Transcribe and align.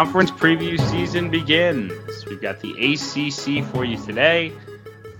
conference 0.00 0.30
preview 0.30 0.80
season 0.90 1.28
begins. 1.28 1.92
We've 2.24 2.40
got 2.40 2.58
the 2.60 2.70
ACC 2.72 3.62
for 3.70 3.84
you 3.84 3.98
today. 3.98 4.50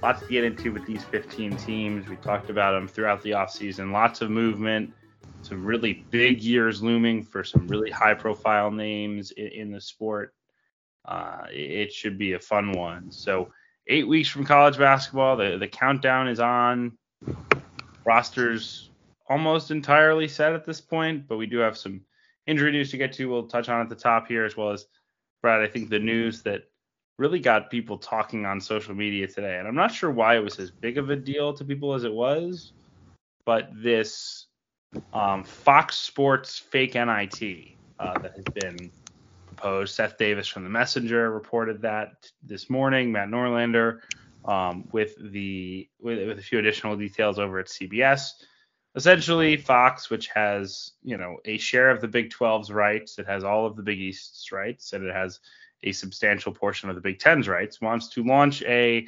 Lots 0.03 0.23
to 0.23 0.29
get 0.29 0.43
into 0.43 0.73
with 0.73 0.87
these 0.87 1.05
15 1.05 1.55
teams. 1.59 2.09
We 2.09 2.17
talked 2.17 2.49
about 2.49 2.73
them 2.73 2.89
throughout 2.89 3.21
the 3.21 3.33
offseason. 3.33 3.93
Lots 3.93 4.23
of 4.23 4.31
movement, 4.31 4.95
some 5.43 5.67
really 5.67 6.07
big 6.09 6.43
years 6.43 6.83
looming 6.83 7.23
for 7.23 7.45
some 7.45 7.69
really 7.69 7.91
high 7.91 8.15
profile 8.15 8.71
names 8.71 9.33
in, 9.33 9.49
in 9.49 9.71
the 9.71 9.83
sport. 9.83 10.33
Uh, 11.05 11.43
it 11.51 11.93
should 11.93 12.17
be 12.17 12.33
a 12.33 12.39
fun 12.39 12.73
one. 12.73 13.13
So, 13.13 13.53
eight 13.87 14.09
weeks 14.09 14.31
from 14.31 14.47
college 14.47 14.79
basketball, 14.79 15.37
the, 15.37 15.59
the 15.59 15.69
countdown 15.69 16.27
is 16.27 16.41
on. 16.41 16.97
Rosters 18.07 18.89
almost 19.29 19.71
entirely 19.71 20.27
set 20.27 20.55
at 20.55 20.65
this 20.65 20.81
point, 20.81 21.29
but 21.29 21.37
we 21.37 21.45
do 21.45 21.59
have 21.59 21.77
some 21.77 22.01
injury 22.51 22.73
news 22.73 22.91
to 22.91 22.97
get 22.97 23.13
to. 23.15 23.29
We'll 23.29 23.47
touch 23.47 23.69
on 23.69 23.81
at 23.81 23.89
the 23.89 23.95
top 23.95 24.27
here, 24.27 24.45
as 24.45 24.57
well 24.57 24.71
as 24.71 24.87
Brad. 25.43 25.63
I 25.63 25.69
think 25.69 25.89
the 25.89 25.99
news 25.99 26.43
that 26.43 26.65
really 27.19 27.41
got 27.41 27.71
people 27.71 27.97
talking 27.97 28.45
on 28.45 28.61
social 28.61 28.95
media 28.95 29.27
today, 29.27 29.59
and 29.59 29.69
I'm 29.69 29.75
not 29.75 29.93
sure 29.93 30.11
why 30.11 30.37
it 30.37 30.45
was 30.45 30.59
as 30.59 30.71
big 30.71 30.99
of 30.99 31.11
a 31.11 31.17
deal 31.17 31.53
to 31.55 31.65
people 31.65 31.95
as 31.95 32.05
it 32.05 32.13
was, 32.13 32.73
but 33.45 33.71
this 33.75 34.47
um, 35.13 35.45
Fox 35.45 35.97
Sports 35.97 36.59
fake 36.59 36.95
NIT 36.95 37.77
uh, 37.99 38.19
that 38.19 38.35
has 38.35 38.45
been 38.53 38.91
proposed. 39.47 39.95
Seth 39.95 40.19
Davis 40.19 40.49
from 40.49 40.65
the 40.65 40.71
Messenger 40.71 41.31
reported 41.31 41.83
that 41.83 42.31
this 42.43 42.69
morning. 42.69 43.13
Matt 43.13 43.29
Norlander 43.29 44.01
um, 44.45 44.89
with 44.93 45.15
the 45.33 45.89
with, 46.01 46.27
with 46.27 46.39
a 46.39 46.43
few 46.43 46.59
additional 46.59 46.97
details 46.97 47.39
over 47.39 47.59
at 47.59 47.67
CBS 47.67 48.33
essentially 48.95 49.57
Fox, 49.57 50.11
which 50.11 50.29
has 50.29 50.93
you 51.03 51.17
know 51.17 51.39
a 51.45 51.59
share 51.59 51.91
of 51.91 52.01
the 52.01 52.09
Big 52.09 52.31
12's 52.31 52.71
rights, 52.71 53.19
it 53.19 53.27
has 53.27 53.45
all 53.45 53.67
of 53.67 53.77
the 53.77 53.83
Big 53.83 53.99
East's 53.99 54.51
rights, 54.53 54.93
and 54.93 55.05
it 55.05 55.15
has 55.15 55.41
a 55.83 55.93
substantial 55.93 56.53
portion 56.53 56.89
of 56.89 56.95
the 56.95 57.01
Big 57.01 57.19
Ten's 57.19 57.49
rights, 57.49 57.81
wants 57.81 58.09
to 58.09 58.25
launch 58.25 58.63
a 58.63 59.07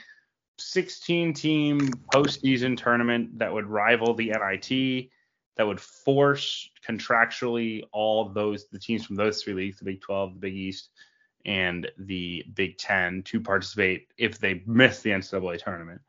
16 0.58 1.34
team 1.34 1.80
postseason 2.14 2.76
tournament 2.76 3.38
that 3.38 3.52
would 3.52 3.66
rival 3.66 4.14
the 4.14 4.30
NIT, 4.30 5.10
that 5.56 5.66
would 5.66 5.80
force 5.80 6.70
contractually 6.86 7.82
all 7.92 8.28
those 8.28 8.68
the 8.68 8.78
teams 8.78 9.04
from 9.04 9.16
those 9.16 9.42
three 9.42 9.54
leagues, 9.54 9.78
the 9.78 9.84
Big 9.84 10.00
12, 10.00 10.34
the 10.34 10.40
Big 10.40 10.54
East, 10.54 10.90
and 11.44 11.90
the 11.98 12.44
Big 12.54 12.78
Ten, 12.78 13.22
to 13.24 13.40
participate 13.40 14.08
if 14.16 14.38
they 14.38 14.62
miss 14.66 15.00
the 15.00 15.10
NCAA 15.10 15.62
tournament. 15.62 16.00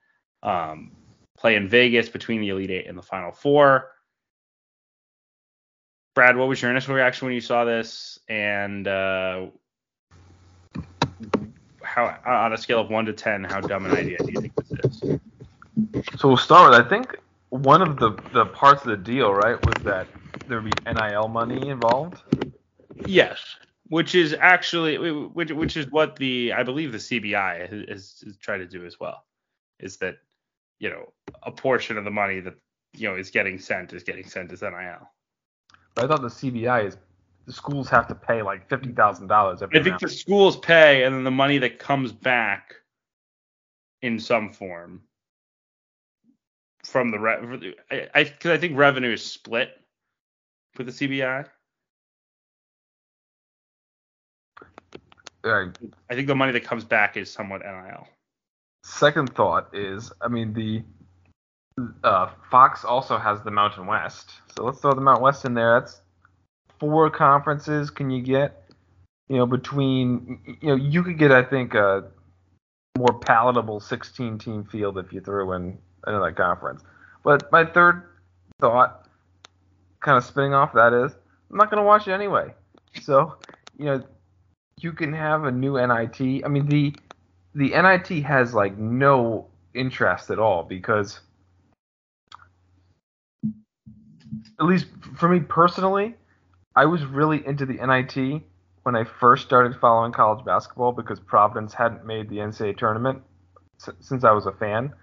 Um, 0.43 0.91
play 1.37 1.55
in 1.55 1.67
Vegas 1.67 2.09
between 2.09 2.41
the 2.41 2.49
Elite 2.49 2.71
Eight 2.71 2.87
and 2.87 2.97
the 2.97 3.01
Final 3.01 3.31
Four. 3.31 3.89
Brad, 6.15 6.37
what 6.37 6.47
was 6.47 6.61
your 6.61 6.69
initial 6.69 6.93
reaction 6.93 7.25
when 7.25 7.33
you 7.33 7.41
saw 7.41 7.65
this, 7.65 8.19
and 8.29 8.87
uh, 8.87 9.47
how, 11.81 12.17
on 12.25 12.53
a 12.53 12.57
scale 12.57 12.79
of 12.79 12.89
one 12.89 13.05
to 13.05 13.13
ten, 13.13 13.43
how 13.43 13.59
dumb 13.61 13.85
an 13.85 13.91
idea 13.91 14.17
do 14.19 14.31
you 14.31 14.41
think 14.41 14.55
this 14.55 15.01
is? 15.01 15.19
So 16.17 16.27
we'll 16.27 16.37
start 16.37 16.69
with 16.69 16.79
I 16.79 16.87
think 16.87 17.17
one 17.49 17.81
of 17.81 17.97
the 17.97 18.11
the 18.31 18.45
parts 18.45 18.83
of 18.83 18.89
the 18.89 18.97
deal, 18.97 19.33
right, 19.33 19.63
was 19.65 19.83
that 19.83 20.07
there 20.47 20.61
would 20.61 20.73
be 20.73 20.91
NIL 20.91 21.27
money 21.27 21.69
involved. 21.69 22.21
Yes, 23.05 23.39
which 23.89 24.15
is 24.15 24.35
actually 24.39 24.97
which 24.97 25.51
which 25.51 25.77
is 25.77 25.89
what 25.91 26.15
the 26.15 26.53
I 26.53 26.63
believe 26.63 26.91
the 26.91 26.97
CBI 26.97 27.89
has, 27.89 28.21
has 28.23 28.37
tried 28.37 28.59
to 28.59 28.67
do 28.67 28.85
as 28.85 28.99
well, 28.99 29.25
is 29.79 29.97
that 29.97 30.17
you 30.79 30.89
know, 30.89 31.11
a 31.43 31.51
portion 31.51 31.97
of 31.97 32.03
the 32.03 32.11
money 32.11 32.39
that 32.39 32.55
you 32.95 33.09
know 33.09 33.15
is 33.15 33.29
getting 33.29 33.59
sent 33.59 33.93
is 33.93 34.03
getting 34.03 34.27
sent 34.27 34.51
as 34.51 34.61
NIL. 34.61 35.09
But 35.95 36.05
I 36.05 36.07
thought 36.07 36.21
the 36.21 36.27
CBI 36.27 36.87
is 36.87 36.97
the 37.45 37.53
schools 37.53 37.89
have 37.89 38.07
to 38.07 38.15
pay 38.15 38.41
like 38.41 38.67
fifty 38.67 38.91
thousand 38.91 39.27
dollars 39.27 39.61
every. 39.61 39.79
I 39.79 39.83
think 39.83 39.99
the 39.99 40.09
schools 40.09 40.57
pay, 40.57 41.03
and 41.03 41.15
then 41.15 41.23
the 41.23 41.31
money 41.31 41.57
that 41.59 41.79
comes 41.79 42.11
back 42.11 42.75
in 44.01 44.19
some 44.19 44.51
form 44.51 45.01
from 46.83 47.11
the 47.11 47.19
re- 47.19 47.75
I 47.89 48.23
because 48.23 48.51
I, 48.51 48.53
I 48.55 48.57
think 48.57 48.77
revenue 48.77 49.13
is 49.13 49.25
split 49.25 49.79
with 50.77 50.87
the 50.87 51.07
CBI. 51.07 51.47
Right. 55.43 55.77
I 56.09 56.15
think 56.15 56.27
the 56.27 56.35
money 56.35 56.53
that 56.53 56.63
comes 56.63 56.85
back 56.85 57.17
is 57.17 57.29
somewhat 57.29 57.61
NIL 57.61 58.07
second 58.83 59.33
thought 59.35 59.69
is, 59.73 60.11
I 60.21 60.27
mean, 60.27 60.53
the 60.53 60.83
uh, 62.03 62.29
Fox 62.51 62.83
also 62.83 63.17
has 63.17 63.41
the 63.41 63.51
Mountain 63.51 63.87
West, 63.87 64.33
so 64.55 64.65
let's 64.65 64.79
throw 64.79 64.93
the 64.93 65.01
Mountain 65.01 65.23
West 65.23 65.45
in 65.45 65.53
there. 65.53 65.79
That's 65.79 66.01
four 66.79 67.09
conferences. 67.09 67.89
Can 67.89 68.09
you 68.09 68.21
get? 68.21 68.59
You 69.29 69.37
know, 69.37 69.45
between 69.45 70.57
you 70.61 70.67
know, 70.67 70.75
you 70.75 71.01
could 71.01 71.17
get, 71.17 71.31
I 71.31 71.43
think, 71.43 71.73
a 71.73 72.11
more 72.97 73.17
palatable 73.19 73.79
16 73.79 74.37
team 74.37 74.63
field 74.65 74.97
if 74.97 75.11
you 75.11 75.21
threw 75.21 75.53
in 75.53 75.77
another 76.05 76.31
conference. 76.31 76.83
But 77.23 77.51
my 77.51 77.65
third 77.65 78.03
thought, 78.59 79.07
kind 80.01 80.17
of 80.17 80.25
spinning 80.25 80.53
off 80.53 80.73
that 80.73 80.93
is, 80.93 81.11
I'm 81.49 81.57
not 81.57 81.71
going 81.71 81.81
to 81.81 81.87
watch 81.87 82.07
it 82.07 82.11
anyway. 82.11 82.53
So, 83.01 83.37
you 83.77 83.85
know, 83.85 84.03
you 84.79 84.91
can 84.91 85.13
have 85.13 85.45
a 85.45 85.51
new 85.51 85.73
NIT. 85.75 86.43
I 86.45 86.47
mean, 86.47 86.67
the 86.67 86.93
the 87.55 87.69
NIT 87.69 88.23
has 88.23 88.53
like 88.53 88.77
no 88.77 89.47
interest 89.73 90.29
at 90.29 90.39
all 90.39 90.63
because 90.63 91.19
at 94.59 94.65
least 94.65 94.87
for 95.17 95.29
me 95.29 95.39
personally, 95.39 96.15
I 96.75 96.85
was 96.85 97.05
really 97.05 97.45
into 97.45 97.65
the 97.65 97.75
NIT 97.85 98.41
when 98.83 98.95
I 98.95 99.03
first 99.03 99.45
started 99.45 99.79
following 99.79 100.11
college 100.11 100.43
basketball 100.45 100.91
because 100.91 101.19
Providence 101.19 101.73
hadn't 101.73 102.05
made 102.05 102.29
the 102.29 102.37
NCAA 102.37 102.77
tournament 102.77 103.21
since 103.99 104.23
I 104.23 104.31
was 104.31 104.45
a 104.45 104.51
fan. 104.51 104.93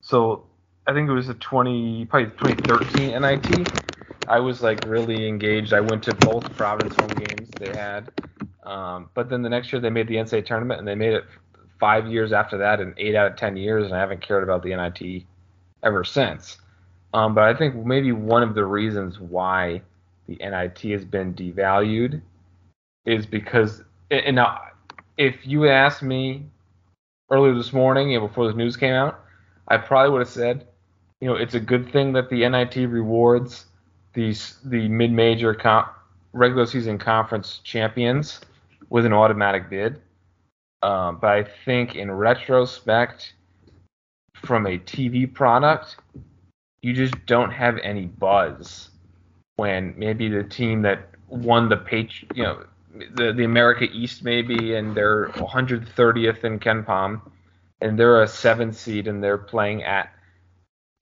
So 0.00 0.46
I 0.86 0.92
think 0.92 1.08
it 1.08 1.12
was 1.12 1.28
a 1.28 1.34
20 1.34 2.06
probably 2.06 2.30
2013 2.30 3.20
NIT. 3.20 3.70
I 4.28 4.40
was 4.40 4.62
like 4.62 4.80
really 4.82 5.28
engaged. 5.28 5.72
I 5.72 5.80
went 5.80 6.04
to 6.04 6.12
both 6.12 6.54
Providence 6.56 6.94
home 6.94 7.16
games 7.16 7.50
they 7.58 7.72
had. 7.72 8.10
Um, 8.64 9.10
but 9.14 9.28
then 9.28 9.42
the 9.42 9.48
next 9.48 9.72
year 9.72 9.80
they 9.80 9.90
made 9.90 10.08
the 10.08 10.16
NCAA 10.16 10.44
tournament 10.46 10.78
and 10.78 10.88
they 10.88 10.94
made 10.96 11.12
it 11.14 11.24
five 11.78 12.06
years 12.06 12.32
after 12.32 12.58
that 12.58 12.80
and 12.80 12.94
eight 12.98 13.14
out 13.14 13.30
of 13.30 13.36
ten 13.36 13.56
years, 13.56 13.86
and 13.86 13.94
I 13.94 14.00
haven't 14.00 14.20
cared 14.20 14.42
about 14.42 14.62
the 14.62 14.74
NIT 14.74 15.24
ever 15.82 16.04
since. 16.04 16.58
Um, 17.14 17.34
but 17.34 17.44
I 17.44 17.54
think 17.54 17.74
maybe 17.74 18.12
one 18.12 18.42
of 18.42 18.54
the 18.54 18.64
reasons 18.64 19.18
why 19.20 19.82
the 20.26 20.36
NIT 20.36 20.78
has 20.92 21.04
been 21.04 21.34
devalued 21.34 22.20
is 23.04 23.26
because, 23.26 23.82
and 24.10 24.36
now, 24.36 24.60
if 25.16 25.46
you 25.46 25.68
asked 25.68 26.02
me 26.02 26.44
earlier 27.30 27.54
this 27.54 27.72
morning, 27.72 28.10
know, 28.18 28.26
before 28.26 28.48
the 28.48 28.54
news 28.54 28.76
came 28.76 28.92
out, 28.92 29.20
I 29.68 29.76
probably 29.76 30.10
would 30.10 30.20
have 30.20 30.28
said, 30.28 30.66
you 31.20 31.28
know, 31.28 31.36
it's 31.36 31.54
a 31.54 31.60
good 31.60 31.90
thing 31.90 32.12
that 32.12 32.28
the 32.28 32.48
NIT 32.48 32.76
rewards 32.88 33.66
these 34.12 34.56
the 34.64 34.88
mid-major 34.88 35.54
comp, 35.54 35.88
regular 36.32 36.66
season 36.66 36.98
conference 36.98 37.60
champions 37.64 38.40
with 38.88 39.06
an 39.06 39.12
automatic 39.12 39.70
bid 39.70 40.00
um, 40.82 41.18
but 41.20 41.30
I 41.30 41.44
think 41.64 41.96
in 41.96 42.10
retrospect, 42.10 43.34
from 44.44 44.66
a 44.66 44.78
TV 44.78 45.32
product, 45.32 45.96
you 46.82 46.92
just 46.92 47.14
don't 47.26 47.50
have 47.50 47.78
any 47.78 48.06
buzz 48.06 48.90
when 49.56 49.94
maybe 49.96 50.28
the 50.28 50.44
team 50.44 50.82
that 50.82 51.08
won 51.28 51.68
the 51.68 51.76
page, 51.76 52.26
you 52.34 52.42
know, 52.42 52.64
the 53.14 53.32
the 53.32 53.44
America 53.44 53.84
East 53.92 54.22
maybe, 54.22 54.74
and 54.74 54.94
they're 54.94 55.28
130th 55.30 56.44
in 56.44 56.58
KenPom, 56.58 57.20
and 57.80 57.98
they're 57.98 58.22
a 58.22 58.28
seven 58.28 58.72
seed 58.72 59.08
and 59.08 59.22
they're 59.22 59.38
playing 59.38 59.82
at 59.82 60.12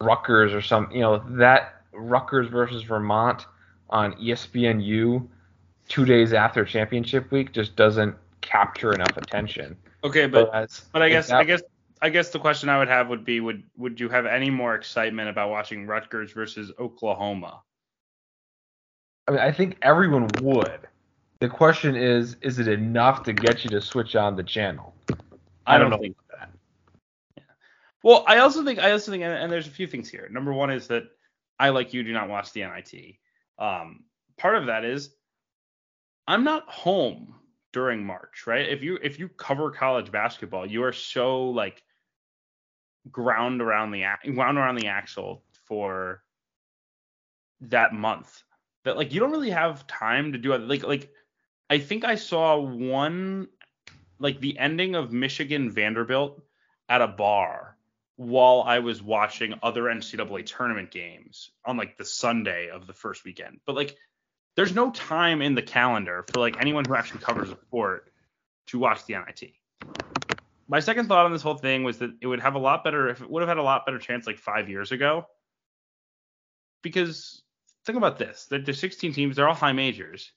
Rutgers 0.00 0.52
or 0.52 0.60
some, 0.60 0.88
you 0.92 1.00
know, 1.00 1.22
that 1.36 1.82
Rutgers 1.92 2.48
versus 2.48 2.82
Vermont 2.82 3.46
on 3.90 4.14
ESPNU 4.14 5.26
two 5.88 6.04
days 6.04 6.32
after 6.32 6.64
championship 6.64 7.30
week 7.30 7.52
just 7.52 7.76
doesn't 7.76 8.16
capture 8.44 8.92
enough 8.92 9.16
attention. 9.16 9.76
Okay, 10.02 10.26
but 10.26 10.50
Whereas 10.50 10.82
but 10.92 11.02
I 11.02 11.08
guess 11.08 11.28
that, 11.28 11.40
I 11.40 11.44
guess 11.44 11.62
I 12.02 12.10
guess 12.10 12.30
the 12.30 12.38
question 12.38 12.68
I 12.68 12.78
would 12.78 12.88
have 12.88 13.08
would 13.08 13.24
be 13.24 13.40
would 13.40 13.64
would 13.76 13.98
you 13.98 14.08
have 14.08 14.26
any 14.26 14.50
more 14.50 14.74
excitement 14.74 15.28
about 15.28 15.50
watching 15.50 15.86
Rutgers 15.86 16.32
versus 16.32 16.70
Oklahoma? 16.78 17.62
I 19.26 19.30
mean, 19.30 19.40
I 19.40 19.50
think 19.50 19.78
everyone 19.82 20.28
would. 20.42 20.80
The 21.40 21.48
question 21.48 21.96
is, 21.96 22.36
is 22.42 22.58
it 22.58 22.68
enough 22.68 23.22
to 23.24 23.32
get 23.32 23.64
you 23.64 23.70
to 23.70 23.80
switch 23.80 24.16
on 24.16 24.36
the 24.36 24.42
channel? 24.42 24.94
I, 25.66 25.76
I 25.76 25.78
don't, 25.78 25.90
don't, 25.90 26.00
think 26.00 26.16
that. 26.30 26.50
Yeah. 27.36 27.42
Well, 28.02 28.24
I 28.26 28.38
also 28.38 28.64
think 28.64 28.78
I 28.78 28.92
also 28.92 29.10
think, 29.10 29.24
and 29.24 29.50
there's 29.50 29.66
a 29.66 29.70
few 29.70 29.86
things 29.86 30.08
here. 30.08 30.28
Number 30.30 30.52
one 30.52 30.70
is 30.70 30.88
that 30.88 31.04
I, 31.58 31.70
like 31.70 31.94
you, 31.94 32.02
do 32.02 32.12
not 32.12 32.28
watch 32.28 32.52
the 32.52 32.60
NIT. 32.60 33.16
Um, 33.58 34.04
part 34.36 34.56
of 34.56 34.66
that 34.66 34.84
is 34.84 35.10
I'm 36.26 36.44
not 36.44 36.68
home 36.68 37.34
during 37.74 38.06
March, 38.06 38.46
right? 38.46 38.68
If 38.68 38.82
you 38.82 38.98
if 39.02 39.18
you 39.18 39.28
cover 39.28 39.70
college 39.70 40.10
basketball, 40.10 40.64
you 40.64 40.84
are 40.84 40.92
so 40.92 41.50
like 41.50 41.82
ground 43.10 43.60
around 43.60 43.90
the 43.90 44.04
ground 44.32 44.56
around 44.56 44.76
the 44.76 44.86
axle 44.86 45.42
for 45.64 46.22
that 47.62 47.92
month 47.92 48.44
that 48.84 48.96
like 48.96 49.12
you 49.12 49.18
don't 49.18 49.32
really 49.32 49.50
have 49.50 49.86
time 49.88 50.32
to 50.32 50.38
do 50.38 50.52
it. 50.52 50.62
Like 50.62 50.84
like 50.84 51.12
I 51.68 51.78
think 51.78 52.04
I 52.04 52.14
saw 52.14 52.58
one 52.60 53.48
like 54.20 54.40
the 54.40 54.56
ending 54.56 54.94
of 54.94 55.12
Michigan 55.12 55.68
Vanderbilt 55.68 56.40
at 56.88 57.02
a 57.02 57.08
bar 57.08 57.76
while 58.16 58.62
I 58.64 58.78
was 58.78 59.02
watching 59.02 59.58
other 59.64 59.84
NCAA 59.84 60.46
tournament 60.46 60.92
games 60.92 61.50
on 61.64 61.76
like 61.76 61.96
the 61.96 62.04
Sunday 62.04 62.70
of 62.70 62.86
the 62.86 62.92
first 62.92 63.24
weekend. 63.24 63.58
But 63.66 63.74
like 63.74 63.96
there's 64.56 64.74
no 64.74 64.90
time 64.90 65.42
in 65.42 65.54
the 65.54 65.62
calendar 65.62 66.22
for 66.22 66.38
like 66.38 66.56
anyone 66.58 66.84
who 66.84 66.94
actually 66.94 67.20
covers 67.20 67.50
a 67.50 67.56
sport 67.56 68.12
to 68.68 68.78
watch 68.78 69.04
the 69.06 69.14
NIT. 69.14 69.52
My 70.68 70.80
second 70.80 71.08
thought 71.08 71.26
on 71.26 71.32
this 71.32 71.42
whole 71.42 71.58
thing 71.58 71.84
was 71.84 71.98
that 71.98 72.16
it 72.20 72.26
would 72.26 72.40
have 72.40 72.54
a 72.54 72.58
lot 72.58 72.84
better 72.84 73.08
if 73.08 73.20
it 73.20 73.28
would 73.28 73.42
have 73.42 73.48
had 73.48 73.58
a 73.58 73.62
lot 73.62 73.84
better 73.84 73.98
chance 73.98 74.26
like 74.26 74.38
five 74.38 74.68
years 74.68 74.92
ago. 74.92 75.26
Because 76.82 77.42
think 77.84 77.98
about 77.98 78.18
this: 78.18 78.46
there's 78.48 78.78
16 78.78 79.12
teams, 79.12 79.36
they're 79.36 79.48
all 79.48 79.54
high 79.54 79.72
majors. 79.72 80.32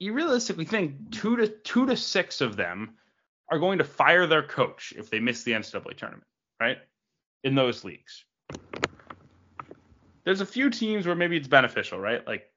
You 0.00 0.12
realistically 0.12 0.64
think 0.64 1.12
two 1.12 1.36
to 1.36 1.48
two 1.48 1.86
to 1.86 1.96
six 1.96 2.40
of 2.40 2.56
them 2.56 2.94
are 3.50 3.58
going 3.58 3.78
to 3.78 3.84
fire 3.84 4.26
their 4.26 4.42
coach 4.42 4.92
if 4.96 5.10
they 5.10 5.20
miss 5.20 5.42
the 5.42 5.52
NCAA 5.52 5.96
tournament, 5.96 6.26
right? 6.60 6.78
In 7.44 7.54
those 7.54 7.84
leagues. 7.84 8.24
There's 10.24 10.40
a 10.40 10.46
few 10.46 10.70
teams 10.70 11.06
where 11.06 11.16
maybe 11.16 11.36
it's 11.36 11.48
beneficial, 11.48 11.98
right? 11.98 12.26
Like 12.26 12.50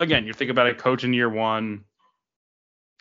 again, 0.00 0.26
you 0.26 0.32
think 0.32 0.50
about 0.50 0.66
a 0.66 0.74
coach 0.74 1.04
in 1.04 1.12
year 1.12 1.28
one 1.28 1.84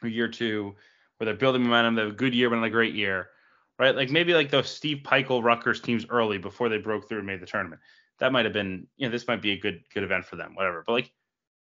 or 0.04 0.10
year 0.10 0.28
two, 0.28 0.76
where 1.18 1.26
they're 1.26 1.34
building 1.36 1.64
momentum, 1.64 1.96
they 1.96 2.02
have 2.04 2.12
a 2.12 2.16
good 2.16 2.34
year, 2.34 2.50
but 2.50 2.58
not 2.58 2.66
a 2.66 2.70
great 2.70 2.94
year, 2.94 3.30
right? 3.78 3.96
Like 3.96 4.10
maybe 4.10 4.34
like 4.34 4.52
those 4.52 4.70
Steve 4.70 5.02
Pikiell 5.04 5.44
Rutgers 5.44 5.82
teams 5.82 6.06
early 6.10 6.38
before 6.38 6.70
they 6.70 6.78
broke 6.78 7.08
through 7.08 7.20
and 7.20 7.28
made 7.28 7.42
the 7.42 7.46
tournament. 7.46 7.82
That 8.20 8.32
might 8.32 8.46
have 8.46 8.54
been, 8.54 8.88
you 8.98 9.08
know, 9.08 9.12
this 9.12 9.28
might 9.28 9.42
be 9.42 9.52
a 9.52 9.60
good 9.60 9.82
good 9.94 10.04
event 10.04 10.26
for 10.26 10.36
them, 10.36 10.56
whatever. 10.56 10.84
But 10.86 10.94
like 10.94 11.12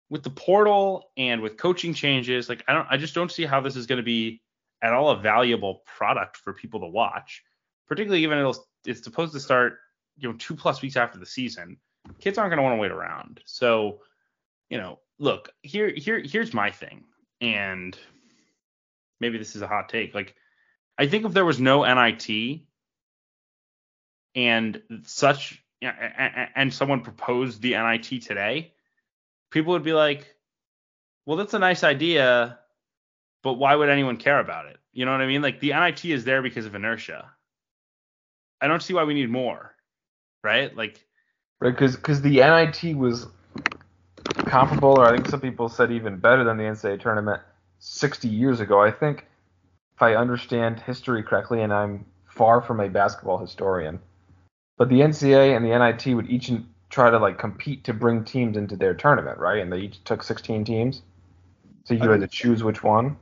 with 0.09 0.23
the 0.23 0.29
portal 0.29 1.11
and 1.17 1.41
with 1.41 1.57
coaching 1.57 1.93
changes, 1.93 2.49
like 2.49 2.63
I 2.67 2.73
don't, 2.73 2.87
I 2.89 2.97
just 2.97 3.13
don't 3.13 3.31
see 3.31 3.45
how 3.45 3.59
this 3.61 3.75
is 3.75 3.85
going 3.85 3.97
to 3.97 4.03
be 4.03 4.41
at 4.81 4.93
all 4.93 5.09
a 5.09 5.17
valuable 5.17 5.83
product 5.85 6.37
for 6.37 6.53
people 6.53 6.79
to 6.81 6.87
watch. 6.87 7.43
Particularly 7.87 8.21
given 8.21 8.37
it'll, 8.37 8.65
it's 8.85 9.03
supposed 9.03 9.33
to 9.33 9.39
start, 9.39 9.79
you 10.17 10.29
know, 10.29 10.35
two 10.37 10.55
plus 10.55 10.81
weeks 10.81 10.97
after 10.97 11.17
the 11.17 11.25
season. 11.25 11.77
Kids 12.19 12.37
aren't 12.37 12.51
going 12.51 12.57
to 12.57 12.63
want 12.63 12.75
to 12.75 12.81
wait 12.81 12.91
around. 12.91 13.41
So, 13.45 14.01
you 14.69 14.77
know, 14.77 14.99
look 15.19 15.51
here, 15.61 15.89
here, 15.89 16.19
here's 16.19 16.53
my 16.53 16.71
thing, 16.71 17.05
and 17.41 17.97
maybe 19.19 19.37
this 19.37 19.55
is 19.55 19.61
a 19.61 19.67
hot 19.67 19.89
take. 19.89 20.13
Like, 20.13 20.35
I 20.97 21.07
think 21.07 21.25
if 21.25 21.33
there 21.33 21.45
was 21.45 21.59
no 21.59 21.83
NIT 21.83 22.61
and 24.35 24.81
such, 25.03 25.63
and 25.81 26.73
someone 26.73 27.01
proposed 27.01 27.61
the 27.61 27.71
NIT 27.71 28.23
today, 28.23 28.73
people 29.51 29.73
would 29.73 29.83
be 29.83 29.93
like, 29.93 30.35
well, 31.25 31.37
that's 31.37 31.53
a 31.53 31.59
nice 31.59 31.83
idea, 31.83 32.59
but 33.43 33.53
why 33.53 33.75
would 33.75 33.89
anyone 33.89 34.17
care 34.17 34.39
about 34.39 34.67
it? 34.67 34.77
You 34.93 35.05
know 35.05 35.11
what 35.11 35.21
I 35.21 35.27
mean? 35.27 35.41
Like, 35.41 35.59
the 35.59 35.73
NIT 35.73 36.05
is 36.05 36.23
there 36.25 36.41
because 36.41 36.65
of 36.65 36.73
inertia. 36.73 37.29
I 38.59 38.67
don't 38.67 38.81
see 38.81 38.93
why 38.93 39.03
we 39.03 39.13
need 39.13 39.29
more, 39.29 39.75
right? 40.43 40.75
Like, 40.75 41.05
right? 41.59 41.71
Because 41.71 41.95
because 41.95 42.21
the 42.21 42.37
NIT 42.37 42.95
was 42.95 43.27
comparable, 44.45 44.99
or 44.99 45.05
I 45.05 45.15
think 45.15 45.27
some 45.27 45.41
people 45.41 45.69
said 45.69 45.91
even 45.91 46.17
better 46.17 46.43
than 46.43 46.57
the 46.57 46.63
NCAA 46.63 46.99
tournament 47.01 47.41
60 47.79 48.27
years 48.27 48.59
ago. 48.59 48.81
I 48.81 48.91
think, 48.91 49.25
if 49.95 50.01
I 50.01 50.15
understand 50.15 50.79
history 50.79 51.23
correctly, 51.23 51.61
and 51.61 51.73
I'm 51.73 52.05
far 52.27 52.61
from 52.61 52.79
a 52.79 52.89
basketball 52.89 53.37
historian, 53.37 53.99
but 54.77 54.89
the 54.89 55.01
NCAA 55.01 55.55
and 55.55 55.65
the 55.65 55.77
NIT 55.77 56.15
would 56.15 56.29
each 56.29 56.51
try 56.89 57.09
to 57.09 57.17
like 57.17 57.37
compete 57.37 57.83
to 57.85 57.93
bring 57.93 58.23
teams 58.23 58.57
into 58.57 58.75
their 58.75 58.93
tournament, 58.93 59.37
right? 59.39 59.59
And 59.59 59.71
they 59.71 59.79
each 59.79 60.03
took 60.03 60.23
16 60.23 60.65
teams, 60.65 61.01
so 61.83 61.93
you 61.93 62.09
had 62.09 62.21
to 62.21 62.27
choose 62.27 62.63
which 62.63 62.83
one. 62.83 63.17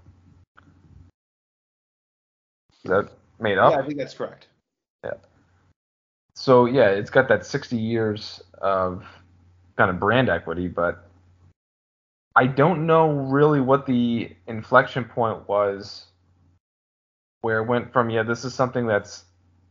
Is 2.83 2.91
that 2.91 3.09
made 3.39 3.57
up? 3.57 3.71
Yeah, 3.71 3.79
I 3.79 3.85
think 3.85 3.97
that's 3.97 4.13
correct. 4.13 4.47
Yeah. 5.03 5.13
So 6.35 6.65
yeah, 6.65 6.89
it's 6.89 7.09
got 7.09 7.27
that 7.29 7.45
60 7.45 7.77
years 7.77 8.43
of 8.59 9.05
kind 9.77 9.89
of 9.89 9.99
brand 9.99 10.29
equity, 10.29 10.67
but 10.67 11.07
I 12.35 12.47
don't 12.47 12.85
know 12.85 13.09
really 13.11 13.61
what 13.61 13.85
the 13.85 14.35
inflection 14.47 15.05
point 15.05 15.47
was 15.47 16.07
where 17.41 17.59
it 17.59 17.67
went 17.67 17.93
from 17.93 18.09
yeah, 18.09 18.23
this 18.23 18.43
is 18.43 18.53
something 18.53 18.87
that's 18.87 19.25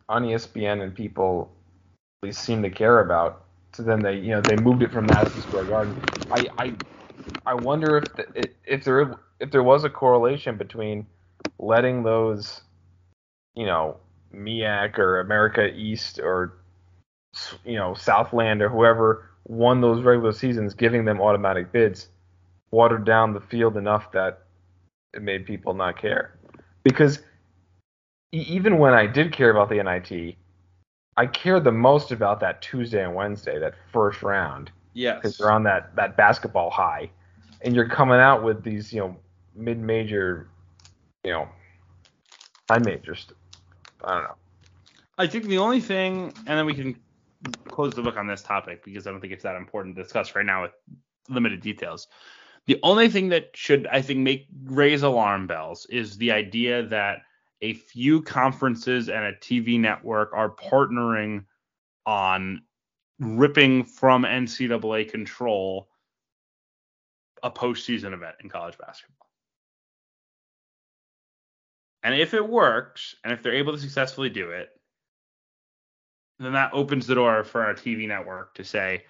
on 0.08 0.22
ESPN 0.24 0.82
and 0.82 0.94
people 0.94 1.54
least 2.24 2.42
seem 2.42 2.62
to 2.62 2.70
care 2.70 3.00
about 3.00 3.44
to 3.72 3.82
then 3.82 4.02
they 4.02 4.16
you 4.16 4.30
know 4.30 4.40
they 4.40 4.56
moved 4.56 4.82
it 4.82 4.90
from 4.92 5.06
Madison 5.06 5.42
Square 5.42 5.64
Garden. 5.66 6.02
I 6.32 6.48
I 6.58 6.74
I 7.46 7.54
wonder 7.54 7.98
if 7.98 8.14
the, 8.16 8.48
if 8.64 8.84
there 8.84 9.18
if 9.40 9.50
there 9.50 9.62
was 9.62 9.84
a 9.84 9.90
correlation 9.90 10.56
between 10.56 11.06
letting 11.58 12.02
those 12.02 12.62
you 13.54 13.66
know 13.66 13.96
MEAC 14.34 14.98
or 14.98 15.20
America 15.20 15.66
East 15.66 16.18
or 16.18 16.58
you 17.64 17.76
know 17.76 17.94
Southland 17.94 18.62
or 18.62 18.68
whoever 18.68 19.30
won 19.46 19.80
those 19.80 20.02
regular 20.02 20.32
seasons, 20.32 20.74
giving 20.74 21.04
them 21.04 21.20
automatic 21.20 21.72
bids 21.72 22.08
watered 22.70 23.04
down 23.04 23.32
the 23.32 23.40
field 23.40 23.76
enough 23.76 24.10
that 24.12 24.40
it 25.12 25.22
made 25.22 25.46
people 25.46 25.74
not 25.74 25.98
care. 25.98 26.36
Because 26.82 27.20
even 28.32 28.78
when 28.78 28.94
I 28.94 29.06
did 29.06 29.32
care 29.32 29.50
about 29.50 29.68
the 29.68 29.82
NIT, 29.82 30.36
I 31.16 31.26
cared 31.26 31.64
the 31.64 31.72
most 31.72 32.10
about 32.10 32.40
that 32.40 32.60
Tuesday 32.60 33.04
and 33.04 33.14
Wednesday, 33.14 33.58
that 33.60 33.74
first 33.92 34.22
round. 34.22 34.72
Yes. 34.92 35.16
Because 35.16 35.38
you're 35.38 35.52
on 35.52 35.62
that, 35.64 35.94
that 35.96 36.16
basketball 36.16 36.70
high. 36.70 37.10
And 37.60 37.74
you're 37.74 37.88
coming 37.88 38.18
out 38.18 38.42
with 38.42 38.62
these, 38.64 38.92
you 38.92 39.00
know, 39.00 39.16
mid 39.54 39.78
major, 39.78 40.48
you 41.22 41.30
know, 41.30 41.48
high 42.68 42.78
majors. 42.78 43.26
I 44.04 44.14
don't 44.14 44.24
know. 44.24 44.36
I 45.18 45.26
think 45.26 45.44
the 45.44 45.58
only 45.58 45.80
thing, 45.80 46.32
and 46.46 46.58
then 46.58 46.66
we 46.66 46.74
can 46.74 46.96
close 47.68 47.94
the 47.94 48.02
book 48.02 48.16
on 48.16 48.26
this 48.26 48.42
topic 48.42 48.84
because 48.84 49.06
I 49.06 49.10
don't 49.10 49.20
think 49.20 49.32
it's 49.32 49.42
that 49.42 49.56
important 49.56 49.96
to 49.96 50.02
discuss 50.02 50.34
right 50.34 50.46
now 50.46 50.62
with 50.62 50.72
limited 51.28 51.60
details. 51.60 52.08
The 52.66 52.78
only 52.82 53.08
thing 53.08 53.28
that 53.28 53.50
should, 53.54 53.86
I 53.88 54.00
think, 54.02 54.20
make 54.20 54.46
raise 54.64 55.02
alarm 55.02 55.46
bells 55.46 55.86
is 55.86 56.16
the 56.16 56.32
idea 56.32 56.82
that 56.86 57.18
a 57.60 57.74
few 57.74 58.22
conferences 58.22 59.08
and 59.08 59.24
a 59.24 59.32
TV 59.34 59.78
network 59.78 60.30
are 60.32 60.50
partnering 60.50 61.44
on 62.06 62.62
ripping 63.18 63.84
from 63.84 64.24
NCAA 64.24 65.10
control 65.10 65.88
a 67.42 67.50
postseason 67.50 68.12
event 68.12 68.36
in 68.42 68.48
college 68.48 68.76
basketball. 68.78 69.23
And 72.04 72.14
if 72.14 72.34
it 72.34 72.46
works, 72.46 73.16
and 73.24 73.32
if 73.32 73.42
they're 73.42 73.54
able 73.54 73.72
to 73.72 73.78
successfully 73.78 74.28
do 74.28 74.50
it, 74.50 74.68
then 76.38 76.52
that 76.52 76.74
opens 76.74 77.06
the 77.06 77.14
door 77.14 77.42
for 77.44 77.64
our 77.64 77.72
TV 77.72 78.06
network 78.06 78.54
to 78.56 78.64
say, 78.64 79.04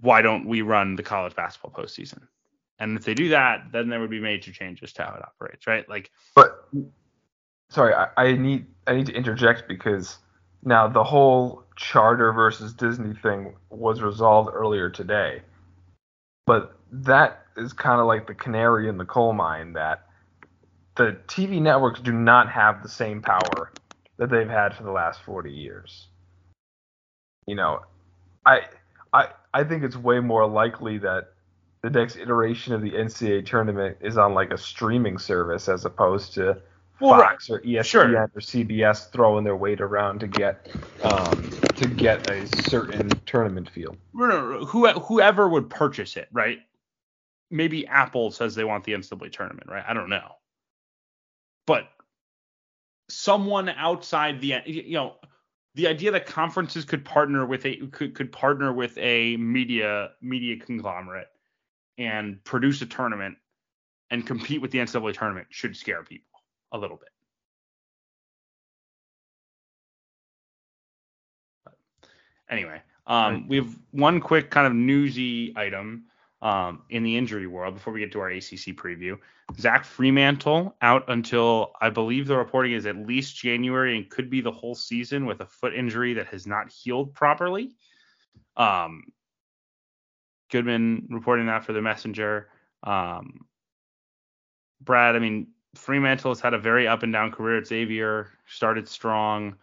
why 0.00 0.20
don't 0.20 0.46
we 0.46 0.62
run 0.62 0.96
the 0.96 1.04
college 1.04 1.36
basketball 1.36 1.70
postseason? 1.70 2.26
And 2.80 2.98
if 2.98 3.04
they 3.04 3.14
do 3.14 3.28
that, 3.28 3.66
then 3.72 3.88
there 3.88 4.00
would 4.00 4.10
be 4.10 4.20
major 4.20 4.52
changes 4.52 4.92
to 4.94 5.04
how 5.04 5.14
it 5.14 5.22
operates, 5.22 5.66
right? 5.66 5.88
Like, 5.88 6.10
but 6.34 6.68
sorry, 7.70 7.94
I, 7.94 8.08
I 8.16 8.32
need 8.32 8.66
I 8.86 8.94
need 8.94 9.06
to 9.06 9.14
interject 9.14 9.68
because 9.68 10.18
now 10.64 10.88
the 10.88 11.02
whole 11.02 11.64
charter 11.76 12.32
versus 12.32 12.72
Disney 12.74 13.14
thing 13.14 13.54
was 13.70 14.02
resolved 14.02 14.50
earlier 14.52 14.90
today, 14.90 15.42
but 16.46 16.76
that 16.90 17.46
is 17.56 17.72
kind 17.72 18.00
of 18.00 18.06
like 18.06 18.26
the 18.26 18.34
canary 18.34 18.88
in 18.88 18.96
the 18.96 19.04
coal 19.04 19.32
mine 19.32 19.72
that 19.72 20.07
the 20.98 21.16
TV 21.28 21.62
networks 21.62 22.00
do 22.00 22.12
not 22.12 22.50
have 22.50 22.82
the 22.82 22.88
same 22.88 23.22
power 23.22 23.72
that 24.18 24.28
they've 24.28 24.48
had 24.48 24.74
for 24.74 24.82
the 24.82 24.90
last 24.90 25.22
40 25.22 25.50
years. 25.50 26.08
You 27.46 27.54
know, 27.54 27.80
I 28.44 28.62
I 29.12 29.28
I 29.54 29.64
think 29.64 29.84
it's 29.84 29.96
way 29.96 30.20
more 30.20 30.46
likely 30.46 30.98
that 30.98 31.32
the 31.82 31.88
next 31.88 32.16
iteration 32.16 32.74
of 32.74 32.82
the 32.82 32.90
NCAA 32.90 33.46
tournament 33.46 33.96
is 34.02 34.18
on 34.18 34.34
like 34.34 34.52
a 34.52 34.58
streaming 34.58 35.16
service 35.18 35.68
as 35.68 35.84
opposed 35.84 36.34
to 36.34 36.60
well, 37.00 37.20
Fox 37.20 37.48
or 37.48 37.60
ESPN 37.60 37.84
sure. 37.84 38.22
or 38.22 38.40
CBS 38.40 39.10
throwing 39.10 39.44
their 39.44 39.56
weight 39.56 39.80
around 39.80 40.18
to 40.18 40.26
get 40.26 40.68
um, 41.04 41.50
to 41.76 41.86
get 41.86 42.28
a 42.28 42.46
certain 42.64 43.08
tournament. 43.24 43.70
Who, 44.12 44.88
whoever 44.98 45.48
would 45.48 45.70
purchase 45.70 46.16
it, 46.16 46.28
right? 46.32 46.58
Maybe 47.50 47.86
Apple 47.86 48.32
says 48.32 48.56
they 48.56 48.64
want 48.64 48.84
the 48.84 48.92
NCAA 48.92 49.32
tournament, 49.32 49.68
right? 49.70 49.84
I 49.86 49.94
don't 49.94 50.10
know, 50.10 50.37
but 51.68 51.90
someone 53.10 53.68
outside 53.68 54.40
the 54.40 54.54
you 54.64 54.94
know 54.94 55.16
the 55.74 55.86
idea 55.86 56.10
that 56.10 56.24
conferences 56.24 56.86
could 56.86 57.04
partner 57.04 57.44
with 57.44 57.64
a 57.66 57.76
could, 57.92 58.14
could 58.14 58.32
partner 58.32 58.72
with 58.72 58.96
a 58.96 59.36
media 59.36 60.10
media 60.22 60.56
conglomerate 60.56 61.28
and 61.98 62.42
produce 62.42 62.80
a 62.80 62.86
tournament 62.86 63.36
and 64.10 64.26
compete 64.26 64.62
with 64.62 64.70
the 64.70 64.78
NCAA 64.78 65.12
tournament 65.12 65.46
should 65.50 65.76
scare 65.76 66.02
people 66.02 66.40
a 66.72 66.78
little 66.78 66.96
bit. 66.96 67.10
But 71.66 71.74
anyway, 72.48 72.80
um, 73.06 73.46
we 73.46 73.56
have 73.56 73.78
one 73.90 74.20
quick 74.20 74.50
kind 74.50 74.66
of 74.66 74.72
newsy 74.72 75.52
item. 75.54 76.04
Um, 76.40 76.82
in 76.90 77.02
the 77.02 77.16
injury 77.16 77.46
world 77.46 77.74
before 77.74 77.92
we 77.92 78.00
get 78.00 78.12
to 78.12 78.20
our 78.20 78.28
ACC 78.28 78.76
preview. 78.76 79.18
Zach 79.58 79.84
Freemantle 79.84 80.74
out 80.82 81.04
until 81.08 81.72
I 81.80 81.90
believe 81.90 82.26
the 82.26 82.36
reporting 82.36 82.72
is 82.72 82.86
at 82.86 82.96
least 82.96 83.36
January 83.36 83.96
and 83.96 84.08
could 84.08 84.30
be 84.30 84.40
the 84.40 84.52
whole 84.52 84.74
season 84.74 85.26
with 85.26 85.40
a 85.40 85.46
foot 85.46 85.74
injury 85.74 86.14
that 86.14 86.26
has 86.28 86.46
not 86.46 86.70
healed 86.70 87.14
properly. 87.14 87.72
Um, 88.56 89.04
Goodman 90.50 91.08
reporting 91.10 91.46
that 91.46 91.64
for 91.64 91.72
the 91.72 91.82
Messenger. 91.82 92.48
Um, 92.82 93.46
Brad, 94.80 95.16
I 95.16 95.18
mean, 95.18 95.48
Freemantle 95.76 96.30
has 96.30 96.40
had 96.40 96.54
a 96.54 96.58
very 96.58 96.86
up 96.86 97.02
and 97.02 97.12
down 97.12 97.32
career 97.32 97.58
at 97.58 97.66
Xavier. 97.66 98.30
Started 98.46 98.88
strong, 98.88 99.56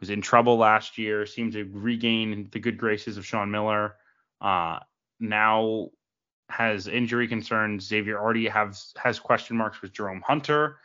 was 0.00 0.10
in 0.10 0.20
trouble 0.20 0.56
last 0.56 0.98
year, 0.98 1.26
seemed 1.26 1.52
to 1.52 1.64
regain 1.72 2.48
the 2.52 2.58
good 2.58 2.78
graces 2.78 3.16
of 3.16 3.26
Sean 3.26 3.50
Miller. 3.50 3.94
Uh, 4.40 4.80
now 5.20 5.88
has 6.48 6.88
injury 6.88 7.28
concerns. 7.28 7.86
Xavier 7.86 8.18
already 8.18 8.48
has 8.48 8.92
has 8.96 9.18
question 9.18 9.56
marks 9.56 9.82
with 9.82 9.92
Jerome 9.92 10.22
Hunter 10.26 10.78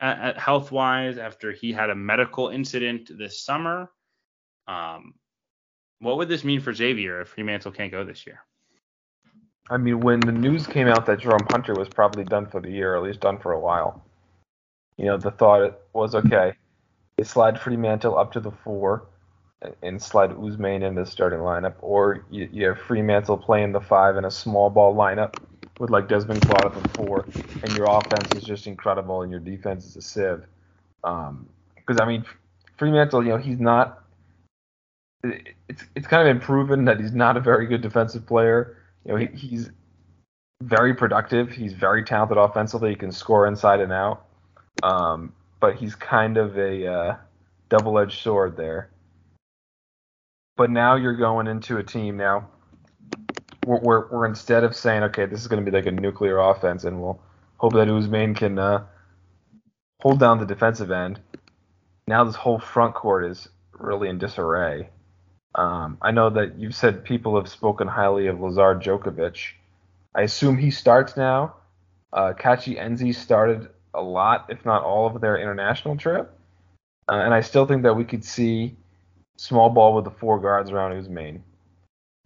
at, 0.00 0.18
at 0.18 0.38
health 0.38 0.72
wise 0.72 1.18
after 1.18 1.52
he 1.52 1.72
had 1.72 1.90
a 1.90 1.94
medical 1.94 2.48
incident 2.48 3.10
this 3.16 3.40
summer. 3.40 3.90
Um, 4.66 5.14
what 6.00 6.16
would 6.18 6.28
this 6.28 6.44
mean 6.44 6.60
for 6.60 6.72
Xavier 6.72 7.20
if 7.20 7.34
Freemantle 7.34 7.74
can't 7.74 7.92
go 7.92 8.04
this 8.04 8.26
year? 8.26 8.40
I 9.70 9.76
mean, 9.76 10.00
when 10.00 10.20
the 10.20 10.32
news 10.32 10.66
came 10.66 10.88
out 10.88 11.06
that 11.06 11.20
Jerome 11.20 11.46
Hunter 11.48 11.74
was 11.74 11.88
probably 11.88 12.24
done 12.24 12.46
for 12.46 12.60
the 12.60 12.70
year, 12.70 12.94
or 12.94 12.96
at 12.96 13.02
least 13.04 13.20
done 13.20 13.38
for 13.38 13.52
a 13.52 13.60
while, 13.60 14.04
you 14.96 15.06
know, 15.06 15.16
the 15.16 15.30
thought 15.30 15.78
was 15.92 16.14
okay, 16.14 16.54
they 17.16 17.24
slide 17.24 17.56
Freemantle 17.56 18.18
up 18.18 18.32
to 18.32 18.40
the 18.40 18.50
four 18.50 19.06
and 19.82 20.02
slide 20.02 20.30
Ousmane 20.30 20.86
in 20.86 20.94
the 20.94 21.06
starting 21.06 21.40
lineup, 21.40 21.74
or 21.80 22.24
you, 22.30 22.48
you 22.52 22.66
have 22.66 22.78
Freemantle 22.78 23.42
playing 23.42 23.72
the 23.72 23.80
five 23.80 24.16
in 24.16 24.24
a 24.24 24.30
small 24.30 24.70
ball 24.70 24.94
lineup 24.94 25.36
with 25.78 25.90
like 25.90 26.08
Desmond 26.08 26.42
Claude 26.42 26.76
at 26.76 26.82
the 26.82 26.88
four, 26.90 27.26
and 27.62 27.76
your 27.76 27.86
offense 27.88 28.34
is 28.36 28.42
just 28.42 28.66
incredible 28.66 29.22
and 29.22 29.30
your 29.30 29.40
defense 29.40 29.86
is 29.86 29.96
a 29.96 30.02
sieve. 30.02 30.44
Because 31.02 31.30
um, 31.30 32.00
I 32.00 32.06
mean, 32.06 32.24
Freemantle, 32.78 33.24
you 33.24 33.30
know, 33.30 33.38
he's 33.38 33.60
not. 33.60 34.04
It's 35.68 35.84
it's 35.94 36.06
kind 36.06 36.28
of 36.28 36.34
been 36.34 36.44
proven 36.44 36.84
that 36.86 36.98
he's 36.98 37.12
not 37.12 37.36
a 37.36 37.40
very 37.40 37.66
good 37.66 37.80
defensive 37.80 38.26
player 38.26 38.76
you 39.04 39.12
know, 39.12 39.18
he, 39.18 39.26
he's 39.26 39.70
very 40.62 40.94
productive. 40.94 41.50
He's 41.50 41.72
very 41.72 42.04
talented 42.04 42.38
offensively. 42.38 42.90
He 42.90 42.96
can 42.96 43.12
score 43.12 43.46
inside 43.46 43.80
and 43.80 43.92
out. 43.92 44.26
Um, 44.82 45.32
but 45.60 45.76
he's 45.76 45.94
kind 45.94 46.36
of 46.36 46.56
a 46.58 46.86
uh, 46.86 47.16
double-edged 47.68 48.20
sword 48.20 48.56
there. 48.56 48.90
But 50.62 50.70
now 50.70 50.94
you're 50.94 51.16
going 51.16 51.48
into 51.48 51.78
a 51.78 51.82
team 51.82 52.16
now 52.16 52.48
where, 53.64 53.80
where, 53.80 54.00
where 54.02 54.26
instead 54.26 54.62
of 54.62 54.76
saying, 54.76 55.02
okay, 55.02 55.26
this 55.26 55.40
is 55.40 55.48
going 55.48 55.60
to 55.64 55.68
be 55.68 55.76
like 55.76 55.86
a 55.86 55.90
nuclear 55.90 56.38
offense, 56.38 56.84
and 56.84 57.02
we'll 57.02 57.20
hope 57.56 57.72
that 57.72 57.88
Ousmane 57.88 58.36
can 58.36 58.60
uh, 58.60 58.84
hold 59.98 60.20
down 60.20 60.38
the 60.38 60.46
defensive 60.46 60.92
end. 60.92 61.18
Now 62.06 62.22
this 62.22 62.36
whole 62.36 62.60
front 62.60 62.94
court 62.94 63.24
is 63.24 63.48
really 63.72 64.08
in 64.08 64.18
disarray. 64.18 64.90
Um, 65.56 65.98
I 66.00 66.12
know 66.12 66.30
that 66.30 66.60
you've 66.60 66.76
said 66.76 67.02
people 67.02 67.34
have 67.34 67.48
spoken 67.48 67.88
highly 67.88 68.28
of 68.28 68.38
Lazar 68.38 68.76
Djokovic. 68.76 69.54
I 70.14 70.22
assume 70.22 70.58
he 70.58 70.70
starts 70.70 71.16
now. 71.16 71.56
Uh, 72.12 72.34
Kachi 72.38 72.80
Nze 72.80 73.16
started 73.16 73.68
a 73.94 74.00
lot, 74.00 74.46
if 74.48 74.64
not 74.64 74.84
all, 74.84 75.08
of 75.08 75.20
their 75.20 75.38
international 75.38 75.96
trip. 75.96 76.32
Uh, 77.10 77.16
and 77.16 77.34
I 77.34 77.40
still 77.40 77.66
think 77.66 77.82
that 77.82 77.96
we 77.96 78.04
could 78.04 78.24
see 78.24 78.76
small 79.36 79.70
ball 79.70 79.94
with 79.94 80.04
the 80.04 80.10
four 80.10 80.40
guards 80.40 80.70
around 80.70 80.92
Ousmane. 80.92 81.40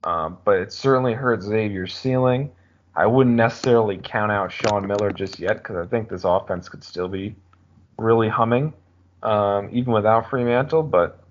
Um, 0.04 0.38
but 0.44 0.58
it 0.58 0.72
certainly 0.72 1.14
hurt 1.14 1.42
Xavier's 1.42 1.94
ceiling. 1.94 2.52
I 2.94 3.06
wouldn't 3.06 3.36
necessarily 3.36 3.98
count 3.98 4.32
out 4.32 4.52
Sean 4.52 4.86
Miller 4.86 5.10
just 5.10 5.38
yet 5.38 5.58
because 5.58 5.76
I 5.76 5.86
think 5.86 6.08
this 6.08 6.24
offense 6.24 6.68
could 6.68 6.82
still 6.82 7.08
be 7.08 7.34
really 7.98 8.28
humming, 8.28 8.72
um, 9.22 9.68
even 9.72 9.92
without 9.92 10.30
Freemantle. 10.30 10.90
But 10.90 11.22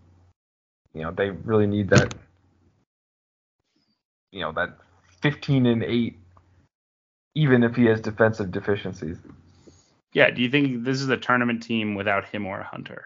you 0.94 1.02
know, 1.02 1.12
they 1.12 1.32
really 1.32 1.68
need 1.68 1.90
that. 1.90 2.14
You 4.32 4.42
know, 4.42 4.52
that 4.52 4.78
15 5.22 5.66
and 5.66 5.84
8, 5.84 6.18
even 7.36 7.64
if 7.64 7.76
he 7.76 7.86
has 7.86 8.02
defensive 8.02 8.52
deficiencies. 8.52 9.18
Yeah. 10.14 10.30
Do 10.30 10.42
you 10.42 10.50
think 10.50 10.84
this 10.84 11.02
is 11.02 11.10
a 11.10 11.18
tournament 11.18 11.64
team 11.64 11.96
without 11.96 12.26
him 12.26 12.46
or 12.46 12.62
Hunter? 12.62 13.06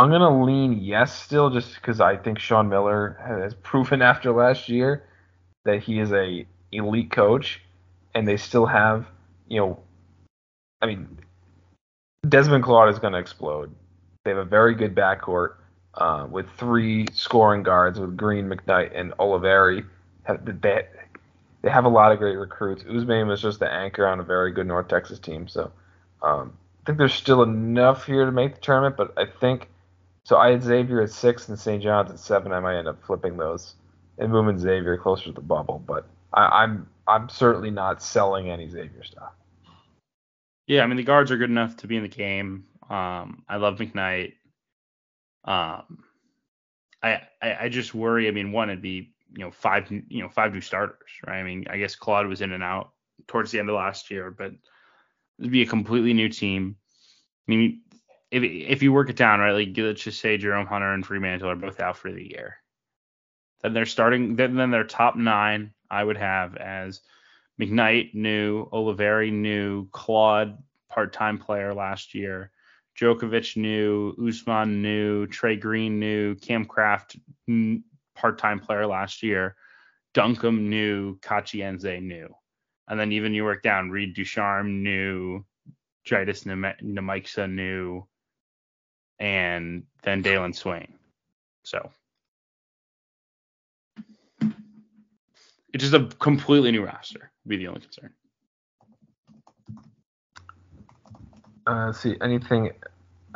I'm 0.00 0.10
gonna 0.10 0.44
lean 0.44 0.80
yes 0.80 1.14
still, 1.14 1.50
just 1.50 1.74
because 1.74 2.00
I 2.00 2.16
think 2.16 2.38
Sean 2.38 2.70
Miller 2.70 3.18
has 3.22 3.52
proven 3.52 4.00
after 4.10 4.32
last 4.32 4.70
year 4.70 5.04
that 5.66 5.82
he 5.82 5.98
is 6.00 6.10
a 6.10 6.46
elite 6.72 7.10
coach, 7.10 7.60
and 8.14 8.26
they 8.26 8.38
still 8.38 8.64
have, 8.64 9.06
you 9.46 9.60
know, 9.60 9.78
I 10.80 10.86
mean, 10.86 11.18
Desmond 12.26 12.64
Claude 12.64 12.88
is 12.88 12.98
gonna 12.98 13.18
explode. 13.18 13.74
They 14.24 14.30
have 14.30 14.38
a 14.38 14.44
very 14.46 14.74
good 14.74 14.94
backcourt 14.94 15.56
uh, 15.92 16.26
with 16.30 16.48
three 16.56 17.06
scoring 17.12 17.62
guards 17.62 18.00
with 18.00 18.16
Green, 18.16 18.48
McKnight, 18.48 18.98
and 18.98 19.12
Olivari. 19.18 19.84
They, 20.26 20.86
they 21.60 21.70
have 21.70 21.84
a 21.84 21.90
lot 21.90 22.10
of 22.10 22.18
great 22.18 22.36
recruits. 22.36 22.84
Ousmane 22.84 23.26
was 23.26 23.42
just 23.42 23.60
the 23.60 23.70
anchor 23.70 24.06
on 24.06 24.18
a 24.18 24.22
very 24.22 24.50
good 24.52 24.66
North 24.66 24.88
Texas 24.88 25.18
team. 25.18 25.46
So 25.46 25.72
um, 26.22 26.56
I 26.80 26.86
think 26.86 26.96
there's 26.96 27.12
still 27.12 27.42
enough 27.42 28.06
here 28.06 28.24
to 28.24 28.32
make 28.32 28.54
the 28.54 28.60
tournament, 28.62 28.96
but 28.96 29.12
I 29.18 29.26
think 29.26 29.68
so. 30.24 30.36
I 30.36 30.50
had 30.50 30.62
Xavier 30.62 31.02
at 31.02 31.10
six 31.10 31.48
and 31.48 31.58
St. 31.58 31.82
John's 31.82 32.10
at 32.10 32.18
seven. 32.18 32.52
I 32.52 32.60
might 32.60 32.78
end 32.78 32.88
up 32.88 33.02
flipping 33.02 33.36
those 33.36 33.74
and 34.18 34.30
moving 34.30 34.58
Xavier 34.58 34.96
closer 34.96 35.24
to 35.26 35.32
the 35.32 35.40
bubble, 35.40 35.82
but 35.86 36.06
I, 36.32 36.62
I'm 36.62 36.88
I'm 37.06 37.28
certainly 37.28 37.70
not 37.70 38.02
selling 38.02 38.50
any 38.50 38.68
Xavier 38.68 39.02
stuff. 39.02 39.32
Yeah, 40.66 40.82
I 40.82 40.86
mean 40.86 40.96
the 40.96 41.02
guards 41.02 41.30
are 41.30 41.36
good 41.36 41.50
enough 41.50 41.76
to 41.78 41.86
be 41.86 41.96
in 41.96 42.02
the 42.02 42.08
game. 42.08 42.66
Um, 42.88 43.44
I 43.48 43.56
love 43.56 43.78
McKnight. 43.78 44.34
Um, 45.44 46.04
I, 47.02 47.22
I, 47.40 47.56
I 47.62 47.68
just 47.68 47.94
worry. 47.94 48.28
I 48.28 48.30
mean, 48.30 48.52
one, 48.52 48.68
it'd 48.68 48.82
be 48.82 49.12
you 49.32 49.44
know 49.44 49.50
five 49.50 49.90
you 49.90 50.22
know 50.22 50.28
five 50.28 50.52
new 50.52 50.60
starters, 50.60 51.10
right? 51.26 51.38
I 51.38 51.42
mean, 51.42 51.66
I 51.70 51.78
guess 51.78 51.94
Claude 51.94 52.26
was 52.26 52.40
in 52.40 52.52
and 52.52 52.62
out 52.62 52.92
towards 53.26 53.50
the 53.50 53.58
end 53.58 53.68
of 53.68 53.76
last 53.76 54.10
year, 54.10 54.30
but 54.30 54.52
it'd 55.38 55.52
be 55.52 55.62
a 55.62 55.66
completely 55.66 56.12
new 56.12 56.28
team. 56.28 56.76
I 57.48 57.50
mean, 57.50 57.82
if 58.30 58.42
if 58.42 58.82
you 58.82 58.92
work 58.92 59.10
it 59.10 59.16
down, 59.16 59.40
right, 59.40 59.52
like 59.52 59.76
let's 59.76 60.02
just 60.02 60.20
say 60.20 60.36
Jerome 60.36 60.66
Hunter 60.66 60.92
and 60.92 61.04
Freemantle 61.04 61.44
are 61.52 61.56
both 61.56 61.80
out 61.80 61.96
for 61.96 62.12
the 62.12 62.28
year, 62.28 62.56
then 63.62 63.72
they're 63.72 63.86
starting. 63.86 64.36
Then 64.36 64.54
then 64.54 64.70
their 64.70 64.84
top 64.84 65.16
nine 65.16 65.72
I 65.90 66.04
would 66.04 66.16
have 66.16 66.56
as 66.56 67.00
McKnight 67.60 68.14
new, 68.14 68.68
Olivari 68.70 69.32
new, 69.32 69.88
Claude 69.90 70.56
part-time 70.88 71.38
player 71.38 71.74
last 71.74 72.14
year, 72.14 72.50
Djokovic 72.98 73.56
new, 73.56 74.14
Ousmane 74.16 74.80
new, 74.80 75.26
Trey 75.26 75.56
Green 75.56 75.98
new, 75.98 76.34
Kam 76.36 76.64
Craft 76.64 77.16
part-time 78.14 78.60
player 78.60 78.86
last 78.86 79.22
year, 79.22 79.56
Duncomb 80.14 80.68
new, 80.68 81.18
Kachi 81.18 81.60
Nze 81.60 82.02
new, 82.02 82.28
and 82.88 82.98
then 82.98 83.12
even 83.12 83.34
you 83.34 83.44
work 83.44 83.62
down 83.62 83.90
Reed 83.90 84.14
Ducharme 84.14 84.82
new, 84.82 85.44
Gytis 86.06 86.44
Nemeiksa 86.44 87.50
new, 87.50 88.06
and 89.20 89.84
then 90.02 90.22
Dailyn 90.22 90.54
Swain. 90.54 90.94
So 91.62 91.90
it's 95.72 95.84
just 95.84 95.94
a 95.94 96.06
completely 96.16 96.72
new 96.72 96.84
roster. 96.84 97.30
Would 97.44 97.50
be 97.50 97.56
the 97.58 97.68
only 97.68 97.80
concern. 97.80 98.10
Uh, 101.66 101.92
see 101.92 102.16
anything 102.22 102.70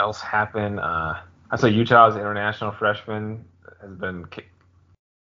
else 0.00 0.20
happen? 0.20 0.78
Uh, 0.78 1.20
I 1.50 1.56
saw 1.56 1.66
Utah's 1.66 2.16
international 2.16 2.72
freshman 2.72 3.44
has 3.80 3.94
been 3.94 4.24
kick, 4.26 4.50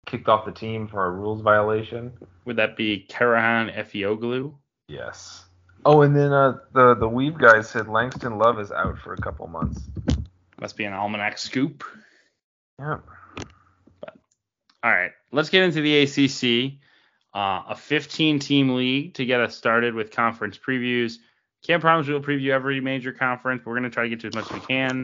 kicked 0.07 0.29
off 0.29 0.45
the 0.45 0.51
team 0.51 0.87
for 0.87 1.05
a 1.05 1.11
rules 1.11 1.41
violation. 1.41 2.13
Would 2.45 2.55
that 2.55 2.75
be 2.77 3.05
Karahan 3.09 3.75
Efeoglu? 3.75 4.53
Yes. 4.87 5.45
Oh, 5.85 6.01
and 6.01 6.15
then 6.15 6.31
uh, 6.31 6.59
the 6.73 6.95
the 6.95 7.07
Weave 7.07 7.37
guys 7.37 7.69
said 7.69 7.89
Langston 7.89 8.37
Love 8.37 8.59
is 8.59 8.71
out 8.71 8.97
for 8.99 9.13
a 9.13 9.17
couple 9.17 9.45
months. 9.47 9.81
Must 10.63 10.77
be 10.77 10.85
an 10.85 10.93
almanac 10.93 11.37
scoop. 11.37 11.83
But 12.77 13.01
all 14.81 14.91
right, 14.91 15.11
let's 15.33 15.49
get 15.49 15.63
into 15.63 15.81
the 15.81 16.03
ACC. 16.03 16.79
Uh, 17.35 17.63
a 17.67 17.75
15 17.75 18.39
team 18.39 18.73
league 18.73 19.13
to 19.15 19.25
get 19.25 19.41
us 19.41 19.57
started 19.57 19.93
with 19.93 20.11
conference 20.11 20.57
previews. 20.57 21.17
Can't 21.63 21.81
promise 21.81 22.07
we'll 22.07 22.21
preview 22.21 22.51
every 22.51 22.79
major 22.79 23.11
conference. 23.11 23.61
But 23.61 23.71
we're 23.71 23.75
gonna 23.75 23.89
try 23.89 24.03
to 24.03 24.09
get 24.09 24.21
to 24.21 24.27
as 24.27 24.35
much 24.35 24.45
as 24.45 24.53
we 24.53 24.59
can. 24.61 25.03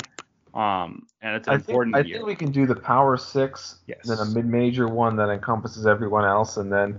Um, 0.53 1.05
and 1.21 1.35
it's 1.35 1.49
an 1.49 1.55
I 1.55 1.57
important 1.57 1.93
think, 1.93 2.07
year. 2.07 2.15
I 2.15 2.19
think 2.19 2.27
we 2.27 2.35
can 2.35 2.53
do 2.53 2.65
the 2.65 2.77
Power 2.77 3.17
Six, 3.17 3.79
Yes. 3.85 4.07
then 4.07 4.19
a 4.19 4.25
mid-major 4.27 4.87
one 4.87 5.17
that 5.17 5.27
encompasses 5.27 5.85
everyone 5.85 6.23
else, 6.23 6.55
and 6.55 6.71
then 6.71 6.97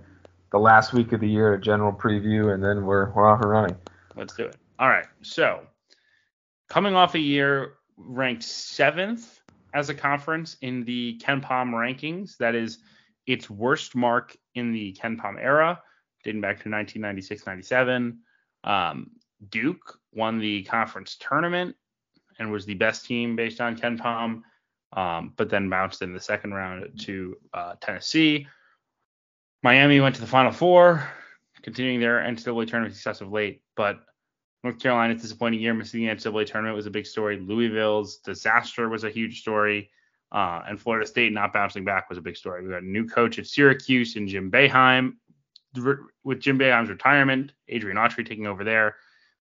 the 0.52 0.58
last 0.58 0.92
week 0.92 1.12
of 1.12 1.20
the 1.20 1.28
year 1.28 1.54
a 1.54 1.58
general 1.58 1.94
preview, 1.94 2.52
and 2.52 2.62
then 2.62 2.84
we're 2.84 3.08
we're 3.12 3.26
off 3.26 3.40
and 3.40 3.50
running. 3.50 3.76
Let's 4.16 4.34
do 4.34 4.44
it. 4.44 4.56
All 4.78 4.90
right. 4.90 5.06
So, 5.22 5.62
coming 6.68 6.94
off 6.94 7.14
a 7.14 7.18
year 7.18 7.76
ranked 8.04 8.42
seventh 8.42 9.40
as 9.74 9.88
a 9.88 9.94
conference 9.94 10.56
in 10.62 10.84
the 10.84 11.20
KenPom 11.24 11.70
rankings, 11.72 12.36
that 12.38 12.54
is 12.54 12.78
its 13.26 13.48
worst 13.48 13.94
mark 13.94 14.36
in 14.54 14.72
the 14.72 14.96
KenPom 15.00 15.36
era. 15.40 15.80
dating 16.24 16.40
back 16.40 16.62
to 16.62 16.68
1996-97. 16.68 18.16
Um, 18.64 19.10
Duke 19.48 19.98
won 20.12 20.38
the 20.38 20.64
conference 20.64 21.16
tournament 21.18 21.76
and 22.38 22.50
was 22.50 22.66
the 22.66 22.74
best 22.74 23.06
team 23.06 23.36
based 23.36 23.60
on 23.60 23.76
KenPom, 23.76 24.42
um, 24.92 25.32
but 25.36 25.48
then 25.48 25.70
bounced 25.70 26.02
in 26.02 26.12
the 26.12 26.20
second 26.20 26.52
round 26.52 26.98
to 27.00 27.36
uh, 27.54 27.74
Tennessee. 27.80 28.46
Miami 29.62 30.00
went 30.00 30.14
to 30.14 30.20
the 30.20 30.26
Final 30.26 30.52
Four, 30.52 31.08
continuing 31.62 32.00
their 32.00 32.18
NCAA 32.18 32.66
tournament 32.66 32.94
success 32.94 33.20
of 33.20 33.30
late, 33.30 33.62
but 33.76 34.00
North 34.62 34.78
Carolina's 34.78 35.22
disappointing 35.22 35.60
year 35.60 35.72
missing 35.72 36.00
the 36.00 36.14
NCAA 36.14 36.46
tournament 36.46 36.76
was 36.76 36.86
a 36.86 36.90
big 36.90 37.06
story. 37.06 37.38
Louisville's 37.38 38.18
disaster 38.18 38.88
was 38.88 39.04
a 39.04 39.10
huge 39.10 39.40
story. 39.40 39.90
Uh, 40.32 40.62
and 40.68 40.80
Florida 40.80 41.06
State 41.06 41.32
not 41.32 41.52
bouncing 41.52 41.84
back 41.84 42.08
was 42.08 42.18
a 42.18 42.22
big 42.22 42.36
story. 42.36 42.62
We 42.62 42.70
got 42.70 42.82
a 42.82 42.86
new 42.86 43.06
coach 43.06 43.38
at 43.38 43.46
Syracuse 43.46 44.16
and 44.16 44.28
Jim 44.28 44.50
Boeheim. 44.50 45.14
With 46.24 46.40
Jim 46.40 46.58
Boeheim's 46.58 46.90
retirement, 46.90 47.52
Adrian 47.68 47.96
Autry 47.96 48.26
taking 48.26 48.46
over 48.46 48.64
there. 48.64 48.96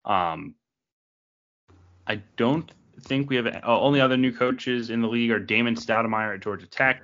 Um, 0.05 0.55
I 2.05 2.21
don't 2.37 2.71
think 3.01 3.29
we 3.29 3.35
have 3.35 3.47
uh, 3.47 3.61
only 3.65 3.99
other 3.99 4.17
new 4.17 4.31
coaches 4.31 4.89
in 4.89 5.01
the 5.01 5.07
league 5.07 5.31
are 5.31 5.39
Damon 5.39 5.75
Stoudamire 5.75 6.35
at 6.35 6.41
Georgia 6.41 6.67
Tech, 6.67 7.03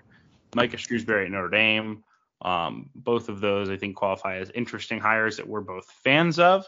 Micah 0.55 0.77
Shrewsberry 0.77 1.25
at 1.25 1.31
Notre 1.31 1.49
Dame. 1.49 2.03
Um, 2.41 2.89
both 2.95 3.29
of 3.29 3.39
those 3.39 3.69
I 3.69 3.77
think 3.77 3.95
qualify 3.95 4.37
as 4.37 4.49
interesting 4.51 4.99
hires 4.99 5.37
that 5.37 5.47
we're 5.47 5.61
both 5.61 5.85
fans 6.03 6.39
of. 6.39 6.65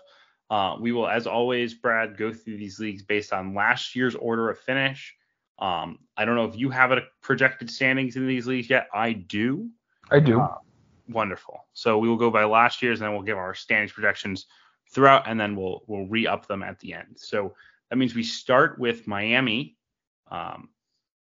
Uh, 0.49 0.75
we 0.79 0.91
will, 0.91 1.07
as 1.07 1.25
always, 1.25 1.73
Brad, 1.73 2.17
go 2.17 2.31
through 2.31 2.57
these 2.57 2.79
leagues 2.79 3.03
based 3.03 3.33
on 3.33 3.55
last 3.55 3.95
year's 3.95 4.15
order 4.15 4.49
of 4.49 4.59
finish. 4.59 5.15
Um, 5.57 5.99
I 6.17 6.25
don't 6.25 6.35
know 6.35 6.45
if 6.45 6.55
you 6.55 6.69
have 6.69 6.91
a 6.91 7.01
projected 7.21 7.69
standings 7.69 8.15
in 8.15 8.27
these 8.27 8.45
leagues 8.45 8.69
yet. 8.69 8.87
I 8.93 9.13
do. 9.13 9.69
I 10.11 10.19
do. 10.19 10.39
Uh, 10.39 10.55
wonderful. 11.09 11.65
So 11.73 11.97
we 11.97 12.07
will 12.07 12.17
go 12.17 12.29
by 12.29 12.43
last 12.43 12.81
year's, 12.81 12.99
and 12.99 13.07
then 13.07 13.13
we'll 13.13 13.23
give 13.23 13.37
our 13.37 13.55
standings 13.55 13.91
projections 13.91 14.45
throughout, 14.91 15.27
and 15.27 15.39
then 15.39 15.55
we'll 15.55 15.83
we'll 15.87 16.07
re-up 16.07 16.47
them 16.47 16.61
at 16.61 16.79
the 16.79 16.93
end. 16.93 17.15
So 17.15 17.55
that 17.89 17.95
means 17.95 18.13
we 18.13 18.23
start 18.23 18.77
with 18.77 19.07
Miami, 19.07 19.77
um, 20.29 20.69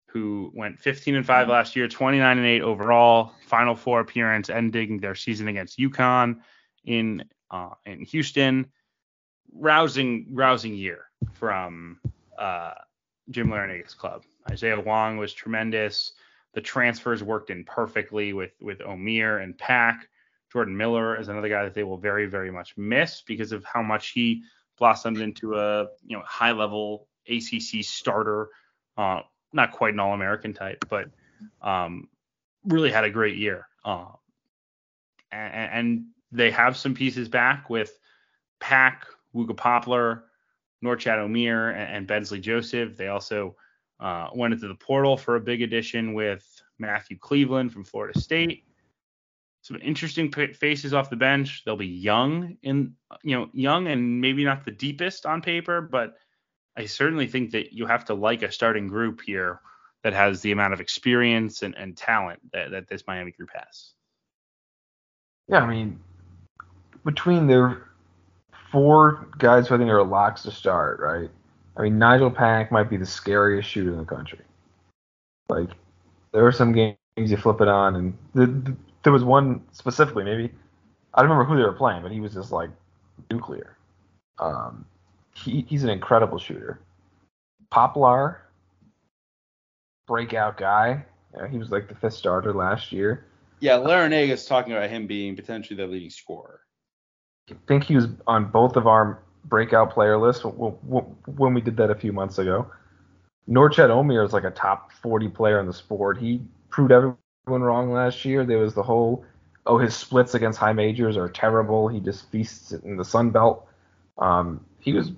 who 0.06 0.52
went 0.54 0.78
15 0.78 1.16
and 1.16 1.26
5 1.26 1.48
last 1.48 1.74
year, 1.74 1.88
29 1.88 2.38
and 2.38 2.46
8 2.46 2.62
overall, 2.62 3.32
Final 3.46 3.74
Four 3.74 4.00
appearance, 4.00 4.50
ending 4.50 4.98
their 4.98 5.14
season 5.14 5.48
against 5.48 5.78
UConn 5.78 6.40
in 6.84 7.24
uh, 7.50 7.70
in 7.86 8.04
Houston. 8.04 8.70
Rousing, 9.52 10.26
rousing 10.32 10.74
year 10.74 11.06
from 11.32 11.98
uh, 12.38 12.72
Jim 13.30 13.48
Larranaga's 13.48 13.94
club. 13.94 14.24
Isaiah 14.50 14.80
Wong 14.80 15.16
was 15.16 15.32
tremendous. 15.32 16.12
The 16.54 16.60
transfers 16.60 17.22
worked 17.22 17.50
in 17.50 17.64
perfectly 17.64 18.32
with 18.32 18.52
with 18.60 18.78
Omier 18.80 19.42
and 19.42 19.56
Pack. 19.56 20.08
Jordan 20.52 20.76
Miller 20.76 21.16
is 21.18 21.28
another 21.28 21.48
guy 21.48 21.62
that 21.62 21.74
they 21.74 21.84
will 21.84 21.96
very, 21.96 22.26
very 22.26 22.50
much 22.50 22.76
miss 22.76 23.22
because 23.22 23.52
of 23.52 23.64
how 23.64 23.82
much 23.82 24.08
he 24.08 24.42
blossomed 24.78 25.18
into 25.18 25.54
a 25.54 25.82
you 26.04 26.16
know 26.16 26.22
high 26.26 26.52
level 26.52 27.06
ACC 27.28 27.84
starter. 27.84 28.48
Uh, 28.96 29.20
not 29.52 29.72
quite 29.72 29.94
an 29.94 30.00
All 30.00 30.12
American 30.12 30.52
type, 30.52 30.84
but 30.88 31.08
um, 31.62 32.08
really 32.64 32.90
had 32.90 33.04
a 33.04 33.10
great 33.10 33.36
year. 33.36 33.68
Uh, 33.84 34.06
and, 35.32 35.72
and, 35.72 36.04
they 36.32 36.52
have 36.52 36.76
some 36.76 36.94
pieces 36.94 37.28
back 37.28 37.68
with 37.68 37.98
Pack, 38.60 39.04
Wooga 39.34 39.56
Poplar, 39.56 40.24
Norchad 40.84 41.18
Omier, 41.18 41.70
and, 41.70 41.96
and 41.96 42.06
Bensley 42.06 42.40
Joseph. 42.40 42.96
They 42.96 43.08
also 43.08 43.56
uh, 44.00 44.28
went 44.34 44.54
into 44.54 44.68
the 44.68 44.74
portal 44.74 45.16
for 45.16 45.36
a 45.36 45.40
big 45.40 45.62
addition 45.62 46.14
with 46.14 46.44
Matthew 46.78 47.18
Cleveland 47.18 47.72
from 47.72 47.84
Florida 47.84 48.18
State 48.18 48.64
some 49.62 49.78
interesting 49.82 50.32
faces 50.32 50.94
off 50.94 51.10
the 51.10 51.16
bench. 51.16 51.62
They'll 51.64 51.76
be 51.76 51.86
young 51.86 52.56
in 52.62 52.94
you 53.22 53.38
know 53.38 53.50
young 53.52 53.88
and 53.88 54.20
maybe 54.20 54.44
not 54.44 54.64
the 54.64 54.70
deepest 54.70 55.26
on 55.26 55.42
paper, 55.42 55.80
but 55.80 56.14
I 56.76 56.86
certainly 56.86 57.26
think 57.26 57.50
that 57.52 57.72
you 57.72 57.86
have 57.86 58.06
to 58.06 58.14
like 58.14 58.42
a 58.42 58.50
starting 58.50 58.88
group 58.88 59.20
here 59.20 59.60
that 60.02 60.14
has 60.14 60.40
the 60.40 60.52
amount 60.52 60.72
of 60.72 60.80
experience 60.80 61.62
and, 61.62 61.74
and 61.76 61.96
talent 61.96 62.40
that, 62.52 62.70
that 62.70 62.88
this 62.88 63.04
Miami 63.06 63.32
group 63.32 63.50
has. 63.52 63.92
Yeah, 65.46 65.58
I 65.58 65.66
mean, 65.66 66.00
between 67.04 67.46
their 67.46 67.89
four 68.70 69.28
guys 69.38 69.68
who 69.68 69.74
I 69.74 69.78
think 69.78 69.90
are 69.90 70.02
locks 70.02 70.42
to 70.42 70.50
start, 70.50 71.00
right? 71.00 71.30
I 71.76 71.82
mean, 71.82 71.98
Nigel 71.98 72.30
Pack 72.30 72.72
might 72.72 72.90
be 72.90 72.96
the 72.96 73.06
scariest 73.06 73.68
shooter 73.68 73.92
in 73.92 73.98
the 73.98 74.04
country. 74.04 74.40
Like, 75.48 75.70
there 76.32 76.46
are 76.46 76.52
some 76.52 76.72
games 76.72 76.96
you 77.16 77.36
flip 77.36 77.60
it 77.60 77.68
on, 77.68 77.96
and 77.96 78.18
the, 78.34 78.46
the 78.46 78.76
there 79.02 79.12
was 79.12 79.24
one 79.24 79.62
specifically, 79.72 80.24
maybe 80.24 80.52
I 81.14 81.22
don't 81.22 81.30
remember 81.30 81.50
who 81.50 81.56
they 81.56 81.64
were 81.66 81.72
playing, 81.72 82.02
but 82.02 82.12
he 82.12 82.20
was 82.20 82.34
just 82.34 82.52
like 82.52 82.70
nuclear. 83.30 83.76
Um, 84.38 84.84
he, 85.34 85.64
he's 85.68 85.84
an 85.84 85.90
incredible 85.90 86.38
shooter. 86.38 86.80
Poplar, 87.70 88.42
breakout 90.06 90.56
guy. 90.56 91.04
You 91.34 91.42
know, 91.42 91.48
he 91.48 91.58
was 91.58 91.70
like 91.70 91.88
the 91.88 91.94
fifth 91.94 92.14
starter 92.14 92.52
last 92.52 92.92
year. 92.92 93.26
Yeah, 93.60 93.74
Larranaga 93.74 94.30
is 94.30 94.46
talking 94.46 94.72
about 94.72 94.90
him 94.90 95.06
being 95.06 95.36
potentially 95.36 95.76
the 95.76 95.86
leading 95.86 96.10
scorer. 96.10 96.59
Think 97.66 97.84
he 97.84 97.96
was 97.96 98.08
on 98.26 98.50
both 98.50 98.76
of 98.76 98.86
our 98.86 99.22
breakout 99.44 99.92
player 99.92 100.18
lists 100.18 100.44
when 100.44 101.54
we 101.54 101.60
did 101.60 101.76
that 101.76 101.90
a 101.90 101.94
few 101.94 102.12
months 102.12 102.38
ago. 102.38 102.70
Norchad 103.48 103.88
Omier 103.88 104.24
is 104.24 104.32
like 104.32 104.44
a 104.44 104.50
top 104.50 104.92
40 104.92 105.28
player 105.28 105.60
in 105.60 105.66
the 105.66 105.72
sport. 105.72 106.18
He 106.18 106.42
proved 106.68 106.92
everyone 106.92 107.16
wrong 107.46 107.92
last 107.92 108.24
year. 108.24 108.44
There 108.44 108.58
was 108.58 108.74
the 108.74 108.82
whole, 108.82 109.24
oh, 109.66 109.78
his 109.78 109.96
splits 109.96 110.34
against 110.34 110.58
high 110.58 110.72
majors 110.72 111.16
are 111.16 111.28
terrible. 111.28 111.88
He 111.88 112.00
just 112.00 112.30
feasts 112.30 112.72
in 112.72 112.96
the 112.96 113.04
Sun 113.04 113.30
Belt. 113.30 113.66
Um, 114.18 114.64
he 114.78 114.92
was 114.92 115.12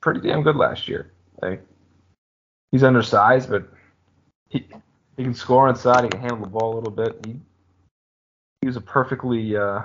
pretty 0.00 0.20
damn 0.20 0.42
good 0.42 0.56
last 0.56 0.86
year. 0.86 1.10
Like, 1.40 1.64
he's 2.70 2.84
undersized, 2.84 3.50
but 3.50 3.68
he 4.48 4.66
he 5.16 5.24
can 5.24 5.34
score 5.34 5.68
inside. 5.68 6.04
He 6.04 6.10
can 6.10 6.20
handle 6.20 6.38
the 6.38 6.46
ball 6.46 6.74
a 6.74 6.76
little 6.76 6.92
bit. 6.92 7.18
He 7.26 7.40
he 8.60 8.66
was 8.66 8.76
a 8.76 8.80
perfectly 8.80 9.56
uh, 9.56 9.82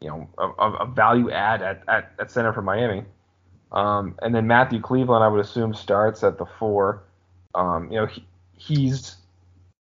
you 0.00 0.08
know 0.08 0.28
a, 0.38 0.70
a 0.70 0.86
value 0.86 1.30
add 1.30 1.62
at, 1.62 1.82
at, 1.88 2.12
at 2.18 2.30
center 2.30 2.52
for 2.52 2.62
Miami. 2.62 3.04
Um, 3.72 4.14
and 4.22 4.34
then 4.34 4.46
Matthew 4.46 4.80
Cleveland, 4.80 5.24
I 5.24 5.28
would 5.28 5.40
assume, 5.40 5.74
starts 5.74 6.22
at 6.22 6.38
the 6.38 6.46
four. 6.58 7.02
Um, 7.54 7.90
you 7.90 7.98
know, 7.98 8.06
he, 8.06 8.24
he's 8.56 9.16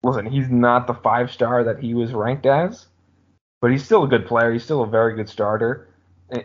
listen, 0.03 0.25
he's 0.25 0.49
not 0.49 0.87
the 0.87 0.93
five 0.93 1.31
star 1.31 1.63
that 1.63 1.79
he 1.79 1.93
was 1.93 2.13
ranked 2.13 2.45
as, 2.45 2.87
but 3.61 3.71
he's 3.71 3.83
still 3.83 4.03
a 4.03 4.07
good 4.07 4.25
player. 4.25 4.51
He's 4.51 4.63
still 4.63 4.83
a 4.83 4.87
very 4.87 5.15
good 5.15 5.29
starter. 5.29 5.87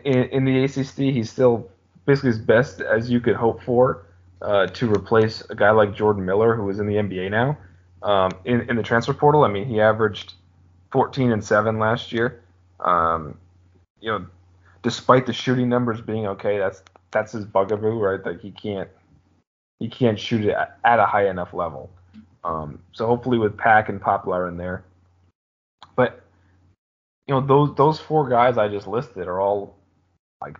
In, 0.05 0.25
in 0.25 0.45
the 0.45 0.65
ACC, 0.65 1.15
he's 1.15 1.31
still 1.31 1.69
basically 2.07 2.31
as 2.31 2.39
best 2.39 2.81
as 2.81 3.11
you 3.11 3.21
could 3.21 3.37
hope 3.37 3.63
for 3.63 4.07
uh, 4.43 4.67
to 4.67 4.93
replace 4.93 5.43
a 5.51 5.55
guy 5.55 5.71
like 5.71 5.95
Jordan 5.95 6.25
Miller, 6.25 6.55
who 6.55 6.69
is 6.69 6.81
in 6.81 6.87
the 6.87 6.95
NBA 6.95 7.31
now. 7.31 7.57
Um, 8.03 8.33
in, 8.45 8.69
in 8.69 8.77
the 8.77 8.83
transfer 8.83 9.15
portal, 9.15 9.45
I 9.45 9.49
mean, 9.49 9.67
he 9.67 9.81
averaged 9.81 10.35
14 10.91 11.33
and 11.33 11.45
7 11.45 11.79
last 11.79 12.13
year. 12.13 12.43
Um, 12.81 13.39
you 14.03 14.11
know, 14.11 14.27
despite 14.83 15.25
the 15.25 15.33
shooting 15.33 15.69
numbers 15.69 16.01
being 16.03 16.27
okay, 16.27 16.59
that's 16.59 16.83
that's 17.13 17.33
his 17.33 17.47
bugaboo, 17.47 17.99
right? 17.99 18.23
That 18.23 18.41
he 18.41 18.51
can't 18.51 18.91
he 19.79 19.89
can't 19.89 20.19
shoot 20.19 20.45
it 20.45 20.51
at, 20.51 20.79
at 20.85 20.99
a 20.99 21.07
high 21.07 21.29
enough 21.29 21.55
level. 21.55 21.89
Um, 22.45 22.81
so 22.93 23.07
hopefully 23.07 23.39
with 23.39 23.57
Pack 23.57 23.89
and 23.89 24.01
Poplar 24.01 24.49
in 24.49 24.57
there. 24.57 24.85
But 25.97 26.23
you 27.27 27.35
know 27.35 27.41
those 27.41 27.75
those 27.77 28.01
four 28.01 28.29
guys 28.29 28.59
I 28.59 28.69
just 28.69 28.89
listed 28.89 29.29
are 29.29 29.41
all 29.41 29.77
like 30.41 30.57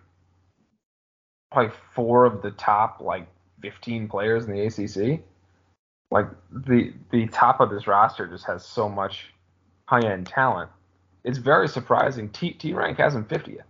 probably 1.51 1.73
four 1.93 2.25
of 2.25 2.41
the 2.41 2.51
top 2.51 3.01
like 3.01 3.27
15 3.61 4.07
players 4.07 4.45
in 4.45 4.53
the 4.53 4.61
ACC. 4.61 5.21
Like 6.09 6.27
the 6.49 6.93
the 7.11 7.27
top 7.27 7.59
of 7.59 7.69
this 7.69 7.87
roster 7.87 8.25
just 8.25 8.45
has 8.45 8.65
so 8.65 8.87
much 8.87 9.33
high 9.85 10.07
end 10.07 10.27
talent. 10.27 10.69
It's 11.23 11.37
very 11.37 11.67
surprising. 11.67 12.29
T 12.29 12.51
T 12.51 12.73
rank 12.73 12.97
hasn't 12.97 13.29
50 13.29 13.53
yet. 13.53 13.65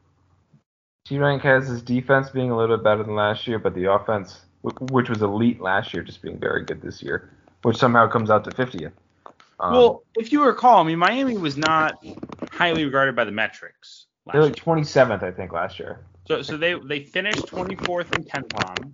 T 1.06 1.18
rank 1.20 1.42
has 1.44 1.68
his 1.68 1.82
defense 1.82 2.30
being 2.30 2.52
a 2.52 2.58
little 2.58 2.78
bit 2.78 2.84
better 2.84 3.04
than 3.04 3.16
last 3.16 3.48
year, 3.48 3.60
but 3.60 3.76
the 3.76 3.92
offense, 3.92 4.42
which 4.62 5.10
was 5.10 5.22
elite 5.22 5.62
last 5.62 5.94
year, 5.94 6.04
just 6.04 6.22
being 6.22 6.40
very 6.40 6.64
good 6.64 6.82
this 6.82 7.04
year 7.04 7.30
which 7.64 7.78
somehow 7.78 8.08
comes 8.08 8.30
out 8.30 8.44
to 8.44 8.52
50th. 8.52 8.92
Um, 9.60 9.74
well, 9.74 10.04
if 10.16 10.32
you 10.32 10.46
recall, 10.46 10.82
I 10.82 10.84
mean, 10.84 11.00
Miami 11.00 11.38
was 11.38 11.58
not 11.58 12.04
highly 12.52 12.86
regarded 12.86 13.16
by 13.16 13.24
the 13.24 13.32
metrics. 13.32 14.08
They 14.32 14.38
were 14.38 14.46
like 14.46 14.56
27th, 14.56 15.24
I 15.24 15.32
think, 15.32 15.52
last 15.52 15.80
year. 15.80 16.00
So, 16.28 16.42
so 16.42 16.56
they 16.56 16.76
they 16.76 17.02
finished 17.02 17.46
24th 17.48 18.16
in 18.16 18.24
KenPom. 18.24 18.94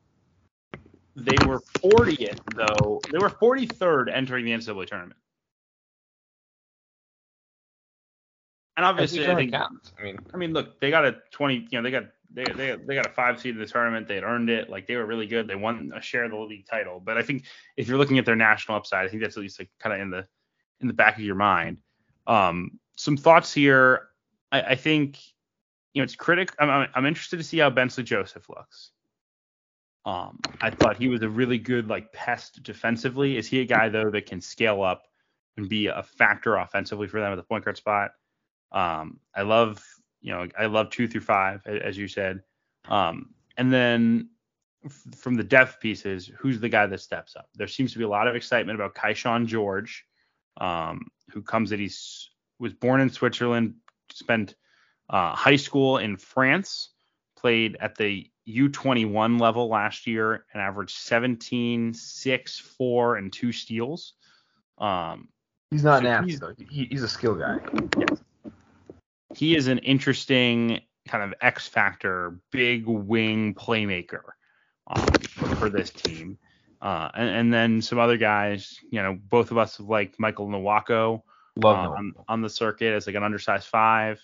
They 1.16 1.48
were 1.48 1.60
40th 1.84 2.40
though. 2.56 3.00
They 3.12 3.20
were 3.20 3.30
43rd 3.30 4.12
entering 4.12 4.46
the 4.46 4.52
NCAA 4.52 4.88
tournament. 4.88 5.20
And 8.80 8.86
obviously, 8.86 9.28
I 9.28 9.36
think. 9.36 9.52
Counts. 9.52 9.92
I 10.00 10.04
mean, 10.04 10.20
I 10.34 10.38
mean, 10.38 10.54
look, 10.54 10.80
they 10.80 10.90
got 10.90 11.04
a 11.04 11.18
20. 11.32 11.68
You 11.70 11.78
know, 11.78 11.82
they 11.82 11.92
got 11.92 12.06
they, 12.32 12.46
they 12.46 12.78
they 12.78 12.96
got 12.96 13.08
a 13.08 13.10
five 13.10 13.38
seed 13.38 13.56
in 13.56 13.60
the 13.60 13.66
tournament. 13.66 14.08
They 14.08 14.16
had 14.16 14.24
earned 14.24 14.50
it. 14.50 14.70
Like 14.70 14.88
they 14.88 14.96
were 14.96 15.06
really 15.06 15.28
good. 15.28 15.50
They 15.50 15.56
won 15.56 15.92
a 15.94 16.02
share 16.02 16.24
of 16.24 16.32
the 16.32 16.38
league 16.38 16.66
title. 16.66 17.02
But 17.04 17.18
I 17.18 17.22
think 17.22 17.44
if 17.76 17.90
you're 17.90 17.98
looking 17.98 18.20
at 18.20 18.26
their 18.26 18.38
national 18.38 18.78
upside, 18.78 19.06
I 19.06 19.10
think 19.10 19.22
that's 19.22 19.36
at 19.36 19.44
least 19.44 19.60
like 19.60 19.70
kind 19.82 19.94
of 19.94 20.00
in 20.00 20.12
the 20.12 20.26
in 20.80 20.88
the 20.88 20.94
back 20.94 21.18
of 21.18 21.26
your 21.26 21.36
mind. 21.36 21.80
Um, 22.26 22.80
some 22.96 23.18
thoughts 23.18 23.54
here. 23.54 24.08
I, 24.50 24.62
I 24.62 24.76
think 24.76 25.20
you 25.94 26.00
know, 26.00 26.06
it's 26.06 26.16
critic. 26.16 26.54
I'm, 26.58 26.70
I'm, 26.70 26.88
I'm 26.96 27.06
interested 27.06 27.36
to 27.36 27.44
see 27.44 27.58
how 27.58 27.70
Bensley 27.70 28.06
Joseph 28.06 28.48
looks. 28.48 28.92
Um, 30.06 30.40
I 30.62 30.70
thought 30.70 30.96
he 30.96 31.10
was 31.10 31.22
a 31.22 31.28
really 31.28 31.58
good 31.58 31.90
like 31.90 32.14
pest 32.14 32.64
defensively. 32.64 33.36
Is 33.36 33.46
he 33.46 33.60
a 33.60 33.66
guy 33.66 33.90
though 33.90 34.10
that 34.12 34.26
can 34.26 34.40
scale 34.40 34.84
up 34.84 35.04
and 35.58 35.68
be 35.68 35.88
a 35.88 36.02
factor 36.02 36.56
offensively 36.56 37.10
for 37.10 37.20
them 37.20 37.34
at 37.34 37.36
the 37.36 37.44
point 37.44 37.66
guard 37.66 37.76
spot? 37.76 38.12
Um, 38.72 39.20
I 39.36 39.42
love, 39.44 39.84
you 40.22 40.32
know, 40.34 40.48
I 40.58 40.66
love 40.68 40.90
two 40.90 41.08
through 41.08 41.22
five 41.22 41.66
as 41.66 41.98
you 41.98 42.08
said. 42.08 42.42
Um, 42.88 43.34
and 43.58 43.72
then 43.74 44.30
f- 44.86 45.04
from 45.18 45.36
the 45.36 45.44
depth 45.44 45.80
pieces, 45.80 46.30
who's 46.40 46.60
the 46.60 46.70
guy 46.70 46.86
that 46.86 47.00
steps 47.02 47.36
up? 47.36 47.48
There 47.56 47.68
seems 47.68 47.92
to 47.94 47.98
be 47.98 48.04
a 48.06 48.10
lot 48.10 48.28
of 48.28 48.36
excitement 48.36 48.80
about 48.80 48.96
Kyshawn 48.96 49.46
George, 49.48 50.06
um, 50.58 51.08
who 51.32 51.42
comes 51.42 51.70
that 51.72 51.80
he's 51.80 52.30
was 52.60 52.74
born 52.74 53.00
in 53.02 53.10
Switzerland, 53.10 53.76
spent 54.12 54.56
uh, 55.10 55.34
high 55.36 55.56
school 55.56 55.98
in 55.98 56.18
France, 56.18 56.90
played 57.38 57.78
at 57.80 57.96
the 57.96 58.30
U21 58.48 59.40
level 59.40 59.70
last 59.70 60.06
year 60.08 60.46
and 60.54 60.62
averaged 60.62 60.96
17, 60.98 61.94
6, 61.94 62.60
4, 62.60 63.16
and 63.16 63.32
two 63.32 63.52
steals. 63.52 64.14
Um, 64.78 65.30
He's 65.72 65.84
not 65.84 66.00
So 66.00 66.04
nasty 66.04 66.28
he's- 66.32 66.40
though. 66.40 66.54
He, 66.70 66.86
he's 66.86 67.04
a 67.04 67.08
skill 67.08 67.36
guy. 67.36 67.58
He 69.36 69.56
is 69.56 69.68
an 69.68 69.80
interesting 69.80 70.82
kind 71.08 71.24
of 71.24 71.34
X 71.42 71.68
factor, 71.68 72.40
big 72.52 72.86
wing 72.86 73.54
playmaker 73.54 74.22
um, 74.88 75.06
for, 75.30 75.56
for 75.56 75.70
this 75.70 75.90
team. 75.90 76.38
Uh, 76.82 77.10
and, 77.14 77.30
and 77.30 77.54
then 77.54 77.82
some 77.82 78.00
other 78.00 78.18
guys, 78.18 78.80
you 78.90 79.02
know, 79.02 79.18
both 79.30 79.52
of 79.52 79.58
us 79.58 79.80
like 79.80 80.20
Michael 80.20 80.48
Nwoko 80.48 81.22
Love 81.58 81.78
uh, 81.78 81.90
on, 81.90 82.14
on 82.28 82.42
the 82.42 82.50
circuit 82.50 82.94
as 82.94 83.06
like 83.06 83.16
an 83.16 83.24
undersized 83.24 83.68
five. 83.68 84.22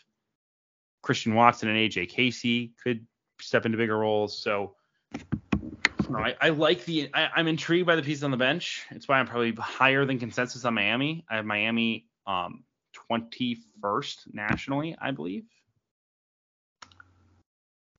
Christian 1.02 1.36
Watson 1.36 1.70
and 1.70 1.78
AJ 1.78 2.10
Casey 2.10 2.74
could 2.82 3.06
step 3.40 3.66
into 3.66 3.78
bigger 3.78 3.98
roles. 3.98 4.38
So 4.38 4.76
you 5.14 6.10
know, 6.10 6.20
I, 6.20 6.36
I 6.42 6.50
like 6.50 6.86
the 6.86 7.10
I, 7.14 7.30
I'm 7.36 7.48
intrigued 7.48 7.86
by 7.86 7.96
the 7.96 8.02
piece 8.02 8.24
on 8.24 8.32
the 8.32 8.38
bench. 8.38 8.86
It's 8.92 9.08
why 9.08 9.20
I'm 9.20 9.28
probably 9.28 9.54
higher 9.54 10.06
than 10.06 10.18
consensus 10.18 10.66
on 10.66 10.74
Miami. 10.74 11.26
I 11.30 11.36
have 11.36 11.46
Miami 11.46 12.08
um 12.26 12.64
21st 13.10 14.34
nationally, 14.34 14.96
I 15.00 15.12
believe. 15.12 15.46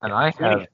And 0.03 0.13
I 0.13 0.31
have, 0.39 0.67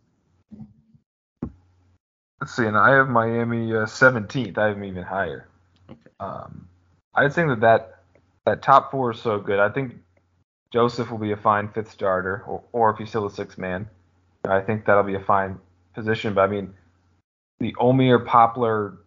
let's 2.40 2.54
see, 2.54 2.66
and 2.66 2.76
I 2.76 2.90
have 2.90 3.08
Miami 3.08 3.72
uh, 3.72 3.86
17th. 3.86 4.58
I 4.58 4.66
have 4.66 4.74
them 4.76 4.84
even 4.84 5.02
higher. 5.04 5.48
Okay. 5.88 5.98
Um, 6.20 6.68
I 7.14 7.28
think 7.28 7.48
that, 7.48 7.60
that 7.60 8.02
that 8.44 8.62
top 8.62 8.90
four 8.90 9.12
is 9.12 9.20
so 9.20 9.38
good. 9.38 9.60
I 9.60 9.68
think 9.68 9.94
Joseph 10.72 11.10
will 11.10 11.18
be 11.18 11.32
a 11.32 11.36
fine 11.36 11.68
fifth 11.68 11.90
starter, 11.90 12.42
or, 12.46 12.62
or 12.72 12.90
if 12.90 12.98
he's 12.98 13.08
still 13.08 13.26
a 13.26 13.30
sixth 13.30 13.58
man, 13.58 13.88
I 14.44 14.60
think 14.60 14.84
that'll 14.84 15.02
be 15.02 15.14
a 15.14 15.20
fine 15.20 15.58
position. 15.94 16.34
But 16.34 16.42
I 16.42 16.46
mean, 16.48 16.74
the 17.60 17.74
Omier 17.74 18.24
Poplar 18.26 18.98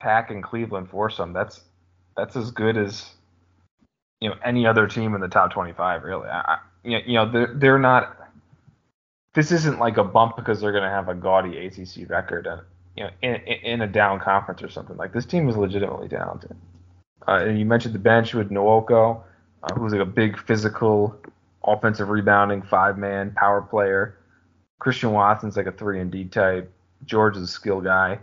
pack 0.00 0.30
in 0.30 0.42
Cleveland 0.42 0.90
for 0.90 1.10
some 1.10 1.32
that's 1.32 1.62
that's 2.16 2.36
as 2.36 2.50
good 2.50 2.76
as 2.76 3.10
you 4.20 4.28
know 4.28 4.36
any 4.44 4.66
other 4.66 4.86
team 4.86 5.14
in 5.14 5.20
the 5.20 5.28
top 5.28 5.52
25. 5.52 6.02
Really, 6.02 6.28
I, 6.28 6.58
you 6.82 7.14
know, 7.14 7.30
they're 7.30 7.54
they're 7.54 7.78
not 7.78 8.16
this 9.36 9.52
isn't 9.52 9.78
like 9.78 9.98
a 9.98 10.04
bump 10.04 10.34
because 10.34 10.60
they're 10.60 10.72
going 10.72 10.82
to 10.82 10.90
have 10.90 11.10
a 11.10 11.14
gaudy 11.14 11.58
ACC 11.58 12.08
record, 12.08 12.46
and 12.46 12.62
you 12.96 13.04
know, 13.04 13.10
in, 13.20 13.34
in, 13.34 13.82
a 13.82 13.86
down 13.86 14.18
conference 14.18 14.62
or 14.62 14.70
something. 14.70 14.96
Like 14.96 15.12
this 15.12 15.26
team 15.26 15.46
is 15.48 15.56
legitimately 15.58 16.08
talented. 16.08 16.56
Uh, 17.28 17.44
and 17.44 17.58
you 17.58 17.66
mentioned 17.66 17.94
the 17.94 17.98
bench 17.98 18.32
with 18.32 18.48
Nwoko, 18.48 19.20
uh, 19.62 19.74
who's 19.74 19.92
like 19.92 20.00
a 20.00 20.06
big 20.06 20.38
physical, 20.38 21.20
offensive 21.62 22.08
rebounding 22.08 22.62
five 22.62 22.96
man 22.96 23.32
power 23.36 23.60
player. 23.60 24.18
Christian 24.78 25.12
Watson's 25.12 25.56
like 25.56 25.66
a 25.66 25.72
three 25.72 26.00
and 26.00 26.10
D 26.10 26.24
type. 26.24 26.72
George 27.04 27.36
is 27.36 27.42
a 27.42 27.46
skill 27.46 27.82
guy. 27.82 28.18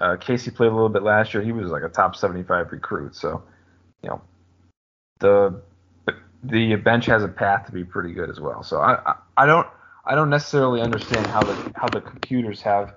Uh, 0.00 0.16
Casey 0.16 0.50
played 0.50 0.72
a 0.72 0.74
little 0.74 0.88
bit 0.88 1.04
last 1.04 1.32
year. 1.32 1.44
He 1.44 1.52
was 1.52 1.70
like 1.70 1.84
a 1.84 1.88
top 1.88 2.16
75 2.16 2.72
recruit. 2.72 3.14
So, 3.14 3.44
you 4.02 4.08
know, 4.08 4.20
the 5.24 5.60
the 6.42 6.76
bench 6.76 7.06
has 7.06 7.24
a 7.24 7.28
path 7.28 7.66
to 7.66 7.72
be 7.72 7.84
pretty 7.84 8.12
good 8.12 8.28
as 8.28 8.38
well. 8.38 8.62
So 8.62 8.80
I 8.80 8.98
I, 9.10 9.14
I 9.38 9.46
don't 9.46 9.66
I 10.04 10.14
don't 10.14 10.30
necessarily 10.30 10.80
understand 10.82 11.26
how 11.26 11.42
the 11.42 11.54
how 11.74 11.88
the 11.88 12.00
computers 12.00 12.60
have 12.62 12.94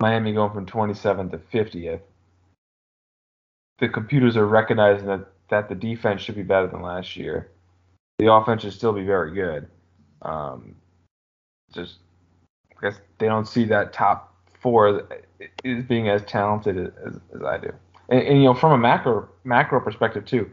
Miami 0.00 0.32
going 0.32 0.52
from 0.52 0.66
27th 0.66 1.30
to 1.30 1.38
50th. 1.38 2.00
The 3.78 3.88
computers 3.88 4.36
are 4.36 4.46
recognizing 4.46 5.06
that 5.06 5.26
that 5.50 5.68
the 5.68 5.74
defense 5.74 6.22
should 6.22 6.34
be 6.34 6.42
better 6.42 6.66
than 6.66 6.82
last 6.82 7.16
year. 7.16 7.50
The 8.18 8.32
offense 8.32 8.62
should 8.62 8.72
still 8.72 8.92
be 8.92 9.04
very 9.04 9.32
good. 9.32 9.68
Um, 10.22 10.76
just 11.74 11.98
I 12.78 12.88
guess 12.88 13.00
they 13.18 13.26
don't 13.26 13.46
see 13.46 13.64
that 13.66 13.92
top 13.92 14.34
four 14.60 15.06
is 15.62 15.84
being 15.84 16.08
as 16.08 16.24
talented 16.24 16.92
as, 17.04 17.20
as 17.34 17.42
I 17.42 17.58
do. 17.58 17.72
And, 18.08 18.22
and 18.22 18.38
you 18.38 18.44
know, 18.44 18.54
from 18.54 18.72
a 18.72 18.78
macro 18.78 19.28
macro 19.44 19.80
perspective 19.80 20.24
too, 20.24 20.50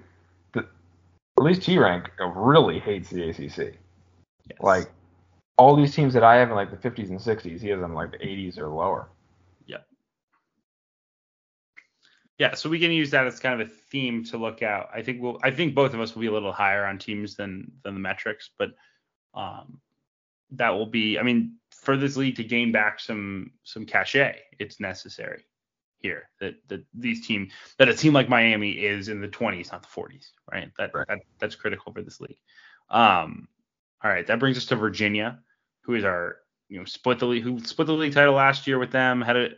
at 1.45 1.47
least 1.47 1.63
T 1.63 1.77
rank 1.77 2.09
really 2.19 2.79
hates 2.79 3.09
the 3.09 3.29
ACC. 3.29 3.75
Yes. 4.49 4.59
Like 4.59 4.91
all 5.57 5.75
these 5.75 5.93
teams 5.93 6.13
that 6.13 6.23
I 6.23 6.35
have 6.35 6.49
in 6.49 6.55
like 6.55 6.71
the 6.71 6.89
50s 6.89 7.09
and 7.09 7.19
60s, 7.19 7.61
he 7.61 7.69
has 7.69 7.79
them 7.79 7.93
like 7.93 8.11
the 8.11 8.17
80s 8.17 8.57
or 8.57 8.67
lower. 8.67 9.09
Yeah. 9.65 9.77
Yeah, 12.37 12.55
so 12.55 12.69
we 12.69 12.79
can 12.79 12.91
use 12.91 13.11
that 13.11 13.27
as 13.27 13.39
kind 13.39 13.59
of 13.59 13.67
a 13.67 13.71
theme 13.71 14.23
to 14.25 14.37
look 14.37 14.63
out. 14.63 14.89
I 14.93 15.01
think 15.01 15.21
we'll 15.21 15.39
I 15.43 15.51
think 15.51 15.75
both 15.75 15.93
of 15.93 15.99
us 15.99 16.15
will 16.15 16.21
be 16.21 16.27
a 16.27 16.31
little 16.31 16.53
higher 16.53 16.85
on 16.85 16.97
teams 16.97 17.35
than 17.35 17.71
than 17.83 17.93
the 17.93 17.99
metrics, 17.99 18.49
but 18.57 18.71
um 19.33 19.79
that 20.51 20.69
will 20.69 20.85
be 20.85 21.19
I 21.19 21.23
mean, 21.23 21.55
for 21.71 21.97
this 21.97 22.15
league 22.15 22.35
to 22.37 22.43
gain 22.43 22.71
back 22.71 22.99
some 22.99 23.51
some 23.63 23.85
cachet, 23.85 24.39
it's 24.59 24.79
necessary 24.79 25.45
here 26.03 26.29
that 26.39 26.55
that 26.67 26.85
these 26.93 27.25
team 27.25 27.49
that 27.79 27.89
a 27.89 27.95
team 27.95 28.13
like 28.13 28.29
Miami 28.29 28.71
is 28.71 29.07
in 29.07 29.21
the 29.21 29.27
20s, 29.27 29.71
not 29.71 29.81
the 29.81 29.87
40s, 29.87 30.31
right? 30.51 30.69
That, 30.77 30.93
Right. 30.93 31.07
that 31.07 31.19
that's 31.39 31.55
critical 31.55 31.91
for 31.91 32.03
this 32.03 32.21
league. 32.21 32.37
Um 32.91 33.47
all 34.03 34.11
right, 34.11 34.27
that 34.27 34.39
brings 34.39 34.57
us 34.57 34.65
to 34.65 34.75
Virginia, 34.75 35.39
who 35.81 35.95
is 35.95 36.03
our 36.03 36.37
you 36.69 36.77
know 36.77 36.85
split 36.85 37.17
the 37.17 37.25
league 37.25 37.43
who 37.43 37.59
split 37.59 37.87
the 37.87 37.93
league 37.93 38.13
title 38.13 38.35
last 38.35 38.67
year 38.67 38.77
with 38.77 38.91
them, 38.91 39.21
had 39.21 39.37
a 39.37 39.49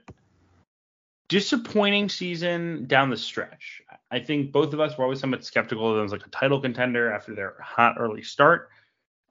disappointing 1.28 2.08
season 2.08 2.86
down 2.86 3.10
the 3.10 3.18
stretch. 3.18 3.82
I 4.12 4.20
think 4.20 4.52
both 4.52 4.74
of 4.74 4.80
us 4.80 4.98
were 4.98 5.04
always 5.04 5.20
somewhat 5.20 5.44
skeptical 5.44 5.90
of 5.90 5.96
them 5.96 6.06
as 6.06 6.12
like 6.12 6.26
a 6.26 6.30
title 6.30 6.62
contender 6.62 7.12
after 7.12 7.34
their 7.34 7.56
hot 7.60 7.96
early 8.00 8.22
start. 8.22 8.70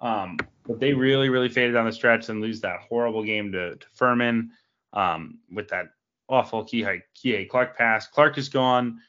Um, 0.01 0.37
but 0.67 0.81
they 0.81 0.93
really, 0.93 1.29
really 1.29 1.49
faded 1.49 1.75
down 1.75 1.87
the 1.87 1.93
stretch 1.93 2.29
and 2.29 2.41
lose 2.41 2.61
that 2.63 2.81
horrible 2.81 3.23
game 3.23 3.53
to, 3.53 3.77
to 3.77 3.87
Furman 3.95 4.51
um, 4.93 5.39
with 5.53 5.69
that 5.69 5.87
awful 6.29 6.65
key 6.65 6.83
Kihei, 6.83 7.03
Kihei 7.17 7.49
Clark 7.49 7.77
pass. 7.77 8.07
Clark 8.07 8.39
is 8.39 8.49
gone. 8.49 9.01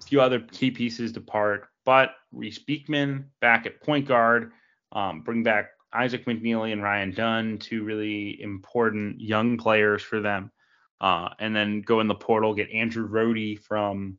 A 0.00 0.02
few 0.02 0.20
other 0.20 0.40
key 0.40 0.70
pieces 0.70 1.12
depart, 1.12 1.68
but 1.84 2.10
Reece 2.32 2.60
Beekman 2.60 3.30
back 3.40 3.66
at 3.66 3.82
point 3.82 4.06
guard, 4.06 4.52
um, 4.92 5.22
bring 5.22 5.42
back 5.42 5.70
Isaac 5.92 6.24
McKneely 6.24 6.72
and 6.72 6.82
Ryan 6.82 7.10
Dunn, 7.12 7.58
two 7.58 7.82
really 7.82 8.40
important 8.40 9.20
young 9.20 9.56
players 9.56 10.02
for 10.02 10.20
them. 10.20 10.52
Uh, 11.00 11.30
and 11.38 11.54
then 11.54 11.80
go 11.82 12.00
in 12.00 12.08
the 12.08 12.14
portal, 12.14 12.54
get 12.54 12.70
Andrew 12.70 13.08
Rohde 13.08 13.60
from 13.60 14.18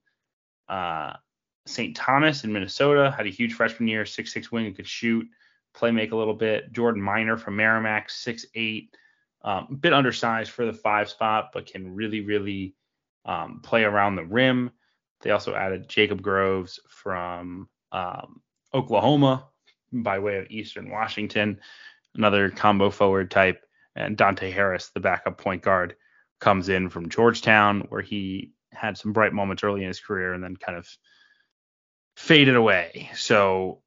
uh, 0.68 1.14
St. 1.66 1.96
Thomas 1.96 2.44
in 2.44 2.54
Minnesota. 2.54 3.14
Had 3.16 3.28
a 3.28 3.32
huge 3.32 3.54
freshman 3.54 3.88
year, 3.88 4.06
six 4.06 4.34
six 4.34 4.52
wing, 4.52 4.74
could 4.74 4.88
shoot, 4.88 5.28
play 5.74 5.92
make 5.92 6.12
a 6.12 6.16
little 6.16 6.34
bit. 6.34 6.72
Jordan 6.72 7.02
Minor 7.02 7.38
from 7.38 7.56
Merrimack, 7.56 8.10
six 8.10 8.46
eight, 8.56 8.96
um, 9.42 9.68
a 9.72 9.76
bit 9.76 9.94
undersized 9.94 10.52
for 10.52 10.66
the 10.66 10.74
five 10.74 11.10
spot, 11.10 11.52
but 11.54 11.72
can 11.72 11.96
really 11.96 12.22
really 12.22 12.76
um, 13.26 13.62
play 13.62 13.84
around 13.84 14.16
the 14.16 14.26
rim. 14.26 14.72
They 15.22 15.32
also 15.32 15.54
added 15.54 15.90
Jacob 15.90 16.22
Groves 16.22 16.80
from 16.88 17.68
um, 17.92 18.42
Oklahoma 18.74 19.48
by 19.92 20.20
way 20.20 20.38
of 20.38 20.50
Eastern 20.50 20.90
Washington, 20.90 21.60
another 22.16 22.50
combo 22.50 22.90
forward 22.90 23.32
type, 23.32 23.66
and 23.96 24.16
Dante 24.16 24.52
Harris, 24.52 24.92
the 24.94 25.00
backup 25.00 25.38
point 25.38 25.62
guard 25.62 25.96
comes 26.40 26.70
in 26.70 26.90
from 26.90 27.10
Georgetown, 27.10 27.82
where 27.90 28.02
he 28.02 28.52
had 28.72 28.98
some 28.98 29.14
bright 29.14 29.34
moments 29.34 29.64
early 29.64 29.82
in 29.82 29.88
his 29.88 30.00
career 30.00 30.34
and 30.34 30.44
then 30.44 30.56
kind 30.56 30.78
of 30.78 30.88
faded 32.16 32.56
away. 32.56 33.10
So 33.16 33.82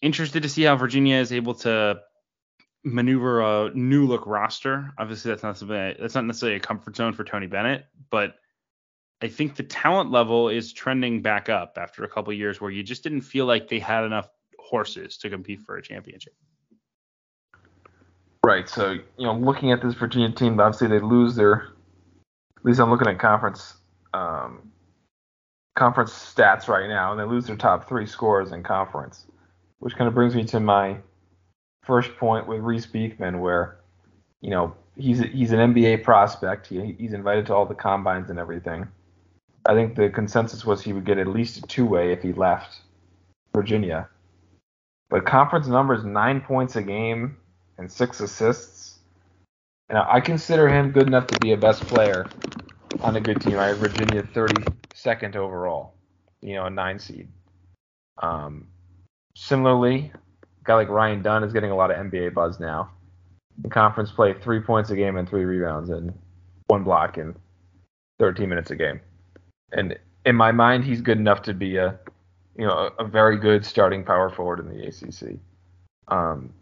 interested 0.00 0.42
to 0.42 0.48
see 0.48 0.62
how 0.62 0.76
Virginia 0.76 1.16
is 1.16 1.32
able 1.32 1.54
to 1.54 2.00
maneuver 2.84 3.40
a 3.40 3.70
new 3.74 4.06
look 4.06 4.26
roster. 4.26 4.92
Obviously, 4.98 5.30
that's 5.30 5.42
not 5.42 5.56
something 5.56 5.94
that's 6.00 6.14
not 6.14 6.24
necessarily 6.24 6.56
a 6.56 6.60
comfort 6.60 6.96
zone 6.96 7.12
for 7.12 7.24
Tony 7.24 7.46
Bennett, 7.46 7.86
but 8.10 8.36
I 9.22 9.28
think 9.28 9.54
the 9.54 9.62
talent 9.62 10.10
level 10.10 10.48
is 10.48 10.72
trending 10.72 11.22
back 11.22 11.48
up 11.48 11.78
after 11.80 12.02
a 12.02 12.08
couple 12.08 12.32
years 12.32 12.60
where 12.60 12.70
you 12.70 12.82
just 12.82 13.04
didn't 13.04 13.20
feel 13.20 13.46
like 13.46 13.68
they 13.68 13.78
had 13.78 14.04
enough 14.04 14.28
horses 14.58 15.16
to 15.18 15.30
compete 15.30 15.60
for 15.60 15.76
a 15.76 15.82
championship. 15.82 16.34
Right. 18.44 18.68
So, 18.68 18.92
you 18.92 19.26
know, 19.26 19.34
looking 19.34 19.70
at 19.70 19.80
this 19.80 19.94
Virginia 19.94 20.32
team, 20.32 20.58
obviously 20.58 20.88
they 20.88 20.98
lose 20.98 21.36
their. 21.36 21.68
At 22.56 22.64
least 22.64 22.80
I'm 22.80 22.90
looking 22.90 23.08
at 23.08 23.18
conference 23.18 23.76
um, 24.12 24.72
conference 25.76 26.12
stats 26.12 26.68
right 26.68 26.88
now, 26.88 27.12
and 27.12 27.20
they 27.20 27.24
lose 27.24 27.46
their 27.46 27.56
top 27.56 27.88
three 27.88 28.06
scores 28.06 28.50
in 28.50 28.62
conference, 28.62 29.26
which 29.78 29.94
kind 29.94 30.08
of 30.08 30.14
brings 30.14 30.34
me 30.34 30.44
to 30.44 30.58
my 30.58 30.96
first 31.82 32.16
point 32.16 32.46
with 32.46 32.60
Reece 32.60 32.86
Beekman, 32.86 33.40
where 33.40 33.78
you 34.40 34.50
know 34.50 34.74
he's 34.96 35.20
he's 35.20 35.52
an 35.52 35.74
NBA 35.74 36.04
prospect. 36.04 36.66
He, 36.66 36.92
he's 36.98 37.12
invited 37.12 37.46
to 37.46 37.54
all 37.54 37.66
the 37.66 37.74
combines 37.74 38.30
and 38.30 38.38
everything. 38.38 38.88
I 39.66 39.74
think 39.74 39.94
the 39.94 40.08
consensus 40.08 40.64
was 40.64 40.82
he 40.82 40.92
would 40.92 41.04
get 41.04 41.18
at 41.18 41.28
least 41.28 41.58
a 41.58 41.62
two 41.62 41.86
way 41.86 42.12
if 42.12 42.22
he 42.22 42.32
left 42.32 42.80
Virginia. 43.54 44.08
But 45.08 45.26
conference 45.26 45.66
numbers 45.66 46.04
nine 46.04 46.40
points 46.40 46.76
a 46.76 46.82
game 46.82 47.36
and 47.78 47.90
six 47.90 48.20
assists. 48.20 48.98
And 49.88 49.98
I 49.98 50.20
consider 50.20 50.68
him 50.68 50.90
good 50.90 51.06
enough 51.06 51.26
to 51.26 51.38
be 51.38 51.52
a 51.52 51.56
best 51.56 51.86
player 51.86 52.26
on 53.00 53.16
a 53.16 53.20
good 53.20 53.40
team. 53.42 53.58
I 53.58 53.66
have 53.66 53.78
Virginia 53.78 54.22
32nd 54.22 55.36
overall, 55.36 55.94
you 56.40 56.54
know, 56.54 56.64
a 56.64 56.70
nine 56.70 56.98
seed. 56.98 57.28
Um, 58.22 58.68
similarly, 59.36 60.12
a 60.14 60.18
guy 60.64 60.74
like 60.74 60.88
Ryan 60.88 61.22
Dunn 61.22 61.44
is 61.44 61.52
getting 61.52 61.70
a 61.70 61.76
lot 61.76 61.90
of 61.90 61.96
NBA 61.96 62.34
buzz 62.34 62.60
now. 62.60 62.90
Conference 63.70 64.10
play, 64.10 64.34
three 64.34 64.60
points 64.60 64.90
a 64.90 64.96
game 64.96 65.16
and 65.16 65.28
three 65.28 65.44
rebounds 65.44 65.90
and 65.90 66.12
one 66.68 66.84
block 66.84 67.18
in 67.18 67.34
13 68.18 68.48
minutes 68.48 68.70
a 68.70 68.76
game. 68.76 69.00
And 69.72 69.98
in 70.24 70.36
my 70.36 70.52
mind, 70.52 70.84
he's 70.84 71.00
good 71.00 71.18
enough 71.18 71.42
to 71.42 71.54
be 71.54 71.76
a, 71.76 71.98
you 72.56 72.66
know, 72.66 72.90
a, 72.98 73.04
a 73.04 73.06
very 73.06 73.38
good 73.38 73.64
starting 73.64 74.04
power 74.04 74.30
forward 74.30 74.60
in 74.60 74.68
the 74.68 74.86
ACC. 74.86 75.38
Um, 76.08 76.52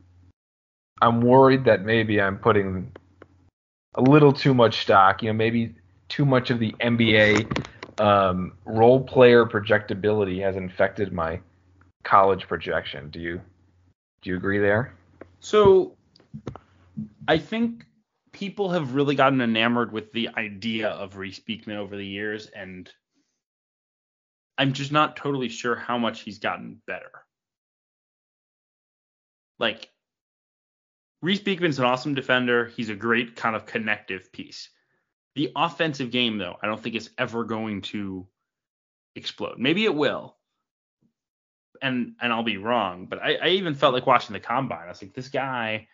I'm 1.00 1.20
worried 1.20 1.64
that 1.64 1.84
maybe 1.84 2.20
I'm 2.20 2.38
putting 2.38 2.92
a 3.94 4.02
little 4.02 4.32
too 4.32 4.54
much 4.54 4.82
stock. 4.82 5.22
You 5.22 5.30
know, 5.30 5.34
maybe 5.34 5.74
too 6.08 6.24
much 6.24 6.50
of 6.50 6.58
the 6.58 6.72
NBA 6.80 8.00
um, 8.00 8.52
role 8.64 9.00
player 9.00 9.44
projectability 9.44 10.40
has 10.42 10.56
infected 10.56 11.12
my 11.12 11.40
college 12.04 12.48
projection. 12.48 13.10
Do 13.10 13.20
you 13.20 13.40
do 14.22 14.30
you 14.30 14.36
agree 14.36 14.58
there? 14.58 14.94
So, 15.40 15.96
I 17.26 17.38
think 17.38 17.86
people 18.32 18.70
have 18.70 18.94
really 18.94 19.14
gotten 19.14 19.40
enamored 19.40 19.92
with 19.92 20.12
the 20.12 20.28
idea 20.36 20.88
of 20.88 21.16
Reece 21.16 21.38
Beekman 21.40 21.76
over 21.76 21.96
the 21.96 22.06
years, 22.06 22.46
and 22.46 22.90
I'm 24.58 24.72
just 24.72 24.92
not 24.92 25.16
totally 25.16 25.48
sure 25.48 25.74
how 25.74 25.98
much 25.98 26.20
he's 26.20 26.38
gotten 26.38 26.80
better. 26.86 27.10
Like, 29.58 29.88
Reece 31.22 31.40
Beekman's 31.40 31.78
an 31.78 31.84
awesome 31.84 32.14
defender. 32.14 32.66
He's 32.66 32.88
a 32.88 32.94
great 32.94 33.36
kind 33.36 33.54
of 33.54 33.66
connective 33.66 34.32
piece. 34.32 34.70
The 35.34 35.52
offensive 35.54 36.10
game, 36.10 36.38
though, 36.38 36.56
I 36.62 36.66
don't 36.66 36.80
think 36.80 36.94
it's 36.94 37.10
ever 37.18 37.44
going 37.44 37.82
to 37.82 38.26
explode. 39.14 39.58
Maybe 39.58 39.84
it 39.84 39.94
will, 39.94 40.36
and 41.82 42.14
and 42.20 42.32
I'll 42.32 42.42
be 42.42 42.56
wrong, 42.56 43.06
but 43.06 43.22
I, 43.22 43.34
I 43.36 43.48
even 43.48 43.74
felt 43.74 43.94
like 43.94 44.06
watching 44.06 44.32
the 44.32 44.40
combine. 44.40 44.84
I 44.84 44.88
was 44.88 45.02
like, 45.02 45.14
this 45.14 45.28
guy, 45.28 45.88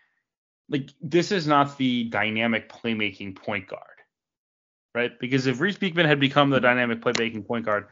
like 0.69 0.91
this 1.01 1.33
is 1.33 1.47
not 1.47 1.77
the 1.79 2.05
dynamic 2.05 2.71
playmaking 2.71 3.37
point 3.37 3.69
guard, 3.69 3.83
right? 4.95 5.19
Because 5.19 5.47
if 5.47 5.61
Reece 5.61 5.79
Beekman 5.79 6.07
had 6.07 6.21
become 6.21 6.51
the 6.51 6.61
dynamic 6.61 7.01
playmaking 7.01 7.47
point 7.47 7.65
guard 7.65 7.87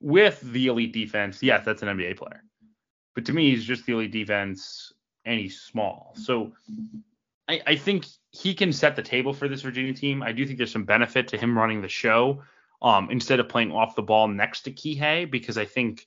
with 0.00 0.40
the 0.40 0.68
elite 0.68 0.92
defense, 0.92 1.42
yes, 1.42 1.64
that's 1.64 1.82
an 1.82 1.88
NBA 1.88 2.16
player. 2.16 2.42
But 3.14 3.26
to 3.26 3.32
me, 3.32 3.50
he's 3.50 3.64
just 3.64 3.86
the 3.86 3.92
elite 3.92 4.12
defense, 4.12 4.92
and 5.24 5.38
he's 5.38 5.60
small. 5.60 6.12
So 6.16 6.52
I, 7.48 7.60
I 7.66 7.76
think 7.76 8.06
he 8.30 8.54
can 8.54 8.72
set 8.72 8.96
the 8.96 9.02
table 9.02 9.32
for 9.32 9.48
this 9.48 9.62
Virginia 9.62 9.92
team. 9.92 10.22
I 10.22 10.32
do 10.32 10.46
think 10.46 10.58
there's 10.58 10.72
some 10.72 10.84
benefit 10.84 11.28
to 11.28 11.38
him 11.38 11.56
running 11.56 11.82
the 11.82 11.88
show 11.88 12.42
um, 12.82 13.10
instead 13.10 13.40
of 13.40 13.48
playing 13.48 13.72
off 13.72 13.96
the 13.96 14.02
ball 14.02 14.28
next 14.28 14.62
to 14.62 14.72
Kihei 14.72 15.30
because 15.30 15.56
I 15.56 15.64
think 15.64 16.06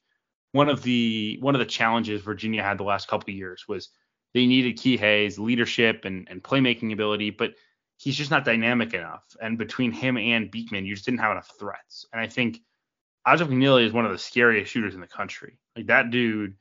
one 0.51 0.69
of 0.69 0.83
the 0.83 1.37
one 1.41 1.55
of 1.55 1.59
the 1.59 1.65
challenges 1.65 2.21
Virginia 2.21 2.63
had 2.63 2.77
the 2.77 2.83
last 2.83 3.07
couple 3.07 3.29
of 3.29 3.35
years 3.35 3.65
was 3.67 3.89
they 4.33 4.45
needed 4.45 4.79
Key 4.79 4.97
Kihei's 4.97 5.39
leadership 5.39 6.05
and, 6.05 6.27
and 6.29 6.43
playmaking 6.43 6.93
ability, 6.93 7.31
but 7.31 7.53
he's 7.97 8.15
just 8.15 8.31
not 8.31 8.45
dynamic 8.45 8.93
enough. 8.93 9.23
And 9.41 9.57
between 9.57 9.91
him 9.91 10.17
and 10.17 10.51
Beekman, 10.51 10.85
you 10.85 10.93
just 10.93 11.05
didn't 11.05 11.19
have 11.19 11.31
enough 11.31 11.51
threats. 11.59 12.05
And 12.11 12.21
I 12.21 12.27
think 12.27 12.59
Isaac 13.25 13.47
McKneely 13.47 13.85
is 13.85 13.93
one 13.93 14.05
of 14.05 14.11
the 14.11 14.17
scariest 14.17 14.71
shooters 14.71 14.95
in 14.95 15.01
the 15.01 15.07
country. 15.07 15.59
Like 15.75 15.87
that 15.87 16.11
dude, 16.11 16.55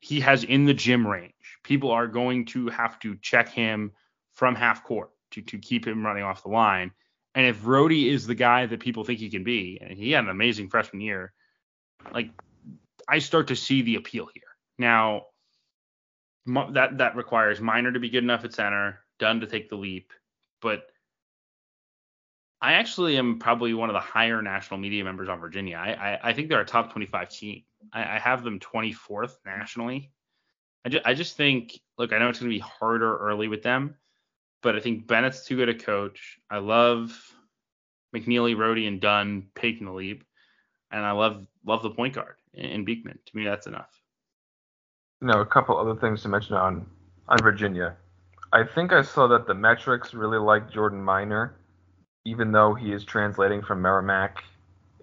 he 0.00 0.20
has 0.20 0.44
in 0.44 0.64
the 0.64 0.74
gym 0.74 1.06
range. 1.06 1.32
People 1.64 1.90
are 1.90 2.06
going 2.06 2.46
to 2.46 2.68
have 2.68 2.98
to 3.00 3.16
check 3.16 3.48
him 3.48 3.92
from 4.34 4.54
half 4.54 4.84
court 4.84 5.10
to, 5.32 5.42
to 5.42 5.58
keep 5.58 5.86
him 5.86 6.04
running 6.04 6.22
off 6.22 6.42
the 6.42 6.48
line. 6.48 6.92
And 7.34 7.46
if 7.46 7.62
Rohde 7.62 8.10
is 8.10 8.26
the 8.26 8.34
guy 8.34 8.66
that 8.66 8.80
people 8.80 9.04
think 9.04 9.18
he 9.18 9.28
can 9.28 9.44
be, 9.44 9.78
and 9.80 9.98
he 9.98 10.12
had 10.12 10.24
an 10.24 10.30
amazing 10.30 10.70
freshman 10.70 11.02
year, 11.02 11.32
like 12.12 12.30
I 13.08 13.18
start 13.20 13.48
to 13.48 13.56
see 13.56 13.82
the 13.82 13.96
appeal 13.96 14.28
here. 14.32 14.42
Now, 14.78 15.26
that 16.46 16.98
that 16.98 17.16
requires 17.16 17.60
Minor 17.60 17.92
to 17.92 18.00
be 18.00 18.10
good 18.10 18.24
enough 18.24 18.44
at 18.44 18.54
center, 18.54 19.00
Dunn 19.18 19.40
to 19.40 19.46
take 19.46 19.68
the 19.68 19.76
leap, 19.76 20.12
but 20.60 20.86
I 22.60 22.74
actually 22.74 23.16
am 23.16 23.38
probably 23.38 23.74
one 23.74 23.90
of 23.90 23.94
the 23.94 24.00
higher 24.00 24.40
national 24.42 24.78
media 24.80 25.04
members 25.04 25.28
on 25.28 25.40
Virginia. 25.40 25.76
I 25.76 25.92
I, 25.92 26.18
I 26.30 26.32
think 26.32 26.48
they're 26.48 26.60
a 26.60 26.66
top 26.66 26.92
25 26.92 27.30
team. 27.30 27.62
I, 27.92 28.16
I 28.16 28.18
have 28.18 28.42
them 28.42 28.60
24th 28.60 29.34
nationally. 29.44 30.10
I 30.84 30.88
just, 30.88 31.06
I 31.06 31.14
just 31.14 31.36
think, 31.36 31.80
look, 31.98 32.12
I 32.12 32.18
know 32.18 32.28
it's 32.28 32.38
going 32.38 32.50
to 32.50 32.54
be 32.54 32.60
harder 32.60 33.16
early 33.18 33.48
with 33.48 33.62
them, 33.62 33.96
but 34.62 34.76
I 34.76 34.80
think 34.80 35.06
Bennett's 35.06 35.44
too 35.44 35.56
good 35.56 35.68
a 35.68 35.74
coach. 35.74 36.38
I 36.48 36.58
love 36.58 37.18
McKneely, 38.14 38.54
Rohde, 38.56 38.86
and 38.86 39.00
Dunn 39.00 39.48
taking 39.56 39.86
the 39.86 39.92
leap, 39.92 40.24
and 40.90 41.04
I 41.04 41.10
love 41.10 41.46
love 41.64 41.82
the 41.82 41.90
point 41.90 42.14
guard 42.14 42.36
in 42.56 42.84
Beekman. 42.84 43.18
To 43.26 43.36
me, 43.36 43.44
that's 43.44 43.66
enough. 43.66 43.90
No, 45.20 45.40
a 45.40 45.46
couple 45.46 45.78
other 45.78 45.98
things 45.98 46.22
to 46.22 46.28
mention 46.28 46.54
on 46.54 46.86
on 47.28 47.38
Virginia. 47.42 47.96
I 48.52 48.64
think 48.64 48.92
I 48.92 49.02
saw 49.02 49.26
that 49.28 49.46
the 49.46 49.54
metrics 49.54 50.14
really 50.14 50.38
like 50.38 50.70
Jordan 50.70 51.02
Minor, 51.02 51.56
even 52.24 52.52
though 52.52 52.74
he 52.74 52.92
is 52.92 53.04
translating 53.04 53.62
from 53.62 53.82
Merrimack 53.82 54.44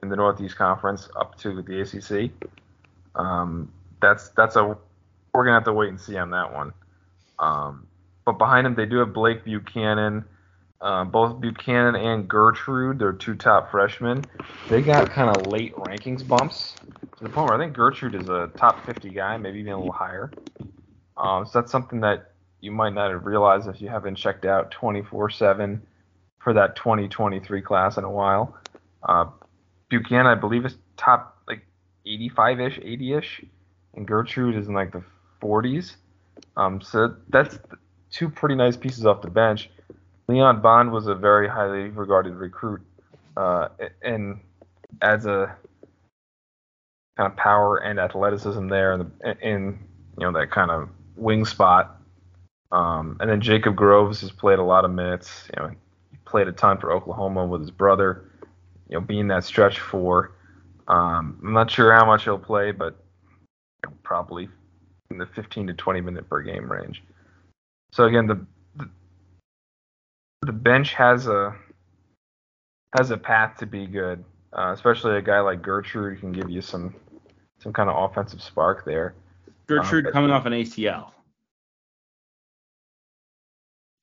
in 0.01 0.09
the 0.09 0.15
Northeast 0.15 0.55
Conference 0.55 1.09
up 1.19 1.37
to 1.39 1.61
the 1.61 1.81
ACC. 1.81 2.31
Um, 3.15 3.71
that's 4.01 4.29
that's 4.29 4.55
a 4.55 4.77
we're 5.33 5.43
gonna 5.43 5.55
have 5.55 5.65
to 5.65 5.73
wait 5.73 5.89
and 5.89 5.99
see 5.99 6.17
on 6.17 6.29
that 6.31 6.53
one. 6.53 6.73
Um, 7.39 7.87
but 8.25 8.37
behind 8.37 8.67
him, 8.67 8.75
they 8.75 8.85
do 8.85 8.97
have 8.97 9.13
Blake 9.13 9.43
Buchanan. 9.43 10.25
Uh, 10.83 11.05
both 11.05 11.39
Buchanan 11.39 11.95
and 11.95 12.27
Gertrude, 12.27 12.99
they're 12.99 13.13
two 13.13 13.35
top 13.35 13.71
freshmen. 13.71 14.25
They 14.69 14.81
got 14.81 15.09
kind 15.11 15.33
of 15.33 15.47
late 15.47 15.73
rankings 15.77 16.27
bumps 16.27 16.75
to 17.17 17.23
the 17.23 17.29
point 17.29 17.47
where 17.47 17.55
I 17.55 17.57
think 17.57 17.73
Gertrude 17.73 18.15
is 18.15 18.27
a 18.27 18.51
top 18.57 18.85
50 18.85 19.09
guy, 19.11 19.37
maybe 19.37 19.61
even 19.61 19.71
a 19.71 19.77
little 19.77 19.93
higher. 19.93 20.29
Um, 21.15 21.45
so 21.45 21.61
that's 21.61 21.71
something 21.71 22.01
that 22.01 22.33
you 22.59 22.73
might 22.73 22.93
not 22.93 23.11
have 23.11 23.25
realized 23.25 23.69
if 23.69 23.79
you 23.79 23.87
haven't 23.87 24.15
checked 24.15 24.43
out 24.43 24.71
24/7 24.71 25.79
for 26.39 26.51
that 26.51 26.75
2023 26.75 27.61
class 27.61 27.95
in 27.95 28.03
a 28.03 28.11
while. 28.11 28.53
Uh, 29.07 29.27
Buchanan, 29.87 30.27
I 30.27 30.35
believe, 30.35 30.65
is 30.65 30.75
top 30.97 31.41
like 31.47 31.65
85-ish, 32.05 32.79
80-ish, 32.79 33.45
and 33.93 34.05
Gertrude 34.05 34.57
is 34.57 34.67
in 34.67 34.73
like 34.73 34.91
the 34.91 35.03
40s. 35.41 35.95
Um, 36.57 36.81
so 36.81 37.15
that's 37.29 37.57
two 38.11 38.27
pretty 38.29 38.55
nice 38.55 38.75
pieces 38.75 39.05
off 39.05 39.21
the 39.21 39.29
bench. 39.29 39.69
Leon 40.27 40.61
Bond 40.61 40.91
was 40.91 41.07
a 41.07 41.15
very 41.15 41.47
highly 41.47 41.89
regarded 41.89 42.35
recruit, 42.35 42.81
uh, 43.35 43.69
and 44.01 44.39
adds 45.01 45.25
a 45.25 45.55
kind 47.17 47.31
of 47.31 47.37
power 47.37 47.77
and 47.77 47.99
athleticism 47.99 48.67
there, 48.67 48.93
in, 48.93 49.11
in 49.41 49.79
you 50.17 50.25
know 50.25 50.31
that 50.31 50.51
kind 50.51 50.71
of 50.71 50.89
wing 51.15 51.45
spot. 51.45 51.99
Um, 52.71 53.17
and 53.19 53.29
then 53.29 53.41
Jacob 53.41 53.75
Groves 53.75 54.21
has 54.21 54.31
played 54.31 54.59
a 54.59 54.63
lot 54.63 54.85
of 54.85 54.91
minutes. 54.91 55.47
You 55.55 55.61
know, 55.63 55.69
he 55.69 56.17
played 56.25 56.47
a 56.47 56.51
ton 56.51 56.77
for 56.79 56.91
Oklahoma 56.91 57.45
with 57.45 57.61
his 57.61 57.71
brother. 57.71 58.25
You 58.89 58.95
know, 58.95 59.01
being 59.01 59.27
that 59.27 59.43
stretch 59.43 59.79
four. 59.79 60.31
Um, 60.87 61.39
I'm 61.43 61.53
not 61.53 61.71
sure 61.71 61.93
how 61.93 62.05
much 62.05 62.23
he'll 62.23 62.37
play, 62.37 62.71
but 62.71 62.97
probably 64.03 64.49
in 65.11 65.17
the 65.17 65.25
15 65.27 65.67
to 65.67 65.73
20 65.73 66.01
minute 66.01 66.29
per 66.29 66.41
game 66.41 66.71
range. 66.71 67.03
So 67.91 68.05
again, 68.05 68.27
the 68.27 68.45
the, 70.43 70.53
bench 70.53 70.93
has 70.93 71.27
a 71.27 71.55
has 72.97 73.11
a 73.11 73.17
path 73.17 73.57
to 73.57 73.65
be 73.65 73.87
good, 73.87 74.23
uh, 74.57 74.71
especially 74.73 75.17
a 75.17 75.21
guy 75.21 75.39
like 75.39 75.61
Gertrude 75.61 76.19
can 76.19 76.31
give 76.31 76.49
you 76.49 76.61
some 76.61 76.95
some 77.59 77.73
kind 77.73 77.89
of 77.89 78.09
offensive 78.09 78.41
spark 78.41 78.85
there. 78.85 79.15
Gertrude 79.67 80.07
um, 80.07 80.13
coming 80.13 80.31
off 80.31 80.45
an 80.45 80.53
ACL. 80.53 81.11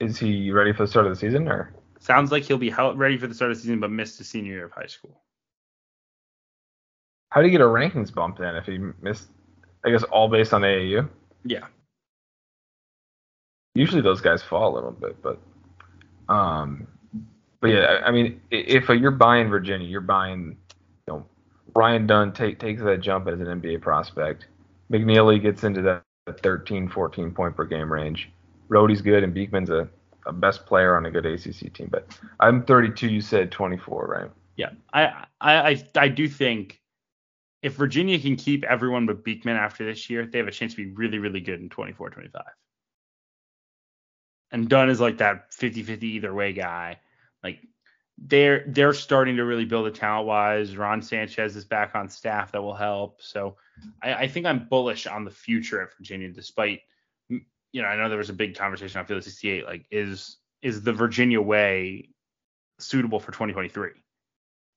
Is 0.01 0.19
he 0.19 0.51
ready 0.51 0.73
for 0.73 0.85
the 0.85 0.89
start 0.89 1.07
of 1.07 1.13
the 1.13 1.19
season, 1.19 1.47
or? 1.49 1.75
Sounds 1.99 2.33
like 2.33 2.45
he'll 2.45 2.57
be 2.57 2.73
ready 2.95 3.19
for 3.19 3.27
the 3.27 3.35
start 3.35 3.51
of 3.51 3.59
the 3.59 3.63
season, 3.63 3.79
but 3.79 3.91
missed 3.91 4.17
his 4.17 4.29
senior 4.29 4.53
year 4.53 4.65
of 4.65 4.73
high 4.73 4.87
school. 4.87 5.21
How 7.29 7.43
do 7.43 7.47
you 7.47 7.53
get 7.53 7.61
a 7.61 7.65
rankings 7.65 8.13
bump 8.13 8.39
then 8.39 8.57
if 8.57 8.65
he 8.65 8.79
missed? 9.03 9.29
I 9.85 9.91
guess 9.91 10.03
all 10.05 10.29
based 10.29 10.55
on 10.55 10.63
AAU. 10.63 11.09
Yeah. 11.45 11.67
Usually 13.75 14.03
those 14.03 14.21
guys 14.21 14.43
fall 14.43 14.73
a 14.73 14.75
little 14.75 14.91
bit, 14.91 15.23
but 15.23 15.39
um, 16.31 16.87
but 17.61 17.69
yeah, 17.69 18.01
I 18.05 18.11
mean, 18.11 18.41
if 18.51 18.89
you're 18.89 19.11
buying 19.11 19.51
Virginia, 19.51 19.87
you're 19.87 20.01
buying, 20.01 20.57
you 21.07 21.13
know, 21.13 21.27
Ryan 21.75 22.07
Dunn 22.07 22.33
take, 22.33 22.59
takes 22.59 22.81
that 22.83 23.01
jump 23.01 23.29
as 23.29 23.41
an 23.41 23.47
NBA 23.47 23.83
prospect. 23.83 24.47
McKneely 24.91 25.43
gets 25.43 25.65
into 25.65 25.83
that 25.83 26.05
13, 26.41 26.89
14 26.89 27.33
point 27.33 27.57
per 27.57 27.65
game 27.65 27.93
range. 27.93 28.31
Rohde's 28.69 29.03
good, 29.03 29.25
and 29.25 29.35
Beekman's 29.35 29.71
a, 29.71 29.89
a 30.27 30.33
best 30.33 30.65
player 30.65 30.97
on 30.97 31.07
a 31.07 31.11
good 31.11 31.27
ACC 31.27 31.73
team. 31.75 31.89
But 31.91 32.07
I'm 32.39 32.63
32. 32.65 33.09
You 33.09 33.21
said 33.21 33.51
24, 33.51 34.07
right? 34.07 34.31
Yeah, 34.57 34.71
I 34.93 35.27
I 35.41 35.71
I, 35.71 35.85
I 35.97 36.09
do 36.09 36.29
think 36.29 36.81
if 37.63 37.75
Virginia 37.75 38.19
can 38.19 38.37
keep 38.37 38.65
everyone 38.65 39.07
but 39.07 39.25
Beekman 39.25 39.57
after 39.57 39.85
this 39.85 40.09
year, 40.09 40.27
they 40.27 40.39
have 40.39 40.49
a 40.49 40.53
chance 40.53 40.75
to 40.75 40.85
be 40.85 40.93
really, 40.93 41.19
really 41.19 41.41
good 41.41 41.61
in 41.61 41.69
24 41.69 42.11
25. 42.11 42.43
And 44.53 44.69
Dunn 44.69 44.91
is 44.91 45.01
like 45.01 45.19
that 45.19 45.53
50 45.55 45.83
50 45.83 46.07
either 46.07 46.35
way 46.35 46.53
guy. 46.53 46.99
Like 47.43 47.61
they're 48.19 48.65
they're 48.67 48.93
starting 48.93 49.37
to 49.37 49.45
really 49.45 49.65
build 49.65 49.87
a 49.87 49.91
talent 49.91 50.27
wise. 50.27 50.77
Ron 50.77 51.03
Sanchez 51.03 51.57
is 51.57 51.65
back 51.65 51.95
on 51.95 52.09
staff 52.09 52.53
that 52.53 52.63
will 52.63 52.75
help. 52.75 53.23
So 53.23 53.57
I, 54.03 54.15
I 54.15 54.29
think 54.29 54.47
I'm 54.47 54.67
bullish 54.69 55.07
on 55.07 55.25
the 55.25 55.31
future 55.31 55.81
at 55.81 55.97
Virginia, 55.97 56.31
despite 56.31 56.81
you 57.73 57.83
know, 57.83 57.89
I 57.89 57.97
know 57.97 58.09
there 58.09 58.19
was 58.19 58.31
a 58.31 58.35
big 58.35 58.57
conversation 58.57 58.99
on 58.99 59.07
Field 59.07 59.23
68. 59.23 59.65
Like, 59.65 59.87
is 59.91 60.39
is 60.63 60.83
the 60.83 60.93
Virginia 60.93 61.41
way 61.41 62.09
suitable 62.79 63.21
for 63.21 63.33
2023? 63.33 63.91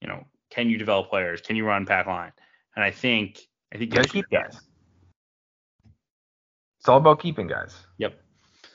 You 0.02 0.08
know, 0.08 0.26
can 0.50 0.70
you 0.70 0.78
develop 0.78 1.10
players? 1.10 1.42
Can 1.42 1.56
you 1.56 1.66
run 1.66 1.86
pack 1.86 2.08
line? 2.08 2.32
And 2.76 2.84
I 2.84 2.92
think 2.92 3.48
I 3.74 3.78
think 3.78 3.94
you 3.94 4.02
keep 4.04 4.30
guys. 4.30 4.60
It's 6.80 6.90
all 6.90 6.98
about 6.98 7.20
keeping 7.20 7.48
guys. 7.48 7.76
Yep. 7.98 8.23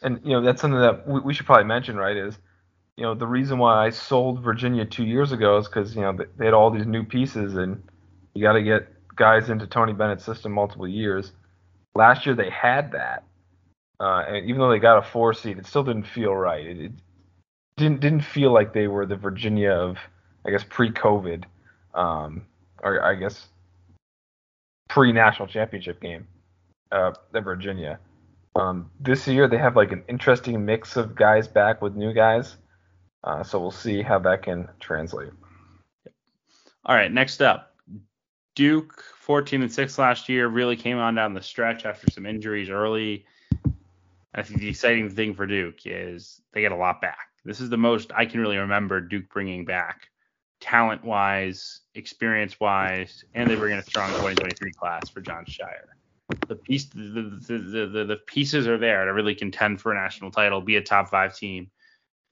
And 0.03 0.21
you 0.25 0.31
know 0.31 0.43
that's 0.43 0.61
something 0.61 0.81
that 0.81 1.07
we, 1.07 1.21
we 1.21 1.35
should 1.35 1.47
probably 1.47 1.65
mention, 1.65 1.97
right? 1.97 2.17
Is 2.17 2.39
you 2.97 3.05
know 3.05 3.15
the 3.15 3.27
reason 3.27 3.59
why 3.59 3.87
I 3.87 3.91
sold 3.91 4.43
Virginia 4.43 4.85
two 4.85 5.05
years 5.05 5.33
ago 5.33 5.59
is 5.59 5.67
because 5.67 5.95
you 5.95 6.03
know 6.03 6.17
they 6.37 6.45
had 6.45 6.55
all 6.55 6.71
these 6.71 6.87
new 6.87 7.05
pieces, 7.05 7.57
and 7.57 7.83
you 8.35 8.43
got 8.43 8.53
to 8.53 8.63
get 8.63 8.89
guys 9.17 9.51
into 9.51 9.67
Tony 9.67 9.93
Bennett's 9.93 10.25
system 10.25 10.53
multiple 10.53 10.87
years. 10.87 11.33
Last 11.95 12.27
year 12.27 12.35
they 12.35 12.51
had 12.51 12.93
that, 12.93 13.25
uh, 14.01 14.25
and 14.29 14.49
even 14.49 14.59
though 14.61 14.71
they 14.71 14.79
got 14.79 14.99
a 14.99 15.03
four 15.03 15.35
seed, 15.35 15.59
it 15.59 15.67
still 15.67 15.83
didn't 15.83 16.07
feel 16.07 16.35
right. 16.35 16.65
It, 16.65 16.81
it 16.81 16.93
didn't 17.77 18.01
didn't 18.01 18.23
feel 18.23 18.53
like 18.53 18.73
they 18.73 18.87
were 18.87 19.07
the 19.07 19.17
Virginia 19.17 19.73
of 19.73 19.97
I 20.47 20.51
guess 20.51 20.65
pre-COVID, 20.69 21.45
um, 21.95 22.47
or 22.83 23.03
I 23.03 23.15
guess 23.15 23.49
pre-national 24.89 25.49
championship 25.49 26.01
game, 26.01 26.27
uh, 26.91 27.13
the 27.33 27.41
Virginia. 27.41 27.99
Um, 28.59 28.91
this 28.99 29.29
year 29.29 29.47
they 29.47 29.59
have 29.59 29.77
like 29.77 29.93
an 29.93 30.03
interesting 30.09 30.65
mix 30.65 30.97
of 30.97 31.15
guys 31.15 31.47
back 31.47 31.81
with 31.81 31.95
new 31.95 32.13
guys, 32.13 32.57
uh, 33.23 33.45
so 33.45 33.61
we'll 33.61 33.71
see 33.71 34.03
how 34.03 34.19
that 34.21 34.43
can 34.43 34.69
translate. 34.81 35.31
All 36.85 36.97
right, 36.97 37.13
next 37.13 37.41
up, 37.41 37.77
Duke, 38.57 39.05
14 39.21 39.63
and 39.63 39.73
six 39.73 39.97
last 39.97 40.29
year, 40.29 40.49
really 40.49 40.75
came 40.75 40.99
on 40.99 41.15
down 41.15 41.35
the 41.35 41.43
stretch 41.43 41.85
after 41.85 42.11
some 42.11 42.27
injuries 42.27 42.69
early. 42.69 43.25
I 44.35 44.43
think 44.43 44.61
the 44.61 44.69
exciting 44.69 45.09
thing 45.09 45.35
for 45.35 45.47
Duke 45.47 45.81
is 45.85 46.41
they 46.53 46.61
get 46.61 46.73
a 46.73 46.77
lot 46.77 47.01
back. 47.01 47.29
This 47.45 47.61
is 47.61 47.71
the 47.71 47.77
most 47.77 48.11
I 48.13 48.27
can 48.27 48.41
really 48.41 48.59
remember 48.59 49.01
Duke 49.01 49.29
bringing 49.33 49.65
back 49.65 50.09
talent 50.61 51.05
wise, 51.05 51.83
experience 51.95 52.59
wise, 52.59 53.25
and 53.35 53.49
they 53.49 53.55
bring 53.55 53.75
in 53.75 53.79
a 53.79 53.83
strong 53.83 54.09
2023 54.09 54.73
class 54.73 55.09
for 55.09 55.21
Jon 55.21 55.45
Scheyer. 55.45 55.98
The 56.49 56.57
piece, 56.57 56.85
the, 56.87 57.41
the, 57.47 57.87
the, 57.87 58.05
the, 58.05 58.17
pieces 58.27 58.69
are 58.69 58.77
there 58.77 59.07
to 59.07 59.15
really 59.15 59.35
contend 59.35 59.81
for 59.81 59.93
a 59.93 59.95
national 59.95 60.31
title, 60.31 60.61
be 60.61 60.77
a 60.77 60.83
top 60.83 61.09
five 61.09 61.35
team, 61.35 61.71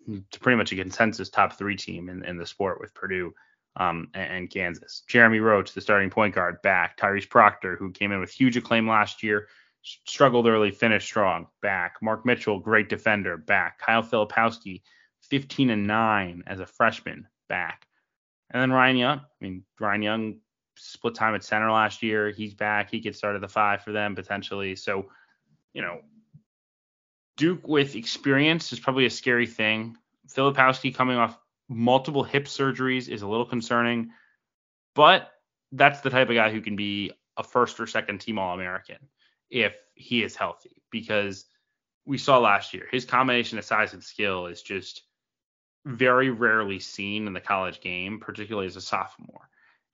to 0.07 0.41
pretty 0.41 0.57
much 0.57 0.73
a 0.73 0.77
consensus 0.77 1.31
top 1.31 1.55
three 1.55 1.77
team 1.77 2.11
in, 2.11 2.23
in 2.25 2.37
the 2.37 2.45
sport 2.45 2.79
with 2.79 2.95
Purdue 2.95 3.33
um, 3.77 4.09
and, 4.15 4.33
and, 4.33 4.51
Kansas. 4.51 5.03
Jeremy 5.09 5.41
Roach, 5.41 5.73
the 5.73 5.81
starting 5.81 6.11
point 6.11 6.35
guard, 6.35 6.61
back. 6.63 6.99
Tyrese 6.99 7.29
Proctor, 7.29 7.77
who 7.77 7.91
came 7.91 8.13
in 8.13 8.21
with 8.21 8.31
huge 8.31 8.57
acclaim 8.57 8.87
last 8.87 9.23
year, 9.23 9.49
struggled 9.83 10.47
early, 10.47 10.71
finished 10.71 11.07
strong, 11.07 11.47
back. 11.63 11.97
Mark 12.03 12.27
Mitchell, 12.27 12.59
great 12.59 12.89
defender, 12.89 13.37
back. 13.37 13.79
Kyle 13.79 14.03
Filipowski, 14.03 14.83
15 15.23 15.71
and 15.71 15.87
9 15.87 16.45
as 16.47 16.61
a 16.61 16.67
freshman, 16.67 17.27
back. 17.49 17.87
And 18.51 18.63
then 18.63 18.73
Ryan 18.73 18.97
Young. 18.97 19.19
I 19.19 19.45
mean, 19.45 19.65
Ryan 19.81 20.03
Young 20.03 20.37
split 20.87 21.14
time 21.14 21.35
at 21.35 21.44
center 21.44 21.70
last 21.70 22.03
year. 22.03 22.31
He's 22.31 22.55
back. 22.55 22.90
He 22.90 23.01
could 23.01 23.16
start 23.16 23.35
at 23.35 23.40
the 23.40 23.49
five 23.49 23.83
for 23.83 23.92
them 23.92 24.14
potentially. 24.14 24.77
So, 24.77 25.07
you 25.72 25.83
know, 25.83 26.01
Duke 27.37 27.66
with 27.66 27.96
experience 27.96 28.72
is 28.72 28.81
probably 28.81 29.07
a 29.07 29.11
scary 29.11 29.46
thing. 29.46 29.96
Filipowski 30.29 30.94
coming 30.94 31.16
off 31.16 31.38
multiple 31.68 32.22
hip 32.22 32.44
surgeries 32.46 33.09
is 33.09 33.22
a 33.22 33.29
little 33.29 33.44
concerning, 33.44 34.12
but 34.94 35.31
that's 35.72 36.01
the 36.01 36.11
type 36.11 36.29
of 36.29 36.35
guy 36.35 36.51
who 36.51 36.61
can 36.61 36.77
be 36.77 37.12
a 37.37 37.42
first 37.42 37.79
or 37.81 37.87
second 37.87 38.20
team 38.20 38.38
All 38.38 38.55
American 38.55 38.99
if 39.51 39.75
he 39.94 40.22
is 40.22 40.35
healthy 40.35 40.83
because 40.90 41.44
we 42.07 42.18
saw 42.18 42.38
last 42.38 42.72
year 42.72 42.87
his 42.90 43.05
combination 43.05 43.59
of 43.59 43.64
size 43.64 43.92
and 43.92 44.03
skill 44.03 44.46
is 44.46 44.62
just 44.62 45.03
very 45.85 46.31
rarely 46.31 46.81
seen 46.81 47.27
in 47.27 47.33
the 47.33 47.40
college 47.40 47.81
game, 47.81 48.18
particularly 48.18 48.66
as 48.66 48.77
a 48.77 48.81
sophomore. 48.81 49.49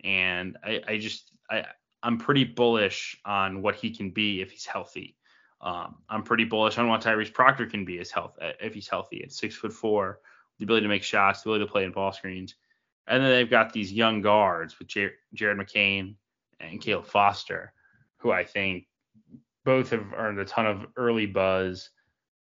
And 0.05 0.57
I, 0.65 0.81
I 0.87 0.99
just 0.99 1.31
I 1.51 1.65
I'm 2.03 2.19
pretty 2.19 2.45
bullish 2.45 3.17
on 3.25 3.62
what 3.62 3.77
he 3.77 3.95
can 3.95 4.11
be 4.11 4.41
if 4.41 4.51
he's 4.51 4.67
healthy. 4.67 5.17
Um, 5.61 5.97
I'm 6.09 6.25
pretty 6.25 6.45
bullish 6.45 6.79
on 6.79 6.88
what 6.88 7.03
Tyrese 7.03 7.33
Proctor 7.33 7.67
can 7.67 7.85
be 7.85 8.01
as 8.01 8.11
health 8.11 8.37
if 8.41 8.75
he's 8.75 8.88
healthy 8.88 9.23
at 9.23 9.33
six 9.33 9.55
foot 9.55 9.73
four, 9.73 10.19
the 10.59 10.65
ability 10.65 10.85
to 10.85 10.88
make 10.88 11.05
shots, 11.05 11.43
the 11.43 11.51
ability 11.51 11.67
to 11.67 11.73
play 11.73 11.85
in 11.85 11.93
ball 11.93 12.12
screens. 12.12 12.57
And 13.07 13.23
then 13.23 13.31
they've 13.31 13.49
got 13.51 13.73
these 13.73 13.93
young 13.93 14.23
guards 14.23 14.79
with 14.79 14.88
Jared, 14.88 15.15
Jared 15.35 15.59
McCain 15.59 16.17
and 16.61 16.81
Caleb 16.81 17.07
Foster, 17.07 17.73
who 18.19 18.33
I 18.33 18.45
think 18.45 18.87
both 19.65 19.91
have 19.91 20.12
earned 20.17 20.38
a 20.38 20.45
ton 20.45 20.67
of 20.67 20.87
early 20.97 21.27
buzz. 21.27 21.91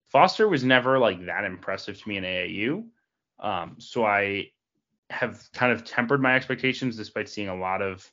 Foster 0.08 0.48
was 0.48 0.64
never 0.64 0.98
like 0.98 1.26
that 1.26 1.44
impressive 1.44 2.00
to 2.00 2.08
me 2.08 2.16
in 2.16 2.24
AAU. 2.24 2.84
Um, 3.40 3.76
so 3.78 4.04
I 4.04 4.50
have 5.14 5.48
kind 5.52 5.72
of 5.72 5.84
tempered 5.84 6.20
my 6.20 6.34
expectations 6.34 6.96
despite 6.96 7.28
seeing 7.28 7.48
a 7.48 7.56
lot 7.56 7.82
of 7.82 8.10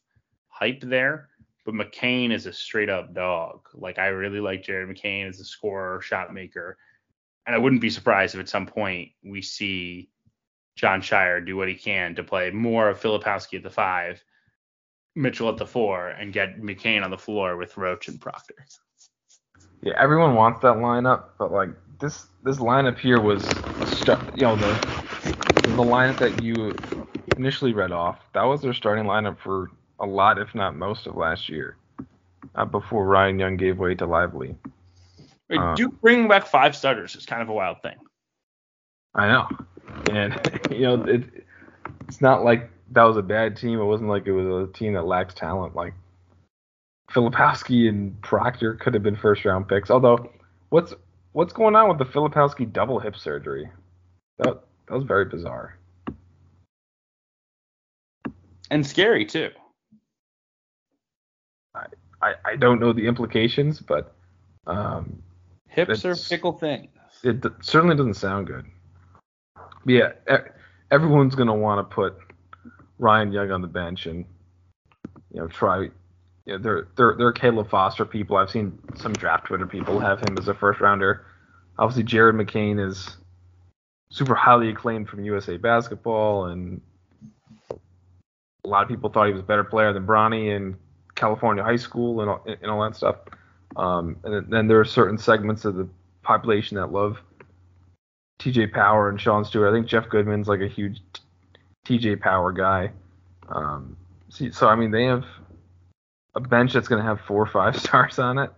hype 0.47 0.81
there. 0.81 1.29
But 1.65 1.75
McCain 1.75 2.31
is 2.31 2.45
a 2.45 2.53
straight 2.53 2.89
up 2.89 3.13
dog. 3.13 3.67
Like 3.73 3.99
I 3.99 4.07
really 4.07 4.39
like 4.39 4.63
Jared 4.63 4.89
McCain 4.89 5.27
as 5.27 5.39
a 5.39 5.45
scorer, 5.45 6.01
shot 6.01 6.33
maker. 6.33 6.77
And 7.45 7.55
I 7.55 7.59
wouldn't 7.59 7.81
be 7.81 7.89
surprised 7.89 8.35
if 8.35 8.41
at 8.41 8.49
some 8.49 8.65
point 8.65 9.09
we 9.23 9.41
see 9.41 10.09
Jon 10.75 11.01
Scheyer 11.01 11.45
do 11.45 11.57
what 11.57 11.67
he 11.67 11.75
can 11.75 12.15
to 12.15 12.23
play 12.23 12.51
more 12.51 12.89
of 12.89 12.99
Filipowski 12.99 13.57
at 13.57 13.63
the 13.63 13.69
five, 13.69 14.23
Mitchell 15.15 15.49
at 15.49 15.57
the 15.57 15.65
four, 15.65 16.09
and 16.09 16.33
get 16.33 16.61
McCain 16.61 17.03
on 17.03 17.11
the 17.11 17.17
floor 17.17 17.57
with 17.57 17.77
Roach 17.77 18.07
and 18.07 18.21
Proctor. 18.21 18.65
Yeah, 19.81 19.93
everyone 19.97 20.35
wants 20.35 20.61
that 20.61 20.75
lineup, 20.75 21.29
but 21.39 21.51
like 21.51 21.69
this 21.99 22.27
this 22.43 22.57
lineup 22.57 22.97
here 22.97 23.19
was, 23.19 23.43
you 24.35 24.43
know, 24.43 24.55
the 24.55 25.00
the 25.83 25.89
lineup 25.89 26.19
that 26.19 26.43
you 26.43 26.75
initially 27.37 27.73
read 27.73 27.91
off. 27.91 28.19
That 28.33 28.43
was 28.43 28.61
their 28.61 28.73
starting 28.73 29.05
lineup 29.05 29.37
for 29.39 29.71
a 29.99 30.05
lot, 30.05 30.37
if 30.37 30.53
not 30.53 30.75
most, 30.75 31.07
of 31.07 31.15
last 31.15 31.49
year, 31.49 31.77
uh, 32.55 32.65
before 32.65 33.05
Ryan 33.05 33.39
Young 33.39 33.57
gave 33.57 33.79
way 33.79 33.95
to 33.95 34.05
Lively. 34.05 34.55
Wait, 35.49 35.59
uh, 35.59 35.75
Duke 35.75 35.99
bringing 36.01 36.27
back 36.27 36.45
five 36.45 36.75
starters 36.75 37.15
is 37.15 37.25
kind 37.25 37.41
of 37.41 37.49
a 37.49 37.53
wild 37.53 37.81
thing. 37.81 37.95
I 39.15 39.27
know, 39.27 39.47
and 40.11 40.61
you 40.71 40.81
know 40.81 41.03
it, 41.03 41.45
it's 42.07 42.21
not 42.21 42.43
like 42.43 42.69
that 42.91 43.03
was 43.03 43.17
a 43.17 43.23
bad 43.23 43.57
team. 43.57 43.79
It 43.79 43.85
wasn't 43.85 44.09
like 44.09 44.27
it 44.27 44.31
was 44.31 44.69
a 44.69 44.71
team 44.71 44.93
that 44.93 45.05
lacks 45.05 45.33
talent. 45.33 45.75
Like 45.75 45.93
Filipowski 47.09 47.89
and 47.89 48.19
Proctor 48.21 48.75
could 48.75 48.93
have 48.93 49.03
been 49.03 49.17
first 49.17 49.43
round 49.43 49.67
picks. 49.67 49.89
Although, 49.89 50.31
what's 50.69 50.93
what's 51.33 51.53
going 51.53 51.75
on 51.75 51.89
with 51.89 51.97
the 51.97 52.05
Filipowski 52.05 52.71
double 52.71 52.99
hip 52.99 53.17
surgery? 53.17 53.69
That 54.37 54.63
that 54.87 54.95
was 54.95 55.03
very 55.03 55.25
bizarre. 55.25 55.77
And 58.69 58.85
scary 58.85 59.25
too. 59.25 59.49
I 61.75 61.85
I, 62.21 62.33
I 62.45 62.55
don't 62.55 62.79
know 62.79 62.93
the 62.93 63.07
implications, 63.07 63.79
but 63.79 64.15
um, 64.67 65.21
hips 65.67 66.05
are 66.05 66.15
fickle 66.15 66.53
things. 66.53 66.89
It 67.23 67.43
certainly 67.61 67.95
doesn't 67.95 68.15
sound 68.15 68.47
good. 68.47 68.65
But 69.55 69.93
yeah, 69.93 70.11
everyone's 70.91 71.35
gonna 71.35 71.55
want 71.55 71.87
to 71.87 71.95
put 71.95 72.17
Ryan 72.99 73.31
Young 73.31 73.51
on 73.51 73.61
the 73.61 73.67
bench 73.67 74.05
and 74.05 74.25
you 75.33 75.41
know 75.41 75.47
try 75.47 75.89
yeah, 76.45 76.57
they're 76.59 76.87
they're 76.95 77.15
they're 77.17 77.31
Caleb 77.31 77.69
Foster 77.69 78.05
people. 78.05 78.37
I've 78.37 78.49
seen 78.49 78.77
some 78.95 79.13
draft 79.13 79.45
Twitter 79.45 79.67
people 79.67 79.99
have 79.99 80.19
him 80.19 80.37
as 80.37 80.47
a 80.47 80.53
first 80.53 80.79
rounder. 80.81 81.25
Obviously, 81.77 82.03
Jared 82.03 82.35
McCain 82.35 82.83
is 82.83 83.17
super 84.11 84.35
highly 84.35 84.69
acclaimed 84.69 85.09
from 85.09 85.25
USA 85.25 85.57
Basketball, 85.57 86.45
and 86.45 86.79
a 88.63 88.67
lot 88.67 88.83
of 88.83 88.89
people 88.89 89.09
thought 89.09 89.25
he 89.25 89.33
was 89.33 89.41
a 89.41 89.45
better 89.45 89.63
player 89.63 89.91
than 89.91 90.05
Bronny 90.05 90.55
in 90.55 90.77
California 91.15 91.63
high 91.63 91.77
school 91.77 92.21
and 92.21 92.29
all, 92.29 92.45
and 92.45 92.69
all 92.69 92.83
that 92.83 92.95
stuff. 92.95 93.15
Um, 93.75 94.17
and 94.23 94.51
then 94.51 94.67
there 94.67 94.79
are 94.79 94.85
certain 94.85 95.17
segments 95.17 95.65
of 95.65 95.75
the 95.75 95.87
population 96.21 96.77
that 96.77 96.91
love 96.91 97.17
TJ 98.39 98.73
Power 98.73 99.09
and 99.09 99.19
Sean 99.19 99.45
Stewart. 99.45 99.71
I 99.71 99.75
think 99.75 99.87
Jeff 99.87 100.09
Goodman's 100.09 100.47
like 100.47 100.59
a 100.59 100.67
huge 100.67 101.01
TJ 101.85 102.19
Power 102.19 102.51
guy. 102.51 102.91
Um, 103.47 103.95
so, 104.29 104.49
so 104.51 104.67
I 104.67 104.75
mean, 104.75 104.91
they 104.91 105.05
have 105.05 105.23
a 106.35 106.39
bench 106.39 106.73
that's 106.73 106.87
going 106.87 107.01
to 107.01 107.07
have 107.07 107.21
four 107.21 107.41
or 107.41 107.47
five 107.47 107.79
stars 107.79 108.19
on 108.19 108.37
it. 108.39 108.51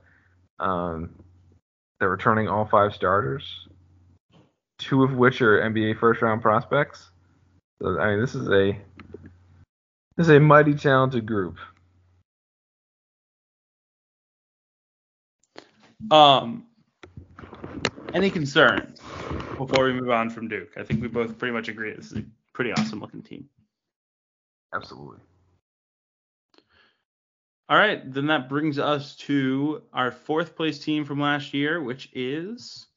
Um, 0.59 1.11
They're 1.99 2.09
returning 2.09 2.47
all 2.47 2.65
five 2.65 2.93
starters, 2.93 3.67
two 4.77 5.03
of 5.03 5.13
which 5.13 5.41
are 5.41 5.61
NBA 5.61 5.99
first 5.99 6.21
round 6.21 6.41
prospects. 6.41 7.11
So, 7.81 7.99
I 7.99 8.11
mean, 8.11 8.21
this 8.21 8.35
is 8.35 8.47
a 8.49 8.77
this 10.15 10.27
is 10.27 10.29
a 10.29 10.39
mighty 10.39 10.73
talented 10.73 11.25
group. 11.25 11.57
Um, 16.11 16.65
any 18.13 18.29
concerns 18.29 18.99
before 19.57 19.85
we 19.85 19.93
move 19.93 20.09
on 20.09 20.29
from 20.29 20.47
Duke? 20.47 20.73
I 20.77 20.83
think 20.83 21.01
we 21.01 21.07
both 21.07 21.37
pretty 21.37 21.53
much 21.53 21.67
agree 21.67 21.93
this 21.93 22.11
is 22.11 22.19
a 22.19 22.23
pretty 22.53 22.71
awesome 22.73 22.99
looking 22.99 23.21
team. 23.21 23.49
Absolutely. 24.73 25.19
All 27.69 27.77
right, 27.77 28.13
then 28.13 28.27
that 28.27 28.49
brings 28.49 28.77
us 28.77 29.15
to 29.15 29.83
our 29.93 30.11
fourth 30.11 30.55
place 30.55 30.79
team 30.79 31.05
from 31.05 31.19
last 31.19 31.53
year, 31.53 31.81
which 31.81 32.09
is 32.13 32.87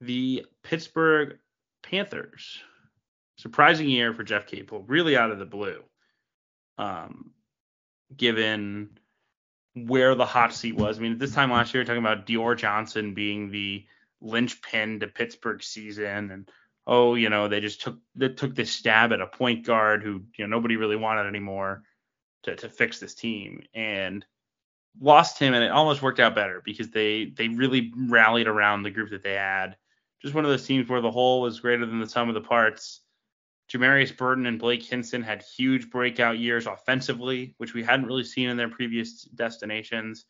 the 0.00 0.46
Pittsburgh 0.62 1.38
Panthers. 1.82 2.60
Surprising 3.36 3.88
year 3.88 4.12
for 4.12 4.24
Jeff 4.24 4.46
Capel, 4.46 4.82
really 4.82 5.16
out 5.16 5.30
of 5.30 5.38
the 5.38 5.46
blue. 5.46 5.82
Um, 6.76 7.32
given 8.16 8.98
where 9.74 10.14
the 10.14 10.26
hot 10.26 10.54
seat 10.54 10.76
was. 10.76 10.98
I 10.98 11.02
mean, 11.02 11.12
at 11.12 11.18
this 11.18 11.34
time 11.34 11.50
last 11.50 11.72
year, 11.72 11.82
we're 11.82 11.86
talking 11.86 12.02
about 12.02 12.26
Dior 12.26 12.56
Johnson 12.56 13.14
being 13.14 13.50
the 13.50 13.84
linchpin 14.20 15.00
to 15.00 15.06
Pittsburgh 15.06 15.62
season, 15.62 16.30
and 16.30 16.50
oh, 16.86 17.14
you 17.14 17.28
know, 17.28 17.48
they 17.48 17.60
just 17.60 17.82
took 17.82 17.98
they 18.14 18.28
took 18.28 18.54
this 18.54 18.70
stab 18.70 19.12
at 19.12 19.20
a 19.20 19.26
point 19.26 19.66
guard 19.66 20.02
who 20.02 20.22
you 20.36 20.46
know 20.46 20.56
nobody 20.56 20.76
really 20.76 20.96
wanted 20.96 21.26
anymore 21.26 21.82
to 22.44 22.56
to 22.56 22.68
fix 22.68 22.98
this 22.98 23.14
team, 23.14 23.62
and 23.74 24.24
lost 25.00 25.38
him, 25.38 25.54
and 25.54 25.64
it 25.64 25.70
almost 25.70 26.02
worked 26.02 26.20
out 26.20 26.34
better 26.34 26.62
because 26.64 26.90
they 26.90 27.26
they 27.36 27.48
really 27.48 27.92
rallied 27.96 28.48
around 28.48 28.82
the 28.82 28.90
group 28.90 29.10
that 29.10 29.22
they 29.22 29.34
had. 29.34 29.76
Just 30.20 30.34
one 30.34 30.44
of 30.44 30.50
those 30.50 30.66
teams 30.66 30.88
where 30.88 31.00
the 31.00 31.10
whole 31.10 31.40
was 31.42 31.60
greater 31.60 31.86
than 31.86 32.00
the 32.00 32.08
sum 32.08 32.28
of 32.28 32.34
the 32.34 32.40
parts. 32.40 33.00
Jamarius 33.70 34.16
Burton 34.16 34.46
and 34.46 34.58
Blake 34.58 34.82
Hinson 34.82 35.22
had 35.22 35.42
huge 35.42 35.90
breakout 35.90 36.38
years 36.38 36.66
offensively, 36.66 37.54
which 37.58 37.74
we 37.74 37.82
hadn't 37.82 38.06
really 38.06 38.24
seen 38.24 38.48
in 38.48 38.56
their 38.56 38.68
previous 38.68 39.24
destinations. 39.24 40.24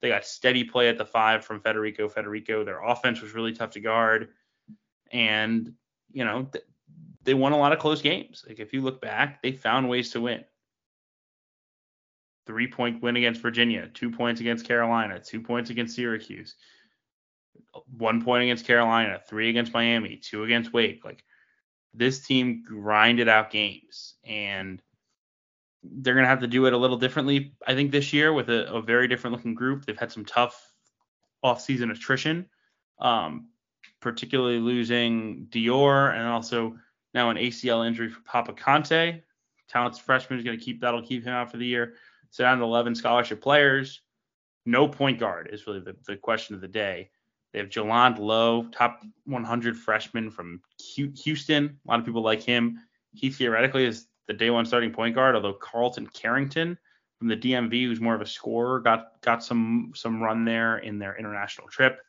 They 0.00 0.08
got 0.08 0.24
steady 0.24 0.64
play 0.64 0.88
at 0.88 0.96
the 0.96 1.04
five 1.04 1.44
from 1.44 1.60
Federiko 1.60 2.10
Federiko. 2.10 2.64
Their 2.64 2.82
offense 2.82 3.20
was 3.20 3.34
really 3.34 3.52
tough 3.52 3.70
to 3.72 3.80
guard. 3.80 4.28
And, 5.12 5.74
you 6.10 6.24
know, 6.24 6.44
th- 6.44 6.64
they 7.22 7.34
won 7.34 7.52
a 7.52 7.58
lot 7.58 7.72
of 7.72 7.78
close 7.78 8.00
games. 8.00 8.44
Like 8.48 8.60
if 8.60 8.72
you 8.72 8.80
look 8.80 9.00
back, 9.02 9.42
they 9.42 9.52
found 9.52 9.88
ways 9.88 10.10
to 10.12 10.22
win. 10.22 10.44
Three 12.46 12.66
point 12.66 13.02
win 13.02 13.16
against 13.16 13.42
Virginia, 13.42 13.88
two 13.92 14.10
points 14.10 14.40
against 14.40 14.66
Carolina, 14.66 15.20
two 15.20 15.40
points 15.42 15.68
against 15.68 15.94
Syracuse, 15.94 16.54
one 17.96 18.22
point 18.22 18.44
against 18.44 18.66
Carolina, 18.66 19.20
three 19.28 19.50
against 19.50 19.72
Miami, 19.72 20.16
two 20.16 20.44
against 20.44 20.72
Wake. 20.72 21.04
Like 21.04 21.24
this 21.94 22.20
team 22.26 22.62
grinded 22.66 23.28
out 23.28 23.50
games 23.50 24.14
and 24.24 24.80
they're 25.82 26.14
going 26.14 26.24
to 26.24 26.28
have 26.28 26.40
to 26.40 26.46
do 26.46 26.66
it 26.66 26.72
a 26.72 26.76
little 26.76 26.98
differently, 26.98 27.54
I 27.66 27.74
think, 27.74 27.90
this 27.90 28.12
year 28.12 28.32
with 28.32 28.50
a, 28.50 28.72
a 28.72 28.82
very 28.82 29.08
different 29.08 29.36
looking 29.36 29.54
group. 29.54 29.84
They've 29.84 29.98
had 29.98 30.12
some 30.12 30.24
tough 30.24 30.72
offseason 31.44 31.90
attrition, 31.90 32.46
um, 33.00 33.48
particularly 34.00 34.58
losing 34.58 35.46
Dior 35.50 36.14
and 36.14 36.26
also 36.26 36.76
now 37.14 37.30
an 37.30 37.36
ACL 37.36 37.86
injury 37.86 38.10
for 38.10 38.20
Papa 38.22 38.52
Kante. 38.52 39.22
Talented 39.68 40.02
freshman 40.02 40.38
is 40.38 40.44
going 40.44 40.58
to 40.58 40.64
keep 40.64 40.80
that'll 40.80 41.02
keep 41.02 41.24
him 41.24 41.32
out 41.32 41.50
for 41.50 41.56
the 41.56 41.66
year. 41.66 41.94
So 42.30 42.44
down 42.44 42.58
to 42.58 42.64
11 42.64 42.94
scholarship 42.94 43.40
players. 43.40 44.02
No 44.66 44.86
point 44.86 45.18
guard 45.18 45.48
is 45.52 45.66
really 45.66 45.80
the, 45.80 45.96
the 46.06 46.16
question 46.16 46.54
of 46.54 46.60
the 46.60 46.68
day. 46.68 47.10
They 47.52 47.58
have 47.58 47.68
Jaland 47.68 48.18
Lowe, 48.18 48.64
top 48.70 49.02
100 49.24 49.76
freshman 49.76 50.30
from 50.30 50.60
Houston. 50.78 51.78
A 51.84 51.90
lot 51.90 51.98
of 51.98 52.06
people 52.06 52.22
like 52.22 52.42
him. 52.42 52.78
He 53.12 53.30
theoretically 53.30 53.84
is 53.84 54.06
the 54.28 54.32
day 54.32 54.50
one 54.50 54.64
starting 54.64 54.92
point 54.92 55.14
guard, 55.14 55.34
although 55.34 55.54
Carlton 55.54 56.06
Carrington 56.08 56.78
from 57.18 57.28
the 57.28 57.36
DMV, 57.36 57.86
who's 57.86 58.00
more 58.00 58.14
of 58.14 58.20
a 58.20 58.26
scorer, 58.26 58.80
got 58.80 59.20
got 59.20 59.42
some 59.42 59.92
some 59.96 60.22
run 60.22 60.44
there 60.44 60.78
in 60.78 60.98
their 60.98 61.16
international 61.18 61.66
trip. 61.68 62.00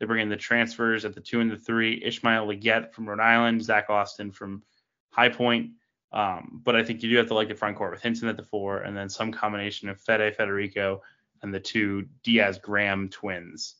They 0.00 0.06
bring 0.06 0.22
in 0.22 0.28
the 0.30 0.36
transfers 0.36 1.04
at 1.04 1.14
the 1.14 1.20
two 1.20 1.40
and 1.40 1.50
the 1.50 1.58
three. 1.58 2.02
Ishmael 2.02 2.46
Leggett 2.46 2.94
from 2.94 3.08
Rhode 3.08 3.20
Island, 3.20 3.62
Zach 3.62 3.90
Austin 3.90 4.32
from 4.32 4.62
High 5.10 5.28
Point. 5.28 5.72
Um, 6.12 6.62
but 6.64 6.74
I 6.74 6.82
think 6.82 7.02
you 7.02 7.10
do 7.10 7.16
have 7.16 7.26
to 7.28 7.34
like 7.34 7.48
the 7.48 7.54
front 7.54 7.76
court 7.76 7.92
with 7.92 8.02
Hinson 8.02 8.28
at 8.28 8.36
the 8.36 8.42
four, 8.42 8.78
and 8.78 8.96
then 8.96 9.08
some 9.08 9.30
combination 9.30 9.88
of 9.88 10.00
Fede 10.00 10.34
Federiko 10.36 11.00
and 11.42 11.52
the 11.52 11.60
two 11.60 12.06
Diaz 12.22 12.58
Graham 12.58 13.08
twins 13.10 13.76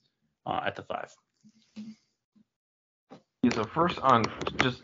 uh, 0.47 0.61
at 0.65 0.77
the 0.77 0.83
five. 0.83 1.15
Yeah, 3.43 3.51
so 3.55 3.65
first 3.65 3.99
on 3.99 4.25
just 4.59 4.83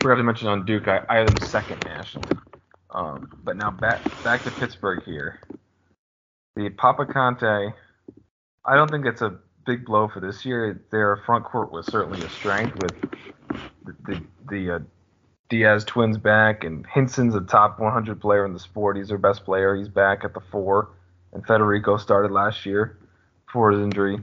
forgot 0.00 0.16
to 0.16 0.22
mention 0.22 0.48
on 0.48 0.64
Duke, 0.64 0.88
I, 0.88 1.04
I 1.08 1.16
have 1.16 1.26
them 1.26 1.48
second 1.48 1.84
nationally. 1.84 2.36
Um, 2.90 3.28
but 3.42 3.56
now 3.56 3.70
back 3.70 4.02
back 4.22 4.44
to 4.44 4.50
Pittsburgh 4.52 5.02
here. 5.04 5.40
The 6.54 6.70
Papa 6.70 7.06
Kante, 7.06 7.74
I 8.64 8.76
don't 8.76 8.90
think 8.90 9.04
it's 9.04 9.20
a 9.20 9.38
big 9.66 9.84
blow 9.84 10.08
for 10.08 10.20
this 10.20 10.44
year. 10.44 10.80
Their 10.90 11.16
front 11.26 11.44
court 11.44 11.72
was 11.72 11.86
certainly 11.86 12.24
a 12.24 12.30
strength 12.30 12.76
with 12.80 13.00
the 13.84 13.96
the, 14.06 14.22
the 14.48 14.70
uh, 14.76 14.78
Diaz 15.48 15.84
twins 15.84 16.18
back, 16.18 16.64
and 16.64 16.86
Hinson's 16.86 17.34
a 17.34 17.40
top 17.40 17.78
100 17.78 18.20
player 18.20 18.46
in 18.46 18.52
the 18.52 18.60
sport. 18.60 18.96
He's 18.96 19.08
their 19.08 19.18
best 19.18 19.44
player. 19.44 19.74
He's 19.74 19.88
back 19.88 20.24
at 20.24 20.34
the 20.34 20.40
four, 20.40 20.90
and 21.32 21.44
Federiko 21.44 21.98
started 22.00 22.30
last 22.30 22.64
year 22.64 22.98
for 23.52 23.70
his 23.70 23.80
injury 23.80 24.20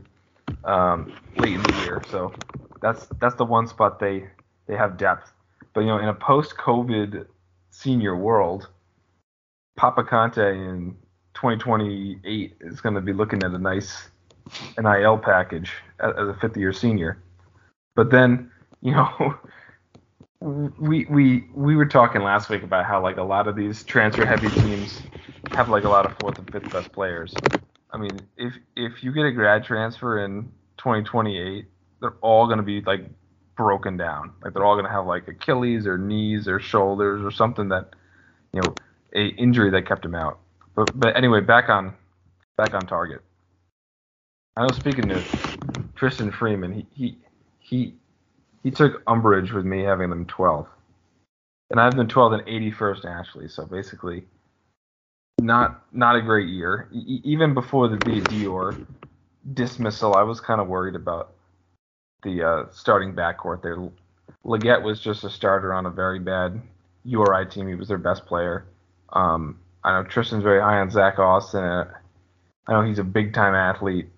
um, 0.63 1.13
late 1.37 1.53
in 1.53 1.63
the 1.63 1.73
year. 1.83 2.01
So 2.09 2.33
that's 2.81 3.07
that's 3.19 3.35
the 3.35 3.45
one 3.45 3.67
spot 3.67 3.99
they 3.99 4.27
they 4.67 4.75
have 4.75 4.97
depth. 4.97 5.31
But 5.73 5.81
you 5.81 5.87
know, 5.87 5.97
in 5.97 6.09
a 6.09 6.13
post-COVID 6.13 7.25
senior 7.71 8.15
world, 8.15 8.69
Papa 9.75 10.03
Kante 10.03 10.53
in 10.53 10.95
2028 11.33 12.57
is 12.61 12.81
going 12.81 12.95
to 12.95 13.01
be 13.01 13.13
looking 13.13 13.43
at 13.43 13.51
a 13.51 13.57
nice 13.57 14.09
NIL 14.77 15.17
package 15.17 15.71
as 15.99 16.27
a 16.27 16.37
fifth-year 16.39 16.73
senior. 16.73 17.17
But 17.95 18.11
then, 18.11 18.51
you 18.81 18.91
know, 18.91 19.35
we 20.79 21.05
we 21.05 21.45
we 21.53 21.75
were 21.75 21.85
talking 21.85 22.21
last 22.21 22.49
week 22.49 22.63
about 22.63 22.85
how 22.85 23.01
like 23.01 23.17
a 23.17 23.23
lot 23.23 23.47
of 23.47 23.55
these 23.55 23.83
transfer-heavy 23.83 24.49
teams 24.61 25.01
have 25.51 25.69
like 25.69 25.85
a 25.85 25.89
lot 25.89 26.05
of 26.05 26.17
fourth 26.17 26.37
and 26.37 26.51
fifth 26.51 26.71
best 26.71 26.91
players. 26.91 27.33
I 27.93 27.97
mean, 27.97 28.19
if 28.37 28.53
if 28.75 29.03
you 29.03 29.13
get 29.13 29.25
a 29.25 29.31
grad 29.31 29.63
transfer 29.63 30.25
in 30.25 30.51
2028, 30.77 31.65
they're 32.01 32.15
all 32.21 32.47
going 32.47 32.57
to 32.57 32.63
be 32.63 32.81
like 32.81 33.05
broken 33.55 33.97
down. 33.97 34.31
Like 34.43 34.53
they're 34.53 34.65
all 34.65 34.75
going 34.75 34.85
to 34.85 34.91
have 34.91 35.05
like 35.05 35.27
Achilles 35.27 35.85
or 35.85 35.97
knees 35.97 36.47
or 36.47 36.59
shoulders 36.59 37.23
or 37.23 37.29
something 37.29 37.69
that, 37.69 37.91
you 38.51 38.61
know, 38.61 38.73
a 39.15 39.27
injury 39.35 39.69
that 39.71 39.87
kept 39.87 40.03
him 40.03 40.15
out. 40.15 40.39
But 40.75 40.99
but 40.99 41.15
anyway, 41.15 41.41
back 41.41 41.69
on 41.69 41.93
back 42.57 42.73
on 42.73 42.81
target. 42.81 43.21
I 44.57 44.63
was 44.63 44.75
speaking 44.75 45.07
to 45.09 45.23
Tristan 45.95 46.31
Freeman. 46.31 46.73
He 46.73 46.85
he 46.93 47.17
he 47.59 47.93
he 48.63 48.71
took 48.71 49.03
umbrage 49.07 49.51
with 49.51 49.65
me 49.65 49.83
having 49.83 50.09
them 50.09 50.25
12, 50.25 50.67
and 51.69 51.79
I've 51.79 51.95
been 51.95 52.07
12 52.07 52.33
and 52.33 52.43
81st 52.43 53.03
nationally. 53.03 53.47
So 53.49 53.65
basically, 53.65 54.23
not 55.43 55.83
not 55.93 56.15
a 56.15 56.21
great 56.21 56.47
year. 56.47 56.87
E- 56.91 57.21
even 57.23 57.53
before 57.53 57.87
the 57.87 57.97
Dior 57.97 58.85
dismissal, 59.53 60.15
I 60.15 60.23
was 60.23 60.39
kind 60.39 60.61
of 60.61 60.67
worried 60.67 60.95
about 60.95 61.33
the 62.23 62.43
uh, 62.43 62.65
starting 62.71 63.13
backcourt 63.13 63.61
there. 63.61 63.77
Leggett 64.43 64.81
was 64.81 64.99
just 64.99 65.23
a 65.23 65.29
starter 65.29 65.73
on 65.73 65.85
a 65.85 65.89
very 65.89 66.19
bad 66.19 66.61
URI 67.03 67.45
team. 67.45 67.67
He 67.67 67.75
was 67.75 67.87
their 67.87 67.97
best 67.97 68.25
player. 68.25 68.65
Um, 69.11 69.59
I 69.83 69.91
know 69.91 70.07
Tristan's 70.07 70.43
very 70.43 70.61
high 70.61 70.79
on 70.79 70.89
Zach 70.89 71.19
Austin. 71.19 71.63
Uh, 71.63 71.93
I 72.67 72.73
know 72.73 72.81
he's 72.81 72.99
a 72.99 73.03
big 73.03 73.33
time 73.33 73.53
athlete. 73.53 74.09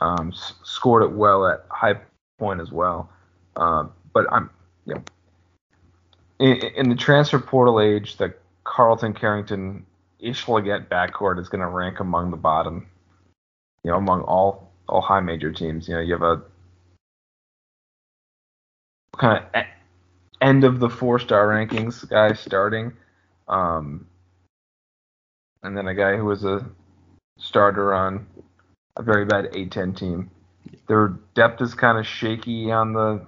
Um, 0.00 0.32
s- 0.34 0.54
scored 0.64 1.04
it 1.04 1.12
well 1.12 1.46
at 1.46 1.64
high 1.70 2.00
point 2.38 2.60
as 2.60 2.72
well. 2.72 3.08
Um, 3.54 3.92
but 4.12 4.26
I'm, 4.32 4.50
know, 4.86 5.02
in, 6.40 6.56
in 6.76 6.88
the 6.88 6.96
transfer 6.96 7.38
portal 7.38 7.80
age, 7.80 8.16
the 8.16 8.34
Carlton 8.64 9.14
Carrington 9.14 9.86
Ish 10.22 10.48
Leggett 10.48 10.88
backcourt 10.88 11.38
is 11.38 11.48
going 11.48 11.60
to 11.60 11.66
rank 11.66 12.00
among 12.00 12.30
the 12.30 12.36
bottom. 12.36 12.86
You 13.84 13.90
know, 13.90 13.98
among 13.98 14.22
all 14.22 14.72
all 14.88 15.00
high 15.00 15.20
major 15.20 15.52
teams. 15.52 15.88
You 15.88 15.96
know, 15.96 16.00
you 16.00 16.12
have 16.12 16.22
a 16.22 16.42
kind 19.16 19.44
of 19.54 19.64
end 20.40 20.64
of 20.64 20.78
the 20.78 20.88
four 20.88 21.18
star 21.18 21.48
rankings 21.48 22.08
guy 22.08 22.32
starting, 22.34 22.92
um, 23.48 24.06
and 25.62 25.76
then 25.76 25.88
a 25.88 25.94
guy 25.94 26.16
who 26.16 26.24
was 26.24 26.44
a 26.44 26.64
starter 27.38 27.92
on 27.92 28.26
a 28.96 29.02
very 29.02 29.24
bad 29.24 29.52
A10 29.52 29.96
team. 29.96 30.30
Their 30.86 31.18
depth 31.34 31.60
is 31.60 31.74
kind 31.74 31.98
of 31.98 32.06
shaky 32.06 32.70
on 32.70 32.92
the 32.92 33.26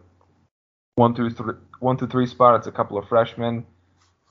one 0.95 1.15
through 1.15 1.31
three, 1.31 1.55
one 1.81 1.97
through 1.97 2.09
three 2.09 2.27
spot. 2.27 2.57
It's 2.57 2.67
a 2.67 2.73
couple 2.73 2.99
of 2.99 3.09
freshmen. 3.09 3.67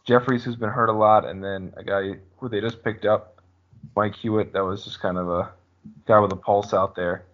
Jeffries, 0.06 0.44
who's 0.44 0.56
been 0.56 0.70
hurt 0.70 0.90
a 0.90 0.94
lot, 0.94 1.26
and 1.26 1.44
then 1.44 1.74
a 1.78 1.84
guy 1.84 2.14
who 2.38 2.50
they 2.50 2.60
just 2.60 2.84
picked 2.84 3.06
up, 3.06 3.42
Mike 3.96 4.16
Hewitt. 4.16 4.54
That 4.54 4.64
was 4.64 4.84
just 4.84 5.00
kind 5.00 5.18
of 5.18 5.30
a 5.30 5.52
guy 6.06 6.20
with 6.20 6.32
a 6.32 6.36
pulse 6.38 6.74
out 6.74 6.96
there. 6.96 7.26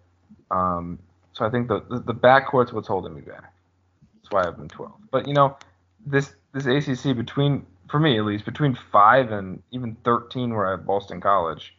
Um, 0.50 0.98
so 1.32 1.44
I 1.44 1.50
think 1.50 1.68
the 1.68 1.80
the, 1.88 2.00
the 2.00 2.14
backcourt's 2.14 2.72
what's 2.72 2.88
holding 2.88 3.14
me 3.14 3.22
back. 3.22 3.52
That's 4.16 4.30
why 4.30 4.46
I've 4.46 4.56
been 4.56 4.68
12. 4.68 4.92
But 5.10 5.26
you 5.26 5.34
know, 5.34 5.56
this 6.06 6.34
this 6.52 6.66
ACC 6.66 7.16
between 7.16 7.66
for 7.88 7.98
me 7.98 8.18
at 8.18 8.24
least 8.24 8.44
between 8.44 8.78
five 8.92 9.32
and 9.32 9.62
even 9.72 9.96
13 10.04 10.54
where 10.54 10.68
I 10.68 10.70
have 10.72 10.86
Boston 10.86 11.20
College, 11.20 11.74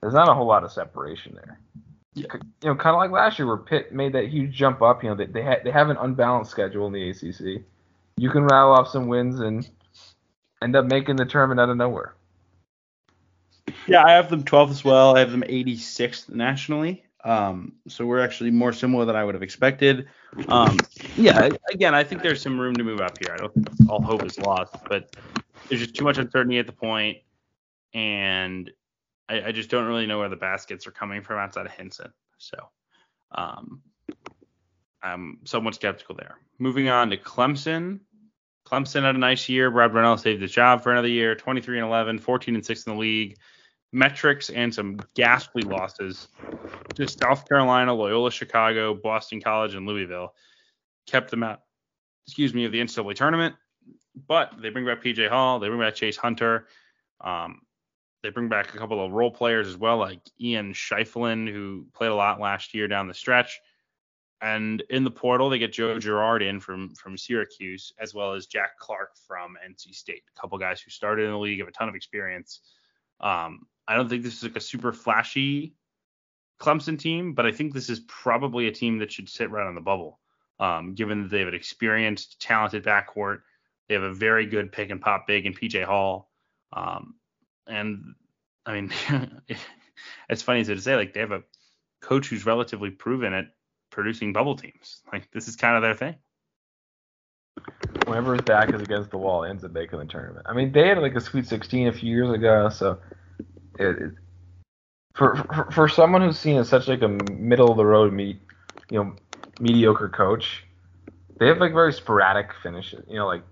there's 0.00 0.14
not 0.14 0.28
a 0.28 0.34
whole 0.34 0.46
lot 0.46 0.64
of 0.64 0.72
separation 0.72 1.34
there. 1.34 1.58
Yeah. 2.14 2.26
You 2.62 2.68
know, 2.70 2.74
kind 2.74 2.94
of 2.94 3.00
like 3.00 3.10
last 3.10 3.38
year 3.38 3.46
where 3.46 3.56
Pitt 3.56 3.92
made 3.92 4.12
that 4.14 4.28
huge 4.28 4.54
jump 4.54 4.82
up. 4.82 5.02
You 5.02 5.10
know, 5.10 5.16
they 5.16 5.26
they, 5.26 5.42
ha- 5.42 5.60
they 5.64 5.70
have 5.70 5.90
an 5.90 5.96
unbalanced 5.98 6.50
schedule 6.50 6.86
in 6.86 6.92
the 6.92 7.10
ACC. 7.10 7.62
You 8.18 8.30
can 8.30 8.44
rattle 8.44 8.72
off 8.72 8.88
some 8.88 9.08
wins 9.08 9.40
and 9.40 9.68
end 10.62 10.76
up 10.76 10.86
making 10.86 11.16
the 11.16 11.24
tournament 11.24 11.60
out 11.60 11.68
of 11.68 11.76
nowhere. 11.76 12.14
Yeah, 13.86 14.04
I 14.04 14.12
have 14.12 14.30
them 14.30 14.44
12th 14.44 14.70
as 14.70 14.84
well. 14.84 15.16
I 15.16 15.20
have 15.20 15.30
them 15.30 15.42
86th 15.42 16.28
nationally. 16.28 17.04
Um, 17.24 17.72
so 17.88 18.06
we're 18.06 18.20
actually 18.20 18.52
more 18.52 18.72
similar 18.72 19.04
than 19.04 19.16
I 19.16 19.24
would 19.24 19.34
have 19.34 19.42
expected. 19.42 20.08
Um, 20.48 20.78
yeah, 21.16 21.48
again, 21.72 21.92
I 21.92 22.04
think 22.04 22.22
there's 22.22 22.40
some 22.40 22.58
room 22.58 22.74
to 22.76 22.84
move 22.84 23.00
up 23.00 23.18
here. 23.18 23.34
I 23.34 23.36
don't 23.36 23.52
think 23.52 23.68
all 23.90 24.00
hope 24.00 24.24
is 24.24 24.38
lost, 24.38 24.76
but 24.88 25.16
there's 25.68 25.80
just 25.80 25.96
too 25.96 26.04
much 26.04 26.18
uncertainty 26.18 26.58
at 26.58 26.66
the 26.66 26.72
point, 26.72 27.18
and 27.92 28.70
I, 29.28 29.46
I 29.46 29.52
just 29.52 29.70
don't 29.70 29.86
really 29.86 30.06
know 30.06 30.20
where 30.20 30.28
the 30.28 30.36
baskets 30.36 30.86
are 30.86 30.92
coming 30.92 31.20
from 31.20 31.38
outside 31.38 31.66
of 31.66 31.72
Hinson. 31.72 32.12
So, 32.38 32.58
um, 33.32 33.82
I'm 35.02 35.38
somewhat 35.44 35.74
skeptical 35.74 36.14
there. 36.14 36.38
Moving 36.58 36.88
on 36.88 37.10
to 37.10 37.16
Clemson. 37.16 38.00
Clemson 38.66 39.02
had 39.02 39.14
a 39.14 39.18
nice 39.18 39.48
year. 39.48 39.70
Brad 39.70 39.92
Brownell 39.92 40.18
saved 40.18 40.42
his 40.42 40.50
job 40.50 40.82
for 40.82 40.90
another 40.90 41.08
year. 41.08 41.34
23 41.34 41.78
and 41.78 41.86
11, 41.86 42.18
14 42.18 42.54
and 42.54 42.66
6 42.66 42.86
in 42.86 42.92
the 42.94 42.98
league. 42.98 43.38
Metrics 43.92 44.50
and 44.50 44.74
some 44.74 44.98
ghastly 45.14 45.62
losses 45.62 46.28
to 46.94 47.08
South 47.08 47.48
Carolina, 47.48 47.94
Loyola 47.94 48.30
Chicago, 48.30 48.94
Boston 48.94 49.40
College, 49.40 49.74
and 49.74 49.86
Louisville 49.86 50.34
kept 51.06 51.30
them 51.30 51.44
out. 51.44 51.60
Excuse 52.26 52.52
me, 52.52 52.64
of 52.64 52.72
the 52.72 52.80
NCAA 52.80 53.14
tournament. 53.14 53.54
But 54.26 54.54
they 54.60 54.70
bring 54.70 54.84
back 54.84 55.02
PJ 55.02 55.28
Hall. 55.28 55.60
They 55.60 55.68
bring 55.68 55.80
back 55.80 55.94
Chase 55.94 56.16
Hunter. 56.16 56.66
Um, 57.20 57.60
they 58.22 58.30
bring 58.30 58.48
back 58.48 58.74
a 58.74 58.78
couple 58.78 59.04
of 59.04 59.12
role 59.12 59.30
players 59.30 59.68
as 59.68 59.76
well, 59.76 59.98
like 59.98 60.20
Ian 60.40 60.72
Schieffelin, 60.72 61.50
who 61.50 61.86
played 61.94 62.10
a 62.10 62.14
lot 62.14 62.40
last 62.40 62.74
year 62.74 62.88
down 62.88 63.06
the 63.06 63.14
stretch. 63.14 63.60
And 64.42 64.82
in 64.90 65.04
the 65.04 65.10
portal, 65.10 65.48
they 65.48 65.58
get 65.58 65.72
Joe 65.72 65.98
Girard 65.98 66.42
in 66.42 66.60
from 66.60 66.94
from 66.94 67.16
Syracuse, 67.16 67.92
as 67.98 68.12
well 68.12 68.34
as 68.34 68.46
Jack 68.46 68.78
Clark 68.78 69.12
from 69.26 69.56
NC 69.66 69.94
State. 69.94 70.24
A 70.36 70.40
couple 70.40 70.58
guys 70.58 70.80
who 70.80 70.90
started 70.90 71.24
in 71.24 71.30
the 71.30 71.38
league, 71.38 71.58
have 71.60 71.68
a 71.68 71.72
ton 71.72 71.88
of 71.88 71.94
experience. 71.94 72.60
Um, 73.20 73.66
I 73.88 73.96
don't 73.96 74.08
think 74.08 74.22
this 74.22 74.36
is 74.36 74.42
like 74.42 74.56
a 74.56 74.60
super 74.60 74.92
flashy 74.92 75.74
Clemson 76.60 76.98
team, 76.98 77.32
but 77.32 77.46
I 77.46 77.52
think 77.52 77.72
this 77.72 77.88
is 77.88 78.00
probably 78.00 78.66
a 78.66 78.72
team 78.72 78.98
that 78.98 79.12
should 79.12 79.28
sit 79.28 79.50
right 79.50 79.66
on 79.66 79.74
the 79.74 79.80
bubble, 79.80 80.20
um, 80.58 80.94
given 80.94 81.22
that 81.22 81.30
they 81.30 81.40
have 81.40 81.48
an 81.48 81.54
experienced, 81.54 82.40
talented 82.40 82.84
backcourt. 82.84 83.40
They 83.88 83.94
have 83.94 84.02
a 84.02 84.14
very 84.14 84.46
good 84.46 84.72
pick 84.72 84.90
and 84.90 85.00
pop 85.00 85.26
big 85.26 85.46
in 85.46 85.54
PJ 85.54 85.84
Hall. 85.84 86.30
Um, 86.72 87.14
and 87.66 88.14
I 88.64 88.80
mean, 88.80 88.92
it's 90.28 90.42
funny 90.42 90.60
as 90.60 90.66
to 90.66 90.80
say, 90.80 90.96
like 90.96 91.14
they 91.14 91.20
have 91.20 91.32
a 91.32 91.44
coach 92.00 92.28
who's 92.28 92.46
relatively 92.46 92.90
proven 92.90 93.32
at 93.32 93.46
producing 93.96 94.30
bubble 94.30 94.54
teams. 94.54 95.00
Like 95.10 95.28
this 95.32 95.48
is 95.48 95.56
kind 95.56 95.74
of 95.74 95.82
their 95.82 95.94
thing. 95.94 96.16
Whenever 98.06 98.40
back 98.42 98.72
is 98.74 98.82
against 98.82 99.10
the 99.10 99.16
wall, 99.16 99.42
ends 99.42 99.64
up 99.64 99.72
making 99.72 99.98
the 99.98 100.04
tournament. 100.04 100.44
I 100.46 100.52
mean, 100.52 100.70
they 100.70 100.88
had 100.88 100.98
like 100.98 101.14
a 101.14 101.20
Sweet 101.20 101.46
16 101.46 101.88
a 101.88 101.92
few 101.92 102.14
years 102.14 102.30
ago, 102.30 102.68
so 102.68 102.98
it, 103.78 103.86
it 103.86 104.12
for, 105.14 105.34
for 105.36 105.70
for 105.72 105.88
someone 105.88 106.20
who's 106.20 106.38
seen 106.38 106.58
as 106.58 106.68
such 106.68 106.88
like 106.88 107.00
a 107.00 107.08
middle 107.08 107.70
of 107.70 107.78
the 107.78 107.86
road 107.86 108.12
meet, 108.12 108.38
you 108.90 109.02
know, 109.02 109.16
mediocre 109.60 110.10
coach, 110.10 110.64
they 111.40 111.46
have 111.46 111.58
like 111.58 111.72
very 111.72 111.94
sporadic 111.94 112.50
finishes. 112.62 113.02
You 113.08 113.16
know, 113.16 113.26
like 113.26 113.44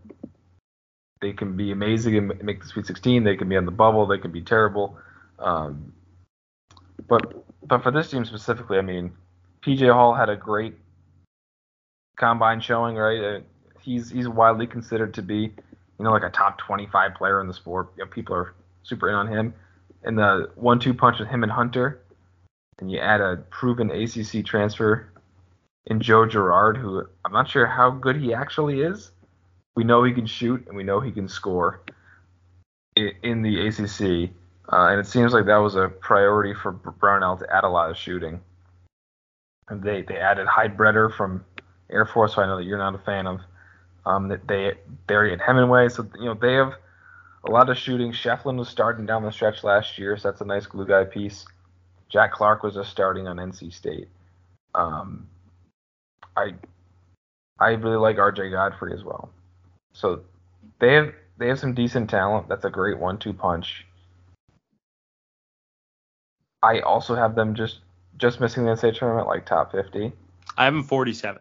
they 1.23 1.33
can 1.33 1.57
be 1.57 1.73
amazing 1.73 2.19
and 2.19 2.45
make 2.45 2.61
the 2.61 2.69
Sweet 2.69 2.85
16. 2.85 3.25
They 3.25 3.37
can 3.37 3.49
be 3.49 3.57
on 3.57 3.65
the 3.65 3.73
bubble. 3.73 4.07
They 4.07 4.19
can 4.19 4.31
be 4.31 4.43
terrible. 4.43 4.99
Um, 5.39 5.95
but 7.09 7.47
but 7.67 7.83
for 7.83 7.91
this 7.91 8.11
team 8.11 8.27
specifically, 8.27 8.77
I 8.77 8.83
mean, 8.83 9.15
PJ 9.65 9.93
Hall 9.93 10.15
had 10.15 10.29
a 10.29 10.37
great 10.37 10.75
combine 12.17 12.61
showing, 12.61 12.97
right? 12.97 13.37
Uh, 13.37 13.41
he's 13.81 14.11
he's 14.11 14.29
widely 14.29 14.67
considered 14.67 15.15
to 15.15 15.23
be, 15.23 15.37
you 15.99 16.05
know, 16.05 16.11
like 16.11 16.23
a 16.23 16.31
top 16.31 16.59
25 16.59 17.15
player 17.15 17.41
in 17.41 17.47
the 17.47 17.55
sport. 17.55 17.93
You 17.97 18.05
know, 18.05 18.11
people 18.11 18.37
are 18.37 18.55
super 18.83 19.09
in 19.09 19.15
on 19.15 19.27
him. 19.29 19.55
And 20.03 20.19
the 20.19 20.51
one-two 20.57 20.93
punch 20.93 21.19
with 21.19 21.29
him 21.29 21.43
and 21.43 21.51
Hunter, 21.51 22.03
and 22.79 22.93
you 22.93 22.99
add 22.99 23.23
a 23.23 23.39
proven 23.51 23.91
ACC 23.91 24.45
transfer 24.45 25.11
in 25.87 26.01
Joe 26.01 26.27
Girard, 26.27 26.77
who 26.77 27.07
I'm 27.25 27.33
not 27.33 27.49
sure 27.49 27.67
how 27.67 27.91
good 27.91 28.17
he 28.17 28.35
actually 28.35 28.83
is. 28.83 29.13
We 29.77 29.85
know 29.85 30.05
he 30.05 30.13
can 30.13 30.27
shoot, 30.27 30.67
and 30.69 30.77
we 30.77 30.83
know 30.83 31.01
he 31.01 31.11
can 31.11 31.27
score 31.27 31.81
in, 32.97 33.43
the 33.43 33.67
ACC. 33.67 34.31
Uh, 34.71 34.89
and 34.89 35.01
it 35.01 35.07
seems 35.07 35.33
like 35.33 35.47
that 35.47 35.57
was 35.57 35.75
a 35.75 35.89
priority 35.89 36.55
for 36.55 36.73
Brownell 36.73 37.39
to 37.39 37.55
add 37.55 37.65
a 37.65 37.69
lot 37.69 37.91
of 37.91 37.97
shooting. 37.97 38.41
And 39.69 39.83
they 39.83 40.03
they 40.03 40.17
added 40.17 40.47
Heidbreder 40.47 41.15
from 41.15 41.45
Air 41.91 42.07
Force, 42.07 42.35
who 42.35 42.43
I 42.43 42.47
know 42.47 42.57
that 42.59 42.65
you're 42.65 42.79
not 42.79 42.95
a 42.95 42.99
fan 42.99 43.27
of. 43.27 43.41
Um, 44.07 44.29
that 44.29 44.47
they 44.47 44.75
Darian 45.07 45.39
Hemenway, 45.39 45.91
so 45.91 46.07
you 46.19 46.27
know 46.27 46.35
they 46.35 46.53
have 46.55 46.75
a 47.45 47.51
lot 47.51 47.71
of 47.71 47.79
shooting. 47.79 48.13
Schieffelin 48.13 48.59
was 48.59 48.69
starting 48.69 49.07
down 49.07 49.23
the 49.23 49.31
stretch 49.31 49.65
last 49.65 49.99
year, 49.99 50.17
so 50.17 50.29
that's 50.29 50.43
a 50.43 50.45
nice 50.45 50.67
glue 50.67 50.87
guy 50.87 51.05
piece. 51.05 51.47
Jack 52.11 52.33
Clark 52.33 52.63
was 52.63 52.75
just 52.75 52.91
starting 52.91 53.27
on 53.27 53.37
NC 53.37 53.73
State. 53.73 54.09
Um, 54.75 55.27
I 56.37 56.55
I 57.59 57.71
really 57.71 57.97
like 57.97 58.17
RJ 58.17 58.51
Godfrey 58.51 58.93
as 58.93 59.05
well. 59.05 59.31
So 59.93 60.23
they 60.81 60.95
have 60.95 61.15
they 61.39 61.49
have 61.49 61.59
some 61.59 61.75
decent 61.75 62.11
talent. 62.11 62.49
That's 62.49 62.65
a 62.65 62.71
great 62.71 62.99
one-two 62.99 63.33
punch. 63.33 63.87
I 66.63 66.81
also 66.81 67.15
have 67.15 67.35
them 67.35 67.55
just 67.55 67.81
just 68.19 68.41
missing 68.41 68.65
the 68.65 68.71
NCAA 68.73 68.97
tournament, 68.97 69.27
like 69.27 69.47
top 69.47 69.73
50. 69.73 70.13
I'm 70.57 70.85
47th, 70.85 71.39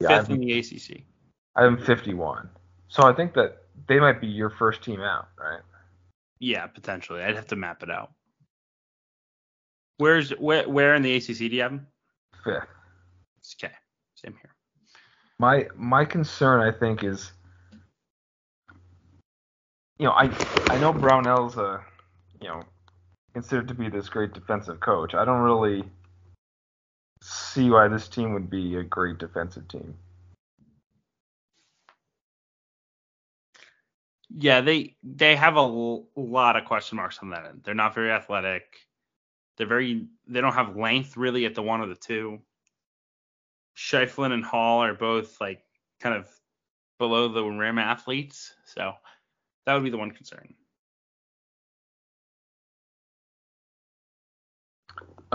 Yeah, 0.00 0.08
I 0.08 0.18
fifth 0.18 0.30
in 0.30 0.40
the 0.40 0.58
ACC. 0.58 1.02
I'm 1.56 1.78
51. 1.78 2.48
So 2.88 3.04
I 3.04 3.12
think 3.12 3.34
that 3.34 3.62
they 3.88 3.98
might 3.98 4.20
be 4.20 4.26
your 4.26 4.50
first 4.50 4.82
team 4.82 5.00
out, 5.00 5.28
right? 5.38 5.60
Yeah, 6.38 6.66
potentially. 6.66 7.22
I'd 7.22 7.36
have 7.36 7.46
to 7.48 7.56
map 7.56 7.82
it 7.82 7.90
out. 7.90 8.12
Where's 9.98 10.30
where 10.30 10.68
where 10.68 10.94
in 10.94 11.02
the 11.02 11.16
ACC 11.16 11.38
do 11.38 11.46
you 11.46 11.62
have 11.62 11.70
them? 11.70 11.86
Fifth. 12.44 12.68
Okay, 13.54 13.72
same 14.14 14.34
here. 14.42 14.54
My 15.38 15.66
my 15.74 16.04
concern, 16.04 16.60
I 16.60 16.76
think, 16.76 17.02
is 17.02 17.32
you 19.98 20.04
know 20.04 20.12
I 20.12 20.30
I 20.68 20.78
know 20.78 20.92
Brownell's 20.92 21.56
a 21.56 21.82
you 22.42 22.48
know 22.48 22.62
considered 23.36 23.68
to 23.68 23.74
be 23.74 23.90
this 23.90 24.08
great 24.08 24.32
defensive 24.32 24.80
coach. 24.80 25.14
I 25.14 25.26
don't 25.26 25.42
really 25.42 25.84
see 27.22 27.68
why 27.68 27.86
this 27.86 28.08
team 28.08 28.32
would 28.32 28.48
be 28.48 28.76
a 28.76 28.82
great 28.82 29.18
defensive 29.18 29.68
team. 29.68 29.94
Yeah, 34.30 34.62
they 34.62 34.96
they 35.02 35.36
have 35.36 35.56
a 35.56 35.58
l- 35.58 36.08
lot 36.16 36.56
of 36.56 36.64
question 36.64 36.96
marks 36.96 37.18
on 37.18 37.28
that 37.28 37.44
end. 37.44 37.60
They're 37.62 37.74
not 37.74 37.94
very 37.94 38.10
athletic. 38.10 38.64
They're 39.58 39.66
very 39.66 40.06
they 40.26 40.40
don't 40.40 40.54
have 40.54 40.74
length 40.74 41.18
really 41.18 41.44
at 41.44 41.54
the 41.54 41.62
one 41.62 41.82
or 41.82 41.88
the 41.88 41.94
two. 41.94 42.40
Schieffelin 43.76 44.32
and 44.32 44.46
Hall 44.46 44.82
are 44.82 44.94
both 44.94 45.42
like 45.42 45.62
kind 46.00 46.14
of 46.16 46.26
below 46.98 47.28
the 47.28 47.44
rim 47.44 47.78
athletes, 47.78 48.54
so 48.64 48.94
that 49.66 49.74
would 49.74 49.84
be 49.84 49.90
the 49.90 49.98
one 49.98 50.12
concern. 50.12 50.54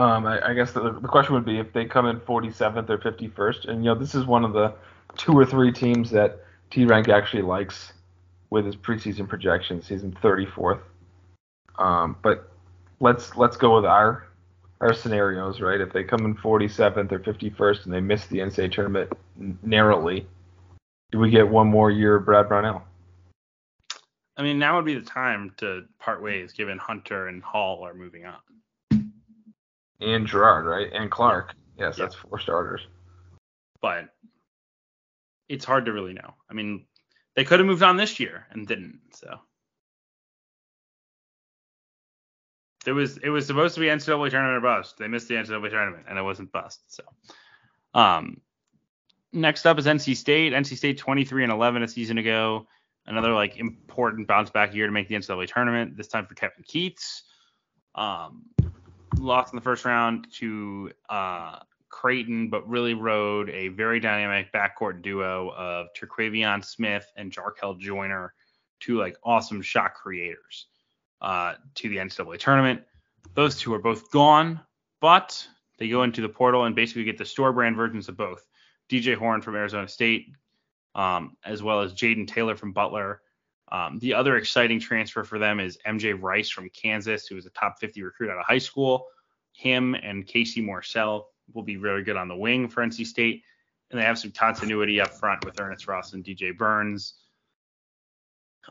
Um, 0.02 0.26
I, 0.26 0.49
I 0.49 0.54
guess 0.56 0.72
the, 0.72 0.93
the 0.99 1.08
question 1.08 1.36
would 1.36 1.45
be 1.45 1.60
if 1.60 1.74
they 1.74 1.86
come 1.86 2.08
in 2.08 2.20
47th 2.22 2.89
or 2.89 2.97
51st, 2.97 3.68
and 3.68 3.84
you 3.84 3.91
know 3.91 3.95
this 3.95 4.16
is 4.16 4.26
one 4.26 4.43
of 4.43 4.52
the 4.52 4.74
two 5.16 5.32
or 5.32 5.45
three 5.45 5.72
teams 5.72 6.10
that 6.10 6.39
T 6.72 6.86
Rank 6.86 7.08
actually 7.08 7.43
likes 7.43 7.93
with 8.49 8.66
his 8.66 8.76
preseason 8.76 9.30
projections. 9.30 9.88
He's 9.88 10.02
in 10.02 10.12
34th. 10.14 10.80
Um, 11.78 12.18
but 12.24 12.52
let's 12.99 13.36
let's 13.36 13.58
go 13.58 13.76
with 13.76 13.86
our 13.86 14.28
our 14.80 14.91
scenarios, 14.91 15.62
right? 15.62 15.80
If 15.80 15.93
they 15.93 16.04
come 16.04 16.26
in 16.26 16.34
47th 16.34 17.12
or 17.12 17.20
51st 17.20 17.86
and 17.86 17.93
they 17.93 17.99
miss 17.99 18.26
the 18.26 18.39
NCAA 18.39 18.72
tournament 18.72 19.12
narrowly, 19.62 20.26
do 21.12 21.20
we 21.20 21.30
get 21.30 21.47
one 21.47 21.68
more 21.68 21.91
year 21.91 22.16
of 22.16 22.26
Brad 22.26 22.47
Brownell? 22.47 22.84
I 24.36 24.41
mean, 24.41 24.58
now 24.58 24.78
would 24.78 24.86
be 24.86 24.95
the 24.95 25.02
time 25.02 25.54
to 25.58 25.86
part 25.99 26.24
ways, 26.24 26.54
given 26.54 26.80
Hunter 26.80 27.28
and 27.28 27.43
Hall 27.43 27.86
are 27.86 27.93
moving 27.93 28.26
on. 28.26 28.39
And 30.02 30.26
Girard, 30.28 30.66
right? 30.66 30.91
And 30.93 31.10
Clark. 31.12 31.54
Yes, 31.78 31.97
Yeah. 31.97 32.06
that's 32.06 32.16
four 32.16 32.39
starters. 32.39 32.88
but 33.82 34.10
it's 35.49 35.66
hard 35.66 35.86
to 35.86 35.91
really 35.91 36.14
know. 36.14 36.34
I 36.49 36.54
mean, 36.54 36.86
they 37.36 37.43
could 37.43 37.60
have 37.60 37.66
moved 37.66 37.82
on 37.84 37.97
this 37.97 38.20
year 38.20 38.45
and 38.52 38.68
didn't. 38.68 38.99
So 39.16 39.39
There 42.84 42.93
was 42.95 43.18
it 43.18 43.30
was 43.30 43.45
supposed 43.45 43.76
to 43.76 43.82
be 43.82 43.88
NCAA 43.88 44.30
tournament 44.32 44.58
or 44.58 44.62
bust. 44.62 44.97
They 44.97 45.08
missed 45.08 45.28
the 45.28 45.36
NCAA 45.36 45.70
tournament 45.70 46.06
and 46.10 46.18
it 46.18 46.22
wasn't 46.24 46.52
bust. 46.52 46.82
So, 46.93 47.04
um, 47.93 48.41
next 49.34 49.66
up 49.66 49.78
is 49.78 49.86
NC 49.86 50.16
State. 50.16 50.54
NC 50.54 50.78
State 50.78 50.97
23 50.97 51.43
and 51.43 51.52
11 51.52 51.84
a 51.84 51.88
season 51.88 52.18
ago. 52.18 52.66
Another 53.06 53.34
like 53.34 53.58
important 53.58 54.28
bounce 54.28 54.49
back 54.49 54.74
year 54.74 54.86
to 54.88 54.91
make 54.91 55.08
the 55.08 55.16
NCAA 55.16 55.47
tournament. 55.47 55.95
This 55.97 56.08
time 56.08 56.26
for 56.26 56.34
Kevin 56.36 56.64
Keatts. 56.64 57.22
Um, 57.93 58.45
lost 59.18 59.53
in 59.53 59.57
the 59.57 59.62
first 59.62 59.86
round 59.86 60.28
to 60.34 60.91
uh, 61.09 61.59
Creighton, 61.89 62.49
but 62.49 62.68
really 62.68 62.93
rode 62.93 63.49
a 63.49 63.68
very 63.70 63.99
dynamic 63.99 64.51
backcourt 64.51 65.01
duo 65.01 65.49
of 65.55 65.88
Terquavion 65.93 66.64
Smith 66.64 67.05
and 67.16 67.32
Jarkel 67.32 67.80
Joyner, 67.80 68.34
two 68.80 68.97
like 68.97 69.18
awesome 69.24 69.62
shot 69.62 69.93
creators 69.93 70.68
uh, 71.22 71.55
to 71.76 71.89
the 71.89 71.97
NCAA 71.97 72.39
tournament. 72.39 72.82
Those 73.36 73.57
two 73.57 73.74
are 73.74 73.80
both 73.80 74.12
gone, 74.12 74.59
but 74.99 75.45
they 75.78 75.89
go 75.89 76.03
into 76.03 76.22
the 76.22 76.30
portal 76.30 76.66
and 76.66 76.76
basically 76.76 77.03
get 77.03 77.18
the 77.18 77.26
store 77.26 77.53
brand 77.53 77.76
versions 77.76 78.09
of 78.09 78.18
both. 78.18 78.45
DJ 78.89 79.16
Horne 79.16 79.41
from 79.41 79.55
Arizona 79.55 79.88
State, 79.88 80.28
um, 80.95 81.38
as 81.45 81.64
well 81.64 81.82
as 81.82 81.93
Jayden 81.93 82.28
Taylor 82.28 82.55
from 82.55 82.74
Butler. 82.74 83.22
Um, 83.72 84.00
the 84.00 84.14
other 84.14 84.36
exciting 84.36 84.80
transfer 84.80 85.24
for 85.24 85.40
them 85.40 85.60
is 85.60 85.78
MJ 85.88 86.18
Rice 86.20 86.50
from 86.50 86.70
Kansas, 86.70 87.26
who 87.26 87.36
was 87.36 87.46
a 87.46 87.52
top 87.52 87.80
50 87.80 88.04
recruit 88.04 88.30
out 88.30 88.38
of 88.38 88.46
high 88.46 88.58
school. 88.58 89.08
Him 89.54 89.96
and 89.96 90.26
Casey 90.26 90.62
Morsell 90.62 91.26
will 91.54 91.64
be 91.64 91.78
really 91.78 92.04
good 92.04 92.18
on 92.18 92.28
the 92.28 92.36
wing 92.36 92.68
for 92.68 92.84
NC 92.84 93.06
State. 93.06 93.44
And 93.90 94.00
they 94.00 94.06
have 94.06 94.20
some 94.20 94.32
continuity 94.32 95.00
up 95.02 95.12
front 95.12 95.46
with 95.46 95.60
Ernest 95.60 95.88
Ross 95.88 96.14
and 96.14 96.24
DJ 96.24 96.58
Burns. 96.58 97.14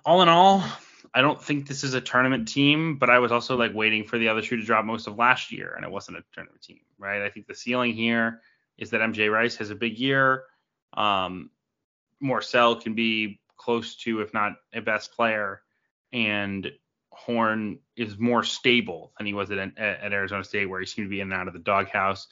All 0.04 0.22
in 0.22 0.28
all, 0.28 0.64
I 1.12 1.20
don't 1.20 1.42
think 1.42 1.66
this 1.66 1.82
is 1.82 1.94
a 1.94 2.00
tournament 2.00 2.48
team, 2.48 2.96
but 2.96 3.10
I 3.10 3.18
was 3.18 3.32
also 3.32 3.56
like 3.56 3.74
waiting 3.74 4.04
for 4.04 4.18
the 4.18 4.28
other 4.28 4.42
shoe 4.42 4.56
to 4.56 4.62
drop 4.62 4.84
most 4.84 5.06
of 5.06 5.16
last 5.16 5.50
year, 5.50 5.74
and 5.74 5.84
it 5.84 5.90
wasn't 5.90 6.18
a 6.18 6.24
tournament 6.32 6.62
team, 6.62 6.80
right? 6.98 7.22
I 7.22 7.28
think 7.28 7.46
the 7.46 7.54
ceiling 7.54 7.94
here 7.94 8.40
is 8.78 8.90
that 8.90 9.00
MJ 9.00 9.30
Rice 9.30 9.56
has 9.56 9.70
a 9.70 9.74
big 9.74 9.98
year. 9.98 10.44
Um, 10.94 11.50
Morsell 12.22 12.80
can 12.80 12.94
be 12.94 13.39
close 13.60 13.94
to, 13.96 14.20
if 14.20 14.32
not 14.32 14.52
a 14.72 14.80
best 14.80 15.12
player, 15.12 15.60
and 16.12 16.70
Horne 17.12 17.78
is 17.96 18.18
more 18.18 18.42
stable 18.42 19.12
than 19.18 19.26
he 19.26 19.34
was 19.34 19.50
at, 19.50 19.58
at 19.78 20.12
Arizona 20.12 20.42
State, 20.44 20.66
where 20.66 20.80
he 20.80 20.86
seemed 20.86 21.06
to 21.06 21.10
be 21.10 21.20
in 21.20 21.30
and 21.30 21.40
out 21.40 21.48
of 21.48 21.52
the 21.52 21.60
doghouse. 21.60 22.26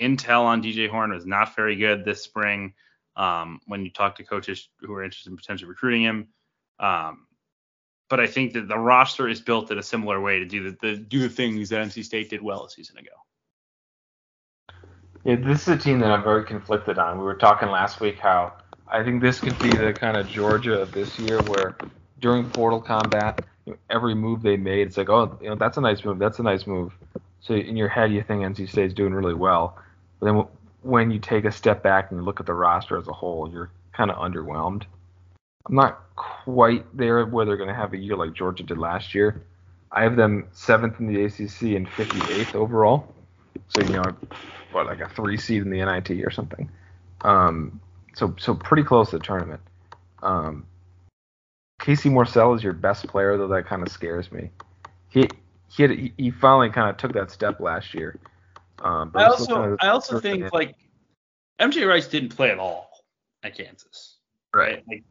Intel 0.00 0.44
on 0.44 0.62
DJ 0.62 0.88
Horne 0.88 1.12
was 1.12 1.26
not 1.26 1.54
very 1.54 1.76
good 1.76 2.04
this 2.04 2.22
spring. 2.22 2.72
Um, 3.16 3.60
when 3.66 3.84
you 3.84 3.90
talk 3.90 4.16
to 4.16 4.24
coaches 4.24 4.68
who 4.80 4.94
are 4.94 5.04
interested 5.04 5.30
in 5.30 5.36
potentially 5.36 5.68
recruiting 5.68 6.02
him, 6.02 6.28
um, 6.78 7.26
but 8.08 8.20
I 8.20 8.26
think 8.26 8.54
that 8.54 8.66
the 8.66 8.78
roster 8.78 9.28
is 9.28 9.40
built 9.40 9.70
in 9.70 9.78
a 9.78 9.82
similar 9.82 10.20
way 10.20 10.38
to 10.38 10.46
do 10.46 10.70
the, 10.70 10.76
the 10.80 10.96
do 10.96 11.18
the 11.18 11.28
things 11.28 11.68
that 11.68 11.86
NC 11.86 12.04
State 12.04 12.30
did 12.30 12.40
well 12.40 12.64
a 12.64 12.70
season 12.70 12.96
ago. 12.98 13.10
Yeah, 15.24 15.36
this 15.36 15.62
is 15.62 15.68
a 15.68 15.76
team 15.76 15.98
that 15.98 16.10
I'm 16.10 16.22
very 16.22 16.44
conflicted 16.44 16.98
on. 16.98 17.18
We 17.18 17.24
were 17.24 17.34
talking 17.34 17.68
last 17.68 18.00
week 18.00 18.18
how 18.18 18.54
I 18.90 19.04
think 19.04 19.22
this 19.22 19.40
could 19.40 19.60
be 19.60 19.76
the 19.76 19.94
kind 19.94 20.16
of 20.16 20.28
Georgia 20.28 20.80
of 20.80 20.92
this 20.92 21.18
year 21.18 21.42
where 21.42 21.78
during 22.20 22.50
portal 22.50 22.80
combat, 22.82 23.44
every 23.90 24.14
move 24.14 24.42
they 24.42 24.56
made, 24.56 24.88
it's 24.88 24.96
like, 24.98 25.10
oh, 25.10 25.38
you 25.42 25.50
know, 25.50 25.56
that's 25.56 25.78
a 25.78 25.82
nice 25.82 26.04
move, 26.04 26.18
that's 26.18 26.40
a 26.40 26.44
nice 26.44 26.66
move. 26.66 26.92
So 27.40 27.54
in 27.54 27.76
your 27.76 27.88
head, 27.88 28.12
you 28.12 28.22
think 28.22 28.42
NC 28.42 28.68
State's 28.68 28.94
doing 28.94 29.14
really 29.14 29.34
well. 29.34 29.78
But 30.20 30.26
then 30.26 30.44
when 30.82 31.10
you 31.10 31.20
take 31.20 31.44
a 31.46 31.52
step 31.52 31.82
back 31.82 32.10
and 32.10 32.20
you 32.20 32.24
look 32.24 32.40
at 32.40 32.46
the 32.46 32.54
roster 32.54 32.98
as 32.98 33.08
a 33.08 33.12
whole, 33.12 33.50
you're 33.50 33.72
kind 33.92 34.10
of 34.10 34.18
underwhelmed. 34.18 34.84
I'm 35.68 35.74
not 35.76 36.00
quite 36.16 36.84
there 36.96 37.24
where 37.26 37.46
they're 37.46 37.56
going 37.56 37.68
to 37.68 37.74
have 37.74 37.92
a 37.94 37.98
year 37.98 38.16
like 38.16 38.34
Georgia 38.34 38.64
did 38.64 38.78
last 38.78 39.14
year. 39.14 39.46
I 39.92 40.02
have 40.04 40.16
them 40.16 40.48
seventh 40.52 41.00
in 41.00 41.06
the 41.06 41.24
ACC 41.24 41.76
and 41.76 41.88
58th 41.88 42.54
overall. 42.54 43.14
So 43.68 43.80
you 43.80 43.88
know, 43.88 44.16
what 44.70 44.86
like 44.86 45.00
a 45.00 45.08
three 45.08 45.36
seed 45.36 45.62
in 45.62 45.70
the 45.70 45.84
NIT 45.84 46.10
or 46.24 46.30
something. 46.30 46.70
Um, 47.22 47.80
so 48.14 48.34
so 48.38 48.54
pretty 48.54 48.82
close 48.82 49.10
to 49.10 49.18
the 49.18 49.24
tournament. 49.24 49.60
Um, 50.22 50.66
Casey 51.80 52.10
Morsell 52.10 52.54
is 52.56 52.62
your 52.62 52.72
best 52.72 53.06
player, 53.06 53.36
though 53.36 53.48
that 53.48 53.66
kind 53.66 53.82
of 53.82 53.88
scares 53.88 54.30
me. 54.30 54.50
He 55.08 55.28
he 55.68 55.82
had, 55.82 55.90
he 56.16 56.30
finally 56.30 56.70
kind 56.70 56.90
of 56.90 56.96
took 56.96 57.12
that 57.14 57.30
step 57.30 57.60
last 57.60 57.94
year. 57.94 58.18
Um, 58.82 59.12
I 59.14 59.24
also 59.24 59.54
kind 59.54 59.72
of 59.72 59.78
I 59.80 59.88
also 59.88 60.20
think 60.20 60.52
like 60.52 60.74
MJ 61.60 61.86
Rice 61.86 62.08
didn't 62.08 62.30
play 62.30 62.50
at 62.50 62.58
all 62.58 62.90
at 63.42 63.56
Kansas. 63.56 64.16
Right. 64.54 64.82
Like 64.88 65.04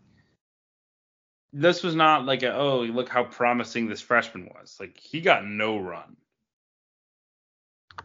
this 1.53 1.81
was 1.81 1.95
not 1.95 2.25
like 2.25 2.43
a 2.43 2.53
oh 2.53 2.81
look 2.81 3.09
how 3.09 3.23
promising 3.23 3.87
this 3.87 4.01
freshman 4.01 4.49
was. 4.53 4.77
Like 4.79 4.97
he 4.97 5.21
got 5.21 5.45
no 5.45 5.77
run. 5.79 6.17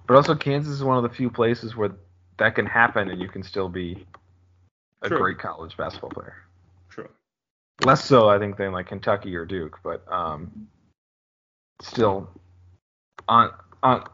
But 0.06 0.16
also 0.16 0.34
Kansas 0.34 0.72
is 0.72 0.82
one 0.82 0.96
of 0.96 1.02
the 1.02 1.14
few 1.14 1.30
places 1.30 1.76
where 1.76 1.92
that 2.38 2.54
can 2.54 2.66
happen 2.66 3.10
and 3.10 3.20
you 3.20 3.28
can 3.28 3.42
still 3.42 3.68
be 3.68 4.06
a 5.04 5.08
True. 5.08 5.18
great 5.18 5.38
college 5.38 5.76
basketball 5.76 6.10
player. 6.10 6.36
True. 6.88 7.08
Less 7.84 8.04
so 8.04 8.28
I 8.28 8.38
think 8.38 8.56
than 8.56 8.72
like 8.72 8.86
Kentucky 8.86 9.34
or 9.36 9.44
Duke, 9.44 9.78
but 9.82 10.04
um 10.10 10.68
still 11.80 12.28
on 13.28 13.50
on 13.82 14.04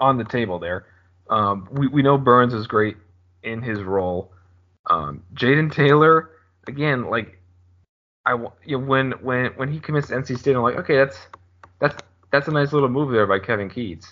on 0.00 0.18
the 0.18 0.24
table 0.24 0.58
there. 0.58 0.86
Um 1.28 1.68
we, 1.70 1.86
we 1.86 2.02
know 2.02 2.18
Burns 2.18 2.54
is 2.54 2.66
great 2.66 2.96
in 3.42 3.62
his 3.62 3.80
role. 3.80 4.32
Um 4.88 5.22
Jayden 5.34 5.72
Taylor 5.72 6.30
again 6.66 7.04
like 7.04 7.38
I 8.26 8.34
you 8.64 8.78
know, 8.78 8.84
when 8.84 9.12
when 9.22 9.46
when 9.56 9.72
he 9.72 9.80
commits 9.80 10.08
to 10.08 10.14
NC 10.14 10.38
State, 10.38 10.56
I'm 10.56 10.62
like, 10.62 10.76
okay, 10.76 10.96
that's 10.96 11.18
that's 11.78 11.96
that's 12.30 12.48
a 12.48 12.52
nice 12.52 12.72
little 12.72 12.88
move 12.88 13.12
there 13.12 13.26
by 13.26 13.38
Kevin 13.38 13.70
Keatts. 13.70 14.06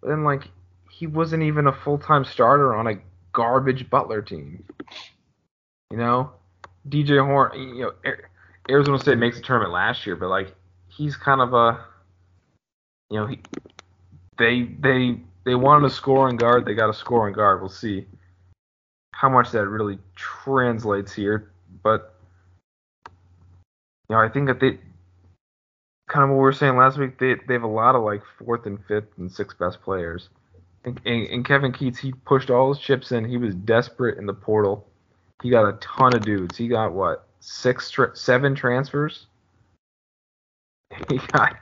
But 0.00 0.08
then 0.08 0.24
like 0.24 0.48
he 0.90 1.06
wasn't 1.06 1.42
even 1.42 1.66
a 1.66 1.72
full 1.72 1.98
time 1.98 2.24
starter 2.24 2.74
on 2.74 2.86
a 2.86 2.94
garbage 3.32 3.88
Butler 3.88 4.22
team. 4.22 4.64
You 5.92 5.98
know, 5.98 6.30
DJ 6.88 7.22
Horne. 7.22 7.76
you 7.76 7.82
know, 7.82 7.92
Arizona 8.70 8.98
State 8.98 9.18
makes 9.18 9.36
the 9.36 9.42
tournament 9.42 9.74
last 9.74 10.06
year, 10.06 10.16
but 10.16 10.30
like 10.30 10.54
he's 10.88 11.16
kind 11.16 11.42
of 11.42 11.52
a, 11.52 11.84
you 13.10 13.20
know, 13.20 13.26
he 13.26 13.40
they 14.38 14.62
they 14.80 15.20
they 15.44 15.54
wanted 15.54 15.84
a 15.84 15.90
scoring 15.90 16.38
guard, 16.38 16.64
they 16.64 16.72
got 16.72 16.88
a 16.88 16.94
scoring 16.94 17.34
guard. 17.34 17.60
We'll 17.60 17.68
see 17.68 18.06
how 19.12 19.28
much 19.28 19.50
that 19.50 19.68
really 19.68 19.98
translates 20.16 21.12
here, 21.12 21.52
but 21.82 22.14
you 24.08 24.16
know, 24.16 24.22
I 24.22 24.30
think 24.30 24.46
that 24.46 24.60
they 24.60 24.78
kind 26.08 26.24
of 26.24 26.30
what 26.30 26.36
we 26.36 26.40
were 26.40 26.54
saying 26.54 26.78
last 26.78 26.96
week. 26.96 27.18
They 27.18 27.34
they 27.46 27.52
have 27.52 27.64
a 27.64 27.66
lot 27.66 27.96
of 27.96 28.02
like 28.02 28.22
fourth 28.38 28.64
and 28.64 28.82
fifth 28.86 29.18
and 29.18 29.30
sixth 29.30 29.58
best 29.58 29.82
players. 29.82 30.30
And, 30.84 30.98
and, 31.04 31.26
and 31.28 31.44
Kevin 31.44 31.70
Keatts, 31.70 31.98
he 31.98 32.12
pushed 32.12 32.48
all 32.48 32.72
his 32.72 32.82
chips 32.82 33.12
in. 33.12 33.26
He 33.26 33.36
was 33.36 33.54
desperate 33.54 34.16
in 34.16 34.24
the 34.24 34.32
portal. 34.32 34.88
He 35.42 35.50
got 35.50 35.68
a 35.68 35.72
ton 35.74 36.14
of 36.14 36.24
dudes. 36.24 36.56
He 36.56 36.68
got 36.68 36.92
what 36.92 37.26
six, 37.40 37.90
tra- 37.90 38.16
seven 38.16 38.54
transfers. 38.54 39.26
He 41.08 41.16
got 41.18 41.56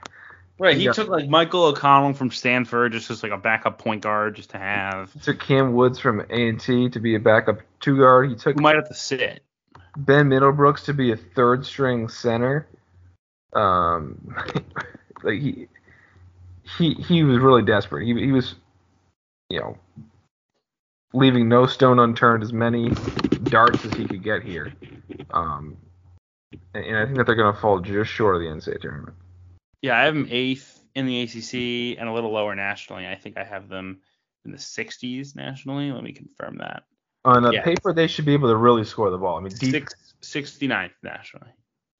Right, 0.61 0.77
he, 0.77 0.85
he 0.85 0.91
took 0.91 1.07
like 1.07 1.27
Michael 1.27 1.63
O'Connell 1.63 2.13
from 2.13 2.29
Stanford 2.29 2.91
just 2.91 3.09
as 3.09 3.23
like 3.23 3.31
a 3.31 3.37
backup 3.37 3.79
point 3.79 4.03
guard 4.03 4.35
just 4.35 4.51
to 4.51 4.59
have. 4.59 5.11
Took 5.23 5.39
Kam 5.39 5.73
Woods 5.73 5.97
from 5.97 6.19
A 6.29 6.49
and 6.49 6.59
T 6.59 6.87
to 6.89 6.99
be 6.99 7.15
a 7.15 7.19
backup 7.19 7.61
two 7.79 7.97
guard. 7.97 8.29
He 8.29 8.35
took. 8.35 8.57
Who 8.57 8.61
might 8.61 8.75
have 8.75 8.87
to 8.89 8.93
sit. 8.93 9.41
Ben 9.97 10.29
Middlebrooks 10.29 10.85
to 10.85 10.93
be 10.93 11.13
a 11.13 11.17
third 11.17 11.65
string 11.65 12.09
center. 12.09 12.67
Um, 13.53 14.35
like 15.23 15.41
he 15.41 15.67
he 16.77 16.93
he 16.93 17.23
was 17.23 17.39
really 17.39 17.63
desperate. 17.63 18.05
He 18.05 18.13
he 18.13 18.31
was, 18.31 18.53
you 19.49 19.61
know, 19.61 19.77
leaving 21.11 21.49
no 21.49 21.65
stone 21.65 21.97
unturned, 21.97 22.43
as 22.43 22.53
many 22.53 22.91
darts 23.51 23.85
as 23.85 23.93
he 23.93 24.07
could 24.07 24.23
get 24.23 24.41
here. 24.41 24.73
Um, 25.29 25.77
and, 26.73 26.83
and 26.85 26.97
I 26.97 27.05
think 27.05 27.17
that 27.17 27.27
they're 27.27 27.35
going 27.35 27.53
to 27.53 27.59
fall 27.59 27.79
just 27.79 28.09
short 28.09 28.35
of 28.35 28.41
the 28.41 28.47
NCAA 28.47 28.81
tournament. 28.81 29.15
Yeah, 29.81 29.97
I 29.97 30.03
have 30.05 30.15
them 30.15 30.27
eighth 30.29 30.79
in 30.95 31.05
the 31.05 31.21
ACC 31.21 31.99
and 31.99 32.09
a 32.09 32.13
little 32.13 32.31
lower 32.31 32.55
nationally. 32.55 33.07
I 33.07 33.15
think 33.15 33.37
I 33.37 33.43
have 33.43 33.69
them 33.69 33.99
in 34.45 34.51
the 34.51 34.57
60s 34.57 35.35
nationally. 35.35 35.91
Let 35.91 36.03
me 36.03 36.11
confirm 36.11 36.57
that. 36.57 36.83
On 37.23 37.45
a 37.45 37.53
yeah. 37.53 37.63
paper, 37.63 37.93
they 37.93 38.07
should 38.07 38.25
be 38.25 38.33
able 38.33 38.49
to 38.49 38.55
really 38.55 38.83
score 38.83 39.11
the 39.11 39.17
ball. 39.17 39.37
I 39.37 39.41
mean, 39.41 39.53
D- 39.53 39.83
69th 40.21 40.91
nationally. 41.03 41.51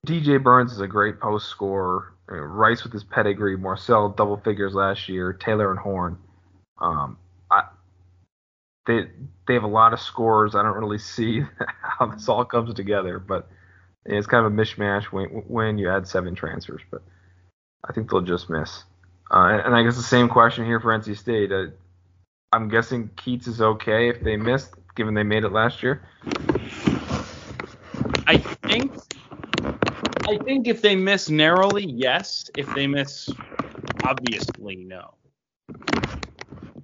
DJ 0.06 0.42
Burns 0.42 0.72
is 0.72 0.80
a 0.80 0.86
great 0.88 1.20
post 1.20 1.48
scorer. 1.48 2.14
Rice 2.26 2.82
with 2.82 2.92
his 2.92 3.04
pedigree, 3.04 3.56
Morsell 3.56 4.16
double 4.16 4.36
figures 4.38 4.74
last 4.74 5.08
year, 5.08 5.32
Taylor 5.32 5.70
and 5.70 5.78
Horne. 5.78 6.18
Um, 6.78 7.18
they 8.86 9.08
they 9.46 9.54
have 9.54 9.62
a 9.64 9.68
lot 9.68 9.92
of 9.92 10.00
scores. 10.00 10.54
I 10.54 10.62
don't 10.62 10.78
really 10.78 10.98
see 10.98 11.42
how 11.82 12.06
this 12.06 12.28
all 12.28 12.44
comes 12.44 12.74
together, 12.74 13.18
but 13.18 13.48
it's 14.04 14.26
kind 14.26 14.44
of 14.44 14.52
a 14.52 14.54
mishmash 14.54 15.04
when 15.04 15.26
when 15.48 15.78
you 15.78 15.90
add 15.90 16.06
seven 16.06 16.34
transfers. 16.34 16.82
But 16.90 17.02
I 17.88 17.92
think 17.92 18.10
they'll 18.10 18.20
just 18.20 18.50
miss. 18.50 18.84
Uh, 19.30 19.60
and, 19.64 19.74
I 19.74 19.82
guess 19.82 19.96
the 19.96 20.02
same 20.02 20.28
question 20.28 20.66
here 20.66 20.78
for 20.78 20.88
NC 20.88 21.16
State. 21.16 21.50
Uh, 21.52 21.68
I'm 22.52 22.68
guessing 22.68 23.08
Keatts 23.16 23.48
is 23.48 23.62
okay 23.62 24.10
if 24.10 24.20
they 24.20 24.36
miss 24.36 24.68
given 24.94 25.14
they 25.14 25.22
made 25.22 25.44
it 25.44 25.52
last 25.52 25.82
year? 25.82 26.02
I 28.26 28.36
think 28.38 28.92
I 30.28 30.38
think 30.44 30.68
if 30.68 30.82
they 30.82 30.96
miss 30.96 31.28
narrowly, 31.28 31.86
yes. 31.86 32.50
If 32.56 32.72
they 32.74 32.86
miss 32.86 33.28
obviously 34.04 34.76
no. 34.76 35.14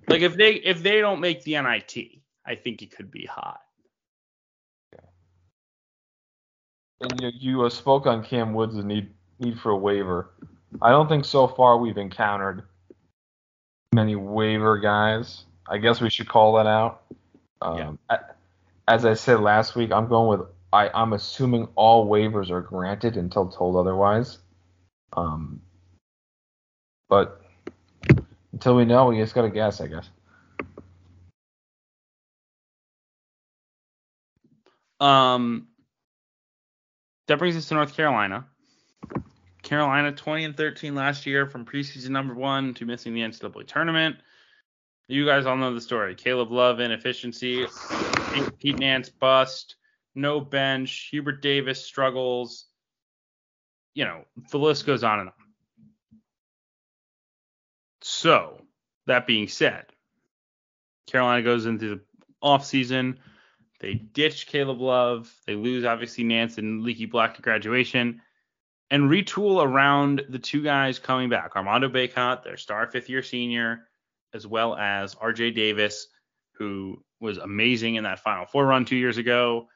Like 0.09 0.23
if 0.23 0.37
they 0.37 0.55
if 0.55 0.83
they 0.83 1.01
don't 1.01 1.21
make 1.21 1.43
the 1.45 1.61
NIT, 1.61 2.21
I 2.47 2.55
think 2.55 2.83
it 2.83 2.95
could 2.97 3.11
be 3.11 3.27
hot. 3.27 3.61
Yeah. 4.93 5.01
And 7.01 7.21
you, 7.21 7.31
you 7.39 7.63
uh, 7.65 7.71
spoke 7.71 8.07
on 8.07 8.25
Kam 8.25 8.55
Woods' 8.55 8.83
need 8.85 9.11
need 9.39 9.59
for 9.61 9.71
a 9.71 9.77
waiver. 9.77 10.31
I 10.83 10.91
don't 10.91 11.09
think 11.09 11.25
so 11.25 11.47
far 11.47 11.79
we've 11.79 11.99
encountered 11.99 12.63
many 13.93 14.17
waiver 14.17 14.79
guys. 14.79 15.45
I 15.67 15.79
guess 15.79 16.01
we 16.01 16.11
should 16.11 16.29
call 16.29 16.55
that 16.55 16.67
out. 16.67 17.03
Um, 17.61 17.99
yeah. 18.11 18.19
As 18.87 19.05
I 19.05 19.15
said 19.15 19.41
last 19.41 19.77
week, 19.77 19.93
I'm 19.93 20.09
going 20.09 20.39
with 20.39 20.49
I, 20.73 20.91
I'm 20.95 21.13
assuming 21.15 21.69
all 21.75 22.07
waivers 22.07 22.51
are 22.51 22.61
granted 22.61 23.17
until 23.17 23.49
told 23.49 23.77
otherwise. 23.77 24.39
Um, 25.15 25.61
but 27.09 27.38
until 28.59 28.75
we 28.75 28.85
know, 28.85 29.07
we 29.07 29.19
just 29.19 29.37
gotta 29.37 29.49
guess, 29.49 29.81
I 29.81 29.87
guess. 29.87 30.11
Um, 34.99 35.69
that 37.29 37.39
brings 37.39 37.57
us 37.57 37.69
to 37.69 37.75
North 37.75 37.95
Carolina. 37.95 38.47
Carolina 39.63 40.11
20 40.11 40.45
and 40.45 40.57
13 40.57 40.97
last 40.97 41.25
year 41.25 41.47
from 41.47 41.65
preseason 41.65 42.09
number 42.11 42.35
one 42.35 42.75
to 42.75 42.85
missing 42.85 43.15
the 43.15 43.21
NCAA 43.21 43.65
tournament. 43.65 44.17
You 45.07 45.25
guys 45.25 45.47
all 45.47 45.57
know 45.57 45.73
the 45.73 45.81
story. 45.81 46.17
Caleb 46.17 46.51
Love 46.51 46.81
inefficiency, 46.81 47.65
Pete 48.59 48.81
Nance 48.81 49.09
bust, 49.09 49.77
no 50.17 50.41
bench, 50.41 51.11
Hubert 51.13 51.43
Davis 51.43 51.85
struggles. 51.85 52.67
You 53.95 54.05
know, 54.05 54.25
the 54.51 54.59
list 54.59 54.85
goes 54.85 55.05
on 55.05 55.21
and 55.21 55.29
on. 55.29 55.47
So, 58.19 58.62
that 59.07 59.29
being 59.29 59.47
said, 59.47 59.87
Carolina 61.07 61.45
goes 61.45 61.66
into 61.66 61.89
the 61.89 62.01
offseason. 62.43 63.19
They 63.79 63.95
ditch 63.95 64.49
Caleb 64.49 64.81
Love. 64.81 65.33
They 65.47 65.55
lose, 65.55 65.85
obviously, 65.85 66.25
Nance 66.25 66.59
and 66.59 66.83
Leaky 66.83 67.07
Black 67.07 67.37
at 67.37 67.43
graduation 67.43 68.21
and 68.91 69.05
retool 69.09 69.64
around 69.64 70.25
the 70.31 70.39
two 70.41 70.64
guys 70.64 70.99
coming 70.99 71.29
back 71.29 71.55
Armando 71.55 71.89
Bacot, 71.89 72.43
their 72.43 72.57
star 72.57 72.91
fifth 72.91 73.09
year 73.09 73.23
senior, 73.23 73.87
as 74.35 74.49
well 74.49 74.75
as 74.75 75.14
RJ 75.14 75.55
Davis, 75.55 76.09
who 76.55 77.01
was 77.21 77.39
amazing 77.39 77.95
in 77.95 78.03
that 78.03 78.19
Final 78.19 78.47
Four 78.47 78.66
run 78.66 78.85
two 78.85 78.97
years 78.97 79.19
ago. 79.19 79.69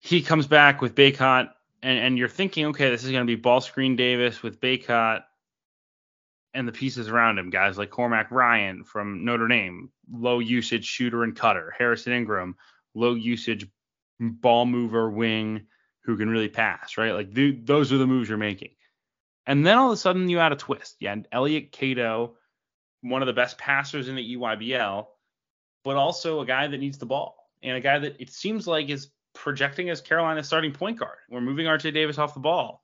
He 0.00 0.20
comes 0.20 0.48
back 0.48 0.82
with 0.82 0.96
Baycott, 0.96 1.50
and, 1.80 1.96
and 1.96 2.18
you're 2.18 2.26
thinking, 2.26 2.66
okay, 2.66 2.90
this 2.90 3.04
is 3.04 3.12
going 3.12 3.24
to 3.24 3.36
be 3.36 3.40
ball 3.40 3.60
screen 3.60 3.94
Davis 3.94 4.42
with 4.42 4.60
Bacot 4.60 5.22
and 6.54 6.68
the 6.68 6.72
pieces 6.72 7.08
around 7.08 7.38
him, 7.38 7.50
guys 7.50 7.76
like 7.76 7.90
Cormac 7.90 8.30
Ryan 8.30 8.84
from 8.84 9.24
Notre 9.24 9.48
Dame, 9.48 9.90
low 10.10 10.38
usage 10.38 10.84
shooter 10.84 11.24
and 11.24 11.36
cutter, 11.36 11.74
Harrison 11.76 12.12
Ingram, 12.12 12.56
low 12.94 13.14
usage 13.14 13.66
ball 14.20 14.64
mover 14.64 15.10
wing 15.10 15.66
who 16.04 16.16
can 16.16 16.30
really 16.30 16.48
pass, 16.48 16.96
right? 16.96 17.12
Like 17.12 17.34
th- 17.34 17.64
those 17.64 17.92
are 17.92 17.98
the 17.98 18.06
moves 18.06 18.28
you're 18.28 18.38
making. 18.38 18.74
And 19.46 19.66
then 19.66 19.76
all 19.76 19.88
of 19.88 19.94
a 19.94 19.96
sudden 19.96 20.28
you 20.28 20.38
add 20.38 20.52
a 20.52 20.56
twist. 20.56 20.96
Yeah, 21.00 21.16
Elliot 21.32 21.72
Cadeau, 21.72 22.36
one 23.02 23.22
of 23.22 23.26
the 23.26 23.32
best 23.32 23.58
passers 23.58 24.08
in 24.08 24.14
the 24.14 24.36
EYBL, 24.36 25.06
but 25.82 25.96
also 25.96 26.40
a 26.40 26.46
guy 26.46 26.66
that 26.66 26.78
needs 26.78 26.98
the 26.98 27.06
ball 27.06 27.36
and 27.62 27.76
a 27.76 27.80
guy 27.80 27.98
that 27.98 28.16
it 28.20 28.30
seems 28.30 28.66
like 28.66 28.88
is 28.88 29.08
projecting 29.34 29.90
as 29.90 30.00
Carolina's 30.00 30.46
starting 30.46 30.72
point 30.72 30.98
guard. 30.98 31.18
We're 31.28 31.40
moving 31.40 31.66
RJ 31.66 31.92
Davis 31.92 32.18
off 32.18 32.34
the 32.34 32.40
ball. 32.40 32.82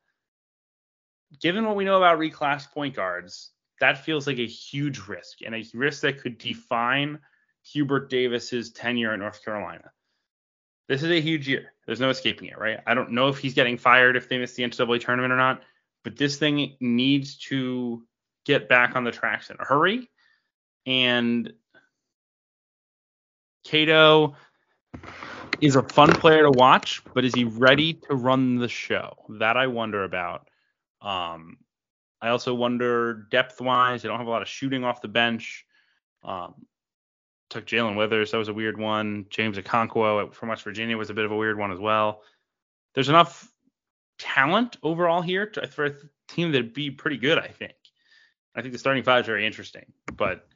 Given 1.41 1.65
what 1.65 1.77
we 1.77 1.85
know 1.85 1.99
about 1.99 2.19
reclass 2.19 2.69
point 2.71 2.97
guards, 2.97 3.53
that 3.81 4.05
feels 4.05 4.27
like 4.27 4.39
a 4.39 4.47
huge 4.47 5.01
risk 5.09 5.39
and 5.45 5.55
a 5.55 5.65
risk 5.75 6.03
that 6.03 6.21
could 6.21 6.39
define 6.39 7.19
Hubert 7.65 8.11
Davis's 8.11 8.71
tenure 8.71 9.13
at 9.13 9.19
North 9.19 9.45
Carolina. 9.45 9.91
This 10.89 11.03
is 11.03 11.11
a 11.11 11.21
huge 11.21 11.49
year. 11.49 11.73
There's 11.87 12.01
no 12.01 12.11
escaping 12.11 12.49
it, 12.49 12.59
right? 12.59 12.81
I 12.87 12.95
don't 12.95 13.13
know 13.13 13.29
if 13.29 13.39
he's 13.39 13.55
getting 13.55 13.79
fired 13.79 14.17
if 14.17 14.29
they 14.29 14.39
miss 14.39 14.55
the 14.55 14.65
NCAA 14.65 15.01
tournament 15.01 15.33
or 15.33 15.37
not, 15.37 15.63
but 16.05 16.17
this 16.17 16.37
thing 16.37 16.77
needs 16.81 17.37
to 17.49 18.03
get 18.45 18.69
back 18.69 18.97
on 18.97 19.05
the 19.05 19.13
tracks 19.13 19.51
in 19.51 19.57
a 19.59 19.65
hurry. 19.65 20.09
And 20.87 21.53
Cadeau 23.65 24.35
is 25.61 25.77
a 25.77 25.83
fun 25.83 26.13
player 26.13 26.43
to 26.43 26.51
watch, 26.51 27.03
but 27.15 27.25
is 27.25 27.35
he 27.35 27.45
ready 27.45 27.95
to 27.95 28.15
run 28.15 28.57
the 28.57 28.69
show? 28.69 29.15
That 29.29 29.57
I 29.57 29.69
wonder 29.69 30.05
about. 30.05 30.49
Um, 31.03 31.59
I 32.23 32.29
also 32.29 32.55
wonder 32.55 33.27
depth 33.31 33.61
wise. 33.61 34.03
They 34.03 34.09
don't 34.09 34.19
have 34.19 34.27
a 34.27 34.31
lot 34.31 34.43
of 34.43 34.49
shooting 34.49 34.85
off 34.85 35.01
the 35.01 35.09
bench. 35.09 35.65
Um, 36.23 36.67
took 37.49 37.67
Jalen 37.67 37.97
Withers. 37.97 38.31
That 38.31 38.39
was 38.39 38.49
a 38.49 38.55
weird 38.55 38.79
one. 38.79 39.27
James 39.31 39.59
Okonkwo 39.59 40.33
from 40.33 40.49
West 40.51 40.63
Virginia 40.63 40.97
was 40.97 41.11
a 41.11 41.15
bit 41.15 41.25
of 41.25 41.33
a 41.33 41.37
weird 41.37 41.59
one 41.59 41.73
as 41.73 41.79
well. 41.79 42.23
There's 42.95 43.09
enough 43.09 43.51
talent 44.19 44.77
overall 44.83 45.23
here 45.23 45.47
to, 45.47 45.67
for 45.67 45.87
a 45.87 45.95
team 46.29 46.53
that'd 46.53 46.75
be 46.75 46.91
pretty 46.91 47.17
good, 47.17 47.39
I 47.39 47.49
think. 47.49 47.75
I 48.55 48.63
think 48.63 48.73
the 48.73 48.79
starting 48.79 49.03
five 49.03 49.21
is 49.21 49.27
very 49.27 49.47
interesting, 49.47 49.93
but 50.17 50.47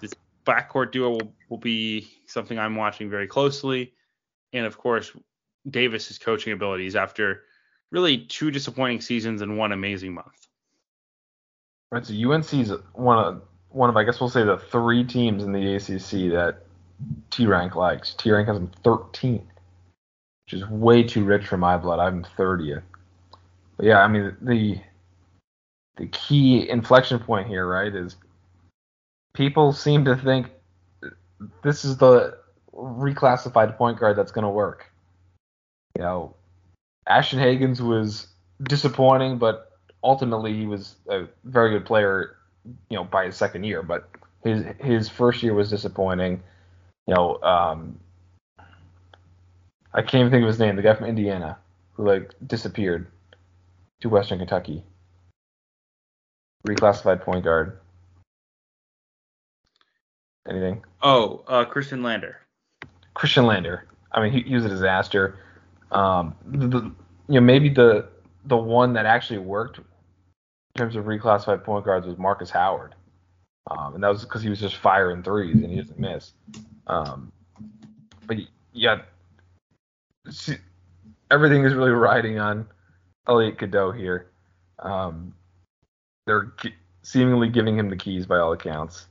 this 0.00 0.12
backcourt 0.46 0.92
duo 0.92 1.10
will, 1.10 1.34
will 1.48 1.58
be 1.58 2.10
something 2.26 2.58
I'm 2.58 2.76
watching 2.76 3.10
very 3.10 3.26
closely. 3.26 3.92
And 4.52 4.64
of 4.66 4.78
course, 4.78 5.12
Davis's 5.68 6.18
coaching 6.18 6.52
abilities 6.52 6.96
after 6.96 7.42
really 7.90 8.18
two 8.18 8.50
disappointing 8.50 9.00
seasons 9.00 9.42
and 9.42 9.58
one 9.58 9.72
amazing 9.72 10.14
month. 10.14 10.47
Right. 11.90 12.04
So 12.04 12.12
UNC's 12.14 12.72
one 12.92 13.18
of 13.18 13.42
one 13.70 13.90
of 13.90 13.96
I 13.96 14.04
guess 14.04 14.20
we'll 14.20 14.28
say 14.28 14.44
the 14.44 14.58
three 14.58 15.04
teams 15.04 15.42
in 15.42 15.52
the 15.52 15.76
ACC 15.76 16.32
that 16.32 16.64
T 17.30 17.46
rank 17.46 17.74
likes. 17.76 18.14
T 18.14 18.30
rank 18.30 18.48
has 18.48 18.56
them 18.56 18.70
13, 18.84 19.34
which 19.34 20.52
is 20.52 20.68
way 20.68 21.02
too 21.02 21.24
rich 21.24 21.46
for 21.46 21.56
my 21.56 21.76
blood. 21.76 21.98
I'm 21.98 22.24
30th. 22.36 22.82
But 23.76 23.86
yeah, 23.86 24.00
I 24.00 24.08
mean 24.08 24.36
the 24.42 24.80
the 25.96 26.06
key 26.08 26.68
inflection 26.68 27.18
point 27.18 27.48
here, 27.48 27.66
right, 27.66 27.94
is 27.94 28.16
people 29.34 29.72
seem 29.72 30.04
to 30.04 30.16
think 30.16 30.50
this 31.62 31.84
is 31.84 31.96
the 31.96 32.38
reclassified 32.72 33.76
point 33.76 33.98
guard 33.98 34.16
that's 34.16 34.32
going 34.32 34.44
to 34.44 34.50
work. 34.50 34.86
You 35.96 36.02
know, 36.02 36.36
Ashton 37.06 37.40
Hagans 37.40 37.80
was 37.80 38.28
disappointing, 38.62 39.38
but 39.38 39.67
ultimately 40.02 40.54
he 40.54 40.66
was 40.66 40.96
a 41.08 41.24
very 41.44 41.70
good 41.70 41.84
player, 41.84 42.36
you 42.88 42.96
know, 42.96 43.04
by 43.04 43.26
his 43.26 43.36
second 43.36 43.64
year. 43.64 43.82
But 43.82 44.08
his 44.44 44.64
his 44.78 45.08
first 45.08 45.42
year 45.42 45.54
was 45.54 45.70
disappointing. 45.70 46.42
You 47.06 47.14
know, 47.14 47.42
um, 47.42 47.98
I 49.94 50.02
can't 50.02 50.20
even 50.20 50.30
think 50.30 50.42
of 50.42 50.48
his 50.48 50.58
name. 50.58 50.76
The 50.76 50.82
guy 50.82 50.94
from 50.94 51.06
Indiana 51.06 51.58
who 51.94 52.06
like 52.06 52.32
disappeared 52.46 53.06
to 54.00 54.08
Western 54.08 54.38
Kentucky, 54.38 54.84
reclassified 56.66 57.22
point 57.22 57.44
guard. 57.44 57.78
Anything? 60.48 60.82
Oh, 61.02 61.44
uh, 61.46 61.64
Khristian 61.66 62.02
Lander. 62.02 62.38
Khristian 63.14 63.44
Lander. 63.44 63.86
I 64.12 64.22
mean, 64.22 64.32
he, 64.32 64.42
he 64.42 64.54
was 64.54 64.64
a 64.64 64.68
disaster. 64.68 65.38
Um, 65.90 66.34
the, 66.46 66.66
the, 66.68 66.80
you 67.28 67.34
know, 67.34 67.40
maybe 67.40 67.68
the 67.68 68.08
the 68.48 68.56
one 68.56 68.94
that 68.94 69.06
actually 69.06 69.38
worked 69.38 69.78
in 69.78 69.84
terms 70.76 70.96
of 70.96 71.04
reclassified 71.04 71.64
point 71.64 71.84
guards 71.84 72.06
was 72.06 72.18
Marcus 72.18 72.50
Howard, 72.50 72.94
um, 73.70 73.94
and 73.94 74.02
that 74.02 74.08
was 74.08 74.24
because 74.24 74.42
he 74.42 74.48
was 74.48 74.60
just 74.60 74.76
firing 74.76 75.22
threes 75.22 75.54
and 75.54 75.70
he 75.70 75.76
doesn't 75.76 75.98
miss. 75.98 76.32
Um, 76.86 77.30
but 78.26 78.38
yeah, 78.72 79.02
see, 80.30 80.56
everything 81.30 81.64
is 81.64 81.74
really 81.74 81.90
riding 81.90 82.38
on 82.38 82.66
Elliot 83.28 83.58
Cadeau 83.58 83.92
here. 83.92 84.30
Um, 84.78 85.34
they're 86.26 86.52
seemingly 87.02 87.48
giving 87.48 87.78
him 87.78 87.90
the 87.90 87.96
keys 87.96 88.26
by 88.26 88.38
all 88.38 88.52
accounts. 88.52 89.06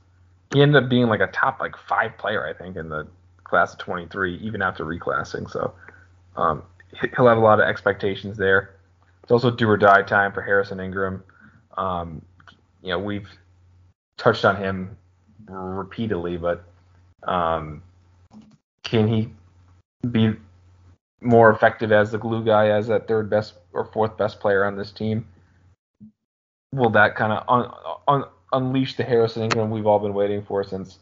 He 0.52 0.62
ended 0.62 0.82
up 0.82 0.88
being 0.88 1.06
like 1.06 1.20
a 1.20 1.26
top 1.28 1.60
like 1.60 1.76
five 1.76 2.16
player, 2.18 2.46
I 2.46 2.52
think, 2.52 2.76
in 2.76 2.88
the 2.88 3.06
class 3.44 3.72
of 3.72 3.78
23, 3.78 4.36
even 4.38 4.62
after 4.62 4.84
reclassing. 4.84 5.50
So 5.50 5.74
um, 6.36 6.62
he'll 7.16 7.26
have 7.28 7.38
a 7.38 7.40
lot 7.40 7.60
of 7.60 7.66
expectations 7.66 8.36
there. 8.36 8.77
It's 9.28 9.32
also 9.34 9.50
do 9.50 9.68
or 9.68 9.76
die 9.76 10.00
time 10.00 10.32
for 10.32 10.40
Harrison 10.40 10.80
Ingram. 10.80 11.22
Um, 11.76 12.22
you 12.80 12.88
know, 12.88 12.98
we've 12.98 13.28
touched 14.16 14.46
on 14.46 14.56
him 14.56 14.96
repeatedly, 15.46 16.38
but 16.38 16.64
um, 17.24 17.82
can 18.84 19.06
he 19.06 19.28
be 20.10 20.32
more 21.20 21.50
effective 21.50 21.92
as 21.92 22.10
the 22.10 22.16
glue 22.16 22.42
guy, 22.42 22.68
as 22.70 22.86
that 22.86 23.06
third 23.06 23.28
best 23.28 23.52
or 23.74 23.84
fourth 23.92 24.16
best 24.16 24.40
player 24.40 24.64
on 24.64 24.78
this 24.78 24.92
team? 24.92 25.28
Will 26.72 26.88
that 26.88 27.14
kind 27.14 27.34
of 27.34 27.44
un- 27.48 27.70
un- 28.08 28.30
unleash 28.54 28.96
the 28.96 29.04
Harrison 29.04 29.42
Ingram 29.42 29.70
we've 29.70 29.86
all 29.86 29.98
been 29.98 30.14
waiting 30.14 30.42
for 30.42 30.64
since 30.64 31.00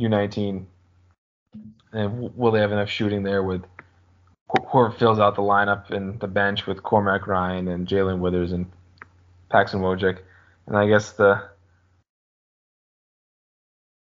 U19? 0.00 0.64
And 1.92 2.36
will 2.36 2.50
they 2.50 2.58
have 2.58 2.72
enough 2.72 2.90
shooting 2.90 3.22
there 3.22 3.44
with 3.44 3.62
whoever 4.48 4.90
fills 4.90 5.18
out 5.18 5.34
the 5.34 5.42
lineup 5.42 5.90
and 5.90 6.20
the 6.20 6.26
bench 6.26 6.66
with 6.66 6.82
Cormac 6.82 7.26
Ryan 7.26 7.68
and 7.68 7.86
Jalen 7.86 8.18
Withers 8.18 8.52
and 8.52 8.66
Paxson 9.50 9.80
Wojcik. 9.80 10.18
and 10.66 10.76
I 10.76 10.86
guess 10.86 11.12
the 11.12 11.48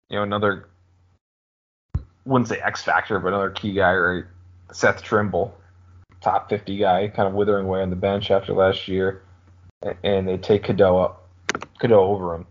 you 0.09 0.17
know 0.17 0.23
another 0.23 0.69
wouldn't 2.25 2.49
say 2.49 2.59
X 2.59 2.83
factor, 2.83 3.19
but 3.19 3.29
another 3.29 3.49
key 3.49 3.73
guy, 3.73 3.93
right? 3.95 4.23
Seth 4.71 5.01
Trimble, 5.01 5.57
top 6.21 6.49
50 6.49 6.77
guy, 6.77 7.07
kind 7.07 7.27
of 7.27 7.33
withering 7.33 7.65
away 7.65 7.81
on 7.81 7.89
the 7.89 7.95
bench 7.95 8.31
after 8.31 8.53
last 8.53 8.87
year, 8.87 9.23
and 10.03 10.27
they 10.27 10.37
take 10.37 10.63
Cadeau 10.63 11.15
Cadeau 11.79 12.03
over 12.03 12.35
him. 12.35 12.47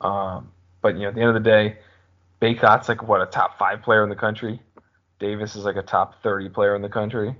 Um, 0.00 0.52
but 0.82 0.94
you 0.94 1.02
know, 1.02 1.08
at 1.08 1.14
the 1.14 1.20
end 1.20 1.36
of 1.36 1.42
the 1.42 1.50
day, 1.50 1.78
Bacot's 2.40 2.88
like 2.88 3.02
what 3.02 3.22
a 3.22 3.26
top 3.26 3.58
five 3.58 3.82
player 3.82 4.02
in 4.02 4.10
the 4.10 4.16
country. 4.16 4.60
Davis 5.18 5.56
is 5.56 5.64
like 5.64 5.76
a 5.76 5.82
top 5.82 6.22
30 6.22 6.50
player 6.50 6.76
in 6.76 6.82
the 6.82 6.88
country. 6.88 7.34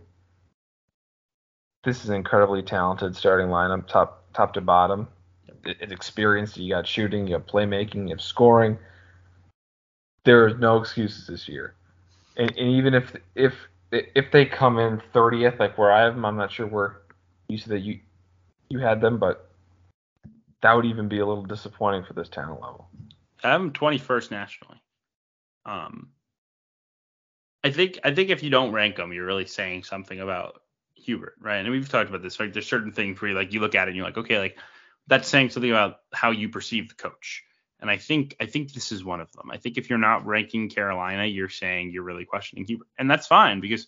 This 1.85 2.03
is 2.03 2.11
an 2.11 2.17
incredibly 2.17 2.63
talented 2.63 3.15
starting 3.17 3.49
lineup, 3.49 3.87
top 3.87 4.25
top 4.33 4.55
to 4.55 4.61
bottom. 4.61 5.09
It's 5.65 5.93
experienced. 5.93 6.57
You 6.57 6.75
got 6.75 6.87
shooting, 6.87 7.27
you 7.27 7.35
have 7.35 7.47
playmaking, 7.47 8.05
you 8.05 8.11
have 8.11 8.21
scoring. 8.21 8.79
There 10.25 10.49
is 10.49 10.57
no 10.59 10.79
excuses 10.79 11.27
this 11.27 11.49
year. 11.49 11.75
And, 12.37 12.51
and 12.57 12.69
even 12.69 12.95
if 12.95 13.15
if 13.35 13.55
if 13.93 14.31
they 14.33 14.45
come 14.45 14.79
in 14.79 15.01
30th, 15.15 15.59
like 15.59 15.79
where 15.79 15.93
I 15.93 16.03
have 16.03 16.15
them, 16.15 16.25
I'm 16.25 16.37
not 16.37 16.51
sure 16.51 16.67
where 16.67 17.03
you 17.49 17.59
said 17.59 17.71
that 17.71 17.81
you 17.81 18.01
you 18.69 18.81
had 18.81 19.01
them, 19.01 19.19
but 19.19 19.51
that 20.63 20.75
would 20.75 20.87
even 20.87 21.09
be 21.09 21.21
a 21.21 21.27
little 21.27 21.45
disappointing 21.45 22.05
for 22.05 22.15
this 22.15 22.29
talent 22.29 22.61
level. 22.61 22.89
I 23.45 23.51
have 23.51 23.61
them 23.61 23.73
21st 23.73 24.31
nationally. 24.31 24.81
Um, 25.65 26.09
I 27.65 27.71
think 27.71 27.99
I 28.05 28.15
think 28.15 28.31
if 28.31 28.43
you 28.43 28.51
don't 28.51 28.73
rank 28.73 28.97
them, 28.97 29.13
you're 29.13 29.27
really 29.27 29.47
saying 29.47 29.85
something 29.85 30.21
about 30.21 30.63
Hubert, 30.95 31.35
right? 31.41 31.59
And 31.59 31.71
we've 31.71 31.89
talked 31.89 32.09
about 32.09 32.23
this. 32.23 32.39
Like, 32.39 32.53
there's 32.53 32.67
certain 32.67 32.93
things 32.93 33.21
where 33.21 33.31
you 33.31 33.37
like 33.37 33.53
you 33.53 33.61
look 33.61 33.75
at 33.75 33.89
it 33.89 33.91
and 33.91 33.97
you're 33.97 34.07
like, 34.07 34.19
okay, 34.19 34.39
like 34.39 34.59
that's 35.07 35.29
saying 35.29 35.51
something 35.51 35.71
about 35.71 36.01
how 36.13 36.31
you 36.31 36.49
perceive 36.49 36.89
the 36.89 36.95
coach. 36.95 37.45
And 37.81 37.91
I 37.91 37.99
think 37.99 38.35
I 38.41 38.47
think 38.47 38.73
this 38.73 38.91
is 38.91 39.05
one 39.05 39.21
of 39.21 39.31
them. 39.33 39.51
I 39.51 39.59
think 39.59 39.77
if 39.77 39.91
you're 39.91 39.99
not 39.99 40.27
ranking 40.27 40.71
Carolina, 40.71 41.27
you're 41.27 41.49
saying 41.49 41.91
you're 41.91 42.03
really 42.03 42.25
questioning 42.25 42.65
Hubert, 42.65 42.89
and 42.99 43.11
that's 43.11 43.27
fine 43.27 43.61
because 43.61 43.87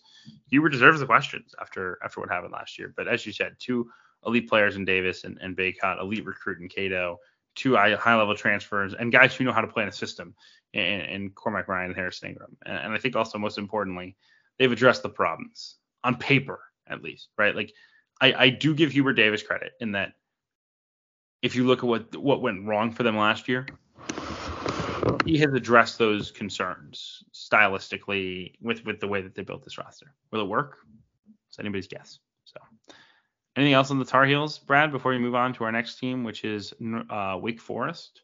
Hubert 0.49 0.69
deserves 0.69 0.99
the 0.99 1.05
questions 1.05 1.55
after 1.59 1.97
after 2.03 2.19
what 2.19 2.29
happened 2.29 2.53
last 2.53 2.77
year. 2.77 2.93
But 2.95 3.07
as 3.07 3.25
you 3.25 3.33
said, 3.33 3.55
two 3.59 3.89
elite 4.25 4.47
players 4.47 4.75
in 4.75 4.85
Davis 4.85 5.23
and, 5.23 5.39
and 5.41 5.57
Bacot, 5.57 5.99
elite 5.99 6.25
recruit 6.25 6.59
in 6.59 6.69
Cadeau, 6.69 7.19
two 7.55 7.75
high 7.75 8.15
level 8.15 8.35
transfers, 8.35 8.93
and 8.93 9.11
guys 9.11 9.35
who 9.35 9.43
know 9.43 9.53
how 9.53 9.61
to 9.61 9.67
play 9.67 9.83
in 9.83 9.89
a 9.89 9.93
system 9.93 10.35
in, 10.73 10.81
in 10.81 11.29
Cormac 11.31 11.67
Ryan 11.67 11.87
and 11.87 11.95
Harrison 11.95 12.29
Ingram. 12.29 12.57
And, 12.65 12.77
and 12.77 12.93
I 12.93 12.97
think 12.97 13.15
also 13.15 13.37
most 13.37 13.57
importantly, 13.57 14.15
they've 14.57 14.71
addressed 14.71 15.03
the 15.03 15.09
problems 15.09 15.75
on 16.03 16.15
paper 16.15 16.59
at 16.87 17.03
least, 17.03 17.29
right? 17.37 17.55
Like 17.55 17.73
I, 18.21 18.33
I 18.33 18.49
do 18.49 18.73
give 18.73 18.91
Hubert 18.91 19.13
Davis 19.13 19.43
credit 19.43 19.73
in 19.79 19.93
that 19.93 20.13
if 21.41 21.55
you 21.55 21.65
look 21.65 21.79
at 21.79 21.85
what 21.85 22.15
what 22.17 22.41
went 22.41 22.65
wrong 22.65 22.91
for 22.91 23.03
them 23.03 23.17
last 23.17 23.47
year, 23.47 23.65
he 25.25 25.37
has 25.37 25.53
addressed 25.53 25.97
those 25.97 26.31
concerns 26.31 27.23
stylistically 27.33 28.53
with 28.61 28.85
with 28.85 28.99
the 28.99 29.07
way 29.07 29.21
that 29.21 29.35
they 29.35 29.43
built 29.43 29.63
this 29.63 29.77
roster. 29.77 30.13
Will 30.31 30.41
it 30.41 30.47
work? 30.47 30.79
It's 31.47 31.59
anybody's 31.59 31.87
guess. 31.87 32.19
So, 32.43 32.59
anything 33.55 33.73
else 33.73 33.91
on 33.91 33.99
the 33.99 34.05
Tar 34.05 34.25
Heels, 34.25 34.59
Brad? 34.59 34.91
Before 34.91 35.11
we 35.11 35.17
move 35.17 35.35
on 35.35 35.53
to 35.53 35.63
our 35.63 35.71
next 35.71 35.99
team, 35.99 36.23
which 36.23 36.43
is 36.43 36.73
uh, 37.09 37.37
Wake 37.41 37.61
Forest. 37.61 38.21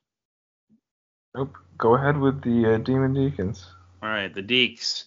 Nope. 1.36 1.57
Go 1.77 1.95
ahead 1.95 2.17
with 2.17 2.41
the 2.41 2.75
uh, 2.75 2.77
Demon 2.77 3.13
Deacons. 3.13 3.67
All 4.01 4.07
right, 4.07 4.33
the 4.33 4.41
Deeks 4.41 5.03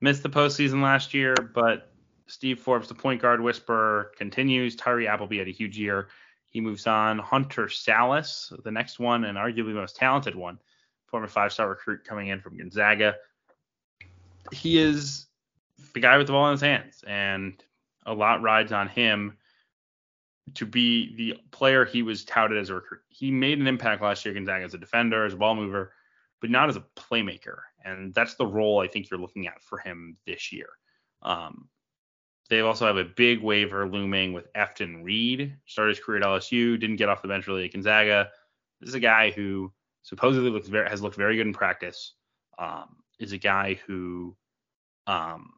missed 0.00 0.22
the 0.22 0.28
postseason 0.28 0.80
last 0.80 1.12
year, 1.12 1.34
but 1.34 1.90
Steve 2.28 2.60
Forbes, 2.60 2.86
the 2.86 2.94
point 2.94 3.20
guard 3.20 3.40
whisperer, 3.40 4.12
continues. 4.16 4.76
Tyree 4.76 5.08
Appleby 5.08 5.38
had 5.38 5.48
a 5.48 5.52
huge 5.52 5.76
year. 5.76 6.06
He 6.50 6.60
moves 6.60 6.86
on. 6.86 7.18
Hunter 7.18 7.66
Sallis, 7.66 8.52
the 8.62 8.70
next 8.70 9.00
one 9.00 9.24
and 9.24 9.36
arguably 9.36 9.74
most 9.74 9.96
talented 9.96 10.36
one, 10.36 10.60
former 11.06 11.26
five-star 11.26 11.68
recruit 11.68 12.04
coming 12.04 12.28
in 12.28 12.40
from 12.40 12.56
Gonzaga. 12.56 13.16
He 14.52 14.78
is 14.78 15.26
the 15.94 16.00
guy 16.00 16.16
with 16.16 16.28
the 16.28 16.32
ball 16.32 16.46
in 16.46 16.52
his 16.52 16.60
hands, 16.60 17.02
and 17.06 17.60
a 18.06 18.14
lot 18.14 18.42
rides 18.42 18.70
on 18.70 18.88
him 18.88 19.36
to 20.54 20.66
be 20.66 21.14
the 21.16 21.38
player 21.50 21.84
he 21.84 22.02
was 22.02 22.24
touted 22.24 22.58
as 22.58 22.70
a 22.70 22.74
recruit. 22.74 23.02
He 23.08 23.30
made 23.30 23.58
an 23.58 23.66
impact 23.66 24.02
last 24.02 24.24
year 24.24 24.34
Gonzaga 24.34 24.64
as 24.64 24.74
a 24.74 24.78
defender, 24.78 25.24
as 25.24 25.34
a 25.34 25.36
ball 25.36 25.54
mover, 25.54 25.92
but 26.40 26.50
not 26.50 26.68
as 26.68 26.76
a 26.76 26.84
playmaker. 26.96 27.58
And 27.84 28.14
that's 28.14 28.34
the 28.34 28.46
role 28.46 28.80
I 28.80 28.86
think 28.86 29.10
you're 29.10 29.20
looking 29.20 29.46
at 29.46 29.62
for 29.62 29.78
him 29.78 30.16
this 30.26 30.52
year. 30.52 30.68
Um, 31.22 31.68
they 32.48 32.60
also 32.60 32.86
have 32.86 32.96
a 32.96 33.04
big 33.04 33.40
waiver 33.40 33.88
looming 33.88 34.32
with 34.32 34.52
Efton 34.54 35.04
Reid. 35.04 35.56
Started 35.66 35.96
his 35.96 36.04
career 36.04 36.20
at 36.20 36.26
LSU, 36.26 36.78
didn't 36.78 36.96
get 36.96 37.08
off 37.08 37.22
the 37.22 37.28
bench 37.28 37.46
really 37.46 37.64
at 37.64 37.72
Gonzaga. 37.72 38.30
This 38.80 38.88
is 38.88 38.94
a 38.94 39.00
guy 39.00 39.30
who 39.30 39.72
supposedly 40.02 40.50
looks 40.50 40.68
very 40.68 40.88
has 40.88 41.00
looked 41.00 41.16
very 41.16 41.36
good 41.36 41.46
in 41.46 41.52
practice. 41.52 42.14
Um, 42.58 42.96
is 43.20 43.32
a 43.32 43.38
guy 43.38 43.74
who 43.86 44.36
um, 45.06 45.52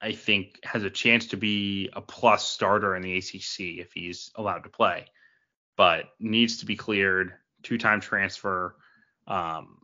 I 0.00 0.12
think 0.12 0.58
has 0.64 0.84
a 0.84 0.90
chance 0.90 1.28
to 1.28 1.36
be 1.36 1.88
a 1.92 2.00
plus 2.00 2.46
starter 2.48 2.94
in 2.96 3.02
the 3.02 3.16
ACC 3.16 3.78
if 3.80 3.92
he's 3.92 4.30
allowed 4.34 4.64
to 4.64 4.68
play, 4.68 5.06
but 5.76 6.06
needs 6.18 6.58
to 6.58 6.66
be 6.66 6.76
cleared. 6.76 7.32
Two-time 7.62 8.00
transfer, 8.00 8.76
um, 9.26 9.78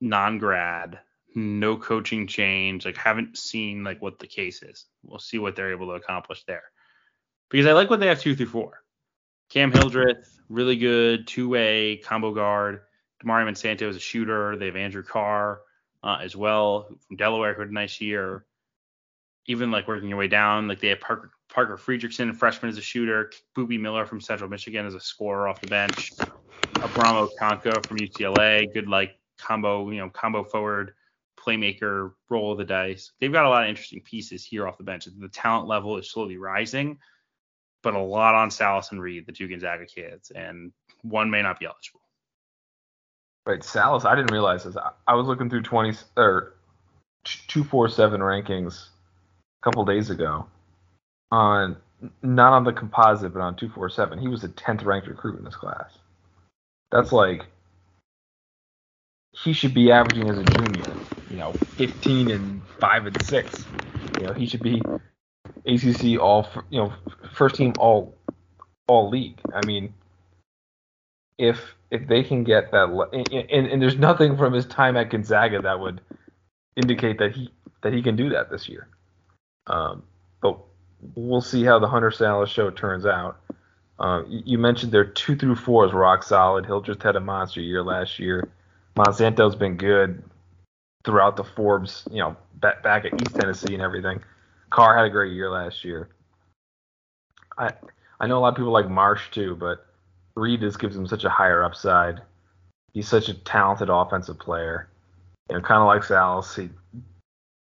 non-grad, 0.00 1.00
no 1.34 1.76
coaching 1.76 2.26
change. 2.26 2.84
Like 2.84 2.96
haven't 2.96 3.36
seen 3.36 3.82
like 3.82 4.00
what 4.00 4.18
the 4.18 4.26
case 4.26 4.62
is. 4.62 4.86
We'll 5.02 5.18
see 5.18 5.38
what 5.38 5.56
they're 5.56 5.72
able 5.72 5.86
to 5.86 5.94
accomplish 5.94 6.44
there. 6.44 6.62
Because 7.50 7.66
I 7.66 7.72
like 7.72 7.90
what 7.90 8.00
they 8.00 8.06
have 8.06 8.20
two 8.20 8.36
through 8.36 8.46
four. 8.46 8.82
Cam 9.50 9.72
Hildreth, 9.72 10.40
really 10.48 10.76
good 10.76 11.26
two-way 11.26 11.96
combo 11.98 12.32
guard. 12.32 12.80
Damari 13.22 13.48
Monsanto 13.48 13.88
is 13.88 13.96
a 13.96 14.00
shooter. 14.00 14.56
They 14.56 14.66
have 14.66 14.76
Andrew 14.76 15.02
Carr 15.02 15.60
uh, 16.02 16.18
as 16.22 16.36
well 16.36 16.88
from 17.06 17.16
Delaware 17.16 17.54
who 17.54 17.62
had 17.62 17.70
a 17.70 17.74
nice 17.74 18.00
year. 18.00 18.44
Even 19.46 19.70
like 19.70 19.86
working 19.86 20.08
your 20.08 20.18
way 20.18 20.28
down, 20.28 20.68
like 20.68 20.80
they 20.80 20.88
have 20.88 21.00
Parker, 21.00 21.30
Parker 21.52 21.76
Friedrichsen, 21.76 22.34
freshman 22.34 22.70
as 22.70 22.78
a 22.78 22.82
shooter. 22.82 23.30
Boopie 23.56 23.80
Miller 23.80 24.06
from 24.06 24.20
Central 24.20 24.48
Michigan 24.48 24.86
as 24.86 24.94
a 24.94 25.00
scorer 25.00 25.48
off 25.48 25.60
the 25.60 25.66
bench. 25.66 26.12
Abramo 26.74 27.28
Canka 27.40 27.86
from 27.86 27.98
UCLA, 27.98 28.72
good 28.72 28.88
like 28.88 29.18
combo, 29.38 29.90
you 29.90 29.98
know, 29.98 30.08
combo 30.10 30.44
forward 30.44 30.94
playmaker, 31.44 32.12
roll 32.30 32.52
of 32.52 32.58
the 32.58 32.64
dice. 32.64 33.12
They've 33.20 33.32
got 33.32 33.44
a 33.44 33.48
lot 33.48 33.64
of 33.64 33.68
interesting 33.68 34.00
pieces 34.00 34.44
here 34.44 34.66
off 34.66 34.78
the 34.78 34.84
bench. 34.84 35.06
The 35.06 35.28
talent 35.28 35.68
level 35.68 35.98
is 35.98 36.10
slowly 36.10 36.36
rising, 36.36 36.98
but 37.82 37.94
a 37.94 37.98
lot 37.98 38.34
on 38.34 38.48
Sallis 38.48 38.92
and 38.92 39.00
Reid, 39.00 39.26
the 39.26 39.32
two 39.32 39.48
Gonzaga 39.48 39.86
kids, 39.86 40.30
and 40.30 40.72
one 41.02 41.30
may 41.30 41.42
not 41.42 41.58
be 41.58 41.66
eligible. 41.66 42.00
Right, 43.46 43.60
Sallis, 43.60 44.06
I 44.06 44.14
didn't 44.14 44.32
realize 44.32 44.64
this. 44.64 44.76
I 45.06 45.14
was 45.14 45.26
looking 45.26 45.50
through 45.50 45.62
20 45.62 45.98
or 46.16 46.54
247 47.24 48.20
rankings 48.20 48.88
couple 49.64 49.84
days 49.86 50.10
ago 50.10 50.46
on 51.30 51.76
not 52.22 52.52
on 52.52 52.64
the 52.64 52.72
composite, 52.72 53.32
but 53.32 53.40
on 53.40 53.56
247. 53.56 54.18
He 54.18 54.28
was 54.28 54.42
the 54.42 54.48
10th 54.48 54.84
ranked 54.84 55.08
recruit 55.08 55.38
in 55.38 55.44
this 55.44 55.56
class. 55.56 55.90
That's 56.92 57.12
like 57.12 57.46
he 59.32 59.54
should 59.54 59.72
be 59.74 59.90
averaging 59.90 60.28
as 60.28 60.38
a 60.38 60.44
junior, 60.44 60.94
you 61.30 61.38
know, 61.38 61.52
15 61.76 62.30
and 62.30 62.62
5 62.78 63.06
and 63.06 63.22
6. 63.24 63.66
You 64.20 64.26
know, 64.26 64.32
he 64.34 64.46
should 64.46 64.62
be 64.62 64.82
ACC 65.66 66.20
all, 66.20 66.46
you 66.70 66.80
know, 66.80 66.92
first 67.32 67.56
team 67.56 67.72
all 67.78 68.14
all 68.86 69.08
league. 69.08 69.40
I 69.54 69.64
mean, 69.66 69.94
if 71.38 71.74
if 71.90 72.06
they 72.06 72.22
can 72.22 72.44
get 72.44 72.70
that 72.72 72.90
and, 73.32 73.68
and 73.68 73.82
there's 73.82 73.96
nothing 73.96 74.36
from 74.36 74.52
his 74.52 74.66
time 74.66 74.96
at 74.96 75.10
Gonzaga 75.10 75.62
that 75.62 75.80
would 75.80 76.02
indicate 76.76 77.18
that 77.18 77.32
he 77.32 77.50
that 77.82 77.94
he 77.94 78.02
can 78.02 78.14
do 78.16 78.28
that 78.30 78.50
this 78.50 78.68
year. 78.68 78.88
Um, 79.66 80.02
but 80.40 80.58
we'll 81.14 81.40
see 81.40 81.64
how 81.64 81.78
the 81.78 81.88
Hunter 81.88 82.10
Sallis 82.10 82.48
show 82.48 82.70
turns 82.70 83.06
out. 83.06 83.40
Um, 83.98 84.26
you 84.28 84.58
mentioned 84.58 84.92
their 84.92 85.04
two 85.04 85.36
through 85.36 85.56
four 85.56 85.86
is 85.86 85.92
rock 85.92 86.22
solid. 86.22 86.66
Just 86.84 87.02
had 87.02 87.16
a 87.16 87.20
monster 87.20 87.60
year 87.60 87.82
last 87.82 88.18
year. 88.18 88.50
Monsanto's 88.96 89.56
been 89.56 89.76
good 89.76 90.22
throughout 91.04 91.36
the 91.36 91.44
Forbes, 91.44 92.04
you 92.10 92.18
know, 92.18 92.36
back, 92.54 92.82
back 92.82 93.04
at 93.04 93.14
East 93.14 93.34
Tennessee 93.36 93.74
and 93.74 93.82
everything. 93.82 94.22
Carr 94.70 94.96
had 94.96 95.06
a 95.06 95.10
great 95.10 95.32
year 95.32 95.50
last 95.50 95.84
year. 95.84 96.08
I 97.56 97.72
I 98.20 98.26
know 98.26 98.38
a 98.38 98.40
lot 98.40 98.48
of 98.48 98.56
people 98.56 98.72
like 98.72 98.88
Marsh 98.88 99.30
too, 99.30 99.54
but 99.56 99.86
Reid 100.34 100.60
just 100.60 100.80
gives 100.80 100.96
him 100.96 101.06
such 101.06 101.24
a 101.24 101.30
higher 101.30 101.62
upside. 101.62 102.20
He's 102.92 103.08
such 103.08 103.28
a 103.28 103.34
talented 103.34 103.90
offensive 103.90 104.38
player. 104.38 104.88
You 105.48 105.56
know, 105.56 105.62
kind 105.62 105.80
of 105.80 105.86
like 105.86 106.02
Sallis. 106.02 106.56
He, 106.56 106.70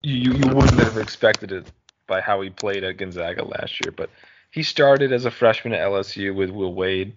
you 0.02 0.32
you 0.34 0.56
wouldn't 0.56 0.80
have 0.80 0.98
expected 0.98 1.52
it 1.52 1.72
by 2.08 2.22
how 2.22 2.42
he 2.42 2.50
played 2.50 2.84
at 2.84 2.98
Gonzaga 2.98 3.44
last 3.46 3.84
year, 3.84 3.92
but 3.92 4.10
he 4.52 4.64
started 4.64 5.12
as 5.12 5.26
a 5.26 5.32
freshman 5.32 5.74
at 5.74 5.82
LSU 5.82 6.36
with 6.36 6.50
Will 6.50 6.74
Wade. 6.74 7.16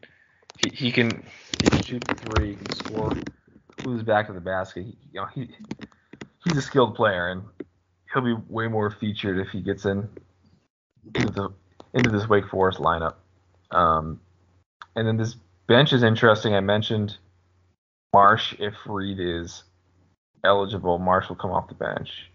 He, 0.58 0.70
he 0.70 0.92
can 0.92 1.22
he 1.62 1.68
can 1.68 1.82
shoot 1.82 2.04
the 2.04 2.14
three, 2.14 2.50
he 2.50 2.54
can 2.56 2.72
score 2.72 3.12
moves 3.84 4.02
back 4.02 4.26
to 4.26 4.32
the 4.32 4.40
basket. 4.40 4.84
He, 4.84 4.96
you 5.12 5.20
know, 5.20 5.26
he 5.34 5.48
he's 6.44 6.56
a 6.56 6.62
skilled 6.62 6.94
player, 6.94 7.28
and 7.28 7.42
he'll 8.12 8.22
be 8.22 8.34
way 8.48 8.68
more 8.68 8.90
featured 8.90 9.38
if 9.38 9.48
he 9.48 9.60
gets 9.60 9.84
in 9.84 10.08
into 11.14 11.30
the 11.30 11.50
into 11.94 12.10
this 12.10 12.28
Wake 12.28 12.48
Forest 12.48 12.78
lineup. 12.78 13.14
Um, 13.70 14.20
and 14.94 15.06
then 15.06 15.16
this 15.16 15.36
bench 15.66 15.92
is 15.92 16.02
interesting. 16.02 16.54
I 16.54 16.60
mentioned 16.60 17.16
Marsh 18.12 18.54
if 18.58 18.74
Reid 18.86 19.18
is 19.20 19.64
eligible. 20.44 20.98
Marsh 20.98 21.28
will 21.28 21.36
come 21.36 21.50
off 21.50 21.68
the 21.68 21.74
bench. 21.74 22.30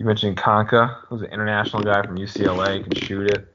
You 0.00 0.06
mentioned 0.06 0.38
Canka, 0.38 0.96
who's 1.08 1.20
an 1.20 1.28
international 1.30 1.82
guy 1.82 2.00
from 2.00 2.16
UCLA, 2.16 2.82
can 2.82 2.94
shoot 2.94 3.30
it. 3.32 3.54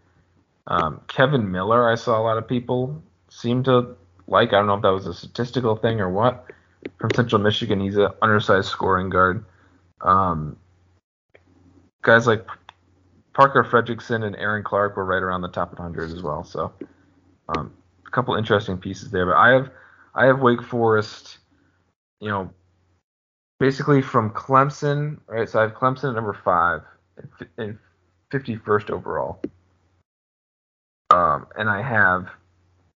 Um, 0.67 1.01
Kevin 1.07 1.51
Miller, 1.51 1.89
I 1.91 1.95
saw 1.95 2.21
a 2.21 2.21
lot 2.21 2.37
of 2.37 2.47
people 2.47 3.01
seem 3.29 3.63
to 3.63 3.95
like. 4.27 4.49
I 4.49 4.57
don't 4.57 4.67
know 4.67 4.75
if 4.75 4.83
that 4.83 4.93
was 4.93 5.07
a 5.07 5.13
statistical 5.15 5.75
thing 5.75 5.99
or 5.99 6.07
what. 6.07 6.51
From 6.99 7.09
Central 7.15 7.41
Michigan, 7.41 7.79
he's 7.79 7.97
an 7.97 8.09
undersized 8.21 8.67
scoring 8.69 9.09
guard. 9.09 9.43
Um, 10.01 10.57
guys 12.03 12.27
like 12.27 12.45
Parker 13.33 13.63
Friedrichsen 13.63 14.23
and 14.23 14.35
Aaron 14.35 14.63
Clark 14.63 14.97
were 14.97 15.05
right 15.05 15.23
around 15.23 15.41
the 15.41 15.47
top 15.47 15.71
100 15.71 16.11
as 16.11 16.21
well. 16.21 16.43
So 16.43 16.71
um, 17.57 17.73
a 18.05 18.11
couple 18.11 18.35
interesting 18.35 18.77
pieces 18.77 19.09
there. 19.09 19.25
But 19.25 19.37
I 19.37 19.49
have 19.49 19.71
I 20.13 20.27
have 20.27 20.41
Wake 20.41 20.61
Forest, 20.61 21.39
you 22.19 22.29
know, 22.29 22.51
basically 23.59 24.01
from 24.01 24.31
Clemson, 24.31 25.19
right? 25.27 25.49
So 25.49 25.59
I 25.59 25.63
have 25.63 25.73
Clemson 25.73 26.09
at 26.09 26.15
number 26.15 26.37
five 26.43 26.81
and 27.57 27.77
51st 28.31 28.89
overall. 28.89 29.41
Um, 31.11 31.47
and 31.57 31.69
I 31.69 31.81
have 31.81 32.29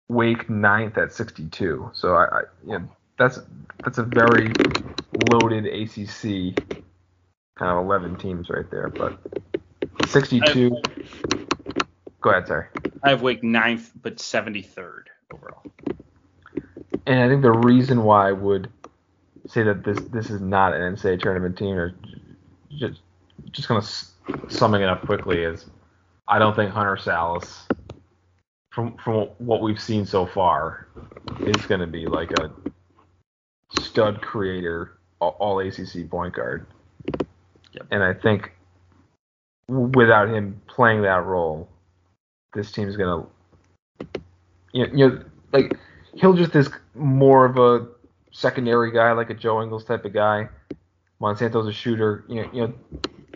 Wake 0.07 0.49
ninth 0.49 0.97
at 0.97 1.11
62. 1.11 1.91
So 1.93 2.15
I, 2.15 2.25
I 2.25 2.41
you 2.63 2.79
know, 2.79 2.89
that's 3.17 3.39
that's 3.83 3.97
a 3.97 4.03
very 4.03 4.51
loaded 5.31 5.65
ACC 5.65 6.55
kind 7.57 7.71
of 7.71 7.85
11 7.85 8.17
teams 8.17 8.49
right 8.49 8.69
there. 8.69 8.89
But 8.89 9.17
62. 10.07 10.77
Go 12.21 12.29
ahead, 12.29 12.47
sorry. 12.47 12.67
I 13.03 13.09
have 13.09 13.21
Wake 13.21 13.43
ninth, 13.43 13.91
but 14.01 14.17
73rd 14.17 15.03
overall. 15.33 15.63
And 17.07 17.19
I 17.19 17.29
think 17.29 17.43
the 17.43 17.51
reason 17.51 18.03
why 18.03 18.29
I 18.29 18.31
would 18.31 18.69
say 19.47 19.63
that 19.63 19.83
this 19.83 19.99
this 20.11 20.29
is 20.29 20.41
not 20.41 20.73
an 20.73 20.95
NCAA 20.95 21.21
tournament 21.21 21.57
team, 21.57 21.75
or 21.75 21.95
just 22.77 23.01
just 23.51 23.67
kind 23.67 23.81
of 23.81 24.51
summing 24.51 24.81
it 24.81 24.89
up 24.89 25.05
quickly, 25.05 25.43
is 25.43 25.65
I 26.27 26.39
don't 26.39 26.55
think 26.55 26.71
Hunter 26.71 26.95
Sallis, 26.95 27.61
from 28.71 28.97
from 28.97 29.29
what 29.37 29.61
we've 29.61 29.81
seen 29.81 30.05
so 30.05 30.25
far, 30.25 30.87
is 31.41 31.65
going 31.65 31.81
to 31.81 31.87
be 31.87 32.07
like 32.07 32.31
a 32.39 32.51
stud 33.81 34.21
creator, 34.21 34.97
all, 35.19 35.59
ACC 35.59 36.09
point 36.09 36.33
guard. 36.33 36.67
Yep. 37.73 37.87
And 37.91 38.03
I 38.03 38.13
think 38.13 38.51
without 39.67 40.29
him 40.29 40.61
playing 40.67 41.01
that 41.03 41.25
role, 41.25 41.69
this 42.53 42.71
team's 42.71 42.95
gonna, 42.95 43.25
you 44.71 44.87
know, 44.87 44.93
you 44.93 45.09
know, 45.09 45.23
like 45.51 45.77
just 46.35 46.55
is 46.55 46.69
more 46.95 47.45
of 47.45 47.57
a 47.57 47.87
secondary 48.35 48.91
guy, 48.91 49.13
like 49.13 49.29
a 49.29 49.33
Joe 49.33 49.63
Ingles 49.63 49.85
type 49.85 50.03
of 50.03 50.13
guy. 50.13 50.49
Monsanto's 51.21 51.67
a 51.67 51.71
shooter. 51.71 52.25
You 52.27 52.43
know, 52.43 52.49
you 52.53 52.61
know, 52.61 52.73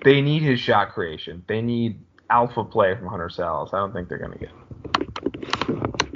they 0.04 0.22
need 0.22 0.42
his 0.42 0.60
shot 0.60 0.92
creation. 0.92 1.44
They 1.48 1.62
need 1.62 2.00
alpha 2.30 2.64
play 2.64 2.96
from 2.96 3.08
Hunter 3.08 3.30
Sallis. 3.30 3.74
I 3.74 3.78
don't 3.78 3.94
think 3.94 4.10
they're 4.10 4.18
gonna 4.18 4.38
get. 4.38 4.52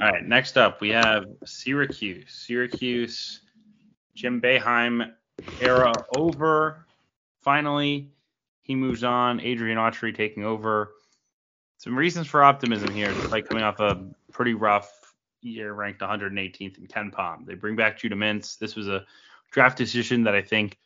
All 0.02 0.10
right, 0.10 0.24
next 0.24 0.58
up 0.58 0.80
we 0.80 0.90
have 0.90 1.24
Syracuse. 1.44 2.26
Syracuse, 2.28 3.40
Jim 4.14 4.40
Boeheim 4.40 5.12
era 5.60 5.92
over. 6.16 6.86
Finally, 7.40 8.10
he 8.62 8.74
moves 8.74 9.02
on. 9.02 9.40
Adrian 9.40 9.78
Autry 9.78 10.14
taking 10.14 10.44
over. 10.44 10.92
Some 11.78 11.96
reasons 11.96 12.26
for 12.26 12.42
optimism 12.42 12.90
here, 12.90 13.08
despite 13.08 13.48
coming 13.48 13.64
off 13.64 13.80
a 13.80 14.06
pretty 14.30 14.54
rough 14.54 14.93
year, 15.44 15.72
ranked 15.72 16.00
118th 16.00 16.78
in 16.78 16.86
KenPom. 16.86 17.46
They 17.46 17.54
bring 17.54 17.76
back 17.76 17.98
Judah 17.98 18.16
Mintz. 18.16 18.58
This 18.58 18.74
was 18.74 18.88
a 18.88 19.04
draft 19.50 19.76
decision 19.78 20.24
that 20.24 20.34
I 20.34 20.42
think 20.42 20.78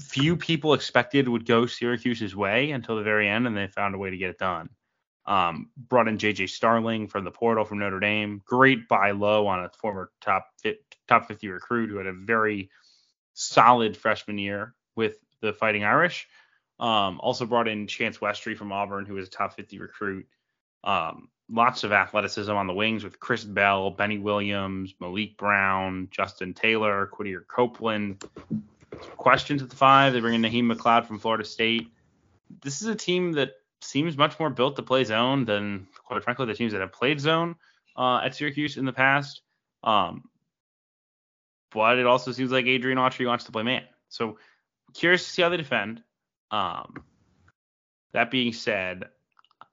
few 0.00 0.36
people 0.36 0.74
expected 0.74 1.28
would 1.28 1.46
go 1.46 1.66
Syracuse's 1.66 2.36
way 2.36 2.70
until 2.70 2.96
the 2.96 3.02
very 3.02 3.28
end, 3.28 3.46
and 3.46 3.56
they 3.56 3.66
found 3.66 3.94
a 3.94 3.98
way 3.98 4.10
to 4.10 4.16
get 4.16 4.30
it 4.30 4.38
done. 4.38 4.68
Um, 5.26 5.70
brought 5.76 6.08
in 6.08 6.18
JJ 6.18 6.48
Starling 6.48 7.06
from 7.06 7.24
the 7.24 7.30
portal 7.30 7.64
from 7.64 7.78
Notre 7.78 8.00
Dame. 8.00 8.42
Great 8.46 8.88
buy 8.88 9.10
low 9.10 9.46
on 9.46 9.64
a 9.64 9.70
former 9.80 10.10
top 10.20 10.48
top 11.06 11.28
50 11.28 11.48
recruit 11.48 11.90
who 11.90 11.96
had 11.96 12.06
a 12.06 12.12
very 12.12 12.70
solid 13.34 13.96
freshman 13.96 14.38
year 14.38 14.74
with 14.96 15.16
the 15.40 15.52
Fighting 15.52 15.84
Irish. 15.84 16.26
Um, 16.80 17.20
also 17.20 17.44
brought 17.44 17.68
in 17.68 17.86
Chance 17.86 18.18
Westry 18.18 18.56
from 18.56 18.72
Auburn, 18.72 19.04
who 19.04 19.14
was 19.14 19.28
a 19.28 19.30
top 19.30 19.54
50 19.54 19.78
recruit. 19.78 20.26
Um, 20.84 21.28
lots 21.50 21.84
of 21.84 21.92
athleticism 21.92 22.52
on 22.52 22.66
the 22.66 22.74
wings 22.74 23.04
with 23.04 23.20
Chris 23.20 23.44
Bell, 23.44 23.90
Benny 23.90 24.18
Williams, 24.18 24.94
Maliq 25.00 25.36
Brown, 25.36 26.08
Justin 26.10 26.54
Taylor, 26.54 27.10
Quadir 27.12 27.46
Copeland. 27.46 28.22
Questions 29.16 29.62
at 29.62 29.70
the 29.70 29.76
five. 29.76 30.12
They 30.12 30.20
bring 30.20 30.34
in 30.34 30.42
Naheem 30.42 30.72
McLeod 30.72 31.06
from 31.06 31.18
Florida 31.18 31.44
State. 31.44 31.90
This 32.62 32.82
is 32.82 32.88
a 32.88 32.94
team 32.94 33.32
that 33.32 33.52
seems 33.80 34.16
much 34.16 34.38
more 34.40 34.50
built 34.50 34.76
to 34.76 34.82
play 34.82 35.04
zone 35.04 35.44
than, 35.44 35.86
quite 36.04 36.22
frankly, 36.24 36.46
the 36.46 36.54
teams 36.54 36.72
that 36.72 36.80
have 36.80 36.92
played 36.92 37.20
zone 37.20 37.56
uh, 37.96 38.20
at 38.24 38.34
Syracuse 38.34 38.76
in 38.76 38.84
the 38.84 38.92
past. 38.92 39.42
Um, 39.84 40.24
but 41.70 41.98
it 41.98 42.06
also 42.06 42.32
seems 42.32 42.50
like 42.50 42.66
Adrian 42.66 42.98
Autry 42.98 43.26
wants 43.26 43.44
to 43.44 43.52
play 43.52 43.62
man. 43.62 43.82
So 44.08 44.38
curious 44.94 45.24
to 45.24 45.30
see 45.30 45.42
how 45.42 45.48
they 45.48 45.56
defend. 45.58 46.02
Um, 46.50 47.04
that 48.12 48.30
being 48.30 48.52
said, 48.52 49.04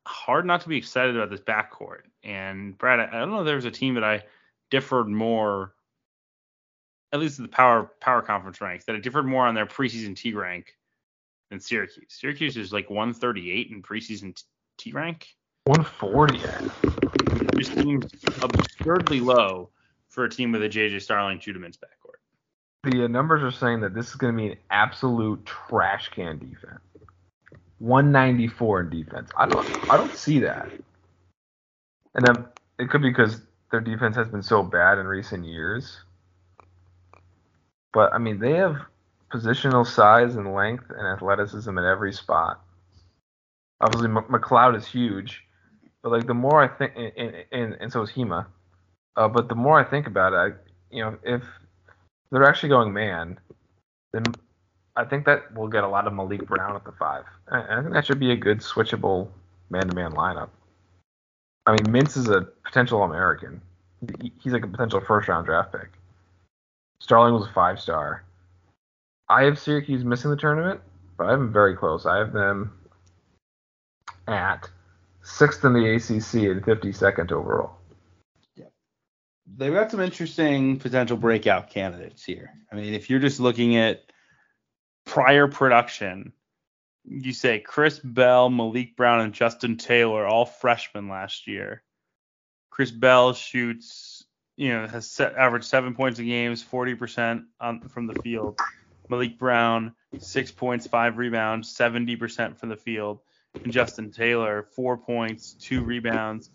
hard 0.08 0.46
not 0.46 0.62
to 0.62 0.70
be 0.70 0.78
excited 0.78 1.16
about 1.16 1.30
this 1.30 1.40
backcourt. 1.40 2.02
And 2.24 2.78
Brad, 2.78 3.00
I, 3.00 3.08
I 3.08 3.20
don't 3.20 3.32
know 3.32 3.40
if 3.40 3.46
there 3.46 3.56
was 3.56 3.66
a 3.66 3.72
team 3.72 3.96
that 3.96 4.04
I 4.04 4.24
differed 4.72 5.08
more, 5.08 5.74
at 7.12 7.20
least 7.20 7.38
the 7.38 7.48
power 7.48 7.92
power 8.00 8.22
conference 8.22 8.62
ranks, 8.62 8.86
that 8.86 8.96
I 8.96 9.00
differed 9.00 9.26
more 9.26 9.46
on 9.46 9.56
their 9.56 9.66
preseason 9.66 10.16
T 10.16 10.34
rank 10.34 10.76
than 11.50 11.60
Syracuse. 11.60 12.06
Syracuse 12.10 12.58
is 12.58 12.74
like 12.74 12.90
138 12.90 13.72
in 13.72 13.82
preseason 13.82 14.42
T 14.78 14.92
rank. 14.92 15.28
140. 15.66 16.40
This 17.56 17.68
seems 17.68 18.06
absurdly 18.44 19.20
low 19.20 19.70
for 20.10 20.26
a 20.26 20.30
team 20.30 20.52
with 20.52 20.64
a 20.64 20.70
JJ 20.70 21.02
Starling 21.02 21.40
Judah 21.40 21.60
Mintz 21.60 21.78
backcourt 21.78 22.20
the 22.92 23.06
uh, 23.06 23.08
numbers 23.08 23.44
are 23.44 23.52
saying 23.52 23.82
that 23.82 23.94
this 23.94 24.10
is 24.10 24.16
going 24.16 24.36
to 24.36 24.42
be 24.42 24.52
an 24.52 24.58
absolute 24.70 25.46
trash 25.46 26.10
can 26.10 26.38
defense. 26.38 26.80
194 27.80 28.82
in 28.82 28.90
defense. 28.90 29.30
I 29.38 29.48
don't 29.48 29.92
I 29.92 29.98
don't 29.98 30.16
see 30.16 30.40
that. 30.40 30.70
And 32.14 32.26
then 32.26 32.46
it 32.80 32.90
could 32.90 33.02
be 33.02 33.10
because 33.10 33.42
their 33.72 33.82
defense 33.82 34.16
has 34.16 34.28
been 34.30 34.44
so 34.44 34.64
bad 34.64 34.98
in 34.98 35.06
recent 35.06 35.46
years. 35.46 36.00
But 37.94 38.14
I 38.14 38.18
mean, 38.18 38.40
they 38.40 38.54
have 38.54 38.78
positional 39.34 39.86
size 39.86 40.36
and 40.36 40.54
length 40.54 40.86
and 40.90 41.08
athleticism 41.08 41.78
at 41.78 41.84
every 41.84 42.14
spot. 42.14 42.62
Obviously, 43.82 44.08
M- 44.08 44.24
McLeod 44.30 44.78
is 44.78 44.88
huge, 44.88 45.44
but 46.02 46.12
like 46.12 46.28
the 46.28 46.34
more 46.34 46.62
I 46.62 46.68
think, 46.68 46.94
and, 46.96 47.46
and, 47.52 47.74
and 47.80 47.92
so 47.92 48.02
is 48.02 48.12
Hema. 48.12 48.46
Uh, 49.18 49.28
but 49.28 49.50
the 49.50 49.56
more 49.56 49.80
I 49.80 49.84
think 49.84 50.08
about 50.08 50.34
it, 50.34 50.36
I, 50.36 50.96
you 50.96 51.04
know, 51.04 51.18
if 51.24 51.44
they're 52.32 52.44
actually 52.44 52.70
going 52.70 52.94
man, 52.94 53.40
then 54.14 54.24
I 54.96 55.04
think 55.04 55.26
that 55.26 55.54
we'll 55.54 55.68
get 55.68 55.84
a 55.84 55.88
lot 55.88 56.08
of 56.08 56.14
Maliq 56.14 56.46
Brown 56.46 56.76
at 56.76 56.86
the 56.86 56.92
five. 56.94 57.26
I 57.52 57.82
think 57.82 57.94
that 57.94 58.06
should 58.06 58.20
be 58.20 58.32
a 58.32 58.36
good 58.36 58.60
switchable 58.60 59.30
man-to-man 59.70 60.14
lineup. 60.14 60.50
I 61.66 61.72
mean, 61.72 61.86
Mintz 61.88 62.16
is 62.16 62.30
a 62.30 62.42
potential 62.64 63.04
American. 63.04 63.62
He's 64.42 64.54
like 64.54 64.64
a 64.64 64.68
potential 64.68 65.02
first-round 65.02 65.46
draft 65.46 65.72
pick. 65.72 65.90
Starling 67.00 67.34
was 67.34 67.48
a 67.48 67.54
five-star. 67.54 68.24
I 69.28 69.44
have 69.44 69.60
Syracuse 69.60 70.04
missing 70.04 70.32
the 70.32 70.38
tournament, 70.38 70.80
but 71.18 71.28
I 71.28 71.32
have 71.32 71.40
them 71.40 71.52
very 71.52 71.76
close. 71.76 72.06
I 72.06 72.18
have 72.18 72.32
them 72.32 72.72
at 74.28 74.70
sixth 75.24 75.66
in 75.66 75.74
the 75.74 75.96
ACC 75.96 76.50
and 76.50 76.64
52nd 76.64 77.32
overall 77.32 77.78
they've 79.58 79.74
got 79.74 79.92
some 79.92 80.00
interesting 80.00 80.80
potential 80.80 81.18
breakout 81.18 81.70
candidates 81.70 82.24
here. 82.24 82.52
I 82.72 82.76
mean, 82.76 82.94
if 82.94 83.10
you're 83.10 83.20
just 83.20 83.40
looking 83.40 83.76
at 83.76 84.04
prior 85.06 85.48
production, 85.48 86.34
you 87.06 87.34
say 87.34 87.60
Chris 87.60 88.00
Bell, 88.00 88.50
Maliq 88.50 88.96
Brown, 88.96 89.22
and 89.22 89.34
Justin 89.34 89.78
Taylor, 89.78 90.26
all 90.26 90.46
freshmen 90.46 91.08
last 91.08 91.48
year. 91.48 91.84
Chris 92.70 92.92
Bell 92.92 93.34
shoots, 93.34 94.26
you 94.58 94.70
know, 94.70 94.88
has 94.88 95.10
set, 95.10 95.36
averaged 95.36 95.66
seven 95.66 95.96
points 95.96 96.20
a 96.20 96.24
game, 96.24 96.54
40% 96.54 97.46
on, 97.60 97.82
from 97.82 98.08
the 98.08 98.20
field. 98.22 98.60
Maliq 99.10 99.38
Brown, 99.38 99.94
six 100.18 100.52
points, 100.52 100.88
five 100.88 101.18
rebounds, 101.18 101.76
70% 101.76 102.58
from 102.58 102.70
the 102.70 102.76
field. 102.76 103.20
And 103.64 103.72
Justin 103.72 104.12
Taylor, 104.12 104.68
four 104.76 104.98
points, 104.98 105.54
two 105.54 105.82
rebounds, 105.82 106.50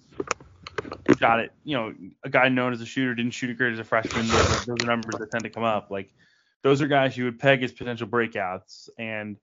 got 1.19 1.41
it. 1.41 1.53
You 1.65 1.77
know, 1.77 1.95
a 2.25 2.29
guy 2.29 2.49
known 2.49 2.73
as 2.73 2.81
a 2.81 2.87
shooter 2.87 3.15
didn't 3.15 3.33
shoot 3.33 3.51
it 3.51 3.57
great 3.57 3.73
as 3.73 3.79
a 3.79 3.85
freshman. 3.85 4.27
Those 4.27 4.69
are, 4.69 4.87
numbers 4.87 5.15
that 5.19 5.31
tend 5.31 5.45
to 5.45 5.51
come 5.51 5.63
up. 5.63 5.91
Like 5.91 6.13
those 6.63 6.83
are 6.83 6.87
guys 6.87 7.17
you 7.17 7.25
would 7.25 7.39
peg 7.39 7.63
as 7.63 7.73
potential 7.73 8.07
breakouts. 8.07 8.89
And 8.99 9.37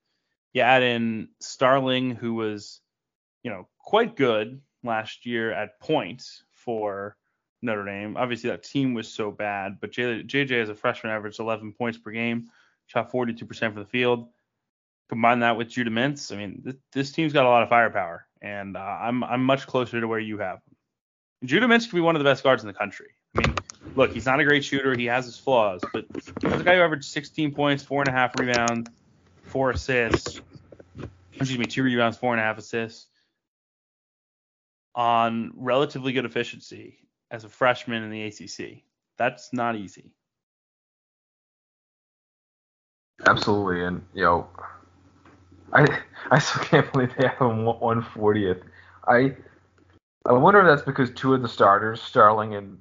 you 0.54 0.62
add 0.62 0.84
in 0.84 1.30
Starling, 1.40 2.12
who 2.12 2.36
was, 2.36 2.80
you 3.44 3.52
know, 3.52 3.68
quite 3.80 4.16
good 4.16 4.62
last 4.84 5.26
year 5.26 5.52
at 5.52 5.80
points 5.80 6.44
for 6.54 7.16
Notre 7.62 7.86
Dame. 7.86 8.18
Obviously, 8.18 8.50
that 8.50 8.64
team 8.64 8.94
was 8.94 9.08
so 9.08 9.32
bad, 9.32 9.78
but 9.82 9.92
JJ 9.92 10.52
as 10.52 10.70
a 10.70 10.76
freshman 10.76 11.14
averaged 11.14 11.40
11 11.40 11.74
points 11.74 11.98
per 11.98 12.12
game, 12.12 12.50
shot 12.88 13.12
42% 13.12 13.58
from 13.58 13.76
the 13.76 13.86
field. 13.86 14.30
Combine 15.10 15.40
that 15.40 15.58
with 15.58 15.70
Judah 15.70 15.90
Mintz, 15.90 16.34
I 16.34 16.38
mean, 16.38 16.62
this, 16.64 16.76
this 16.92 17.12
team's 17.12 17.32
got 17.32 17.46
a 17.46 17.50
lot 17.50 17.64
of 17.64 17.70
firepower, 17.70 18.28
and 18.42 18.76
uh, 18.76 18.80
I'm 18.80 19.24
I'm 19.24 19.42
much 19.42 19.66
closer 19.66 20.02
to 20.02 20.08
where 20.08 20.20
you 20.20 20.40
have. 20.40 20.60
Judah 21.46 21.68
Mintz 21.68 21.90
could 21.90 21.96
be 21.96 22.02
one 22.02 22.16
of 22.16 22.20
the 22.20 22.30
best 22.30 22.44
guards 22.44 22.62
in 22.62 22.68
the 22.68 22.74
country. 22.74 23.12
I 23.38 23.42
mean, 23.42 23.56
look, 23.96 24.12
he's 24.14 24.26
not 24.26 24.40
a 24.40 24.44
great 24.44 24.64
shooter. 24.64 24.98
He 24.98 25.06
has 25.06 25.26
his 25.26 25.38
flaws, 25.38 25.82
but 25.94 26.06
as 26.16 26.60
a 26.60 26.64
guy 26.64 26.76
who 26.76 26.82
averaged 26.82 27.06
16 27.06 27.54
points, 27.54 27.84
four 27.84 28.02
and 28.02 28.10
a 28.10 28.12
half 28.12 28.38
rebounds, 28.40 28.90
four 29.44 29.72
assists, 29.72 30.42
excuse 31.34 31.60
me, 31.60 31.66
two 31.66 31.84
rebounds, 31.84 32.18
four 32.18 32.34
and 32.34 32.42
a 32.42 32.44
half 32.44 32.58
assists 32.58 33.08
on 34.96 35.52
relatively 35.56 36.12
good 36.12 36.26
efficiency 36.26 36.98
as 37.30 37.44
a 37.44 37.50
freshman 37.50 38.04
in 38.04 38.10
the 38.10 38.24
ACC. 38.24 38.84
That's 39.18 39.54
not 39.54 39.76
easy. 39.76 40.12
Absolutely, 43.26 43.84
and 43.84 44.04
you 44.14 44.24
know, 44.24 44.48
I 45.74 46.02
I 46.32 46.40
still 46.40 46.64
can't 46.64 46.92
believe 46.92 47.14
they 47.18 47.28
have 47.28 47.38
him 47.38 47.66
140th. 47.66 48.62
I 49.08 49.36
I 50.26 50.34
wonder 50.34 50.62
if 50.62 50.68
that's 50.68 50.86
because 50.86 51.12
two 51.12 51.34
of 51.34 51.42
the 51.42 51.48
starters, 51.48 52.02
Starling 52.02 52.56
and 52.56 52.80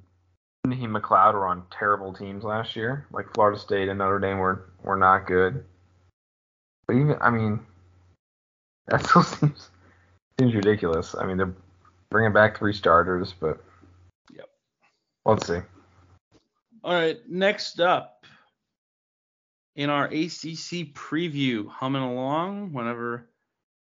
Naheem 0.69 0.97
McLeod, 0.97 1.33
were 1.33 1.47
on 1.47 1.63
terrible 1.71 2.13
teams 2.13 2.43
last 2.43 2.75
year. 2.75 3.05
Like 3.11 3.33
Florida 3.33 3.59
State 3.59 3.89
and 3.89 3.99
Notre 3.99 4.19
Dame 4.19 4.39
were 4.39 4.69
were 4.83 4.97
not 4.97 5.27
good. 5.27 5.63
But 6.87 6.95
even 6.95 7.17
I 7.21 7.29
mean, 7.29 7.59
that 8.87 9.05
still 9.05 9.23
seems 9.23 9.69
seems 10.39 10.55
ridiculous. 10.55 11.15
I 11.19 11.25
mean, 11.25 11.37
they're 11.37 11.55
bringing 12.09 12.33
back 12.33 12.57
three 12.57 12.73
starters, 12.73 13.33
but 13.39 13.63
yep. 14.35 14.49
Let's 15.25 15.47
see. 15.47 15.59
All 16.83 16.93
right, 16.93 17.17
next 17.27 17.79
up 17.81 18.25
in 19.75 19.89
our 19.89 20.05
ACC 20.05 20.93
preview, 20.93 21.67
humming 21.67 22.01
along 22.01 22.73
whenever 22.73 23.29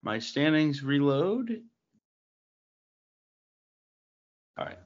my 0.03 0.19
standings 0.19 0.83
reload. 0.83 1.61
All 4.57 4.67
right. 4.67 4.79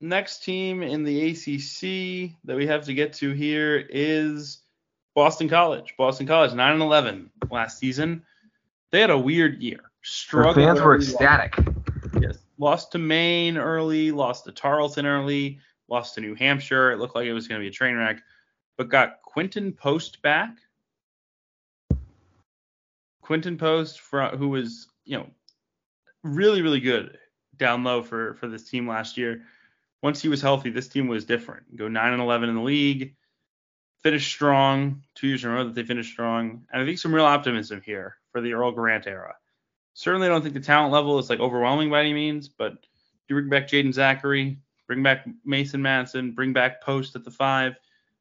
Next 0.00 0.44
team 0.44 0.82
in 0.82 1.02
the 1.02 1.30
ACC 1.30 2.36
that 2.44 2.56
we 2.56 2.66
have 2.66 2.84
to 2.84 2.94
get 2.94 3.12
to 3.14 3.32
here 3.32 3.84
is 3.90 4.58
Boston 5.14 5.48
College. 5.48 5.94
Boston 5.98 6.26
College, 6.26 6.54
9 6.54 6.72
and 6.72 6.82
11 6.82 7.30
last 7.50 7.78
season. 7.78 8.22
They 8.92 9.00
had 9.00 9.10
a 9.10 9.18
weird 9.18 9.60
year. 9.60 9.80
Struggled 10.02 10.56
the 10.56 10.60
fans 10.60 10.80
were 10.80 10.94
ecstatic. 10.94 11.54
Yes. 12.20 12.38
Lost 12.58 12.92
to 12.92 12.98
Maine 12.98 13.56
early, 13.56 14.12
lost 14.12 14.44
to 14.44 14.52
Tarleton 14.52 15.04
early, 15.04 15.58
lost 15.88 16.14
to 16.14 16.20
New 16.20 16.36
Hampshire. 16.36 16.92
It 16.92 16.98
looked 16.98 17.16
like 17.16 17.26
it 17.26 17.32
was 17.32 17.48
going 17.48 17.60
to 17.60 17.64
be 17.64 17.68
a 17.68 17.72
train 17.72 17.96
wreck, 17.96 18.22
but 18.76 18.88
got 18.88 19.18
Quinten 19.22 19.76
Post 19.76 20.22
back. 20.22 20.56
Quinten 23.24 23.58
Post, 23.58 24.00
who 24.38 24.48
was, 24.48 24.86
you 25.04 25.18
know, 25.18 25.26
really, 26.22 26.62
really 26.62 26.80
good 26.80 27.18
down 27.56 27.82
low 27.82 28.02
for 28.02 28.34
for 28.34 28.46
this 28.46 28.70
team 28.70 28.88
last 28.88 29.16
year. 29.16 29.42
Once 30.02 30.22
he 30.22 30.28
was 30.28 30.40
healthy, 30.40 30.70
this 30.70 30.88
team 30.88 31.08
was 31.08 31.24
different. 31.24 31.76
Go 31.76 31.88
9 31.88 32.12
and 32.12 32.22
11 32.22 32.48
in 32.48 32.54
the 32.54 32.62
league, 32.62 33.16
finish 34.02 34.26
strong. 34.26 35.02
Two 35.14 35.26
years 35.28 35.44
in 35.44 35.50
a 35.50 35.54
row 35.54 35.64
that 35.64 35.74
they 35.74 35.82
finished 35.82 36.12
strong, 36.12 36.64
and 36.72 36.82
I 36.82 36.84
think 36.84 36.98
some 36.98 37.14
real 37.14 37.24
optimism 37.24 37.82
here 37.84 38.16
for 38.30 38.40
the 38.40 38.52
Earl 38.52 38.72
Grant 38.72 39.06
era. 39.06 39.34
Certainly, 39.94 40.28
don't 40.28 40.42
think 40.42 40.54
the 40.54 40.60
talent 40.60 40.92
level 40.92 41.18
is 41.18 41.28
like 41.28 41.40
overwhelming 41.40 41.90
by 41.90 42.00
any 42.00 42.14
means, 42.14 42.48
but 42.48 42.74
you 43.28 43.34
bring 43.34 43.48
back 43.48 43.68
Jaeden 43.68 43.88
Zackery, 43.88 44.58
bring 44.86 45.02
back 45.02 45.26
Mason 45.44 45.82
Madsen, 45.82 46.34
bring 46.34 46.52
back 46.52 46.82
Post 46.82 47.16
at 47.16 47.24
the 47.24 47.30
five. 47.30 47.74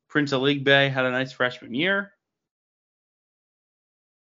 Prince 0.09 0.31
Aligbe 0.33 0.91
had 0.91 1.05
a 1.05 1.11
nice 1.11 1.31
freshman 1.31 1.73
year. 1.73 2.13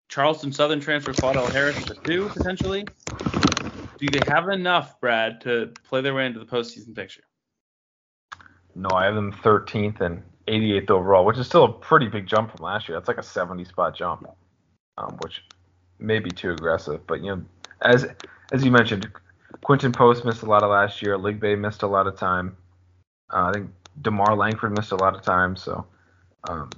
Charleston 0.08 0.52
Southern 0.52 0.80
transfer 0.80 1.12
Claudell 1.12 1.50
Harris 1.50 1.78
for 1.78 1.94
two 1.94 2.28
potentially. 2.28 2.86
Do 3.98 4.06
they 4.08 4.20
have 4.26 4.48
enough, 4.48 5.00
Brad, 5.00 5.40
to 5.42 5.72
play 5.84 6.00
their 6.00 6.14
way 6.14 6.26
into 6.26 6.38
the 6.38 6.46
postseason 6.46 6.94
picture? 6.94 7.24
No, 8.78 8.90
I 8.94 9.06
have 9.06 9.16
them 9.16 9.32
13th 9.32 10.00
and 10.00 10.22
88th 10.46 10.90
overall, 10.90 11.24
which 11.24 11.36
is 11.36 11.46
still 11.46 11.64
a 11.64 11.72
pretty 11.72 12.06
big 12.06 12.28
jump 12.28 12.56
from 12.56 12.64
last 12.64 12.88
year. 12.88 12.96
That's 12.96 13.08
like 13.08 13.18
a 13.18 13.24
70 13.24 13.64
spot 13.64 13.96
jump, 13.96 14.28
um, 14.96 15.16
which 15.20 15.42
may 15.98 16.20
be 16.20 16.30
too 16.30 16.52
aggressive. 16.52 17.04
But 17.08 17.20
you 17.20 17.34
know, 17.34 17.44
as 17.82 18.06
as 18.52 18.64
you 18.64 18.70
mentioned, 18.70 19.10
Quinten 19.64 19.92
Post 19.92 20.24
missed 20.24 20.42
a 20.42 20.46
lot 20.46 20.62
of 20.62 20.70
last 20.70 21.02
year. 21.02 21.18
Aligbe 21.18 21.58
missed 21.58 21.82
a 21.82 21.88
lot 21.88 22.06
of 22.06 22.16
time. 22.16 22.56
Uh, 23.32 23.46
I 23.46 23.52
think 23.52 23.70
DeMarr 24.02 24.36
Langford 24.38 24.76
missed 24.76 24.92
a 24.92 24.96
lot 24.96 25.16
of 25.16 25.22
time. 25.22 25.56
So 25.56 25.84
um, 26.48 26.70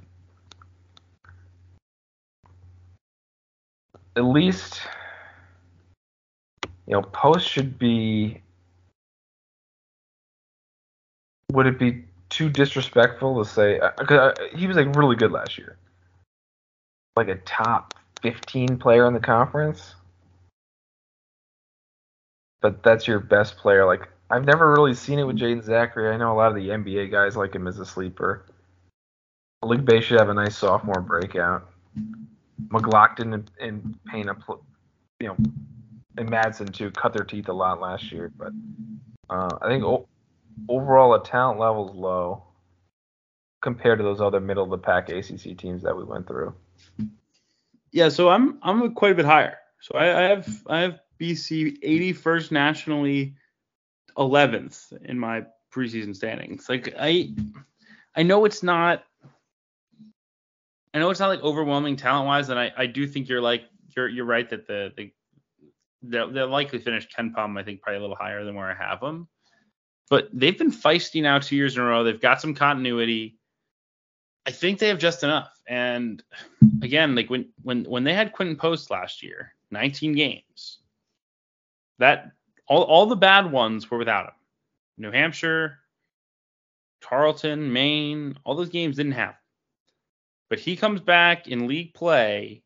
at 4.15 4.25
least 4.25 4.81
you 6.87 6.93
know, 6.93 7.03
Post 7.03 7.47
should 7.47 7.77
be. 7.77 8.41
Would 11.51 11.67
it 11.67 11.79
be 11.79 12.05
too 12.29 12.49
disrespectful 12.49 13.43
to 13.43 13.49
say? 13.49 13.79
Because 13.97 14.35
uh, 14.37 14.41
uh, 14.41 14.57
he 14.57 14.67
was 14.67 14.77
like 14.77 14.95
really 14.95 15.15
good 15.15 15.31
last 15.31 15.57
year, 15.57 15.77
like 17.15 17.27
a 17.27 17.35
top 17.35 17.93
15 18.21 18.77
player 18.77 19.05
in 19.07 19.13
the 19.13 19.19
conference. 19.19 19.95
But 22.61 22.83
that's 22.83 23.07
your 23.07 23.19
best 23.19 23.57
player. 23.57 23.85
Like 23.85 24.07
I've 24.29 24.45
never 24.45 24.71
really 24.71 24.93
seen 24.93 25.19
it 25.19 25.23
with 25.23 25.37
Jaeden 25.37 25.65
Zackery. 25.65 26.13
I 26.13 26.17
know 26.17 26.31
a 26.31 26.35
lot 26.35 26.49
of 26.49 26.55
the 26.55 26.69
NBA 26.69 27.11
guys 27.11 27.35
like 27.35 27.53
him 27.53 27.67
as 27.67 27.79
a 27.79 27.85
sleeper. 27.85 28.45
Aligbe 29.63 30.01
should 30.01 30.19
have 30.19 30.29
a 30.29 30.33
nice 30.33 30.57
sophomore 30.57 31.01
breakout. 31.01 31.69
McLaughlin 32.69 33.33
and, 33.33 33.51
and 33.59 33.99
Payne, 34.05 34.29
you 35.19 35.27
know, 35.27 35.37
and 36.17 36.29
Madsen 36.29 36.73
too 36.73 36.91
cut 36.91 37.13
their 37.13 37.25
teeth 37.25 37.49
a 37.49 37.53
lot 37.53 37.81
last 37.81 38.11
year, 38.11 38.31
but 38.37 38.51
uh, 39.29 39.49
I 39.61 39.67
think 39.67 39.83
o- 39.83 40.07
overall 40.69 41.11
the 41.13 41.19
talent 41.19 41.59
level 41.59 41.89
is 41.89 41.95
low 41.95 42.43
compared 43.61 43.99
to 43.99 44.03
those 44.03 44.21
other 44.21 44.39
middle 44.39 44.63
of 44.63 44.69
the 44.69 44.77
pack 44.77 45.09
ACC 45.09 45.57
teams 45.57 45.83
that 45.83 45.95
we 45.95 46.03
went 46.03 46.27
through. 46.27 46.53
Yeah, 47.91 48.09
so 48.09 48.29
I'm 48.29 48.57
I'm 48.61 48.93
quite 48.93 49.11
a 49.11 49.15
bit 49.15 49.25
higher. 49.25 49.57
So 49.81 49.97
I, 49.97 50.25
I 50.25 50.29
have 50.29 50.61
I 50.67 50.79
have 50.79 50.99
BC 51.19 51.83
81st 51.83 52.51
nationally, 52.51 53.35
11th 54.17 54.93
in 55.03 55.19
my 55.19 55.43
preseason 55.73 56.15
standings. 56.15 56.67
Like 56.69 56.93
I 56.99 57.33
I 58.15 58.23
know 58.23 58.45
it's 58.45 58.63
not 58.63 59.03
I 60.93 60.99
know 60.99 61.09
it's 61.09 61.19
not 61.19 61.29
like 61.29 61.41
overwhelming 61.41 61.95
talent 61.95 62.27
wise, 62.27 62.49
and 62.49 62.59
I, 62.59 62.71
I 62.75 62.85
do 62.85 63.07
think 63.07 63.29
you're 63.29 63.41
like 63.41 63.63
you're 63.95 64.09
you're 64.09 64.25
right 64.25 64.49
that 64.49 64.67
the 64.67 64.91
the 64.95 65.11
they'll, 66.01 66.31
they'll 66.31 66.47
likely 66.47 66.79
finish 66.79 67.07
KenPom, 67.07 67.59
I 67.59 67.63
think, 67.63 67.81
probably 67.81 67.97
a 67.97 68.01
little 68.01 68.15
higher 68.15 68.43
than 68.43 68.55
where 68.55 68.69
I 68.69 68.73
have 68.73 68.99
them. 68.99 69.27
But 70.11 70.27
they've 70.33 70.57
been 70.57 70.73
feisty 70.73 71.21
now 71.21 71.39
two 71.39 71.55
years 71.55 71.77
in 71.77 71.81
a 71.81 71.85
row. 71.85 72.03
They've 72.03 72.19
got 72.19 72.41
some 72.41 72.53
continuity. 72.53 73.37
I 74.45 74.51
think 74.51 74.77
they 74.77 74.89
have 74.89 74.99
just 74.99 75.23
enough. 75.23 75.57
And 75.69 76.21
again, 76.81 77.15
like 77.15 77.29
when 77.29 77.47
when 77.63 77.85
when 77.85 78.03
they 78.03 78.13
had 78.13 78.33
Quinten 78.33 78.57
Post 78.57 78.91
last 78.91 79.23
year, 79.23 79.55
19 79.71 80.11
games, 80.11 80.79
that 81.99 82.33
all 82.67 82.83
all 82.83 83.05
the 83.05 83.15
bad 83.15 83.53
ones 83.53 83.89
were 83.89 83.97
without 83.97 84.25
him. 84.25 84.33
New 84.97 85.11
Hampshire, 85.11 85.79
Tarleton, 86.99 87.71
Maine, 87.71 88.37
all 88.43 88.55
those 88.55 88.67
games 88.67 88.97
didn't. 88.97 89.13
Him. 89.13 89.31
But 90.49 90.59
he 90.59 90.75
comes 90.75 90.99
back 90.99 91.47
in 91.47 91.67
league 91.67 91.93
play, 91.93 92.63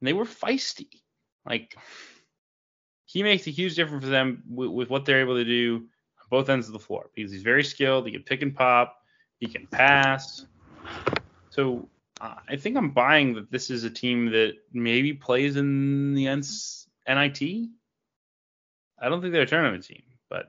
and 0.00 0.08
they 0.08 0.14
were 0.14 0.24
feisty. 0.24 1.02
Like 1.44 1.76
he 3.04 3.22
makes 3.22 3.46
a 3.46 3.50
huge 3.50 3.76
difference 3.76 4.04
for 4.04 4.10
them 4.10 4.42
with, 4.48 4.70
with, 4.70 4.88
what 4.88 5.04
they're 5.04 5.20
able 5.20 5.34
to 5.34 5.44
do 5.44 5.86
both 6.30 6.48
ends 6.48 6.66
of 6.66 6.72
the 6.72 6.78
floor 6.78 7.10
because 7.14 7.30
he's 7.30 7.42
very 7.42 7.64
skilled. 7.64 8.06
He 8.06 8.12
can 8.12 8.22
pick 8.22 8.42
and 8.42 8.54
pop. 8.54 8.96
He 9.38 9.46
can 9.46 9.66
pass. 9.66 10.46
So 11.50 11.88
uh, 12.20 12.36
I 12.48 12.56
think 12.56 12.76
I'm 12.76 12.90
buying 12.90 13.34
that 13.34 13.50
this 13.50 13.70
is 13.70 13.84
a 13.84 13.90
team 13.90 14.30
that 14.30 14.54
maybe 14.72 15.12
plays 15.12 15.56
in 15.56 16.14
the 16.14 16.24
NIT. 16.26 17.68
I 19.02 19.08
don't 19.08 19.20
think 19.20 19.32
they're 19.32 19.42
a 19.42 19.46
tournament 19.46 19.84
team, 19.84 20.02
but. 20.28 20.46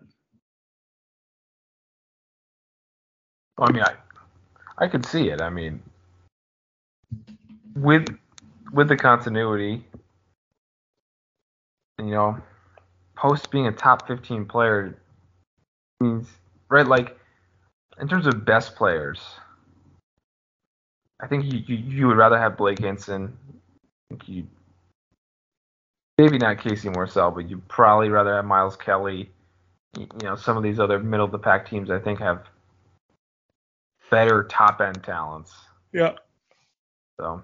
I 3.57 3.71
mean, 3.71 3.83
I, 3.83 3.93
I 4.77 4.87
could 4.87 5.05
see 5.05 5.29
it. 5.29 5.41
I 5.41 5.49
mean, 5.49 5.81
with 7.75 8.07
with 8.73 8.87
the 8.87 8.97
continuity, 8.97 9.85
you 11.99 12.05
know, 12.05 12.37
Post 13.21 13.51
being 13.51 13.67
a 13.67 13.71
top 13.71 14.07
15 14.07 14.45
player 14.45 14.97
means, 16.01 16.27
right? 16.69 16.85
Like, 16.85 17.17
in 17.99 18.07
terms 18.07 18.27
of 18.27 18.43
best 18.45 18.75
players, 18.75 19.19
I 21.21 21.27
think 21.27 21.45
you, 21.45 21.59
you, 21.65 21.75
you 21.75 22.07
would 22.07 22.17
rather 22.17 22.37
have 22.37 22.57
Blake 22.57 22.79
Hinson. 22.79 23.37
I 23.49 23.53
think 24.09 24.27
you 24.27 24.47
maybe 26.17 26.37
not 26.37 26.59
Casey 26.59 26.89
Morsell, 26.89 27.33
but 27.33 27.49
you'd 27.49 27.67
probably 27.67 28.09
rather 28.09 28.35
have 28.35 28.45
Miles 28.45 28.75
Kelly 28.75 29.29
you 29.97 30.07
know 30.23 30.35
some 30.35 30.57
of 30.57 30.63
these 30.63 30.79
other 30.79 30.99
middle 30.99 31.25
of 31.25 31.31
the 31.31 31.39
pack 31.39 31.69
teams 31.69 31.89
I 31.89 31.99
think 31.99 32.19
have 32.19 32.43
better 34.09 34.43
top 34.43 34.81
end 34.81 35.03
talents. 35.03 35.53
Yeah. 35.93 36.13
So 37.19 37.41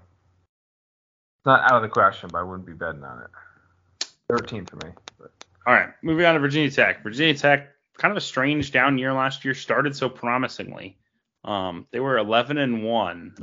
it's 1.37 1.45
not 1.45 1.61
out 1.63 1.77
of 1.77 1.81
the 1.81 1.89
question, 1.89 2.29
but 2.31 2.39
I 2.39 2.43
wouldn't 2.43 2.65
be 2.65 2.73
betting 2.73 3.03
on 3.03 3.21
it. 3.23 4.07
13 4.29 4.65
for 4.65 4.75
me. 4.77 4.91
But. 5.19 5.31
All 5.65 5.73
right, 5.73 5.89
moving 6.01 6.25
on 6.25 6.33
to 6.33 6.39
Virginia 6.39 6.71
Tech. 6.71 7.03
Virginia 7.03 7.33
Tech, 7.33 7.69
kind 7.97 8.11
of 8.11 8.17
a 8.17 8.21
strange 8.21 8.71
down 8.71 8.97
year 8.97 9.13
last 9.13 9.45
year, 9.45 9.53
started 9.53 9.95
so 9.95 10.09
promisingly. 10.09 10.97
Um, 11.43 11.87
they 11.91 11.99
were 11.99 12.17
11 12.17 12.57
and 12.57 12.83
one 12.83 13.35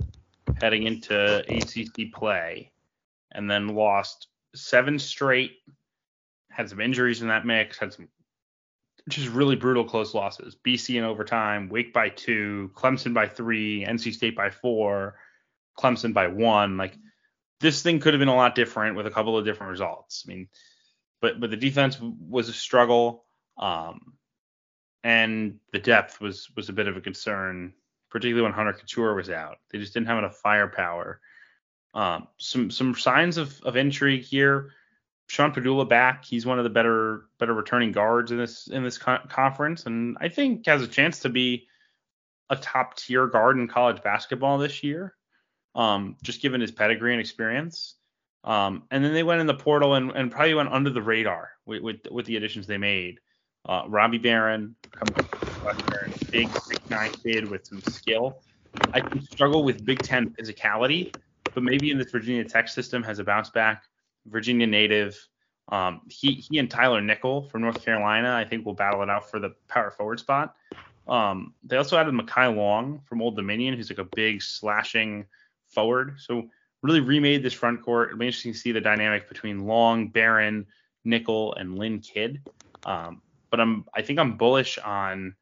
heading 0.60 0.84
into 0.84 1.44
ACC 1.48 2.12
play, 2.12 2.72
and 3.32 3.50
then 3.50 3.68
lost 3.68 4.28
seven 4.54 4.98
straight. 4.98 5.52
Had 6.50 6.68
some 6.70 6.80
injuries 6.80 7.22
in 7.22 7.28
that 7.28 7.46
mix. 7.46 7.78
Had 7.78 7.92
some 7.92 8.08
just 9.08 9.28
really 9.28 9.56
brutal 9.56 9.84
close 9.84 10.14
losses. 10.14 10.56
BC 10.66 10.96
in 10.96 11.04
overtime, 11.04 11.68
Wake 11.68 11.92
by 11.92 12.08
two, 12.08 12.70
Clemson 12.74 13.12
by 13.12 13.28
three, 13.28 13.84
NC 13.84 14.14
State 14.14 14.36
by 14.36 14.50
four, 14.50 15.16
Clemson 15.78 16.14
by 16.14 16.28
one. 16.28 16.76
Like 16.76 16.96
this 17.60 17.82
thing 17.82 18.00
could 18.00 18.14
have 18.14 18.20
been 18.20 18.28
a 18.28 18.34
lot 18.34 18.54
different 18.54 18.96
with 18.96 19.06
a 19.06 19.10
couple 19.10 19.36
of 19.36 19.44
different 19.44 19.70
results. 19.70 20.24
I 20.26 20.32
mean, 20.32 20.48
but 21.20 21.40
but 21.40 21.50
the 21.50 21.56
defense 21.56 21.98
was 22.00 22.48
a 22.48 22.52
struggle, 22.52 23.24
um, 23.58 24.14
and 25.04 25.60
the 25.70 25.78
depth 25.78 26.20
was 26.20 26.48
was 26.56 26.70
a 26.70 26.72
bit 26.72 26.88
of 26.88 26.96
a 26.96 27.00
concern, 27.00 27.72
particularly 28.10 28.42
when 28.42 28.52
Hunter 28.52 28.72
Cattoor 28.72 29.14
was 29.14 29.30
out. 29.30 29.58
They 29.70 29.78
just 29.78 29.94
didn't 29.94 30.08
have 30.08 30.18
enough 30.18 30.38
firepower. 30.38 31.20
Um, 31.92 32.26
some 32.38 32.70
some 32.70 32.94
signs 32.94 33.36
of, 33.36 33.60
of 33.62 33.76
intrigue 33.76 34.24
here. 34.24 34.72
Sean 35.26 35.52
Pedulla 35.52 35.88
back. 35.88 36.24
He's 36.24 36.44
one 36.44 36.58
of 36.58 36.64
the 36.64 36.70
better 36.70 37.26
better 37.38 37.54
returning 37.54 37.92
guards 37.92 38.32
in 38.32 38.38
this 38.38 38.66
in 38.66 38.82
this 38.82 38.98
co- 38.98 39.20
conference, 39.28 39.86
and 39.86 40.16
I 40.20 40.28
think 40.28 40.66
has 40.66 40.82
a 40.82 40.88
chance 40.88 41.20
to 41.20 41.28
be 41.28 41.68
a 42.50 42.56
top 42.56 42.96
tier 42.96 43.26
guard 43.26 43.58
in 43.58 43.68
college 43.68 44.02
basketball 44.02 44.58
this 44.58 44.82
year. 44.82 45.14
Um, 45.74 46.16
just 46.22 46.40
given 46.40 46.60
his 46.60 46.70
pedigree 46.70 47.12
and 47.12 47.20
experience. 47.20 47.96
Um, 48.44 48.84
and 48.90 49.04
then 49.04 49.12
they 49.12 49.22
went 49.22 49.40
in 49.40 49.46
the 49.46 49.54
portal 49.54 49.94
and, 49.94 50.12
and 50.12 50.30
probably 50.30 50.54
went 50.54 50.68
under 50.68 50.90
the 50.90 51.02
radar 51.02 51.50
with, 51.66 51.82
with, 51.82 51.96
with 52.10 52.26
the 52.26 52.36
additions 52.36 52.66
they 52.66 52.78
made. 52.78 53.18
Uh, 53.66 53.84
Robbie 53.88 54.18
Beran, 54.18 54.74
big 56.30 56.48
big 56.68 56.90
nine 56.90 57.12
kid 57.12 57.48
with 57.50 57.66
some 57.66 57.80
skill. 57.82 58.42
I 58.92 59.00
can 59.00 59.22
struggle 59.22 59.64
with 59.64 59.84
Big 59.84 60.00
Ten 60.00 60.30
physicality, 60.30 61.14
but 61.54 61.62
maybe 61.62 61.90
in 61.90 61.98
this 61.98 62.10
Virginia 62.10 62.44
Tech 62.44 62.68
system 62.68 63.02
has 63.02 63.18
a 63.18 63.24
bounce 63.24 63.50
back. 63.50 63.84
Virginia 64.26 64.66
native. 64.66 65.16
Um, 65.68 66.02
he 66.08 66.34
he 66.34 66.58
and 66.58 66.70
Tyler 66.70 67.00
Nickel 67.00 67.48
from 67.48 67.62
North 67.62 67.82
Carolina, 67.82 68.34
I 68.34 68.44
think, 68.44 68.66
will 68.66 68.74
battle 68.74 69.02
it 69.02 69.08
out 69.08 69.30
for 69.30 69.38
the 69.38 69.54
power 69.68 69.90
forward 69.90 70.20
spot. 70.20 70.54
Um, 71.06 71.54
they 71.62 71.76
also 71.76 71.96
added 71.96 72.14
Mekhi 72.14 72.54
Long 72.54 73.00
from 73.06 73.22
Old 73.22 73.36
Dominion, 73.36 73.74
who's 73.74 73.90
like 73.90 73.98
a 73.98 74.08
big 74.14 74.42
slashing 74.42 75.26
forward. 75.68 76.16
So 76.18 76.48
really 76.82 77.00
remade 77.00 77.42
this 77.42 77.54
front 77.54 77.82
court. 77.82 78.08
It'll 78.08 78.18
be 78.18 78.26
interesting 78.26 78.52
to 78.52 78.58
see 78.58 78.72
the 78.72 78.80
dynamic 78.80 79.28
between 79.28 79.66
Long, 79.66 80.08
Beran, 80.08 80.66
Nickel, 81.04 81.54
and 81.54 81.78
Lynn 81.78 82.00
Kidd. 82.00 82.42
Um, 82.84 83.22
but 83.54 83.60
I'm 83.60 83.84
I 83.94 84.02
think 84.02 84.18
I'm 84.18 84.36
bullish 84.36 84.78
on. 84.78 85.36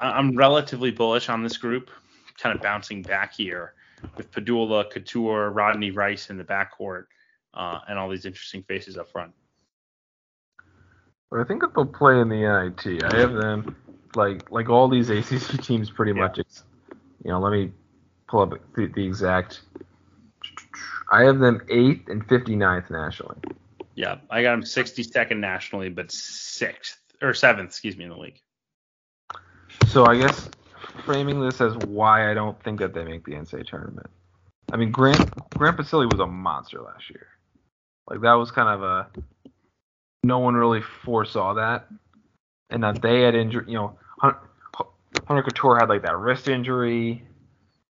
I'm 0.00 0.34
relatively 0.36 0.90
bullish 0.90 1.28
on 1.28 1.44
this 1.44 1.56
group, 1.56 1.90
kind 2.40 2.52
of 2.56 2.60
bouncing 2.60 3.02
back 3.02 3.34
here 3.34 3.74
with 4.16 4.32
Pedulla, 4.32 4.90
Cattoor, 4.92 5.54
Rodney 5.54 5.92
Rice 5.92 6.28
in 6.30 6.38
the 6.38 6.42
backcourt 6.42 7.04
uh, 7.54 7.78
and 7.88 8.00
all 8.00 8.08
these 8.08 8.24
interesting 8.24 8.64
faces 8.64 8.98
up 8.98 9.08
front. 9.08 9.32
But 11.30 11.38
I 11.38 11.44
think 11.44 11.60
that 11.60 11.72
they'll 11.72 11.86
play 11.86 12.18
in 12.18 12.28
the 12.28 12.74
NIT. 12.74 13.04
I 13.04 13.16
have 13.16 13.34
them 13.34 13.76
like 14.16 14.50
like 14.50 14.68
all 14.68 14.88
these 14.88 15.08
ACC 15.08 15.62
teams 15.62 15.88
pretty 15.88 16.14
yeah. 16.16 16.22
much. 16.22 16.38
You 16.38 17.30
know, 17.30 17.38
let 17.38 17.52
me 17.52 17.70
pull 18.26 18.40
up 18.40 18.54
the, 18.74 18.86
the, 18.86 19.06
exact. 19.06 19.60
I 21.12 21.22
have 21.22 21.38
them 21.38 21.60
eighth 21.70 22.08
and 22.08 22.26
59th 22.26 22.90
nationally. 22.90 23.38
Yeah, 23.94 24.18
I 24.30 24.42
got 24.42 24.54
him 24.54 24.62
62nd 24.62 25.38
nationally, 25.38 25.88
but 25.88 26.10
sixth 26.10 26.98
or 27.20 27.34
seventh, 27.34 27.70
excuse 27.70 27.96
me, 27.96 28.04
in 28.04 28.10
the 28.10 28.16
league. 28.16 28.40
So 29.88 30.06
I 30.06 30.16
guess 30.18 30.48
framing 31.04 31.40
this 31.40 31.60
as 31.60 31.76
why 31.78 32.30
I 32.30 32.34
don't 32.34 32.60
think 32.62 32.78
that 32.80 32.94
they 32.94 33.04
make 33.04 33.24
the 33.24 33.32
NCAA 33.32 33.66
tournament. 33.66 34.08
I 34.72 34.76
mean, 34.76 34.90
Grant 34.90 35.30
Grant 35.50 35.76
Basile 35.76 36.06
was 36.06 36.20
a 36.20 36.26
monster 36.26 36.80
last 36.80 37.10
year. 37.10 37.26
Like 38.08 38.20
that 38.22 38.32
was 38.32 38.50
kind 38.50 38.68
of 38.68 38.82
a 38.82 39.08
no 40.24 40.38
one 40.38 40.54
really 40.54 40.80
foresaw 40.80 41.54
that, 41.54 41.88
and 42.70 42.82
that 42.82 43.02
they 43.02 43.22
had 43.22 43.34
injured. 43.34 43.68
You 43.68 43.74
know, 43.74 43.98
Hunter 44.18 45.42
Cattoor 45.42 45.78
had 45.78 45.88
like 45.88 46.02
that 46.02 46.16
wrist 46.16 46.48
injury. 46.48 47.24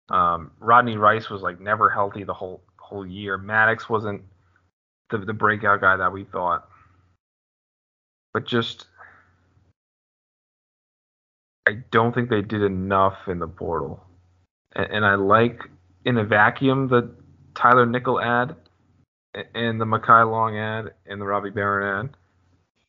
Um, 0.10 0.52
Rodney 0.60 0.98
Rice 0.98 1.30
was 1.30 1.41
like 1.41 1.60
never 1.60 1.90
healthy 1.90 2.24
the 2.24 2.34
whole 2.34 2.61
whole 2.78 3.06
year. 3.06 3.38
Maddox 3.38 3.90
wasn't 3.90 4.22
the 5.10 5.20
the 5.20 5.34
breakout 5.34 5.82
guy 5.82 5.98
that 5.98 6.12
we 6.12 6.24
thought. 6.26 6.68
But 8.34 8.46
just 8.46 8.88
I 11.68 11.84
don't 11.92 12.14
think 12.14 12.30
they 12.30 12.42
did 12.42 12.62
enough 12.62 13.28
in 13.28 13.40
the 13.40 13.48
portal. 13.48 14.04
And, 14.76 14.92
and 14.92 15.06
I 15.06 15.16
like 15.16 15.62
in 16.06 16.18
a 16.18 16.24
vacuum 16.24 16.88
the 16.88 17.12
Tyler 17.56 17.86
Nickel 17.86 18.22
ad 18.22 18.56
and 19.54 19.80
the 19.80 19.86
Mekhi 19.86 20.30
Long 20.30 20.58
ad 20.58 20.94
and 21.06 21.20
the 21.20 21.26
Robbie 21.26 21.50
Beran 21.50 22.06
ad. 22.06 22.18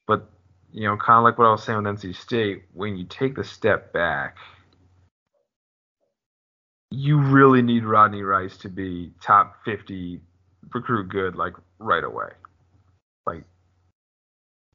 But 0.06 0.30
you 0.72 0.86
know, 0.86 0.96
kind 0.96 1.18
of 1.18 1.24
like 1.24 1.38
what 1.38 1.46
I 1.46 1.50
was 1.50 1.64
saying 1.64 1.82
with 1.82 2.00
NC 2.00 2.14
State, 2.14 2.64
when 2.74 2.96
you 2.96 3.04
take 3.04 3.34
the 3.34 3.44
step 3.44 3.92
back, 3.92 4.36
you 6.90 7.20
really 7.20 7.62
need 7.62 7.84
Rodney 7.84 8.22
Rice 8.22 8.56
to 8.58 8.68
be 8.68 9.12
top 9.20 9.56
50 9.64 10.20
recruit 10.72 11.08
good 11.08 11.36
like 11.36 11.54
right 11.78 12.04
away. 12.04 12.30
Like 13.26 13.44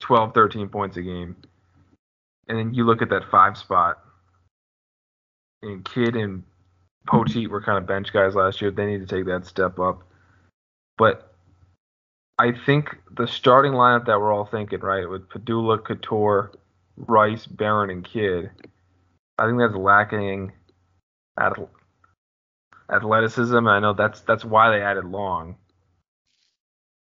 12, 0.02 0.34
13 0.34 0.70
points 0.70 0.98
a 0.98 1.02
game. 1.02 1.36
And 2.48 2.58
then 2.58 2.74
you 2.74 2.86
look 2.86 3.02
at 3.02 3.10
that 3.10 3.30
five 3.32 3.58
spot, 3.58 4.00
and 5.62 5.84
Kidd 5.86 6.16
and 6.16 6.44
Poteat 7.08 7.48
were 7.48 7.62
kind 7.62 7.78
of 7.78 7.88
bench 7.88 8.12
guys 8.12 8.36
last 8.36 8.62
year. 8.62 8.72
They 8.72 8.86
need 8.86 9.08
to 9.08 9.16
take 9.16 9.26
that 9.26 9.46
step 9.46 9.80
up. 9.80 10.04
But 10.98 11.34
I 12.38 12.52
think 12.66 12.98
the 13.16 13.28
starting 13.28 13.74
lineup 13.74 14.06
that 14.06 14.20
we're 14.20 14.34
all 14.34 14.46
thinking, 14.46 14.80
right, 14.80 15.10
with 15.10 15.30
Pedulla, 15.30 15.80
Cattoor, 15.80 16.54
Rice, 16.98 17.46
Beran, 17.46 17.90
and 17.90 18.04
Kidd, 18.04 18.52
I 19.38 19.46
think 19.46 19.60
that's 19.60 19.76
lacking 19.76 20.52
at 21.40 21.54
athleticism. 22.92 23.68
I 23.68 23.80
know 23.80 23.94
that's 23.94 24.22
that's 24.22 24.46
why 24.46 24.70
they 24.72 24.82
added 24.84 25.06
Long. 25.06 25.56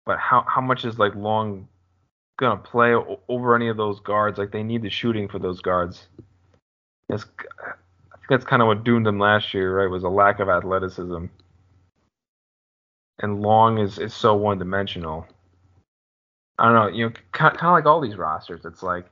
But 0.08 0.18
how 0.18 0.44
how 0.48 0.62
much 0.62 0.86
is 0.86 0.98
like 0.98 1.14
Long 1.14 1.68
gonna 2.40 2.58
play 2.58 2.96
over 3.28 3.56
any 3.56 3.68
of 3.68 3.78
those 3.78 4.00
guards? 4.00 4.40
Like 4.40 4.52
they 4.52 4.64
need 4.64 4.82
the 4.82 4.90
shooting 4.90 5.28
for 5.28 5.38
those 5.38 5.62
guards. 5.62 6.08
It's, 7.10 7.26
I 7.40 8.18
think 8.18 8.30
that's 8.30 8.46
kind 8.46 8.64
of 8.64 8.68
what 8.68 8.84
doomed 8.84 9.06
them 9.06 9.20
last 9.20 9.54
year, 9.54 9.80
right? 9.80 9.90
Was 9.90 10.04
a 10.04 10.10
lack 10.10 10.40
of 10.40 10.50
athleticism 10.50 11.28
and 13.20 13.42
Long 13.42 13.78
is 13.78 14.00
is 14.00 14.14
so 14.14 14.36
one 14.36 14.60
dimensional. 14.60 15.26
I 16.58 16.66
don't 16.66 16.74
know, 16.74 16.88
you 16.88 17.06
know, 17.06 17.14
kind 17.32 17.56
of 17.56 17.72
like 17.72 17.86
all 17.86 18.02
these 18.02 18.16
rosters, 18.16 18.66
it's 18.66 18.82
like 18.82 19.06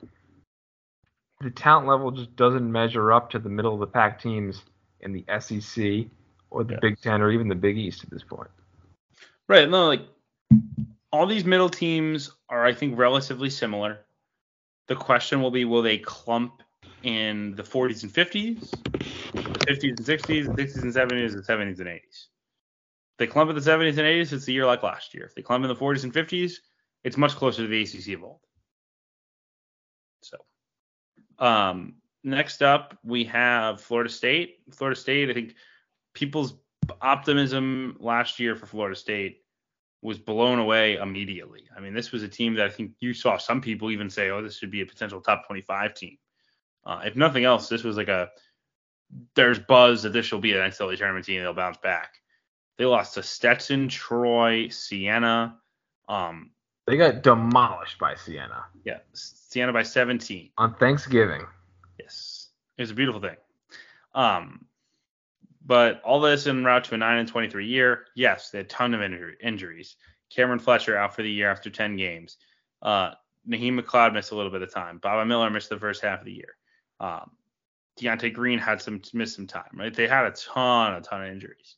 the 1.42 1.52
talent 1.52 1.88
level 1.88 2.12
just 2.12 2.36
doesn't 2.36 2.72
measure 2.72 3.12
up 3.12 3.30
to 3.32 3.40
the 3.40 3.50
middle 3.50 3.74
of 3.74 3.80
the 3.80 3.88
pack 3.88 4.22
teams 4.22 4.64
in 5.02 5.12
the 5.12 5.24
SEC 5.40 6.08
or 6.50 6.64
the 6.64 6.74
yes. 6.74 6.80
Big 6.82 7.02
Ten 7.02 7.22
or 7.22 7.32
even 7.32 7.48
the 7.48 7.56
Big 7.56 7.78
East 7.78 8.04
at 8.04 8.10
this 8.10 8.24
point. 8.24 8.50
Right. 9.48 9.70
No, 9.70 9.88
like 9.88 10.02
all 11.12 11.26
these 11.26 11.46
middle 11.46 11.70
teams 11.70 12.32
are, 12.50 12.66
I 12.66 12.74
think, 12.74 12.98
relatively 12.98 13.50
similar. 13.50 14.00
The 14.88 14.96
question 14.96 15.42
will 15.42 15.52
be, 15.52 15.66
will 15.66 15.82
they 15.82 15.98
clump 15.98 16.62
in 17.04 17.56
the 17.56 17.64
40s 17.64 18.04
and 18.04 18.14
50s, 18.14 18.70
the 19.32 19.66
50s 19.66 19.84
and 19.84 20.00
60s, 20.00 20.56
the 20.56 20.64
60s 20.64 20.84
and 20.84 20.94
70s, 20.94 21.34
the 21.34 21.54
70s 21.54 21.80
and 21.80 21.88
80s? 21.88 22.28
they 23.18 23.28
clump 23.28 23.50
in 23.50 23.56
the 23.56 23.62
70s 23.62 23.98
and 23.98 24.00
80s, 24.00 24.34
it's 24.34 24.48
a 24.48 24.52
year 24.52 24.66
like 24.66 24.84
last 24.84 25.14
year. 25.14 25.26
If 25.26 25.36
they 25.36 25.42
clump 25.42 25.64
in 25.64 25.70
the 25.70 25.76
40s 25.76 26.04
and 26.04 26.14
50s, 26.14 26.56
it's 27.04 27.18
much 27.18 27.36
closer 27.36 27.62
to 27.62 27.68
the 27.68 27.82
ACC 27.82 28.16
of 28.16 28.24
old. 28.24 28.40
So, 30.22 30.38
um, 31.40 31.96
next 32.24 32.62
up, 32.62 32.98
we 33.04 33.24
have 33.26 33.80
Florida 33.80 34.10
State. 34.10 34.58
Florida 34.72 35.00
State, 35.00 35.30
I 35.30 35.34
think 35.34 35.56
people's 36.14 36.56
optimism 37.02 37.98
last 38.00 38.40
year 38.40 38.56
for 38.56 38.66
Florida 38.66 38.96
State 38.96 39.45
was 40.06 40.20
blown 40.20 40.60
away 40.60 40.96
immediately. 40.96 41.64
I 41.76 41.80
mean, 41.80 41.94
this 41.94 42.12
was 42.12 42.24
a 42.24 42.28
team 42.28 42.54
that 42.56 42.66
I 42.66 42.70
think 42.70 42.92
you 43.00 43.14
saw 43.14 43.38
some 43.38 43.60
people 43.62 43.92
even 43.92 44.10
say, 44.10 44.30
oh, 44.30 44.42
this 44.42 44.58
should 44.58 44.72
be 44.72 44.82
a 44.82 44.86
potential 44.86 45.20
top 45.20 45.48
25 45.48 45.94
team. 45.96 46.18
Uh, 46.86 47.02
if 47.04 47.16
nothing 47.16 47.44
else, 47.44 47.68
this 47.68 47.84
was 47.84 47.98
like 47.98 48.08
a 48.08 48.30
there's 49.36 49.60
buzz 49.60 50.04
that 50.04 50.14
this 50.14 50.32
will 50.32 50.40
be 50.40 50.52
an 50.54 50.60
NCAA 50.60 50.98
tournament 50.98 51.26
team. 51.26 51.42
They'll 51.42 51.54
bounce 51.54 51.78
back. 51.78 52.14
They 52.78 52.86
lost 52.86 53.16
to 53.16 53.24
Stetson, 53.24 53.88
Troy, 53.88 54.68
Siena. 54.70 55.58
Um, 56.08 56.52
They 56.88 56.98
got 56.98 57.24
demolished 57.24 57.98
by 57.98 58.16
Siena 58.16 58.66
Yeah, 58.84 59.00
Siena 59.14 59.74
by 59.74 59.84
17. 59.84 60.52
on 60.58 60.76
Thanksgiving. 60.76 61.46
Yes, 62.00 62.50
it 62.78 62.82
was 62.84 62.92
a 62.92 62.96
beautiful 62.96 63.22
thing. 63.22 63.38
Um, 64.14 64.66
but 65.66 66.02
all 66.04 66.22
this 66.22 66.48
en 66.48 66.64
route 66.64 66.84
to 66.86 66.96
a 66.96 66.98
9 66.98 67.18
and 67.18 67.28
23 67.28 67.68
year. 67.68 68.06
Yes, 68.16 68.52
they 68.52 68.60
had 68.60 68.68
a 68.68 68.70
ton 68.70 68.94
of 68.94 69.02
injury, 69.02 69.36
injuries. 69.42 69.96
Cameron 70.30 70.60
Fletcher 70.60 70.98
out 70.98 71.16
for 71.16 71.24
the 71.24 71.32
year 71.32 71.50
after 71.50 71.70
10 71.70 71.98
games. 71.98 72.38
Uh, 72.82 73.12
Naheem 73.48 73.80
McLeod 73.80 74.14
missed 74.14 74.32
a 74.32 74.36
little 74.36 74.52
bit 74.52 74.62
of 74.62 74.74
time. 74.74 75.00
Baba 75.00 75.26
Miller 75.26 75.50
missed 75.50 75.70
the 75.70 75.80
first 75.80 76.02
half 76.02 76.20
of 76.20 76.26
the 76.26 76.34
year. 76.34 76.56
Um, 77.00 77.32
De'Ante 78.00 78.34
Green 78.34 78.60
had 78.60 78.82
some 78.82 79.02
missed 79.14 79.36
some 79.36 79.48
time. 79.48 79.70
Right, 79.74 79.94
they 79.94 80.08
had 80.08 80.26
a 80.26 80.32
ton, 80.32 80.94
a 80.94 81.02
ton 81.02 81.24
of 81.24 81.32
injuries. 81.32 81.76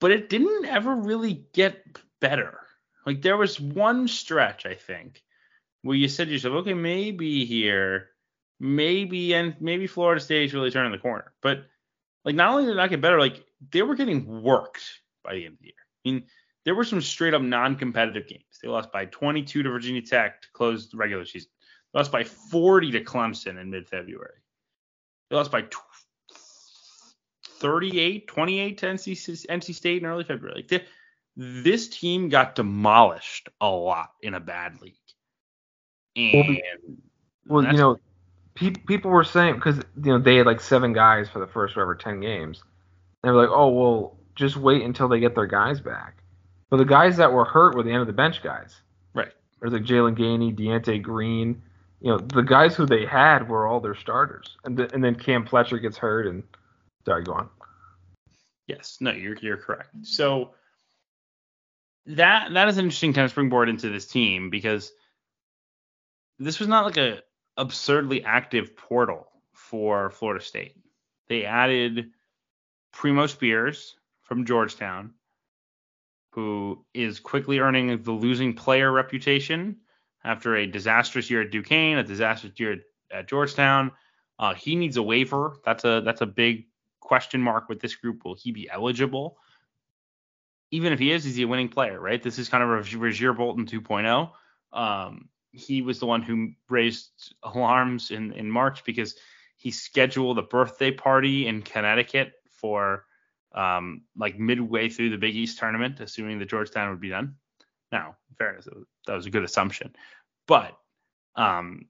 But 0.00 0.10
it 0.10 0.28
didn't 0.28 0.66
ever 0.66 0.94
really 0.94 1.46
get 1.52 1.84
better. 2.20 2.58
Like 3.06 3.22
there 3.22 3.36
was 3.36 3.60
one 3.60 4.08
stretch, 4.08 4.66
I 4.66 4.74
think, 4.74 5.22
where 5.82 5.96
you 5.96 6.08
said 6.08 6.26
to 6.26 6.32
yourself, 6.32 6.54
okay, 6.56 6.74
maybe 6.74 7.44
here, 7.44 8.10
maybe 8.60 9.34
and 9.34 9.56
maybe 9.60 9.86
Florida 9.86 10.20
State's 10.20 10.54
really 10.54 10.70
turning 10.70 10.92
the 10.92 10.98
corner. 10.98 11.32
But 11.40 11.64
like 12.24 12.34
not 12.34 12.50
only 12.50 12.64
did 12.64 12.72
it 12.72 12.76
not 12.76 12.90
get 12.90 13.00
better, 13.00 13.18
like 13.18 13.44
they 13.70 13.82
were 13.82 13.94
getting 13.94 14.42
worked 14.42 14.82
by 15.24 15.34
the 15.34 15.44
end 15.44 15.54
of 15.54 15.60
the 15.60 15.66
year. 15.66 15.74
I 16.04 16.10
mean, 16.10 16.24
there 16.64 16.74
were 16.74 16.84
some 16.84 17.00
straight 17.00 17.34
up 17.34 17.42
non-competitive 17.42 18.28
games. 18.28 18.44
They 18.62 18.68
lost 18.68 18.92
by 18.92 19.06
22 19.06 19.62
to 19.62 19.70
Virginia 19.70 20.02
Tech 20.02 20.42
to 20.42 20.48
close 20.52 20.88
the 20.88 20.96
regular 20.96 21.24
season. 21.24 21.50
They 21.92 21.98
lost 21.98 22.12
by 22.12 22.24
40 22.24 22.92
to 22.92 23.04
Clemson 23.04 23.60
in 23.60 23.70
mid-February. 23.70 24.38
They 25.28 25.36
lost 25.36 25.50
by 25.50 25.64
38, 27.58 28.28
28 28.28 28.78
to 28.78 28.86
NC, 28.86 29.46
NC 29.46 29.74
State 29.74 30.02
in 30.02 30.06
early 30.08 30.24
February. 30.24 30.56
Like 30.56 30.68
they, 30.68 30.84
this 31.36 31.88
team 31.88 32.28
got 32.28 32.54
demolished 32.54 33.48
a 33.60 33.68
lot 33.68 34.10
in 34.20 34.34
a 34.34 34.40
bad 34.40 34.80
league. 34.80 34.94
And 36.16 36.58
Well, 37.46 37.64
you 37.64 37.72
know, 37.72 37.96
pe- 38.54 38.70
people 38.70 39.10
were 39.10 39.24
saying 39.24 39.54
because 39.54 39.76
you 39.76 40.12
know 40.12 40.18
they 40.18 40.36
had 40.36 40.46
like 40.46 40.60
seven 40.60 40.92
guys 40.92 41.28
for 41.28 41.38
the 41.38 41.46
first 41.46 41.76
whatever 41.76 41.94
ten 41.94 42.20
games. 42.20 42.62
They 43.22 43.30
were 43.30 43.40
like, 43.40 43.50
oh 43.50 43.68
well, 43.68 44.16
just 44.34 44.56
wait 44.56 44.82
until 44.82 45.08
they 45.08 45.20
get 45.20 45.34
their 45.34 45.46
guys 45.46 45.80
back. 45.80 46.16
But 46.70 46.78
the 46.78 46.84
guys 46.84 47.16
that 47.18 47.32
were 47.32 47.44
hurt 47.44 47.74
were 47.74 47.82
the 47.82 47.90
end 47.90 48.00
of 48.00 48.06
the 48.06 48.12
bench 48.12 48.42
guys. 48.42 48.80
Right. 49.14 49.32
There's 49.60 49.72
like 49.72 49.82
Jalen 49.82 50.16
Gainey, 50.16 50.56
De'Ante 50.56 51.00
Green. 51.02 51.62
You 52.00 52.10
know, 52.10 52.18
the 52.18 52.42
guys 52.42 52.74
who 52.74 52.86
they 52.86 53.06
had 53.06 53.48
were 53.48 53.66
all 53.66 53.78
their 53.78 53.94
starters, 53.94 54.56
and 54.64 54.78
and 54.80 55.04
then 55.04 55.14
Cam 55.14 55.46
Fletcher 55.46 55.78
gets 55.78 55.96
hurt, 55.96 56.26
and 56.26 56.42
sorry, 57.04 57.22
go 57.22 57.34
on. 57.34 57.48
Yes, 58.66 58.98
no, 59.00 59.12
you're 59.12 59.36
you're 59.36 59.56
correct. 59.56 59.90
So 60.02 60.54
that 62.06 62.52
that 62.52 62.68
is 62.68 62.78
an 62.78 62.84
interesting 62.84 63.12
kind 63.12 63.24
of 63.24 63.30
springboard 63.30 63.68
into 63.68 63.88
this 63.88 64.06
team 64.06 64.50
because 64.50 64.92
this 66.38 66.58
was 66.58 66.68
not 66.68 66.84
like 66.84 66.96
a 66.96 67.20
absurdly 67.62 68.24
active 68.24 68.76
portal 68.76 69.28
for 69.52 70.10
Florida 70.10 70.44
State. 70.44 70.74
They 71.28 71.44
added 71.44 72.10
Primo 72.92 73.28
Spears 73.28 73.94
from 74.22 74.44
Georgetown, 74.44 75.14
who 76.30 76.84
is 76.92 77.20
quickly 77.20 77.60
earning 77.60 78.02
the 78.02 78.10
losing 78.10 78.54
player 78.54 78.90
reputation 78.90 79.76
after 80.24 80.56
a 80.56 80.66
disastrous 80.66 81.30
year 81.30 81.42
at 81.42 81.52
Duquesne, 81.52 81.98
a 81.98 82.02
disastrous 82.02 82.58
year 82.58 82.80
at 83.12 83.28
Georgetown. 83.28 83.92
Uh, 84.40 84.54
he 84.54 84.74
needs 84.74 84.96
a 84.96 85.02
waiver. 85.02 85.56
That's 85.64 85.84
a 85.84 86.02
that's 86.04 86.20
a 86.20 86.26
big 86.26 86.66
question 86.98 87.40
mark 87.40 87.68
with 87.68 87.78
this 87.78 87.94
group. 87.94 88.24
Will 88.24 88.34
he 88.34 88.50
be 88.50 88.68
eligible? 88.68 89.38
Even 90.72 90.92
if 90.92 90.98
he 90.98 91.12
is, 91.12 91.26
is 91.26 91.36
he 91.36 91.44
a 91.44 91.48
winning 91.48 91.68
player, 91.68 92.00
right? 92.00 92.20
This 92.20 92.40
is 92.40 92.48
kind 92.48 92.64
of 92.64 92.70
a 92.70 92.96
Rasir 92.98 93.36
Bolton 93.36 93.66
2.0. 93.66 94.32
Um, 94.72 95.28
he 95.52 95.82
was 95.82 96.00
the 96.00 96.06
one 96.06 96.22
who 96.22 96.52
raised 96.68 97.34
alarms 97.42 98.10
in, 98.10 98.32
in 98.32 98.50
March 98.50 98.84
because 98.84 99.14
he 99.56 99.70
scheduled 99.70 100.38
a 100.38 100.42
birthday 100.42 100.90
party 100.90 101.46
in 101.46 101.62
Connecticut 101.62 102.32
for 102.50 103.04
um, 103.54 104.02
like 104.16 104.38
midway 104.38 104.88
through 104.88 105.10
the 105.10 105.18
Big 105.18 105.36
East 105.36 105.58
tournament, 105.58 106.00
assuming 106.00 106.38
that 106.38 106.48
Georgetown 106.48 106.90
would 106.90 107.00
be 107.00 107.10
done. 107.10 107.36
Now, 107.90 108.16
in 108.30 108.36
fairness, 108.36 108.66
that 109.06 109.14
was 109.14 109.26
a 109.26 109.30
good 109.30 109.44
assumption. 109.44 109.94
But 110.48 110.76
um, 111.36 111.86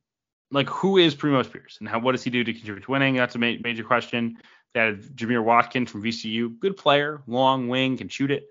like, 0.51 0.69
who 0.69 0.99
is 0.99 1.15
Primo 1.15 1.43
Spears 1.43 1.77
and 1.81 1.89
how 1.89 2.01
what 2.01 2.13
does 2.13 2.25
he 2.25 2.31
do 2.31 2.43
to 2.45 2.53
contribute 2.53 2.85
to 2.85 2.91
winning? 2.91 3.15
That's 3.15 3.37
a 3.37 3.39
ma- 3.39 3.55
major 3.63 3.85
question. 3.85 4.39
They 4.75 4.81
had 4.81 5.03
Jamir 5.17 5.45
Watkins 5.45 5.91
from 5.91 6.03
VCU, 6.03 6.59
good 6.59 6.77
player, 6.77 7.23
long 7.27 7.69
wing, 7.69 7.97
can 7.97 8.09
shoot 8.09 8.31
it. 8.31 8.47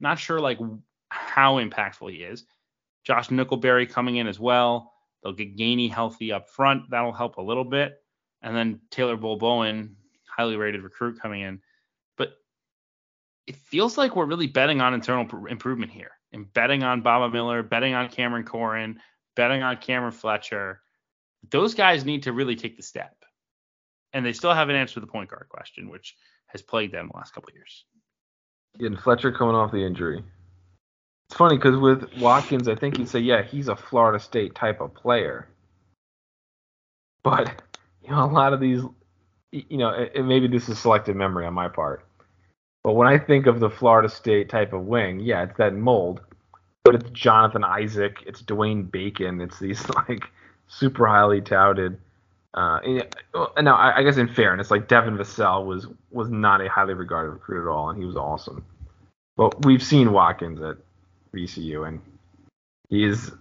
Not 0.00 0.18
sure 0.18 0.40
like 0.40 0.58
how 1.08 1.58
impactful 1.58 2.10
he 2.10 2.18
is. 2.18 2.44
Josh 3.04 3.28
Nickelberry 3.28 3.88
coming 3.88 4.16
in 4.16 4.26
as 4.26 4.38
well. 4.38 4.92
They'll 5.22 5.32
get 5.32 5.56
Gainey 5.56 5.90
healthy 5.90 6.32
up 6.32 6.48
front. 6.48 6.90
That'll 6.90 7.12
help 7.12 7.36
a 7.36 7.42
little 7.42 7.64
bit. 7.64 8.02
And 8.42 8.56
then 8.56 8.80
Taylor 8.90 9.16
Bol 9.16 9.36
Bowen, 9.36 9.96
highly 10.28 10.56
rated 10.56 10.82
recruit 10.82 11.20
coming 11.20 11.42
in. 11.42 11.60
But 12.16 12.34
it 13.46 13.56
feels 13.56 13.96
like 13.96 14.16
we're 14.16 14.26
really 14.26 14.46
betting 14.46 14.80
on 14.80 14.94
internal 14.94 15.24
pr- 15.24 15.48
improvement 15.48 15.92
here 15.92 16.10
and 16.32 16.52
betting 16.52 16.82
on 16.82 17.02
Baba 17.02 17.32
Miller, 17.32 17.62
betting 17.62 17.94
on 17.94 18.08
Cameron 18.08 18.44
Corhen, 18.44 18.98
betting 19.36 19.62
on 19.62 19.76
Cameron 19.76 20.12
Fletcher. 20.12 20.80
Those 21.50 21.74
guys 21.74 22.04
need 22.04 22.24
to 22.24 22.32
really 22.32 22.56
take 22.56 22.76
the 22.76 22.82
step. 22.82 23.14
And 24.12 24.26
they 24.26 24.32
still 24.32 24.52
haven't 24.52 24.76
answered 24.76 25.02
the 25.02 25.08
point 25.08 25.30
guard 25.30 25.46
question, 25.48 25.88
which 25.88 26.16
has 26.46 26.62
plagued 26.62 26.92
them 26.92 27.08
the 27.10 27.16
last 27.16 27.32
couple 27.32 27.48
of 27.48 27.54
years. 27.54 27.84
And 28.78 28.98
Fletcher 28.98 29.32
coming 29.32 29.54
off 29.54 29.72
the 29.72 29.84
injury. 29.84 30.22
It's 31.32 31.38
funny 31.38 31.56
because 31.56 31.78
with 31.78 32.12
Watkins, 32.18 32.68
I 32.68 32.74
think 32.74 32.98
you'd 32.98 33.08
say, 33.08 33.20
yeah, 33.20 33.40
he's 33.40 33.68
a 33.68 33.74
Florida 33.74 34.20
State 34.20 34.54
type 34.54 34.82
of 34.82 34.92
player. 34.92 35.48
But 37.22 37.62
you 38.02 38.10
know, 38.10 38.22
a 38.22 38.26
lot 38.26 38.52
of 38.52 38.60
these, 38.60 38.82
you 39.50 39.78
know, 39.78 39.88
and 40.14 40.28
maybe 40.28 40.46
this 40.46 40.68
is 40.68 40.78
selective 40.78 41.16
memory 41.16 41.46
on 41.46 41.54
my 41.54 41.68
part. 41.68 42.04
But 42.84 42.96
when 42.96 43.08
I 43.08 43.16
think 43.16 43.46
of 43.46 43.60
the 43.60 43.70
Florida 43.70 44.10
State 44.10 44.50
type 44.50 44.74
of 44.74 44.82
wing, 44.84 45.20
yeah, 45.20 45.44
it's 45.44 45.56
that 45.56 45.72
mold. 45.72 46.20
But 46.84 46.96
it's 46.96 47.08
Jonathan 47.12 47.64
Isaac, 47.64 48.18
it's 48.26 48.42
Dwayne 48.42 48.90
Bacon, 48.90 49.40
it's 49.40 49.58
these 49.58 49.88
like 50.08 50.24
super 50.68 51.06
highly 51.06 51.40
touted. 51.40 51.98
Uh, 52.52 52.78
and 52.84 53.64
now 53.64 53.76
I, 53.76 54.00
I 54.00 54.02
guess 54.02 54.18
in 54.18 54.28
fairness, 54.28 54.70
like 54.70 54.86
Devin 54.86 55.16
Vassell 55.16 55.64
was 55.64 55.86
was 56.10 56.28
not 56.28 56.60
a 56.60 56.68
highly 56.68 56.92
regarded 56.92 57.30
recruit 57.30 57.66
at 57.66 57.72
all, 57.72 57.88
and 57.88 57.98
he 57.98 58.04
was 58.04 58.16
awesome. 58.16 58.66
But 59.38 59.64
we've 59.64 59.82
seen 59.82 60.12
Watkins 60.12 60.60
at 60.60 60.76
VCU, 61.34 61.88
and 61.88 62.00
he 62.88 63.04
is 63.04 63.32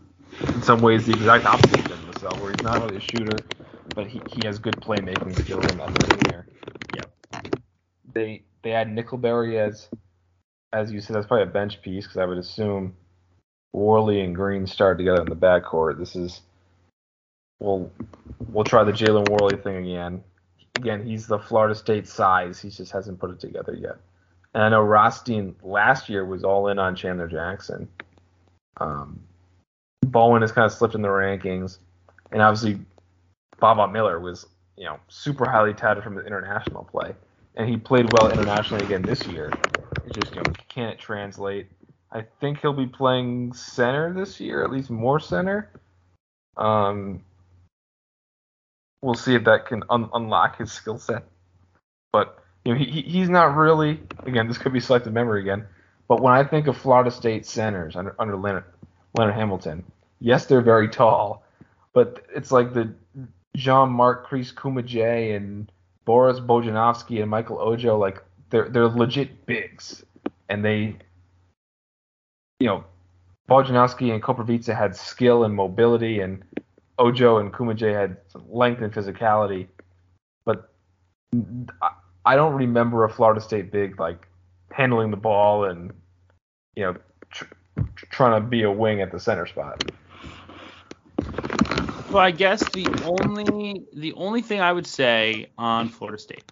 in 0.47 0.61
some 0.61 0.81
ways 0.81 1.05
the 1.05 1.13
exact 1.13 1.45
opposite 1.45 1.91
of 1.91 1.99
himself, 2.03 2.41
where 2.41 2.51
he's 2.51 2.63
not 2.63 2.81
really 2.81 2.97
a 2.97 2.99
shooter, 2.99 3.37
but 3.95 4.07
he, 4.07 4.21
he 4.31 4.45
has 4.45 4.59
good 4.59 4.75
playmaking 4.77 5.37
skills 5.37 5.65
and 5.65 5.81
everything 5.81 6.19
there. 6.31 6.47
Yep. 6.95 7.55
They 8.13 8.43
they 8.63 8.71
had 8.71 8.87
Nickelberry 8.87 9.57
as 9.57 9.89
as 10.73 10.91
you 10.91 11.01
said, 11.01 11.15
that's 11.15 11.27
probably 11.27 11.43
a 11.43 11.51
bench 11.51 11.81
piece 11.81 12.05
because 12.05 12.17
I 12.17 12.25
would 12.25 12.37
assume 12.37 12.95
Warley 13.73 14.21
and 14.21 14.35
Green 14.35 14.65
start 14.67 14.97
together 14.97 15.21
in 15.21 15.29
the 15.29 15.35
backcourt. 15.35 15.97
This 15.97 16.15
is 16.15 16.41
we'll 17.59 17.91
we'll 18.49 18.63
try 18.63 18.83
the 18.83 18.91
Jalen 18.91 19.29
Warley 19.29 19.57
thing 19.57 19.77
again. 19.77 20.23
Again, 20.75 21.05
he's 21.05 21.27
the 21.27 21.39
Florida 21.39 21.75
State 21.75 22.07
size. 22.07 22.59
He 22.59 22.69
just 22.69 22.91
hasn't 22.91 23.19
put 23.19 23.31
it 23.31 23.39
together 23.39 23.73
yet. 23.73 23.97
And 24.53 24.63
I 24.63 24.69
know 24.69 24.81
Rothstein 24.81 25.55
last 25.63 26.09
year 26.09 26.25
was 26.25 26.43
all 26.43 26.67
in 26.67 26.77
on 26.77 26.95
Chandler 26.95 27.27
Jackson. 27.27 27.87
Um, 28.77 29.21
Bowen 30.05 30.41
has 30.41 30.51
kind 30.51 30.65
of 30.65 30.73
slipped 30.73 30.95
in 30.95 31.01
the 31.01 31.07
rankings, 31.07 31.77
and 32.31 32.41
obviously 32.41 32.79
Baba 33.59 33.87
Miller 33.87 34.19
was 34.19 34.47
you 34.75 34.85
know 34.85 34.99
super 35.07 35.49
highly 35.49 35.73
touted 35.73 36.03
from 36.03 36.15
the 36.15 36.25
international 36.25 36.83
play, 36.83 37.13
and 37.55 37.69
he 37.69 37.77
played 37.77 38.11
well 38.13 38.31
internationally 38.31 38.83
again 38.83 39.03
this 39.03 39.25
year. 39.27 39.51
It 40.05 40.13
just 40.13 40.35
you 40.35 40.41
know 40.41 40.51
can't 40.67 40.99
translate. 40.99 41.67
I 42.11 42.25
think 42.41 42.59
he'll 42.59 42.73
be 42.73 42.87
playing 42.87 43.53
center 43.53 44.13
this 44.13 44.39
year, 44.39 44.63
at 44.63 44.71
least 44.71 44.89
more 44.89 45.19
center. 45.19 45.69
Um, 46.57 47.23
we'll 49.01 49.13
see 49.13 49.35
if 49.35 49.45
that 49.45 49.65
can 49.65 49.83
un- 49.89 50.09
unlock 50.13 50.57
his 50.57 50.71
skill 50.71 50.97
set. 50.97 51.23
But 52.11 52.43
you 52.65 52.73
know, 52.73 52.79
he, 52.79 52.85
he- 52.85 53.01
he's 53.01 53.29
not 53.29 53.55
really. 53.55 53.99
Again, 54.25 54.47
this 54.47 54.57
could 54.57 54.73
be 54.73 54.79
selective 54.79 55.13
memory 55.13 55.41
again. 55.41 55.65
But 56.07 56.21
when 56.21 56.33
I 56.33 56.43
think 56.43 56.67
of 56.67 56.77
Florida 56.77 57.09
State 57.11 57.45
centers 57.45 57.95
under 57.95 58.15
under 58.19 58.35
Leonard, 58.35 58.65
Leonard 59.17 59.35
Hamilton, 59.35 59.83
yes, 60.19 60.45
they're 60.45 60.61
very 60.61 60.89
tall, 60.89 61.43
but 61.93 62.25
it's 62.35 62.51
like 62.51 62.73
the 62.73 62.93
Jean-Marc 63.55 64.25
Christ 64.25 64.55
Koumadje 64.55 65.35
and 65.35 65.71
Boris 66.05 66.39
Bojanovsky 66.39 67.21
and 67.21 67.29
Michael 67.29 67.59
Ojo, 67.59 67.97
like 67.97 68.21
they're 68.49 68.69
they're 68.69 68.87
legit 68.89 69.45
bigs, 69.45 70.03
and 70.49 70.63
they, 70.65 70.97
you 72.59 72.67
know, 72.67 72.83
Bojanovsky 73.49 74.13
and 74.13 74.21
Koprivica 74.21 74.75
had 74.77 74.95
skill 74.95 75.43
and 75.45 75.53
mobility, 75.55 76.19
and 76.19 76.43
Ojo 76.99 77.37
and 77.37 77.53
Koumadje 77.53 77.93
had 77.93 78.17
length 78.47 78.81
and 78.81 78.93
physicality, 78.93 79.67
but 80.45 80.71
I- 82.25 82.35
don't 82.35 82.53
remember 82.53 83.03
a 83.03 83.09
Florida 83.09 83.41
State 83.41 83.71
big 83.71 83.99
like 83.99 84.27
handling 84.71 85.11
the 85.11 85.17
ball 85.17 85.65
and 85.65 85.91
you 86.75 86.83
know 86.83 86.95
tr- 87.29 87.45
trying 88.09 88.41
to 88.41 88.47
be 88.47 88.63
a 88.63 88.71
wing 88.71 89.01
at 89.01 89.11
the 89.11 89.19
center 89.19 89.45
spot. 89.45 89.83
Well, 92.09 92.23
I 92.23 92.31
guess 92.31 92.61
the 92.69 92.87
only 93.05 93.85
the 93.93 94.13
only 94.13 94.41
thing 94.41 94.59
I 94.59 94.71
would 94.71 94.87
say 94.87 95.49
on 95.57 95.87
Florida 95.89 96.17
State 96.17 96.43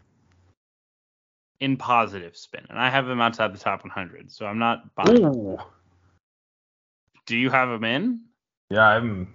in 1.59 1.75
positive 1.75 2.37
spin, 2.37 2.65
and 2.69 2.79
I 2.79 2.89
have 2.89 3.05
them 3.05 3.19
outside 3.19 3.53
the 3.53 3.59
top 3.59 3.83
100, 3.83 4.31
so 4.31 4.45
I'm 4.45 4.59
not 4.59 4.95
buying. 4.95 5.25
Ooh. 5.25 5.57
Do 7.25 7.37
you 7.37 7.49
have 7.49 7.69
them 7.69 7.83
in? 7.83 8.21
Yeah, 8.69 8.87
I'm. 8.87 9.33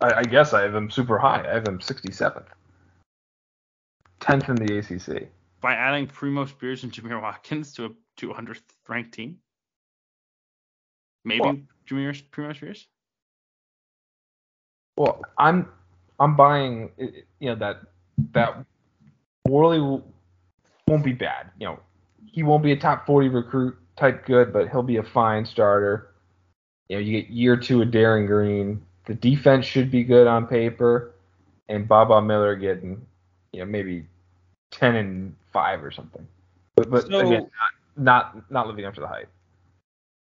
I, 0.00 0.14
I 0.14 0.22
guess 0.22 0.54
I 0.54 0.62
have 0.62 0.72
them 0.72 0.90
super 0.90 1.18
high. 1.18 1.44
I 1.46 1.52
have 1.54 1.64
them 1.64 1.80
67th, 1.80 2.44
10th 4.20 4.48
in 4.48 4.54
the 4.56 4.78
ACC. 4.78 5.28
By 5.60 5.74
adding 5.74 6.06
Primo 6.06 6.46
Spears 6.46 6.84
and 6.84 6.92
Jamir 6.92 7.20
Watkins 7.20 7.72
to 7.74 7.86
a 7.86 7.90
200th 8.16 8.62
ranked 8.88 9.12
team? 9.12 9.38
Maybe 11.24 11.40
Well- 11.40 11.58
Jamir 11.88 12.30
Primo 12.30 12.52
Spears? 12.52 12.86
Well, 14.96 15.22
I'm 15.38 15.68
I'm 16.18 16.34
buying 16.34 16.90
you 16.98 17.50
know 17.50 17.54
that 17.54 17.82
that 18.32 18.64
Warley 19.46 20.02
won't 20.88 21.04
be 21.04 21.12
bad. 21.12 21.50
You 21.60 21.68
know, 21.68 21.80
he 22.26 22.42
won't 22.42 22.64
be 22.64 22.72
a 22.72 22.76
top 22.76 23.06
40 23.06 23.28
recruit 23.28 23.76
type 23.96 24.26
good, 24.26 24.52
but 24.52 24.68
he'll 24.68 24.82
be 24.82 24.96
a 24.96 25.02
fine 25.04 25.44
starter. 25.44 26.14
You 26.88 26.96
know, 26.96 27.00
you 27.00 27.20
get 27.20 27.30
year 27.30 27.56
two 27.56 27.82
of 27.82 27.92
Darin 27.92 28.26
Green. 28.26 28.82
The 29.06 29.14
defense 29.14 29.64
should 29.64 29.90
be 29.90 30.02
good 30.02 30.26
on 30.26 30.48
paper, 30.48 31.14
and 31.68 31.86
Baba 31.86 32.20
Miller 32.20 32.56
getting 32.56 33.06
you 33.52 33.60
know 33.60 33.66
maybe 33.66 34.06
10 34.70 34.96
and 34.96 35.36
five 35.52 35.82
or 35.82 35.90
something. 35.90 36.26
But, 36.76 36.90
but 36.90 37.06
So- 37.06 37.20
again, 37.20 37.50
not, 37.96 38.34
not 38.34 38.50
not 38.50 38.66
living 38.66 38.84
up 38.84 38.94
to 38.94 39.00
the 39.00 39.08
hype. 39.08 39.30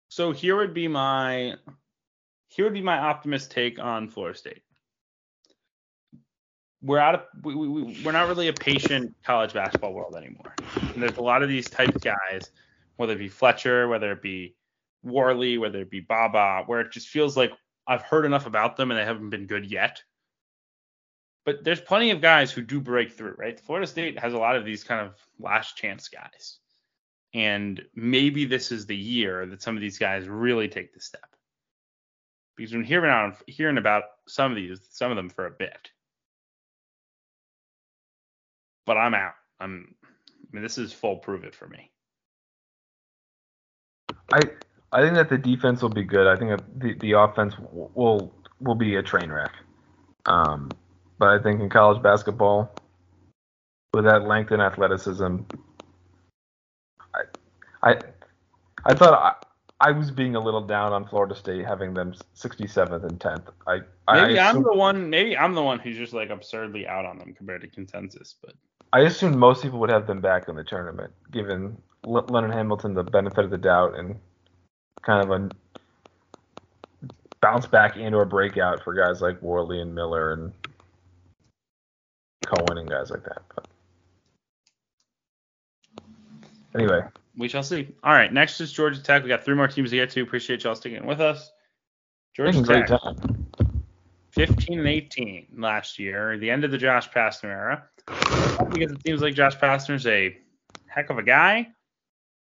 So 0.09 0.31
here 0.31 0.55
would 0.55 0.73
be 0.73 0.87
my 0.87 1.55
here 2.47 2.65
would 2.65 2.73
be 2.73 2.81
my 2.81 2.97
optimist 2.97 3.51
take 3.51 3.77
on 3.77 4.07
Florida 4.09 4.37
State. 4.37 4.61
We're 6.81 6.99
out 6.99 7.15
of 7.15 7.21
we, 7.43 7.55
we, 7.55 7.67
we- 7.67 8.01
we're 8.03 8.11
not 8.11 8.27
really 8.27 8.47
a 8.47 8.53
patient 8.53 9.13
college 9.25 9.53
basketball 9.53 9.93
world 9.93 10.15
anymore. 10.15 10.53
And 10.93 11.01
there's 11.03 11.17
a 11.17 11.21
lot 11.21 11.43
of 11.43 11.49
these 11.49 11.69
type 11.69 11.93
of 11.95 12.01
guys, 12.01 12.51
whether 12.95 13.13
it 13.13 13.19
be 13.19 13.27
Fletcher, 13.29 13.87
whether 13.87 14.11
it 14.11 14.21
be 14.21 14.55
Warley, 15.03 15.57
whether 15.57 15.81
it 15.81 15.89
be 15.89 15.99
Baba, 15.99 16.63
where 16.65 16.81
it 16.81 16.91
just 16.91 17.09
feels 17.09 17.35
like 17.37 17.51
I've 17.87 18.01
heard 18.03 18.25
enough 18.25 18.45
about 18.45 18.77
them 18.77 18.91
and 18.91 18.99
they 18.99 19.05
haven't 19.05 19.29
been 19.29 19.45
good 19.47 19.69
yet. 19.69 20.01
But 21.47 21.63
there's 21.63 21.79
plenty 21.79 22.11
of 22.11 22.19
guys 22.19 22.51
who 22.51 22.61
do 22.61 22.81
break 22.81 23.13
through, 23.13 23.35
right? 23.37 23.57
Florida 23.57 23.87
State 23.87 24.19
has 24.19 24.33
a 24.33 24.37
lot 24.37 24.57
of 24.57 24.65
these 24.65 24.83
kind 24.83 24.99
of 24.99 25.15
last 25.39 25.77
chance 25.77 26.09
guys. 26.09 26.57
And 27.33 27.81
maybe 27.95 28.43
this 28.43 28.69
is 28.69 28.85
the 28.85 28.97
year 28.97 29.45
that 29.45 29.61
some 29.61 29.73
of 29.77 29.81
these 29.81 29.97
guys 29.97 30.27
really 30.27 30.67
take 30.67 30.93
the 30.93 30.99
step. 30.99 31.29
Because 32.57 32.73
we've 32.73 32.81
been 32.81 32.85
hearing, 32.85 33.11
on, 33.11 33.33
hearing 33.47 33.77
about 33.77 34.03
some 34.27 34.51
of 34.51 34.57
these, 34.57 34.81
some 34.89 35.09
of 35.09 35.15
them 35.15 35.29
for 35.29 35.45
a 35.45 35.51
bit. 35.51 35.89
But 38.85 38.97
I'm 38.97 39.13
out. 39.13 39.35
I'm. 39.57 39.95
I 40.03 40.47
mean, 40.51 40.63
this 40.63 40.77
is 40.77 40.91
full 40.91 41.15
prove 41.15 41.45
it 41.45 41.55
for 41.55 41.67
me. 41.69 41.91
I 44.33 44.41
I 44.91 45.01
think 45.01 45.15
that 45.15 45.29
the 45.29 45.37
defense 45.37 45.81
will 45.81 45.89
be 45.89 46.03
good. 46.03 46.27
I 46.27 46.35
think 46.35 46.59
the 46.75 46.93
the 46.95 47.13
offense 47.13 47.53
will 47.71 48.33
will 48.59 48.75
be 48.75 48.95
a 48.95 49.01
train 49.03 49.31
wreck. 49.31 49.51
Um, 50.25 50.71
but 51.19 51.29
I 51.29 51.41
think 51.41 51.61
in 51.61 51.69
college 51.69 52.01
basketball, 52.01 52.71
with 53.93 54.05
that 54.05 54.27
length 54.27 54.51
and 54.51 54.61
athleticism, 54.61 55.37
I 57.13 57.21
I 57.83 57.95
I 58.85 58.95
thought 58.95 59.13
I, 59.13 59.89
I 59.89 59.91
was 59.91 60.11
being 60.11 60.35
a 60.35 60.39
little 60.39 60.65
down 60.65 60.93
on 60.93 61.07
Florida 61.07 61.35
State 61.35 61.65
having 61.65 61.93
them 61.93 62.15
67th 62.35 63.03
and 63.05 63.19
10th. 63.19 63.43
I 63.67 63.79
Maybe 64.13 64.39
I 64.39 64.49
I'm 64.49 64.63
the 64.63 64.73
one. 64.73 65.09
Maybe 65.09 65.37
I'm 65.37 65.53
the 65.53 65.63
one 65.63 65.79
who's 65.79 65.97
just 65.97 66.13
like 66.13 66.29
absurdly 66.29 66.87
out 66.87 67.05
on 67.05 67.19
them 67.19 67.33
compared 67.33 67.61
to 67.61 67.67
consensus. 67.67 68.35
But 68.41 68.53
I 68.93 69.01
assumed 69.01 69.37
most 69.37 69.61
people 69.63 69.79
would 69.79 69.89
have 69.89 70.07
them 70.07 70.21
back 70.21 70.47
in 70.47 70.55
the 70.55 70.63
tournament, 70.63 71.11
given 71.31 71.77
L- 72.05 72.25
Leonard 72.27 72.53
Hamilton 72.53 72.93
the 72.93 73.03
benefit 73.03 73.43
of 73.45 73.51
the 73.51 73.57
doubt 73.57 73.97
and 73.97 74.15
kind 75.03 75.29
of 75.29 75.41
a 75.41 75.51
bounce 77.41 77.67
back 77.67 77.97
and 77.97 78.15
or 78.15 78.25
breakout 78.25 78.83
for 78.83 78.93
guys 78.93 79.21
like 79.21 79.41
Warley 79.41 79.81
and 79.81 79.93
Miller 79.93 80.33
and 80.33 80.53
Corhen 82.47 82.79
and 82.79 82.89
guys 82.89 83.11
like 83.11 83.23
that. 83.23 83.41
But 83.55 83.67
anyway, 86.75 87.01
we 87.37 87.47
shall 87.47 87.63
see. 87.63 87.89
All 88.03 88.13
right, 88.13 88.31
next 88.31 88.61
is 88.61 88.71
Georgia 88.71 89.01
Tech. 89.01 89.23
We 89.23 89.29
got 89.29 89.43
three 89.43 89.55
more 89.55 89.67
teams 89.67 89.89
to 89.91 89.95
get 89.95 90.09
to. 90.11 90.21
Appreciate 90.21 90.63
y'all 90.63 90.75
sticking 90.75 91.05
with 91.05 91.21
us. 91.21 91.51
Georgia 92.35 92.63
Tech, 92.63 92.87
time. 92.87 93.47
15 94.31 94.79
and 94.79 94.87
18 94.87 95.47
last 95.57 95.97
year, 95.97 96.37
the 96.37 96.49
end 96.49 96.63
of 96.63 96.69
the 96.69 96.77
Josh 96.77 97.09
Pastner 97.09 97.45
era. 97.45 97.83
Because 98.05 98.91
it 98.91 99.01
seems 99.03 99.21
like 99.21 99.33
Josh 99.33 99.55
Pastner's 99.57 100.05
a 100.05 100.37
heck 100.85 101.09
of 101.09 101.17
a 101.17 101.23
guy, 101.23 101.67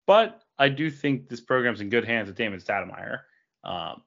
but 0.07 0.41
I 0.57 0.69
do 0.69 0.89
think 0.89 1.29
this 1.29 1.41
program's 1.41 1.81
in 1.81 1.89
good 1.89 2.05
hands 2.05 2.27
with 2.27 2.37
Damon 2.37 2.59
Stoudamire. 2.59 3.19
Um, 3.63 4.01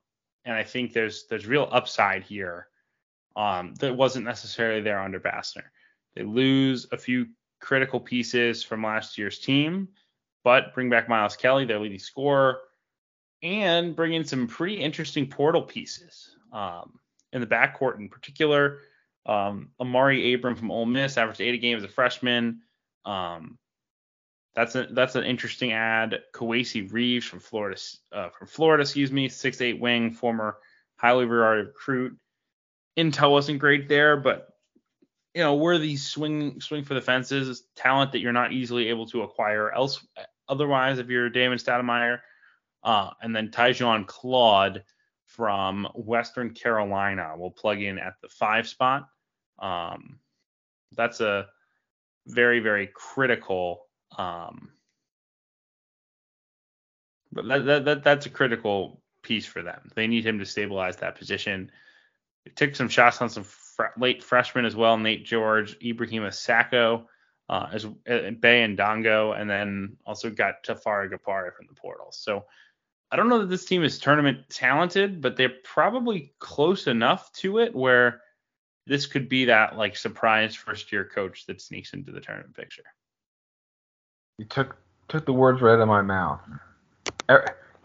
and 0.45 0.55
I 0.55 0.63
think 0.63 0.93
there's 0.93 1.27
there's 1.29 1.47
real 1.47 1.69
upside 1.71 2.23
here 2.23 2.69
um, 3.37 3.75
that 3.81 3.97
wasn't 3.97 4.25
necessarily 4.25 4.81
there 4.81 5.01
under 5.01 5.21
Pastner. 5.21 5.65
They 6.17 6.23
lose 6.23 6.87
a 6.91 6.97
few 6.97 7.27
critical 7.61 8.01
pieces 8.01 8.63
from 8.63 8.83
last 8.83 9.19
year's 9.19 9.39
team, 9.39 9.89
but 10.43 10.75
bring 10.75 10.91
back 10.91 11.09
Miles 11.09 11.37
Kelly, 11.37 11.67
their 11.67 11.79
leading 11.79 11.99
scorer, 11.99 12.61
and 13.43 13.95
bring 13.95 14.15
in 14.15 14.25
some 14.25 14.47
pretty 14.47 14.77
interesting 14.77 15.29
portal 15.29 15.63
pieces 15.63 16.35
um, 16.53 16.99
in 17.33 17.41
the 17.41 17.47
backcourt 17.47 17.99
in 17.99 18.09
particular. 18.09 18.81
Um, 19.27 19.71
Amaree 19.81 20.35
Abram 20.35 20.57
from 20.57 20.71
Ole 20.71 20.87
Miss 20.87 21.19
averaged 21.19 21.41
80 21.41 21.59
games 21.59 21.85
as 21.85 21.91
a 21.91 21.93
freshman. 21.93 22.63
Um, 23.05 23.59
that's 24.55 24.75
a 24.75 24.87
that's 24.91 25.17
an 25.17 25.25
interesting 25.25 25.73
ad. 25.73 26.23
Kowacie 26.33 26.91
Reeves 26.91 27.27
from 27.27 27.41
Florida, 27.41 27.79
uh, 28.11 28.31
from 28.31 28.47
Florida, 28.47 28.81
excuse 28.81 29.13
me, 29.13 29.29
six 29.29 29.61
eight 29.61 29.79
wing, 29.79 30.11
former 30.11 30.57
highly 30.97 31.27
regarded 31.27 31.67
recruit. 31.67 32.17
Intel 32.97 33.33
wasn't 33.33 33.59
great 33.59 33.87
there, 33.87 34.17
but 34.17 34.56
you 35.37 35.43
know, 35.43 35.55
were 35.55 35.77
these 35.77 36.03
swing 36.03 36.63
swing 36.63 36.83
for 36.83 36.95
the 36.95 37.01
fences 37.03 37.65
talent 37.77 38.13
that 38.13 38.21
you're 38.21 38.33
not 38.33 38.55
easily 38.55 38.89
able 38.89 39.05
to 39.05 39.21
acquire 39.21 39.71
else 39.71 40.03
otherwise 40.49 40.99
if 40.99 41.11
you're 41.11 41.29
Damon 41.29 41.59
Stoudamire. 41.59 42.21
Uh, 42.83 43.11
and 43.21 43.37
then 43.37 43.51
Tyzhaun 43.51 44.07
Claude 44.07 44.83
from 45.27 45.87
Western 45.95 46.55
Carolina 46.55 47.35
will 47.37 47.51
plug 47.51 47.83
in 47.83 47.99
at 47.99 48.15
the 48.23 48.31
five 48.31 48.67
spot. 48.67 49.09
Um, 49.59 50.21
that's 50.93 51.21
a 51.21 51.49
very 52.27 52.61
very 52.61 52.89
critical. 52.95 53.83
Um, 54.17 54.71
but 57.31 57.47
that, 57.47 57.67
that, 57.67 57.85
that 57.85 58.05
that's 58.05 58.25
a 58.25 58.31
critical 58.31 59.03
piece 59.23 59.45
for 59.45 59.63
them. 59.63 59.91
They 59.95 60.07
need 60.07 60.25
him 60.25 60.39
to 60.39 60.47
stabilize 60.47 60.97
that 60.97 61.19
position. 61.19 61.71
Took 62.55 62.75
some 62.75 62.89
shots 62.89 63.21
on 63.21 63.29
some 63.29 63.45
fr- 63.77 63.99
late 63.99 64.23
freshman 64.23 64.65
as 64.65 64.75
well. 64.75 64.97
Nate 64.97 65.25
George, 65.25 65.77
Ibrahim 65.85 66.23
Sacko, 66.25 67.05
uh, 67.49 67.69
as 67.73 67.85
uh, 67.85 67.89
Baye 68.07 68.67
Ndongo, 68.67 69.39
and 69.39 69.49
then 69.49 69.97
also 70.07 70.31
got 70.31 70.65
Tafara 70.65 71.11
Gapare 71.11 71.53
from 71.55 71.67
the 71.69 71.75
portal. 71.75 72.09
So 72.11 72.45
I 73.11 73.17
don't 73.17 73.29
know 73.29 73.39
that 73.39 73.51
this 73.51 73.65
team 73.65 73.85
is 73.85 73.99
tournament 73.99 74.49
talented, 74.49 75.21
but 75.21 75.37
they're 75.37 75.55
probably 75.63 76.35
close 76.39 76.87
enough 76.87 77.31
to 77.35 77.59
it 77.59 77.75
where 77.75 78.23
this 78.87 79.07
could 79.07 79.29
be 79.29 79.45
that 79.47 79.77
like 79.77 79.97
surprise 79.97 80.55
first 80.55 80.91
year 80.91 81.05
coach 81.05 81.47
that 81.47 81.61
sneaks 81.61 81.93
into 81.93 82.13
the 82.13 82.21
tournament 82.21 82.55
picture. 82.55 82.85
You 84.39 84.45
took 84.45 84.77
took 85.09 85.25
the 85.25 85.33
words 85.33 85.63
right 85.63 85.75
out 85.75 85.81
of 85.81 85.89
my 85.89 86.03
mouth. 86.03 86.41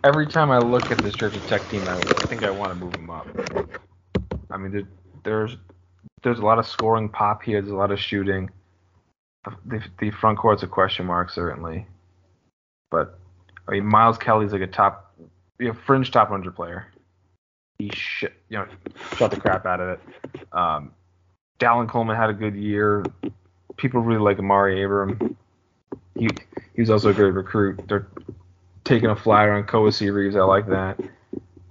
Every, 0.04 0.26
time 0.26 0.50
I 0.50 0.58
look 0.58 0.90
at 0.92 0.98
this 0.98 1.14
Georgia 1.14 1.40
Tech 1.42 1.70
team, 1.70 1.88
I 1.88 1.96
think 2.28 2.44
I 2.44 2.50
want 2.50 2.72
to 2.72 2.76
move 2.76 2.94
them 2.94 3.12
up. 3.12 3.28
I 4.50 4.58
mean, 4.58 4.88
there's 5.24 5.58
there's 6.24 6.40
a 6.40 6.46
lot 6.46 6.60
of 6.60 6.68
scoring 6.68 7.10
pop 7.10 7.44
here. 7.44 7.62
There's 7.62 7.72
a 7.72 7.76
lot 7.76 7.92
of 7.92 8.00
shooting. 8.00 8.50
The, 9.66 9.84
the 10.00 10.12
front 10.12 10.38
court's 10.38 10.64
a 10.64 10.68
question 10.68 11.08
mark 11.08 11.32
certainly, 11.32 11.88
but 12.92 13.20
I 13.68 13.72
mean 13.72 13.86
Miles 13.86 14.18
Kelly's 14.18 14.52
like 14.52 14.62
a 14.62 14.68
top, 14.68 15.16
you 15.60 15.70
know, 15.70 15.74
fringe 15.74 16.12
top 16.12 16.30
100 16.30 16.56
player. 16.56 16.88
He 17.80 17.90
shit, 17.92 18.34
you 18.50 18.60
know, 18.60 18.68
shot 19.16 19.32
the 19.32 19.40
crap 19.40 19.66
out 19.66 19.80
of 19.80 19.90
it. 19.90 20.00
Um, 20.52 20.92
Dallan 21.60 21.90
Coleman 21.90 22.16
had 22.16 22.30
a 22.30 22.34
good 22.34 22.56
year. 22.56 23.04
People 23.78 24.02
really 24.02 24.22
like 24.22 24.38
Amaree 24.38 24.86
Abram. 24.86 25.36
He 26.14 26.30
he 26.76 26.82
was 26.82 26.92
also 26.92 27.10
a 27.10 27.14
great 27.14 27.34
recruit. 27.34 27.82
They're 27.88 28.08
taking 28.84 29.10
a 29.10 29.16
flyer 29.16 29.54
on 29.54 29.64
Kowacie 29.64 30.14
Reeves. 30.14 30.36
I 30.36 30.42
like 30.42 30.68
that. 30.68 31.00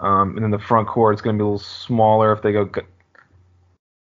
Um, 0.01 0.35
and 0.35 0.43
then 0.43 0.51
the 0.51 0.59
front 0.59 0.89
court 0.89 1.14
is 1.14 1.22
going 1.22 1.36
to 1.36 1.39
be 1.39 1.43
a 1.43 1.47
little 1.47 1.59
smaller 1.59 2.32
if 2.32 2.43
they 2.43 2.52
go 2.52 2.68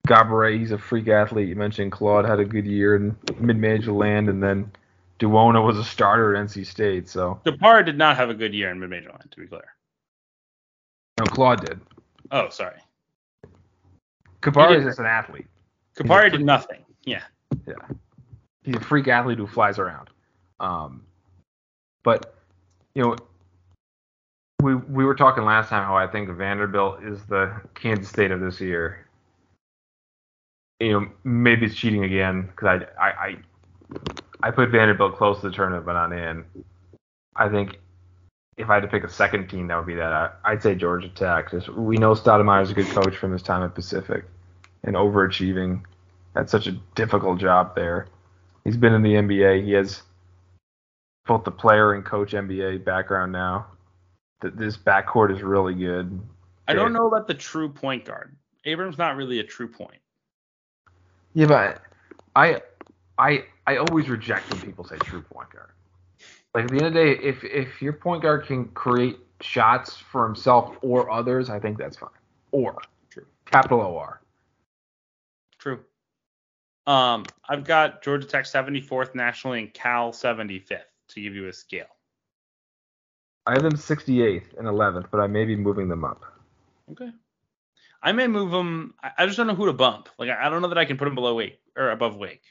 G- 0.09 0.59
He's 0.59 0.73
a 0.73 0.79
freak 0.79 1.09
athlete. 1.09 1.49
You 1.49 1.57
mentioned 1.57 1.93
Claude 1.93 2.25
had 2.25 2.41
a 2.41 2.45
good 2.45 2.67
year 2.67 2.97
in 2.97 3.17
mid-major 3.39 3.93
land, 3.93 4.29
and 4.29 4.43
then 4.43 4.71
Dowuona 5.21 5.65
was 5.65 5.79
a 5.79 5.85
starter 5.85 6.35
at 6.35 6.45
NC 6.45 6.67
State. 6.67 7.09
So 7.09 7.41
Gapare 7.47 7.85
did 7.85 7.97
not 7.97 8.17
have 8.17 8.29
a 8.29 8.35
good 8.35 8.53
year 8.53 8.71
in 8.71 8.81
mid-major 8.81 9.11
land, 9.11 9.29
to 9.31 9.41
be 9.41 9.47
clear. 9.47 9.75
No, 11.19 11.27
Claude 11.27 11.65
did. 11.65 11.81
Oh, 12.31 12.49
sorry. 12.49 12.81
Kabari 14.41 14.71
He 14.71 14.77
is 14.79 14.85
just 14.85 14.99
an 14.99 15.07
athlete. 15.07 15.47
Kapari 15.97 16.33
did 16.33 16.45
nothing. 16.45 16.85
Yeah. 17.05 17.23
Yeah. 17.67 17.75
He's 18.65 18.77
a 18.77 18.81
freak 18.81 19.09
athlete 19.09 19.39
who 19.39 19.47
flies 19.47 19.79
around. 19.79 20.09
Um, 20.59 21.05
but 22.03 22.35
you 22.95 23.03
know, 23.03 23.17
we 24.61 24.75
we 24.75 25.05
were 25.05 25.15
talking 25.15 25.45
last 25.45 25.69
time 25.69 25.85
how 25.85 25.97
I 25.97 26.07
think 26.07 26.29
Vanderbilt 26.31 27.03
is 27.03 27.25
the 27.25 27.61
Kansas 27.75 28.09
State 28.09 28.31
of 28.31 28.41
this 28.41 28.61
year. 28.61 29.07
You 30.83 31.01
know, 31.01 31.09
maybe 31.25 31.67
it's 31.67 31.77
cheating 31.77 32.05
again 32.05 32.43
because 32.43 32.83
I, 32.99 33.03
I 33.03 33.11
I 33.11 33.37
I 34.43 34.51
put 34.51 34.71
Vanderbilt 34.71 35.17
close 35.17 35.41
to 35.41 35.49
the 35.49 35.55
tournament 35.55 35.87
but 35.87 35.93
not 35.93 36.13
in. 36.13 36.45
I 37.37 37.49
think 37.49 37.79
if 38.57 38.69
I 38.69 38.75
had 38.75 38.81
to 38.81 38.89
pick 38.89 39.05
a 39.05 39.09
second 39.09 39.49
team, 39.49 39.69
that 39.69 39.77
would 39.77 39.87
be 39.87 39.95
that. 39.95 40.13
I, 40.13 40.31
I'd 40.45 40.63
say 40.63 40.75
Georgia 40.75 41.09
Tech. 41.09 41.51
Just, 41.51 41.69
we 41.69 41.97
know 41.97 42.13
Stoudamire 42.13 42.63
is 42.63 42.71
a 42.71 42.75
good 42.75 42.89
coach 42.89 43.17
from 43.17 43.33
his 43.33 43.43
time 43.43 43.63
at 43.63 43.75
Pacific 43.75 44.25
and 44.83 44.97
overachieving. 44.97 45.83
Had 46.35 46.51
such 46.51 46.67
a 46.67 46.73
difficult 46.95 47.39
job 47.39 47.75
there. 47.75 48.09
He's 48.65 48.77
been 48.77 48.93
in 48.93 49.03
the 49.03 49.15
NBA. 49.15 49.65
He 49.65 49.73
has 49.73 50.03
both 51.27 51.45
the 51.45 51.51
player 51.51 51.95
and 51.95 52.05
coach 52.05 52.33
NBA 52.33 52.85
background 52.85 53.33
now. 53.33 53.67
Th- 54.43 54.55
This 54.55 54.77
backcourt 54.77 55.35
is 55.35 55.43
really 55.43 55.75
good. 55.75 56.21
I 56.69 56.75
don't 56.75 56.93
know 56.93 57.07
about 57.07 57.27
the 57.27 57.35
true 57.35 57.69
point 57.69 58.05
guard. 58.05 58.37
Abrams 58.65 58.99
not 58.99 59.17
really 59.17 59.41
a 59.41 59.45
true 59.45 59.69
point. 59.69 60.02
Yeah, 61.35 61.47
but 61.47 61.83
I 62.37 62.63
I 63.19 63.45
I 63.67 63.77
always 63.77 64.09
reject 64.09 64.51
when 64.51 64.61
people 64.61 64.85
say 64.85 64.97
true 64.99 65.23
point 65.23 65.51
guard. 65.51 65.71
Like 66.55 66.65
at 66.65 66.71
the 66.71 66.77
end 66.77 66.87
of 66.87 66.95
the 66.95 67.01
day, 67.01 67.23
if 67.23 67.45
if 67.45 67.81
your 67.81 67.95
point 67.95 68.23
guard 68.23 68.47
can 68.47 68.67
create 68.69 69.19
shots 69.41 69.97
for 69.97 70.25
himself 70.27 70.77
or 70.83 71.11
others, 71.11 71.51
I 71.51 71.59
think 71.59 71.79
that's 71.79 71.97
fine. 71.97 72.11
Or 72.51 72.77
True. 73.11 73.27
capital 73.47 73.81
OR. 73.81 74.21
True. 75.59 75.81
Um, 76.87 77.25
I've 77.49 77.65
got 77.65 78.03
Georgia 78.03 78.27
Tech 78.27 78.45
74th 78.45 79.15
nationally 79.15 79.61
and 79.61 79.73
Cal 79.73 80.13
75th 80.13 80.81
to 81.09 81.21
give 81.21 81.35
you 81.35 81.49
a 81.49 81.53
scale. 81.53 81.87
I 83.47 83.53
have 83.53 83.63
them 83.63 83.73
68th 83.73 84.59
and 84.59 84.67
11th, 84.67 85.07
but 85.11 85.21
I 85.21 85.27
may 85.27 85.45
be 85.45 85.57
moving 85.57 85.89
them 85.89 86.05
up. 86.05 86.25
Okay. 86.91 87.11
I 88.03 88.13
may 88.13 88.27
move 88.27 88.51
them. 88.51 88.95
I 89.17 89.27
just 89.27 89.37
don't 89.37 89.47
know 89.47 89.55
who 89.55 89.67
to 89.67 89.73
bump. 89.73 90.09
Like 90.19 90.31
I 90.31 90.49
don't 90.49 90.63
know 90.63 90.69
that 90.69 90.79
I 90.79 90.85
can 90.85 90.97
put 90.97 91.05
them 91.05 91.15
below 91.15 91.35
Wake 91.37 91.61
or 91.77 91.91
above 91.91 92.17
Wake. 92.17 92.43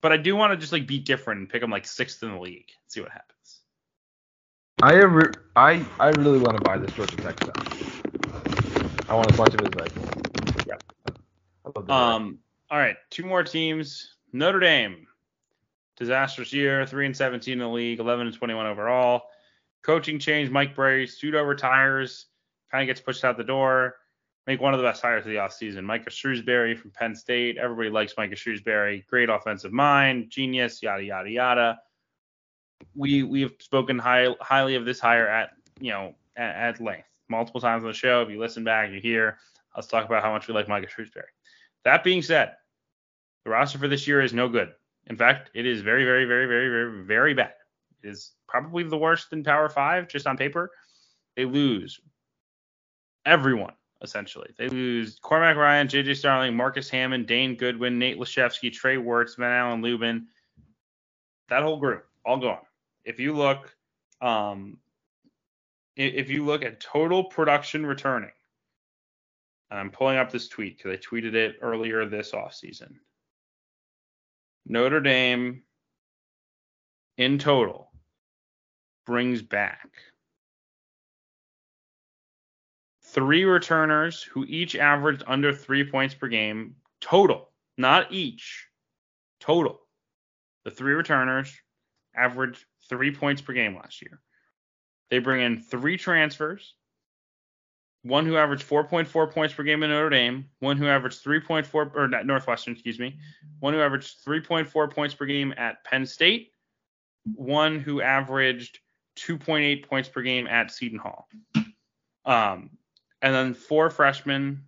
But 0.00 0.12
I 0.12 0.16
do 0.16 0.36
want 0.36 0.52
to 0.52 0.56
just 0.56 0.72
like 0.72 0.86
be 0.86 0.98
different 0.98 1.40
and 1.40 1.48
pick 1.48 1.60
them 1.60 1.70
like 1.70 1.86
sixth 1.86 2.22
in 2.22 2.30
the 2.30 2.38
league. 2.40 2.70
See 2.86 3.00
what 3.00 3.10
happens. 3.10 3.60
I 4.82 4.94
re- 4.94 5.32
I 5.54 5.84
I 5.98 6.08
really 6.10 6.38
want 6.38 6.56
to 6.56 6.62
buy 6.62 6.78
this 6.78 6.92
Georgia 6.92 7.16
Tech 7.16 7.42
stuff. 7.42 9.10
I 9.10 9.14
want 9.14 9.30
as 9.30 9.38
much 9.38 9.54
of 9.54 9.60
it 9.60 9.74
as 9.74 9.82
I 9.82 9.88
can. 9.88 10.66
Yep. 10.66 10.82
I 11.08 11.70
love 11.74 11.86
the 11.86 11.92
Um. 11.92 12.38
All 12.70 12.78
right. 12.78 12.96
Two 13.10 13.24
more 13.24 13.42
teams. 13.42 14.16
Notre 14.32 14.60
Dame. 14.60 15.06
Disastrous 15.96 16.52
year. 16.52 16.86
Three 16.86 17.06
and 17.06 17.16
17 17.16 17.52
in 17.52 17.58
the 17.58 17.68
league. 17.68 18.00
11 18.00 18.26
and 18.26 18.36
21 18.36 18.66
overall. 18.66 19.22
Coaching 19.82 20.18
change. 20.18 20.50
Mike 20.50 20.74
Brey. 20.74 21.06
Pseudo 21.06 21.42
retires. 21.42 22.26
Kind 22.76 22.90
of 22.90 22.94
gets 22.94 23.02
pushed 23.02 23.24
out 23.24 23.38
the 23.38 23.42
door. 23.42 23.94
Make 24.46 24.60
one 24.60 24.74
of 24.74 24.78
the 24.78 24.84
best 24.84 25.00
hires 25.00 25.24
of 25.24 25.30
the 25.30 25.36
offseason. 25.36 25.82
Micah 25.82 26.10
Shrewsberry 26.10 26.76
from 26.76 26.90
Penn 26.90 27.14
State. 27.14 27.56
Everybody 27.56 27.88
likes 27.88 28.12
Micah 28.18 28.34
Shrewsberry. 28.34 29.06
Great 29.06 29.30
offensive 29.30 29.72
mind. 29.72 30.28
Genius. 30.28 30.82
Yada 30.82 31.02
yada 31.02 31.30
yada. 31.30 31.80
We 32.94 33.22
we've 33.22 33.54
spoken 33.60 33.98
high, 33.98 34.28
highly 34.42 34.74
of 34.74 34.84
this 34.84 35.00
hire 35.00 35.26
at 35.26 35.52
you 35.80 35.90
know 35.90 36.16
at, 36.36 36.54
at 36.54 36.80
length 36.82 37.08
multiple 37.30 37.62
times 37.62 37.82
on 37.82 37.88
the 37.88 37.94
show. 37.94 38.20
If 38.20 38.28
you 38.28 38.38
listen 38.38 38.62
back, 38.62 38.90
you 38.90 39.00
hear 39.00 39.38
us 39.74 39.86
talk 39.86 40.04
about 40.04 40.22
how 40.22 40.30
much 40.30 40.46
we 40.46 40.52
like 40.52 40.68
Micah 40.68 40.86
Shrewsberry. 40.86 41.32
That 41.86 42.04
being 42.04 42.20
said, 42.20 42.56
the 43.44 43.52
roster 43.52 43.78
for 43.78 43.88
this 43.88 44.06
year 44.06 44.20
is 44.20 44.34
no 44.34 44.50
good. 44.50 44.74
In 45.06 45.16
fact, 45.16 45.50
it 45.54 45.64
is 45.64 45.80
very, 45.80 46.04
very, 46.04 46.26
very, 46.26 46.46
very, 46.46 46.68
very, 46.68 47.04
very 47.04 47.32
bad. 47.32 47.54
It 48.02 48.10
is 48.10 48.32
probably 48.46 48.82
the 48.82 48.98
worst 48.98 49.32
in 49.32 49.44
Power 49.44 49.70
Five, 49.70 50.08
just 50.08 50.26
on 50.26 50.36
paper. 50.36 50.70
They 51.36 51.46
lose 51.46 51.98
everyone, 53.26 53.74
essentially. 54.00 54.48
They 54.56 54.68
lose 54.68 55.18
Cormac 55.20 55.56
Ryan, 55.56 55.88
JJ 55.88 56.16
Starling, 56.16 56.56
Marcus 56.56 56.88
Hammond, 56.88 57.26
Dane 57.26 57.56
Goodwin, 57.56 57.98
Nate 57.98 58.18
Laszewski, 58.18 58.72
Trey 58.72 58.96
Wertz, 58.96 59.34
Van 59.34 59.52
Allen 59.52 59.82
Lubin. 59.82 60.28
That 61.48 61.62
whole 61.62 61.78
group, 61.78 62.06
all 62.24 62.38
gone. 62.38 62.58
If 63.04 63.20
you 63.20 63.34
look, 63.34 63.76
um, 64.20 64.78
if 65.96 66.30
you 66.30 66.44
look 66.44 66.64
at 66.64 66.80
total 66.80 67.24
production 67.24 67.84
returning, 67.84 68.30
I'm 69.70 69.90
pulling 69.90 70.16
up 70.16 70.30
this 70.30 70.48
tweet 70.48 70.76
because 70.76 70.92
I 70.92 70.96
tweeted 70.96 71.34
it 71.34 71.56
earlier 71.60 72.06
this 72.06 72.32
offseason. 72.32 72.94
Notre 74.66 75.00
Dame 75.00 75.62
in 77.18 77.38
total 77.38 77.90
brings 79.06 79.42
back 79.42 79.90
three 83.16 83.44
returners 83.44 84.22
who 84.22 84.44
each 84.44 84.76
averaged 84.76 85.24
under 85.26 85.50
three 85.50 85.90
points 85.90 86.14
per 86.14 86.28
game 86.28 86.76
total, 87.00 87.48
not 87.78 88.12
each, 88.12 88.66
total. 89.40 89.80
The 90.64 90.70
three 90.70 90.92
returners 90.92 91.50
averaged 92.14 92.62
three 92.90 93.10
points 93.10 93.40
per 93.40 93.54
game 93.54 93.74
last 93.74 94.02
year. 94.02 94.20
They 95.10 95.18
bring 95.18 95.40
in 95.40 95.62
three 95.62 95.96
transfers, 95.96 96.74
one 98.02 98.26
who 98.26 98.36
averaged 98.36 98.68
4.4 98.68 99.32
points 99.32 99.54
per 99.54 99.62
game 99.62 99.82
in 99.82 99.90
Notre 99.90 100.10
Dame, 100.10 100.50
one 100.58 100.76
who 100.76 100.86
averaged 100.86 101.24
3.4 101.24 101.94
or 101.94 102.08
Northwestern, 102.24 102.74
excuse 102.74 102.98
me, 102.98 103.18
one 103.60 103.72
who 103.72 103.80
averaged 103.80 104.24
3.4 104.26 104.92
points 104.92 105.14
per 105.14 105.24
game 105.24 105.54
at 105.56 105.82
Penn 105.84 106.04
State, 106.04 106.50
one 107.34 107.80
who 107.80 108.02
averaged 108.02 108.80
2.8 109.16 109.88
points 109.88 110.08
per 110.08 110.20
game 110.20 110.46
at 110.46 110.70
Seton 110.70 110.98
Hall. 110.98 111.28
Um, 112.26 112.70
and 113.26 113.34
then 113.34 113.54
four 113.54 113.90
freshmen, 113.90 114.62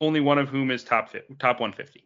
only 0.00 0.20
one 0.20 0.38
of 0.38 0.48
whom 0.48 0.70
is 0.70 0.82
top 0.82 1.10
fi- 1.10 1.20
top 1.38 1.60
150. 1.60 2.04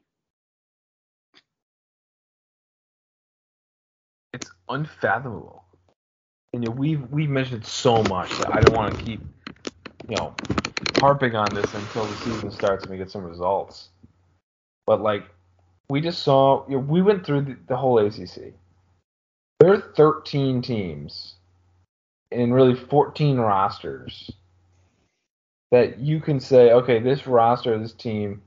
It's 4.32 4.50
unfathomable. 4.68 5.64
And 6.54 6.66
we've 6.76 7.08
we've 7.12 7.30
mentioned 7.30 7.64
so 7.64 8.02
much 8.02 8.30
that 8.38 8.52
I 8.52 8.60
don't 8.60 8.74
want 8.74 8.98
to 8.98 9.04
keep, 9.04 9.20
you 10.08 10.16
know, 10.16 10.34
harping 10.98 11.36
on 11.36 11.54
this 11.54 11.72
until 11.74 12.06
the 12.06 12.16
season 12.16 12.50
starts 12.50 12.82
and 12.82 12.90
we 12.90 12.98
get 12.98 13.12
some 13.12 13.22
results. 13.22 13.90
But 14.88 15.02
like, 15.02 15.22
we 15.88 16.00
just 16.00 16.24
saw, 16.24 16.68
you 16.68 16.78
know, 16.78 16.82
we 16.82 17.00
went 17.00 17.24
through 17.24 17.42
the, 17.42 17.56
the 17.68 17.76
whole 17.76 18.00
ACC. 18.00 18.54
There 19.60 19.72
are 19.72 19.80
13 19.80 20.62
teams 20.62 21.36
and 22.32 22.54
really 22.54 22.74
14 22.74 23.38
rosters 23.38 24.30
that 25.70 25.98
you 25.98 26.20
can 26.20 26.40
say, 26.40 26.72
okay, 26.72 27.00
this 27.00 27.26
roster, 27.26 27.78
this 27.78 27.92
team, 27.92 28.42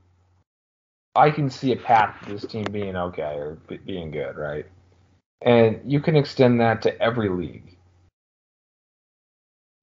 I 1.14 1.30
can 1.30 1.50
see 1.50 1.72
a 1.72 1.76
path 1.76 2.16
to 2.24 2.32
this 2.32 2.44
team 2.44 2.64
being 2.70 2.96
okay 2.96 3.36
or 3.36 3.58
be- 3.68 3.78
being 3.78 4.10
good, 4.10 4.36
right? 4.36 4.66
and 5.42 5.80
you 5.84 6.00
can 6.00 6.16
extend 6.16 6.60
that 6.60 6.82
to 6.82 7.00
every 7.00 7.28
league. 7.28 7.76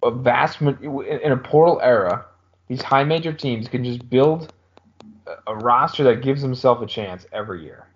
A 0.04 0.12
vast 0.12 0.62
in 0.62 1.32
a 1.32 1.38
portal 1.38 1.80
era, 1.82 2.26
these 2.68 2.82
high 2.82 3.04
major 3.04 3.32
teams 3.32 3.68
can 3.68 3.84
just 3.84 4.10
build 4.10 4.52
a 5.48 5.56
roster 5.56 6.04
that 6.04 6.22
gives 6.22 6.42
themselves 6.42 6.82
a 6.82 6.86
chance 6.86 7.26
every 7.32 7.64
year. 7.64 7.88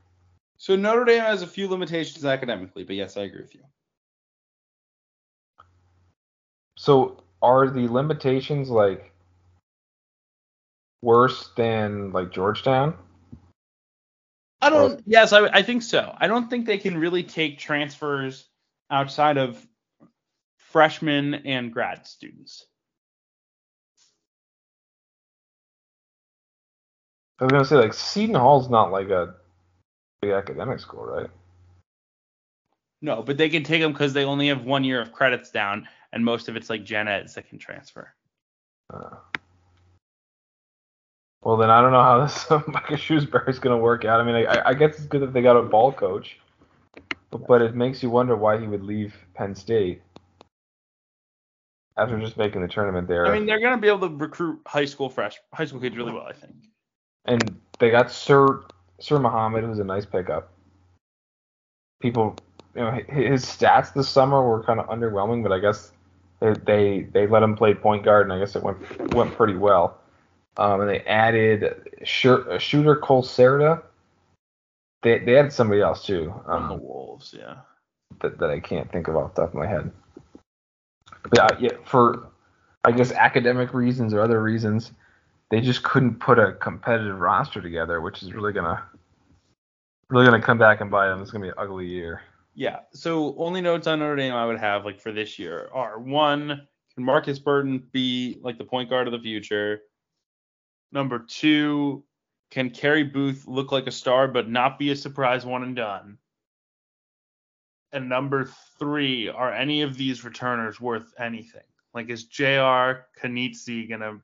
So 0.58 0.76
Notre 0.76 1.06
Dame 1.06 1.22
has 1.22 1.42
a 1.42 1.48
few 1.48 1.68
limitations 1.68 2.24
academically, 2.26 2.84
but 2.84 2.96
yes, 2.96 3.18
I 3.18 3.24
agree 3.24 3.42
with 3.42 3.54
you. 3.54 3.62
So, 6.78 7.24
are 7.42 7.68
the 7.70 7.88
limitations 7.88 8.70
like 8.70 9.12
worse 11.02 11.50
than 11.58 12.12
like 12.12 12.32
Georgetown? 12.32 12.96
I 14.62 14.70
don't. 14.70 15.02
Yes, 15.08 15.34
I, 15.34 15.46
I 15.48 15.64
think 15.64 15.82
so. 15.82 16.16
I 16.18 16.28
don't 16.28 16.50
think 16.50 16.66
they 16.66 16.78
can 16.78 16.98
really 16.98 17.24
take 17.24 17.58
transfers 17.58 18.48
outside 18.90 19.38
of 19.38 19.64
freshmen 20.58 21.34
and 21.34 21.74
grad 21.74 22.06
students. 22.06 22.66
I 27.40 27.46
was 27.46 27.52
gonna 27.52 27.66
say 27.66 27.76
like 27.76 27.94
Seton 27.94 28.36
Hall's 28.36 28.70
not 28.70 28.92
like 28.92 29.10
a 29.10 29.36
big 30.22 30.32
academic 30.32 30.80
school, 30.80 31.06
right? 31.06 31.30
No, 33.02 33.22
but 33.22 33.38
they 33.38 33.50
can 33.50 33.64
take 33.64 33.82
them 33.82 33.94
because 33.94 34.14
they 34.14 34.26
only 34.26 34.48
have 34.48 34.64
one 34.64 34.84
year 34.84 35.02
of 35.02 35.12
credits 35.12 35.52
down, 35.52 35.88
and 36.18 36.26
most 36.26 36.50
of 36.50 36.56
it's 36.56 36.68
like 36.68 36.84
gen 36.84 37.08
eds 37.08 37.36
that 37.36 37.48
can 37.48 37.60
transfer. 37.60 38.12
Uh, 38.92 39.18
well, 41.44 41.58
then 41.58 41.70
I 41.70 41.80
don't 41.80 41.92
know 41.92 42.02
how 42.02 42.20
this 42.26 42.50
Micah 42.68 42.96
Shrewsberry 42.96 43.48
is 43.50 43.60
going 43.60 43.78
to 43.78 43.82
work 43.82 44.04
out. 44.04 44.20
I 44.20 44.24
mean, 44.24 44.48
I, 44.48 44.70
I 44.70 44.74
guess 44.74 44.98
it's 44.98 45.06
good 45.06 45.22
that 45.22 45.32
they 45.32 45.44
got 45.44 45.56
a 45.56 45.62
ball 45.62 45.94
coach. 45.94 46.40
But, 47.30 47.46
but 47.48 47.62
it 47.62 47.76
makes 47.76 48.02
you 48.02 48.10
wonder 48.10 48.36
why 48.36 48.60
he 48.60 48.66
would 48.66 48.84
leave 48.84 49.14
Penn 49.36 49.54
State 49.54 50.02
after 51.96 52.20
just 52.20 52.36
making 52.36 52.62
the 52.62 52.68
tournament 52.68 53.08
there. 53.08 53.28
I 53.28 53.34
mean, 53.34 53.46
they're 53.46 53.60
gonna 53.60 53.78
be 53.78 53.88
able 53.88 54.10
to 54.10 54.16
recruit 54.16 54.60
high 54.66 54.86
school 54.86 55.10
fresh 55.10 55.38
high 55.54 55.66
school 55.66 55.80
kids 55.80 55.96
really 55.96 56.14
well, 56.14 56.26
I 56.28 56.34
think. 56.34 56.56
and 57.26 57.60
they 57.80 57.92
got 57.92 58.10
Sir 58.10 58.64
Sir 59.00 59.20
Mohammed, 59.20 59.64
who's 59.64 59.80
a 59.80 59.84
nice 59.84 60.06
pickup. 60.06 60.52
People, 62.02 62.36
you 62.76 62.82
know, 62.82 62.92
his 63.10 63.46
stats 63.46 63.94
this 63.94 64.10
summer 64.10 64.42
were 64.48 64.64
kind 64.64 64.80
of 64.80 64.88
underwhelming, 64.88 65.44
but 65.44 65.52
I 65.52 65.60
guess 65.60 65.92
they 66.40 66.54
they, 66.66 67.02
they 67.12 67.28
let 67.28 67.44
him 67.44 67.56
play 67.56 67.74
point 67.74 68.04
guard, 68.04 68.26
and 68.26 68.34
I 68.34 68.40
guess 68.40 68.56
it 68.56 68.64
went 68.64 69.14
went 69.14 69.36
pretty 69.36 69.56
well. 69.56 70.00
Um, 70.58 70.82
and 70.82 70.90
they 70.90 71.02
added 71.02 72.00
shooter, 72.04 72.60
shooter 72.60 72.96
Cole 72.96 73.24
Serta. 73.24 73.84
They 75.04 75.20
they 75.20 75.38
added 75.38 75.54
somebody 75.54 75.82
else 75.82 76.06
too. 76.06 76.34
From 76.46 76.68
the 76.70 76.74
Um, 76.76 76.82
Wolves, 76.82 77.36
yeah. 77.38 77.58
that, 78.22 78.40
that 78.40 78.50
I 78.50 78.60
can't 78.60 78.92
think 78.92 79.08
of 79.08 79.16
off 79.16 79.36
the 79.36 79.42
top 79.42 79.50
of 79.50 79.56
my 79.56 79.68
head. 79.68 79.92
But 81.30 81.40
uh, 81.40 81.58
yeah, 81.60 81.74
for 81.86 82.28
I 82.84 82.92
guess 82.92 83.12
academic 83.12 83.74
reasons 83.74 84.14
or 84.14 84.22
other 84.22 84.42
reasons, 84.42 84.92
they 85.52 85.62
just 85.62 85.84
couldn't 85.84 86.20
put 86.20 86.40
a 86.40 86.54
competitive 86.54 87.20
roster 87.20 87.62
together, 87.62 88.02
which 88.02 88.24
is 88.24 88.34
really 88.34 88.54
gonna 88.54 88.82
really 90.10 90.26
gonna 90.26 90.42
come 90.42 90.58
back 90.58 90.82
and 90.82 90.90
bite 90.90 91.10
them. 91.10 91.22
It's 91.22 91.32
gonna 91.32 91.44
be 91.44 91.50
an 91.50 91.56
ugly 91.58 91.86
year. 91.86 92.22
Yeah. 92.58 92.80
So 92.92 93.36
only 93.38 93.62
notes 93.62 93.86
on 93.86 94.00
Notre 94.00 94.16
Dame 94.16 94.34
I 94.34 94.44
would 94.44 94.60
have 94.60 94.84
like 94.84 95.00
for 95.00 95.12
this 95.12 95.38
year 95.38 95.70
are 95.72 96.00
one, 96.00 96.68
can 96.96 97.04
Markus 97.04 97.38
Burton 97.38 97.88
be 97.92 98.40
like 98.42 98.58
the 98.58 98.64
point 98.64 98.90
guard 98.90 99.08
of 99.08 99.14
the 99.14 99.20
future? 99.20 99.82
Number 100.92 101.20
two, 101.20 102.04
can 102.50 102.72
Carey 102.72 103.04
Booth 103.04 103.48
look 103.48 103.72
like 103.72 103.86
a 103.86 103.92
star 103.92 104.28
but 104.28 104.50
not 104.50 104.80
be 104.80 104.90
a 104.90 104.96
surprise 104.96 105.46
one 105.46 105.62
and 105.62 105.76
done? 105.76 106.18
And 107.92 108.10
number 108.10 108.50
three, 108.80 109.30
are 109.30 109.54
any 109.54 109.84
of 109.84 109.96
these 109.96 110.24
returners 110.24 110.82
worth 110.82 111.14
anything? 111.20 111.62
Like 111.94 112.10
is 112.10 112.24
JR 112.24 113.06
Konieczny 113.22 113.88
gonna 113.88 114.20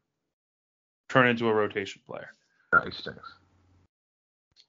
turn 1.08 1.28
into 1.28 1.50
a 1.50 1.54
rotation 1.54 2.02
player? 2.04 2.32
No, 2.74 2.82
he 2.82 2.90
stinks. 2.90 3.32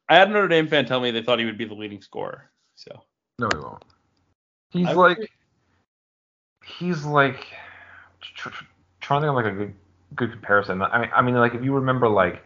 I 0.06 0.16
had 0.16 0.28
a 0.28 0.32
Notre 0.32 0.48
Dame 0.48 0.68
fan 0.68 0.84
tell 0.84 1.00
me 1.00 1.10
they 1.10 1.22
thought 1.22 1.38
he 1.38 1.46
would 1.46 1.56
be 1.56 1.64
the 1.64 1.72
leading 1.72 2.02
scorer. 2.02 2.50
So 2.74 3.02
No, 3.38 3.48
he 3.52 3.58
won't. 3.58 3.84
He's 4.70 4.88
I- 4.88 4.92
like 4.92 5.30
he's 6.64 7.04
like 7.04 7.46
tr- 8.20 8.50
tr- 8.50 8.64
trying 9.00 9.20
to 9.22 9.26
think 9.28 9.38
of 9.38 9.44
like 9.44 9.52
a 9.52 9.56
good 9.56 9.74
good 10.14 10.32
comparison. 10.32 10.82
I 10.82 11.00
mean, 11.00 11.10
I 11.14 11.22
mean, 11.22 11.34
like 11.34 11.54
if 11.54 11.62
you 11.62 11.74
remember 11.74 12.08
like 12.08 12.42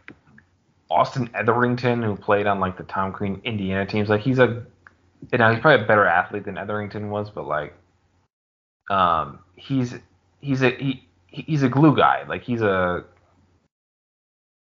Austin 0.91 1.31
Etherington, 1.35 2.03
who 2.03 2.17
played 2.17 2.47
on 2.47 2.61
like 2.61 2.77
the 2.77 2.85
Tom 2.85 3.13
Crean 3.13 3.41
Indiana 3.45 3.87
teams, 3.87 4.09
like 4.09 4.21
he's 4.21 4.39
a 4.39 4.65
you 5.33 5.39
know 5.39 5.51
he's 5.53 5.61
probably 5.61 5.85
a 5.85 5.87
better 5.87 6.07
athlete 6.07 6.45
than 6.45 6.57
Etherington 6.59 7.11
was, 7.11 7.31
but 7.31 7.47
like 7.47 7.75
um 8.91 9.41
he's 9.57 9.95
he's 10.41 10.63
a 10.63 10.71
he 10.71 11.07
he's 11.29 11.63
a 11.63 11.69
glue 11.69 11.95
guy. 11.95 12.25
Like 12.27 12.43
he's 12.43 12.63
a 12.63 13.05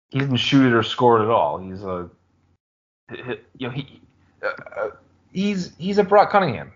he 0.10 0.20
didn't 0.20 0.38
shoot 0.38 0.66
it 0.66 0.74
or 0.74 0.84
score 0.84 1.20
it 1.20 1.24
at 1.24 1.30
all. 1.30 1.58
He's 1.60 1.84
a 1.84 2.10
you 3.58 3.68
know 3.68 3.70
he 3.70 4.02
uh, 4.44 4.48
uh, 4.80 4.90
he's 5.32 5.76
he's 5.78 5.98
a 5.98 6.04
Brock 6.04 6.32
Cunningham. 6.32 6.74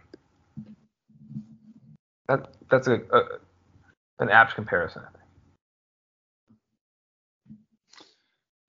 That 2.27 2.49
that's 2.69 2.87
a, 2.87 3.01
a 3.11 3.21
an 4.19 4.29
apt 4.29 4.55
comparison. 4.55 5.03
I 5.03 5.11
think. 5.11 5.21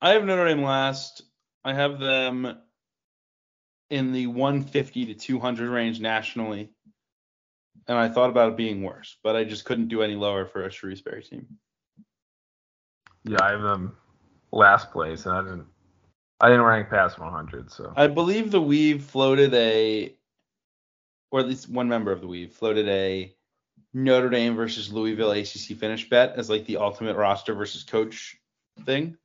I 0.00 0.10
have 0.10 0.24
Notre 0.24 0.48
Dame 0.48 0.62
last. 0.62 1.22
I 1.64 1.74
have 1.74 2.00
them 2.00 2.58
in 3.90 4.12
the 4.12 4.26
150 4.26 5.06
to 5.06 5.14
200 5.14 5.70
range 5.70 6.00
nationally. 6.00 6.70
And 7.86 7.98
I 7.98 8.08
thought 8.08 8.30
about 8.30 8.50
it 8.50 8.56
being 8.56 8.82
worse, 8.82 9.16
but 9.22 9.36
I 9.36 9.44
just 9.44 9.64
couldn't 9.64 9.88
do 9.88 10.02
any 10.02 10.14
lower 10.14 10.46
for 10.46 10.64
a 10.64 10.70
Shrewsberry 10.70 11.28
team. 11.28 11.46
Yeah, 13.24 13.42
I 13.42 13.50
have 13.50 13.62
them 13.62 13.96
last 14.50 14.92
place, 14.92 15.26
and 15.26 15.34
I 15.34 15.42
didn't 15.42 15.66
I 16.42 16.48
didn't 16.48 16.64
rank 16.64 16.90
past 16.90 17.20
100. 17.20 17.70
So 17.70 17.92
I 17.96 18.08
believe 18.08 18.50
the 18.50 18.60
Weave 18.60 19.04
floated 19.04 19.54
a, 19.54 20.12
or 21.30 21.38
at 21.38 21.46
least 21.46 21.70
one 21.70 21.88
member 21.88 22.10
of 22.10 22.20
the 22.20 22.26
Weave 22.26 22.52
floated 22.52 22.88
a 22.88 23.32
Notre 23.94 24.28
Dame 24.28 24.56
versus 24.56 24.92
Louisville 24.92 25.30
ACC 25.30 25.78
finish 25.78 26.10
bet 26.10 26.34
as 26.36 26.50
like 26.50 26.66
the 26.66 26.78
ultimate 26.78 27.16
roster 27.16 27.54
versus 27.54 27.84
coach 27.84 28.36
thing. 28.84 29.16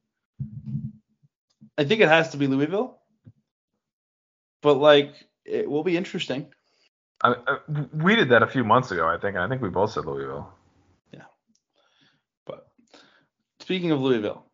I 1.76 1.86
think 1.86 2.02
it 2.02 2.08
has 2.08 2.30
to 2.30 2.38
be 2.38 2.46
Louisville, 2.46 3.00
but 4.62 4.76
like 4.76 5.16
it 5.44 5.68
will 5.68 5.84
be 5.84 5.98
interesting. 5.98 6.54
I, 7.24 7.36
I, 7.48 7.58
we 7.94 8.16
did 8.16 8.30
that 8.30 8.44
a 8.44 8.48
few 8.48 8.64
months 8.64 8.92
ago, 8.92 9.08
I 9.08 9.18
think, 9.18 9.36
and 9.36 9.44
I 9.44 9.50
think 9.50 9.64
we 9.64 9.70
both 9.70 9.92
said 9.92 10.06
Louisville. 10.06 10.54
Yeah. 11.12 11.24
But 12.46 12.68
speaking 13.60 13.90
of 13.90 14.02
Louisville, 14.02 14.47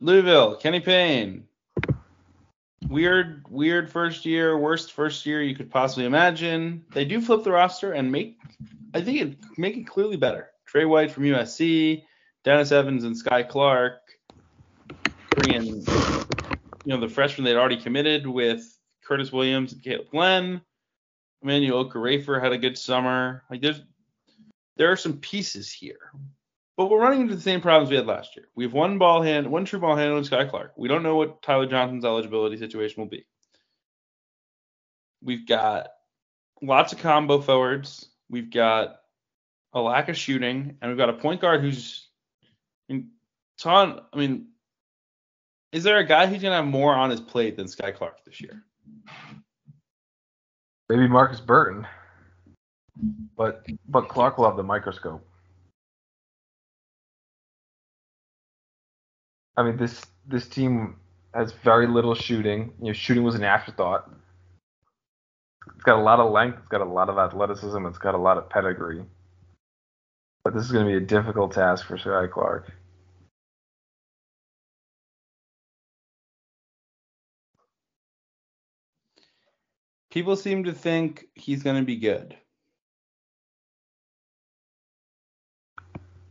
Louisville, 0.00 0.56
Kenny 0.56 0.80
Payne. 0.80 1.44
Weird, 2.88 3.44
weird 3.48 3.90
first 3.90 4.26
year, 4.26 4.58
worst 4.58 4.92
first 4.92 5.26
year 5.26 5.42
you 5.42 5.56
could 5.56 5.70
possibly 5.70 6.04
imagine. 6.04 6.84
They 6.92 7.04
do 7.04 7.20
flip 7.20 7.42
the 7.42 7.50
roster 7.50 7.92
and 7.92 8.12
make, 8.12 8.38
I 8.94 9.00
think 9.00 9.20
it 9.20 9.58
make 9.58 9.76
it 9.76 9.86
clearly 9.86 10.16
better. 10.16 10.50
Tre 10.66 10.84
White 10.84 11.10
from 11.10 11.24
USC, 11.24 12.04
Dennis 12.44 12.72
Evans 12.72 13.04
and 13.04 13.16
Skyy 13.16 13.48
Clark, 13.48 14.00
bringing, 15.30 15.66
you 15.66 15.84
know, 16.86 17.00
the 17.00 17.08
freshmen 17.08 17.44
they'd 17.44 17.56
already 17.56 17.80
committed 17.80 18.26
with 18.26 18.62
Curtis 19.04 19.32
Williams 19.32 19.72
and 19.72 19.82
Kaleb 19.82 20.10
Glenn. 20.10 20.60
Emmanuel 21.42 21.88
Okorafor 21.88 22.42
had 22.42 22.52
a 22.52 22.58
good 22.58 22.76
summer. 22.76 23.42
Like 23.50 23.62
there's 23.62 23.80
there 24.76 24.92
are 24.92 24.96
some 24.96 25.18
pieces 25.18 25.72
here. 25.72 26.12
But 26.76 26.90
we're 26.90 27.00
running 27.00 27.22
into 27.22 27.34
the 27.34 27.40
same 27.40 27.62
problems 27.62 27.90
we 27.90 27.96
had 27.96 28.06
last 28.06 28.36
year. 28.36 28.48
We 28.54 28.64
have 28.64 28.74
one 28.74 28.98
ball 28.98 29.22
hand, 29.22 29.50
one 29.50 29.64
true 29.64 29.80
ball 29.80 29.96
handler 29.96 30.18
in 30.18 30.24
Skyy 30.24 30.48
Clark. 30.48 30.72
We 30.76 30.88
don't 30.88 31.02
know 31.02 31.16
what 31.16 31.40
Ty-Laur 31.42 31.66
Johnson's 31.66 32.04
eligibility 32.04 32.58
situation 32.58 33.00
will 33.00 33.08
be. 33.08 33.26
We've 35.22 35.46
got 35.46 35.88
lots 36.60 36.92
of 36.92 36.98
combo 36.98 37.40
forwards. 37.40 38.10
We've 38.28 38.50
got 38.50 38.96
a 39.72 39.80
lack 39.80 40.10
of 40.10 40.18
shooting, 40.18 40.76
and 40.80 40.90
we've 40.90 40.98
got 40.98 41.08
a 41.08 41.14
point 41.14 41.40
guard 41.40 41.62
who's 41.62 42.08
I 42.88 42.92
mean, 42.92 43.10
Ton. 43.58 44.00
I 44.12 44.16
mean, 44.16 44.48
is 45.72 45.82
there 45.82 45.98
a 45.98 46.06
guy 46.06 46.26
who's 46.26 46.42
gonna 46.42 46.56
have 46.56 46.66
more 46.66 46.94
on 46.94 47.10
his 47.10 47.20
plate 47.20 47.56
than 47.56 47.66
Skyy 47.66 47.94
Clark 47.94 48.24
this 48.24 48.40
year? 48.40 48.62
Maybe 50.88 51.08
Markus 51.08 51.40
Burton, 51.40 51.86
but 53.36 53.64
but 53.88 54.08
Clark 54.08 54.36
will 54.36 54.46
have 54.46 54.56
the 54.56 54.62
microscope. 54.62 55.26
I 59.56 59.62
mean, 59.62 59.76
this 59.76 60.02
this 60.26 60.48
team 60.48 60.96
has 61.34 61.52
very 61.52 61.86
little 61.86 62.14
shooting. 62.14 62.72
You 62.80 62.88
know, 62.88 62.92
shooting 62.92 63.24
was 63.24 63.34
an 63.34 63.44
afterthought. 63.44 64.10
It's 65.74 65.84
got 65.84 65.98
a 65.98 66.02
lot 66.02 66.20
of 66.20 66.32
length. 66.32 66.58
It's 66.58 66.68
got 66.68 66.80
a 66.80 66.84
lot 66.84 67.08
of 67.08 67.18
athleticism. 67.18 67.86
It's 67.86 67.98
got 67.98 68.14
a 68.14 68.18
lot 68.18 68.38
of 68.38 68.48
pedigree. 68.48 69.04
But 70.44 70.54
this 70.54 70.64
is 70.64 70.72
going 70.72 70.86
to 70.86 70.90
be 70.90 70.96
a 70.96 71.06
difficult 71.06 71.52
task 71.52 71.86
for 71.86 71.96
Skyy 71.96 72.30
Clark. 72.30 72.70
People 80.10 80.36
seem 80.36 80.64
to 80.64 80.72
think 80.72 81.26
he's 81.34 81.62
gonna 81.62 81.82
be 81.82 81.96
good. 81.96 82.36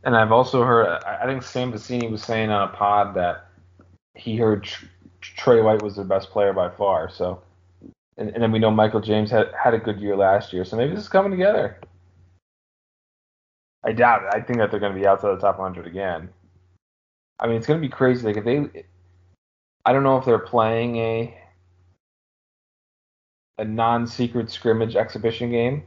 And 0.06 0.16
I've 0.16 0.30
also 0.30 0.62
heard, 0.62 1.02
I 1.04 1.26
think 1.26 1.42
Sam 1.42 1.72
Vecenie 1.72 2.08
was 2.08 2.22
saying 2.22 2.48
on 2.48 2.68
a 2.68 2.72
pod 2.72 3.16
that 3.16 3.48
he 4.14 4.36
heard 4.36 4.62
Tr- 4.62 4.86
Tre 5.20 5.60
White 5.60 5.82
was 5.82 5.96
their 5.96 6.04
best 6.04 6.30
player 6.30 6.52
by 6.52 6.70
far. 6.70 7.10
So, 7.10 7.42
and, 8.16 8.30
and 8.30 8.40
then 8.40 8.52
we 8.52 8.60
know 8.60 8.70
Michael 8.70 9.00
James 9.00 9.32
had 9.32 9.50
had 9.60 9.74
a 9.74 9.78
good 9.78 10.00
year 10.00 10.16
last 10.16 10.52
year. 10.52 10.64
So 10.64 10.76
maybe 10.76 10.94
this 10.94 11.02
is 11.02 11.08
coming 11.08 11.32
together. 11.32 11.80
I 13.82 13.90
doubt 13.90 14.22
it. 14.22 14.28
I 14.32 14.40
think 14.40 14.60
that 14.60 14.70
they're 14.70 14.78
going 14.78 14.94
to 14.94 14.98
be 14.98 15.08
outside 15.08 15.30
the 15.30 15.40
top 15.40 15.58
100 15.58 15.88
again. 15.88 16.28
I 17.40 17.48
mean, 17.48 17.56
it's 17.56 17.66
going 17.66 17.80
to 17.80 17.86
be 17.86 17.92
crazy. 17.92 18.24
Like 18.24 18.36
if 18.36 18.44
they, 18.44 18.84
I 19.84 19.92
don't 19.92 20.04
know 20.04 20.18
if 20.18 20.24
they're 20.24 20.38
playing 20.38 20.96
a 20.98 21.36
a 23.58 23.64
non-secret 23.64 24.50
scrimmage 24.50 24.94
exhibition 24.94 25.50
game, 25.50 25.82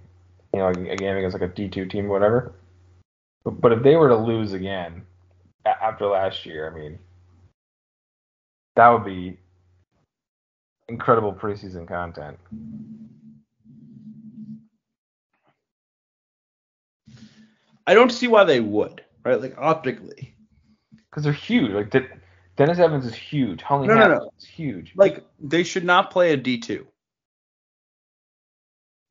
you 0.54 0.60
know, 0.60 0.68
a 0.68 0.74
game 0.74 1.16
against 1.16 1.40
like 1.40 1.50
a 1.50 1.54
D2 1.54 1.90
team 1.90 2.08
or 2.08 2.10
whatever. 2.10 2.54
But, 3.44 3.62
but 3.62 3.72
if 3.72 3.84
they 3.84 3.96
were 3.96 4.10
to 4.10 4.18
lose 4.18 4.54
again 4.54 5.04
after 5.66 6.08
last 6.08 6.46
year, 6.46 6.72
I 6.72 6.78
mean, 6.78 7.00
that 8.76 8.90
would 8.90 9.06
be 9.06 9.38
incredible 10.88 11.34
preseason 11.34 11.88
content. 11.88 12.38
I 17.88 17.94
don't 17.94 18.12
see 18.12 18.28
why 18.28 18.44
they 18.44 18.60
would, 18.60 19.04
right? 19.26 19.42
Like 19.42 19.56
optically. 19.58 20.36
Because 21.10 21.24
they're 21.24 21.34
huge. 21.34 21.72
Like 21.72 21.90
De- 21.90 22.08
Dennis 22.56 22.78
Evans 22.80 23.06
is 23.06 23.16
huge. 23.16 23.62
Huntley 23.64 23.88
No, 23.88 23.96
no, 23.96 24.08
no. 24.08 24.32
is 24.38 24.46
huge. 24.46 24.94
Like 24.96 25.26
they 25.40 25.64
should 25.64 25.86
not 25.86 26.12
play 26.12 26.34
a 26.34 26.38
D2. 26.38 26.86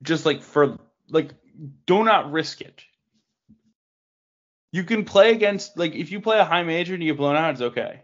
just 0.02 0.24
like 0.24 0.42
for 0.42 0.78
like 1.08 1.30
do 1.86 2.04
not 2.04 2.30
risk 2.30 2.60
it. 2.60 2.82
You 4.72 4.84
can 4.84 5.04
play 5.04 5.32
against 5.32 5.78
like 5.78 5.94
if 5.94 6.10
you 6.10 6.20
play 6.20 6.38
a 6.38 6.44
high 6.44 6.62
major 6.62 6.94
and 6.94 7.02
you 7.02 7.12
get 7.12 7.18
blown 7.18 7.36
out, 7.36 7.52
it's 7.52 7.62
okay. 7.62 8.02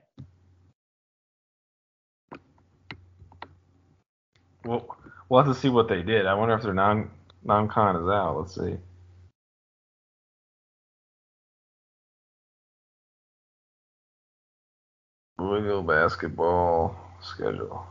Well, 4.64 4.96
we'll 5.28 5.42
have 5.44 5.52
to 5.54 5.58
see 5.60 5.68
what 5.68 5.88
they 5.88 6.02
did. 6.02 6.26
I 6.26 6.34
wonder 6.34 6.54
if 6.54 6.62
their 6.62 6.74
non 6.74 7.10
non 7.44 7.68
con 7.68 7.96
is 7.96 8.08
out. 8.08 8.38
Let's 8.38 8.54
see. 8.54 8.78
Louisville 15.38 15.82
basketball 15.82 16.96
schedule. 17.22 17.86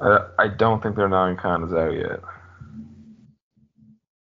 I, 0.00 0.26
I 0.38 0.48
don't 0.48 0.82
think 0.82 0.96
their 0.96 1.08
non-con 1.08 1.64
is 1.64 1.72
out 1.72 1.92
yet. 1.92 2.20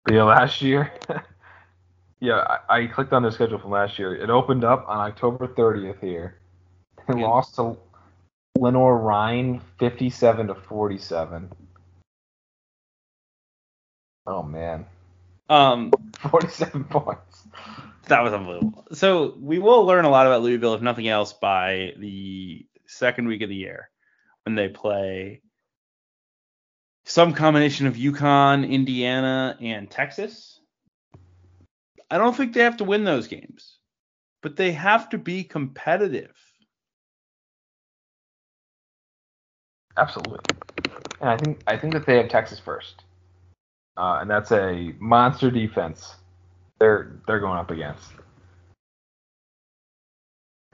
But 0.03 0.13
yeah, 0.13 0.23
last 0.23 0.61
year, 0.61 0.91
yeah, 2.19 2.57
I, 2.69 2.79
I, 2.79 2.87
clicked 2.87 3.13
on 3.13 3.21
their 3.21 3.31
schedule 3.31 3.59
from 3.59 3.71
last 3.71 3.99
year. 3.99 4.15
It 4.15 4.29
opened 4.29 4.63
up 4.63 4.85
on 4.87 4.97
October 4.97 5.47
30th 5.47 6.01
here. 6.01 6.39
They 7.07 7.21
lost 7.21 7.55
to 7.55 7.77
Lenoir-Rhyne 8.57 9.61
57 9.79 10.47
to 10.47 10.55
47. 10.55 11.51
Oh 14.27 14.43
man. 14.43 14.85
Um, 15.49 15.91
47 16.29 16.83
points. 16.85 17.43
That 18.07 18.21
was 18.23 18.33
unbelievable. 18.33 18.85
So 18.93 19.35
we 19.39 19.59
will 19.59 19.85
learn 19.85 20.05
a 20.05 20.09
lot 20.09 20.25
about 20.25 20.41
Louisville, 20.41 20.73
if 20.73 20.81
nothing 20.81 21.07
else, 21.07 21.33
by 21.33 21.93
the 21.97 22.65
second 22.87 23.27
week 23.27 23.41
of 23.41 23.49
the 23.49 23.55
year 23.55 23.89
when 24.43 24.55
they 24.55 24.67
play 24.67 25.41
some 27.05 27.33
combination 27.33 27.87
of 27.87 27.95
UConn, 27.95 28.69
Indiana, 28.69 29.57
and 29.59 29.89
Texas. 29.89 30.59
I 32.09 32.17
don't 32.17 32.35
think 32.35 32.53
they 32.53 32.61
have 32.61 32.77
to 32.77 32.83
win 32.83 33.03
those 33.03 33.27
games, 33.27 33.77
but 34.41 34.55
they 34.55 34.71
have 34.73 35.09
to 35.09 35.17
be 35.17 35.43
competitive. 35.43 36.35
Absolutely. 39.97 40.39
And 41.19 41.29
I 41.29 41.37
think 41.37 41.61
I 41.67 41.77
think 41.77 41.93
that 41.93 42.05
they 42.05 42.17
have 42.17 42.29
Texas 42.29 42.59
first. 42.59 43.03
Uh, 43.97 44.19
and 44.21 44.29
that's 44.29 44.51
a 44.51 44.93
monster 44.99 45.51
defense. 45.51 46.15
They're 46.79 47.19
they're 47.27 47.39
going 47.39 47.57
up 47.57 47.71
against, 47.71 48.09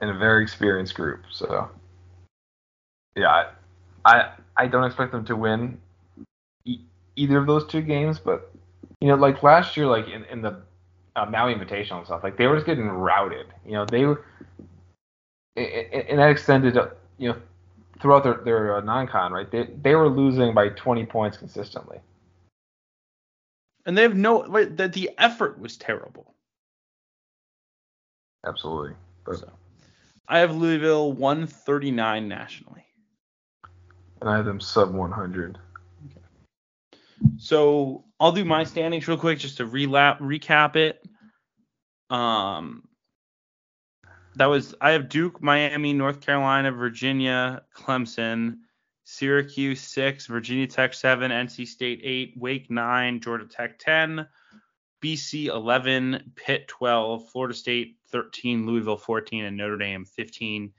and 0.00 0.10
a 0.10 0.14
very 0.14 0.42
experienced 0.42 0.94
group. 0.94 1.24
So, 1.30 1.68
yeah, 3.16 3.28
I 3.28 3.50
I, 4.04 4.32
I 4.56 4.66
don't 4.66 4.84
expect 4.84 5.12
them 5.12 5.24
to 5.26 5.36
win 5.36 5.78
either 7.18 7.38
of 7.38 7.46
those 7.46 7.66
two 7.66 7.82
games, 7.82 8.18
but 8.18 8.50
you 9.00 9.08
know, 9.08 9.14
like 9.14 9.42
last 9.42 9.76
year, 9.76 9.86
like 9.86 10.08
in, 10.08 10.24
in 10.24 10.42
the 10.42 10.60
uh, 11.16 11.26
Maui 11.26 11.54
Invitational 11.54 11.98
and 11.98 12.06
stuff, 12.06 12.22
like 12.22 12.36
they 12.36 12.46
were 12.46 12.56
just 12.56 12.66
getting 12.66 12.88
routed. 12.88 13.46
You 13.64 13.72
know, 13.72 13.84
they 13.84 14.04
were, 14.04 14.24
and 15.56 16.18
that 16.18 16.30
extended, 16.30 16.76
uh, 16.76 16.88
you 17.18 17.28
know, 17.30 17.36
throughout 18.00 18.24
their 18.24 18.40
their 18.44 18.76
uh, 18.76 18.80
non-con, 18.80 19.32
right? 19.32 19.50
They 19.50 19.68
they 19.82 19.94
were 19.94 20.08
losing 20.08 20.54
by 20.54 20.70
20 20.70 21.06
points 21.06 21.36
consistently 21.36 21.98
and 23.88 23.96
they 23.96 24.02
have 24.02 24.14
no 24.14 24.46
that 24.66 24.92
the 24.92 25.10
effort 25.16 25.58
was 25.58 25.78
terrible. 25.78 26.34
Absolutely. 28.46 28.94
But, 29.24 29.38
so, 29.38 29.50
I 30.28 30.40
have 30.40 30.54
Louisville 30.54 31.10
139 31.14 32.28
nationally. 32.28 32.84
And 34.20 34.28
I 34.28 34.36
have 34.36 34.44
them 34.44 34.60
sub 34.60 34.92
100. 34.92 35.58
So 37.38 38.04
I'll 38.20 38.32
do 38.32 38.44
my 38.44 38.64
standings 38.64 39.08
real 39.08 39.16
quick 39.16 39.38
just 39.38 39.58
to 39.58 39.66
relap 39.66 40.20
recap 40.20 40.76
it. 40.76 41.04
Um, 42.10 42.84
that 44.36 44.46
was 44.46 44.74
I 44.80 44.92
have 44.92 45.08
Duke, 45.08 45.42
Miami, 45.42 45.92
North 45.92 46.20
Carolina, 46.20 46.72
Virginia, 46.72 47.62
Clemson, 47.76 48.58
Syracuse 49.04 49.80
6, 49.80 50.26
Virginia 50.26 50.66
Tech 50.66 50.94
7, 50.94 51.30
NC 51.30 51.66
State 51.66 52.00
8, 52.02 52.34
Wake 52.36 52.70
9, 52.70 53.20
Georgia 53.20 53.46
Tech 53.46 53.78
10, 53.78 54.26
BC 55.02 55.46
11, 55.46 56.32
Pitt 56.36 56.68
12, 56.68 57.30
Florida 57.30 57.54
State 57.54 57.96
13, 58.10 58.66
Louisville 58.66 58.96
14, 58.96 59.44
and 59.44 59.56
Notre 59.56 59.78
Dame 59.78 60.04
15. 60.04 60.72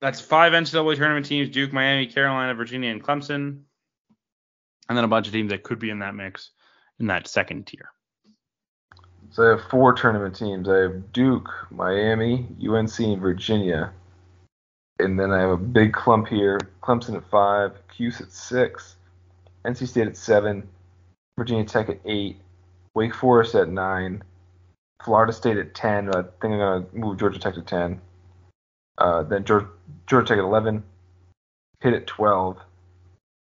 That's 0.00 0.20
five 0.20 0.52
NCAA 0.52 0.96
tournament 0.96 1.26
teams 1.26 1.48
Duke, 1.50 1.72
Miami, 1.72 2.06
Carolina, 2.06 2.54
Virginia, 2.54 2.90
and 2.90 3.02
Clemson. 3.02 3.62
And 4.88 4.96
then 4.96 5.04
a 5.04 5.08
bunch 5.08 5.26
of 5.26 5.32
teams 5.32 5.50
that 5.50 5.62
could 5.62 5.78
be 5.78 5.90
in 5.90 6.00
that 6.00 6.14
mix 6.14 6.50
in 6.98 7.06
that 7.06 7.26
second 7.26 7.66
tier. 7.66 7.90
So 9.30 9.44
I 9.46 9.50
have 9.50 9.68
four 9.70 9.94
tournament 9.94 10.36
teams. 10.36 10.68
I 10.68 10.76
have 10.78 11.12
Duke, 11.12 11.48
Miami, 11.70 12.46
UNC, 12.62 13.00
and 13.00 13.20
Virginia 13.20 13.92
and 14.98 15.18
then 15.18 15.32
I 15.32 15.40
have 15.40 15.50
a 15.50 15.56
big 15.56 15.92
clump 15.92 16.28
here. 16.28 16.58
Clemson 16.82 17.16
at 17.16 17.28
five, 17.30 17.72
Cuse 17.88 18.20
at 18.20 18.32
six, 18.32 18.96
NC 19.64 19.88
State 19.88 20.06
at 20.06 20.16
seven, 20.16 20.68
Virginia 21.36 21.64
Tech 21.64 21.88
at 21.88 22.00
eight, 22.04 22.38
Wake 22.94 23.14
Forest 23.14 23.54
at 23.54 23.68
nine, 23.68 24.22
Florida 25.04 25.32
State 25.32 25.56
at 25.56 25.74
ten. 25.74 26.08
I 26.10 26.22
think 26.22 26.44
I'm 26.44 26.58
gonna 26.58 26.86
move 26.92 27.18
Georgia 27.18 27.38
Tech 27.38 27.54
to 27.54 27.62
ten. 27.62 28.00
Uh, 28.98 29.24
then 29.24 29.44
Georgia, 29.44 29.68
Georgia 30.06 30.28
Tech 30.28 30.38
at 30.38 30.44
eleven, 30.44 30.84
Pitt 31.80 31.94
at 31.94 32.06
twelve, 32.06 32.58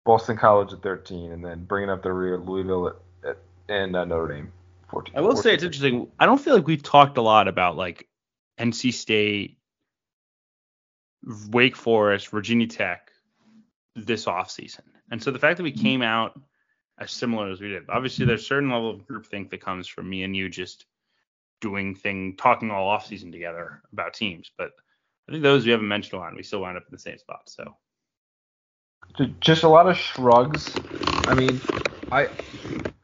Boston 0.07 0.37
College 0.37 0.71
at 0.71 0.81
thirteen, 0.81 1.33
and 1.33 1.43
then 1.43 1.65
bringing 1.65 1.89
up 1.89 2.01
the 2.01 2.11
rear 2.11 2.37
Louisville 2.39 2.87
at, 2.87 3.29
at 3.29 3.37
and 3.67 3.95
uh, 3.95 4.05
Notre 4.05 4.33
Dame. 4.33 4.51
14, 4.89 5.15
I 5.17 5.19
will 5.19 5.31
14. 5.31 5.43
say 5.43 5.53
it's 5.53 5.63
interesting. 5.63 6.09
I 6.17 6.25
don't 6.25 6.39
feel 6.39 6.55
like 6.55 6.65
we've 6.65 6.81
talked 6.81 7.17
a 7.17 7.21
lot 7.21 7.49
about 7.49 7.75
like 7.75 8.07
NC 8.57 8.93
State 8.93 9.57
Wake 11.49 11.75
Forest, 11.75 12.29
Virginia 12.29 12.67
Tech 12.67 13.11
this 13.95 14.25
offseason. 14.25 14.83
And 15.11 15.21
so 15.21 15.29
the 15.31 15.39
fact 15.39 15.57
that 15.57 15.63
we 15.63 15.73
came 15.73 16.01
out 16.01 16.39
as 16.97 17.11
similar 17.11 17.51
as 17.51 17.59
we 17.59 17.67
did, 17.67 17.83
obviously 17.89 18.25
there's 18.25 18.43
a 18.43 18.45
certain 18.45 18.69
level 18.69 18.89
of 18.89 19.05
groupthink 19.05 19.49
that 19.49 19.59
comes 19.59 19.87
from 19.87 20.09
me 20.09 20.23
and 20.23 20.35
you 20.35 20.47
just 20.47 20.85
doing 21.59 21.95
thing, 21.95 22.37
talking 22.37 22.71
all 22.71 22.97
offseason 22.97 23.29
together 23.29 23.81
about 23.91 24.13
teams. 24.13 24.51
But 24.57 24.71
I 25.27 25.33
think 25.33 25.43
those 25.43 25.65
we 25.65 25.71
haven't 25.71 25.87
mentioned 25.89 26.13
a 26.13 26.17
lot, 26.17 26.33
we 26.33 26.43
still 26.43 26.61
wind 26.61 26.77
up 26.77 26.83
in 26.83 26.93
the 26.93 26.99
same 26.99 27.17
spot. 27.17 27.49
So 27.49 27.75
just 29.39 29.63
a 29.63 29.67
lot 29.67 29.87
of 29.87 29.97
shrugs. 29.97 30.71
I 31.27 31.33
mean, 31.33 31.59
I 32.11 32.29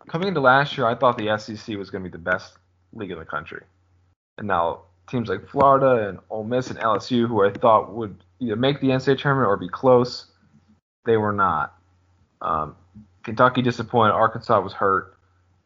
coming 0.07 0.27
into 0.27 0.41
last 0.41 0.77
year, 0.77 0.87
I 0.87 0.95
thought 0.95 1.17
the 1.17 1.37
SEC 1.37 1.77
was 1.77 1.89
going 1.89 2.03
to 2.03 2.09
be 2.09 2.11
the 2.11 2.23
best 2.23 2.53
league 2.93 3.11
in 3.11 3.19
the 3.19 3.25
country, 3.25 3.63
and 4.37 4.47
now 4.47 4.81
teams 5.09 5.29
like 5.29 5.47
Florida 5.47 6.07
and 6.07 6.19
Ole 6.29 6.43
Miss 6.43 6.69
and 6.69 6.79
LSU, 6.79 7.27
who 7.27 7.45
I 7.45 7.51
thought 7.51 7.93
would 7.93 8.23
either 8.39 8.55
make 8.55 8.79
the 8.79 8.87
NCAA 8.87 9.19
tournament 9.19 9.47
or 9.47 9.57
be 9.57 9.69
close, 9.69 10.27
they 11.05 11.17
were 11.17 11.33
not. 11.33 11.75
Um, 12.41 12.75
Kentucky 13.23 13.61
disappointed. 13.61 14.13
Arkansas 14.13 14.59
was 14.59 14.73
hurt. 14.73 15.17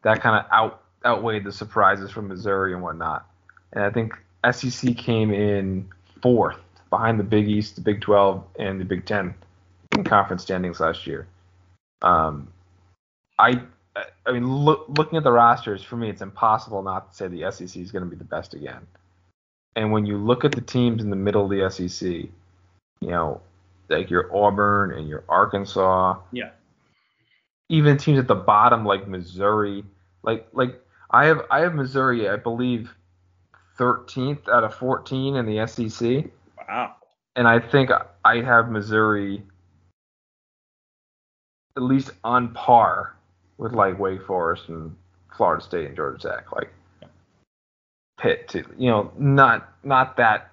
That 0.04 0.22
kind 0.22 0.44
of 0.44 0.52
out 0.52 0.84
outweighed 1.06 1.44
the 1.44 1.52
surprises 1.52 2.12
from 2.12 2.28
Missouri 2.28 2.74
and 2.74 2.82
whatnot. 2.82 3.28
And 3.74 3.84
I 3.84 3.90
think 3.90 4.14
SEC 4.52 4.98
came 4.98 5.34
in 5.34 5.90
fourth 6.22 6.58
behind 6.90 7.20
the 7.20 7.24
Big 7.24 7.48
East, 7.48 7.76
the 7.76 7.82
Big 7.82 8.02
12, 8.02 8.44
and 8.60 8.80
the 8.80 8.86
Big 8.86 9.06
10 9.06 9.34
in 9.98 10.04
conference 10.04 10.44
standings 10.44 10.80
last 10.80 11.08
year. 11.08 11.28
Um, 12.02 12.48
I 13.40 13.62
I 14.26 14.32
mean, 14.32 14.48
look, 14.48 14.86
looking 14.90 15.18
at 15.18 15.24
the 15.24 15.32
rosters, 15.32 15.84
for 15.84 15.96
me, 15.96 16.10
it's 16.10 16.22
impossible 16.22 16.84
not 16.84 17.12
to 17.12 17.18
say 17.18 17.28
the 17.28 17.52
SEC 17.52 17.82
is 17.82 17.92
going 17.92 18.04
to 18.04 18.10
be 18.10 18.16
the 18.16 18.24
best 18.24 18.54
again. 18.54 18.86
And 19.76 19.92
when 19.92 20.06
you 20.06 20.18
look 20.18 20.44
at 20.44 20.52
the 20.52 20.62
teams 20.62 21.04
in 21.04 21.10
the 21.10 21.16
middle 21.16 21.44
of 21.44 21.50
the 21.50 21.70
SEC, 21.70 22.10
you 22.10 22.32
know, 23.02 23.42
like 23.90 24.10
your 24.10 24.36
Auburn 24.36 24.92
and 24.92 25.08
your 25.08 25.24
Arkansas, 25.30 26.18
yeah, 26.32 26.50
even 27.70 27.98
teams 27.98 28.20
at 28.20 28.28
the 28.28 28.36
bottom 28.36 28.86
like 28.86 29.08
Missouri, 29.08 29.84
like 30.24 30.48
like 30.52 30.82
I 31.12 31.26
have 31.26 31.42
I 31.52 31.60
have 31.60 31.76
Missouri, 31.76 32.28
I 32.28 32.36
believe, 32.36 32.94
13th 33.78 34.50
out 34.50 34.64
of 34.64 34.74
14 34.76 35.36
in 35.36 35.46
the 35.46 35.66
SEC. 35.68 36.26
Wow. 36.68 36.96
And 37.36 37.48
I 37.48 37.60
think 37.60 37.92
I 38.26 38.42
have 38.42 38.70
Missouri 38.70 39.44
at 41.78 41.84
least 41.84 42.12
on 42.24 42.54
par 42.54 43.16
with 43.58 43.72
like 43.72 43.98
Wake 43.98 44.26
Forest 44.26 44.68
and 44.68 44.94
Florida 45.36 45.64
State 45.64 45.88
and 45.88 45.96
Georgia 45.96 46.30
Tech. 46.30 46.52
Like 46.52 46.74
Pitt 48.20 48.50
to 48.50 48.66
you 48.78 48.90
know 48.90 49.12
not 49.18 49.74
not 49.84 50.18
that 50.18 50.52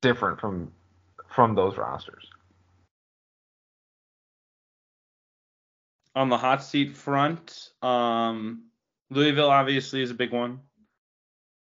different 0.00 0.40
from 0.40 0.72
from 1.28 1.54
those 1.54 1.76
rosters. 1.76 2.24
On 6.14 6.30
the 6.30 6.38
hot 6.38 6.64
seat 6.64 6.96
front, 6.96 7.70
um, 7.82 8.62
Louisville 9.10 9.50
obviously 9.50 10.00
is 10.00 10.10
a 10.10 10.14
big 10.14 10.32
one. 10.32 10.60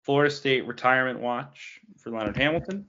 Florida 0.04 0.34
State 0.34 0.66
retirement 0.66 1.20
watch 1.20 1.82
for 1.98 2.12
Leonard 2.12 2.38
Hamilton. 2.38 2.86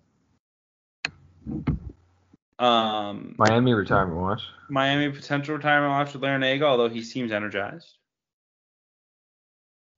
Um, 2.59 3.35
Miami 3.39 3.75
retirement 3.75 4.19
watch. 4.19 4.43
Miami 4.71 5.13
potential 5.13 5.57
retirement 5.57 5.91
watch 5.91 6.13
with 6.13 6.23
Larranaga, 6.23 6.63
although 6.63 6.89
he 6.89 7.03
seems 7.03 7.33
energized. 7.33 7.99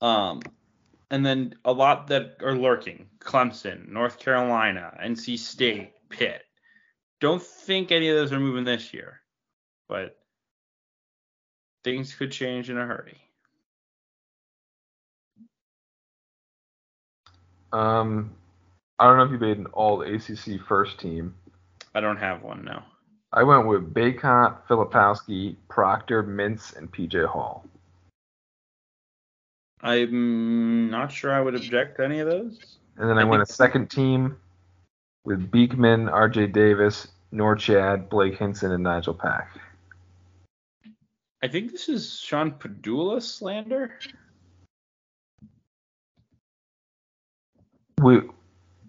Um, 0.01 0.43
and 1.11 1.25
then 1.25 1.55
a 1.65 1.73
lot 1.73 2.09
that 2.09 2.37
are 2.43 2.57
lurking: 2.57 3.07
Clemson, 3.21 3.89
North 3.89 4.19
Carolina, 4.19 4.97
NC 5.03 5.39
State, 5.39 5.93
Pitt. 6.09 6.43
Don't 7.21 7.43
think 7.43 7.93
any 7.93 8.09
of 8.09 8.17
those 8.17 8.33
are 8.33 8.41
moving 8.41 8.65
this 8.65 8.93
year, 8.93 9.21
but 9.89 10.17
things 11.85 12.15
could 12.15 12.31
change 12.33 12.71
in 12.71 12.79
a 12.79 12.87
hurry. 12.87 13.19
Um, 17.73 18.33
I 18.99 19.07
don't 19.07 19.19
know 19.19 19.25
if 19.25 19.31
you 19.31 19.39
made 19.39 19.59
an 19.59 19.67
all 19.67 20.03
ACC 20.03 20.61
first 20.67 20.99
team. 20.99 21.35
I 21.95 22.01
don't 22.01 22.17
have 22.17 22.43
one 22.43 22.65
now. 22.65 22.85
I 23.33 23.43
went 23.43 23.67
with 23.67 23.93
Bacot, 23.93 24.67
Filipowski, 24.69 25.57
Proctor, 25.69 26.23
Mintz, 26.23 26.77
and 26.77 26.91
PJ 26.91 27.27
Hall. 27.27 27.67
I'm 29.83 30.91
not 30.91 31.13
sure 31.13 31.33
I 31.33 31.41
would 31.41 31.55
object 31.55 31.99
to 31.99 32.05
any 32.05 32.21
of 32.21 32.29
those. 32.29 32.79
And 32.97 33.09
then 33.09 33.19
I, 33.19 33.23
I 33.23 33.25
went 33.25 33.43
a 33.43 33.47
second 33.47 33.91
team 33.91 34.37
with 35.25 35.51
Beekman, 35.51 36.07
RJ 36.07 36.53
Davis, 36.53 37.09
Norchad, 37.33 38.09
Blake 38.09 38.39
Hinson, 38.39 38.73
and 38.73 38.83
Nigel 38.83 39.15
Pack. 39.15 39.51
I 41.43 41.49
think 41.49 41.71
this 41.71 41.89
is 41.89 42.19
Sean 42.19 42.53
Pedulla 42.53 43.23
slander. 43.23 43.93
Would, 48.01 48.31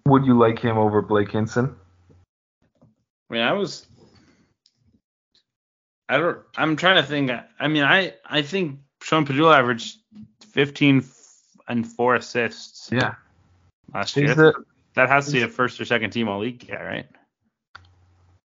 would 0.07 0.25
you 0.25 0.37
like 0.37 0.57
him 0.57 0.77
over 0.77 1.01
Blake 1.01 1.31
Hinson? 1.31 1.75
I 3.29 3.33
mean, 3.33 3.41
I 3.43 3.53
was. 3.53 3.85
I 6.07 6.17
don't. 6.17 6.39
I'm 6.57 6.75
trying 6.75 6.95
to 6.95 7.03
think. 7.03 7.31
I 7.59 7.67
mean, 7.67 7.83
I 7.83 8.13
I 8.25 8.41
think 8.41 8.79
Sean 9.01 9.25
Pedulla 9.25 9.57
averaged 9.57 9.97
15 10.51 11.03
and 11.67 11.87
four 11.87 12.15
assists 12.15 12.89
Yeah. 12.91 13.13
last 13.93 14.15
year. 14.17 14.33
The, 14.33 14.53
that 14.95 15.07
has 15.09 15.27
to 15.27 15.31
be 15.31 15.43
a 15.43 15.47
first 15.47 15.79
or 15.79 15.85
second 15.85 16.09
team 16.09 16.27
all 16.27 16.39
league 16.39 16.67
guy, 16.67 16.83
right? 16.83 17.07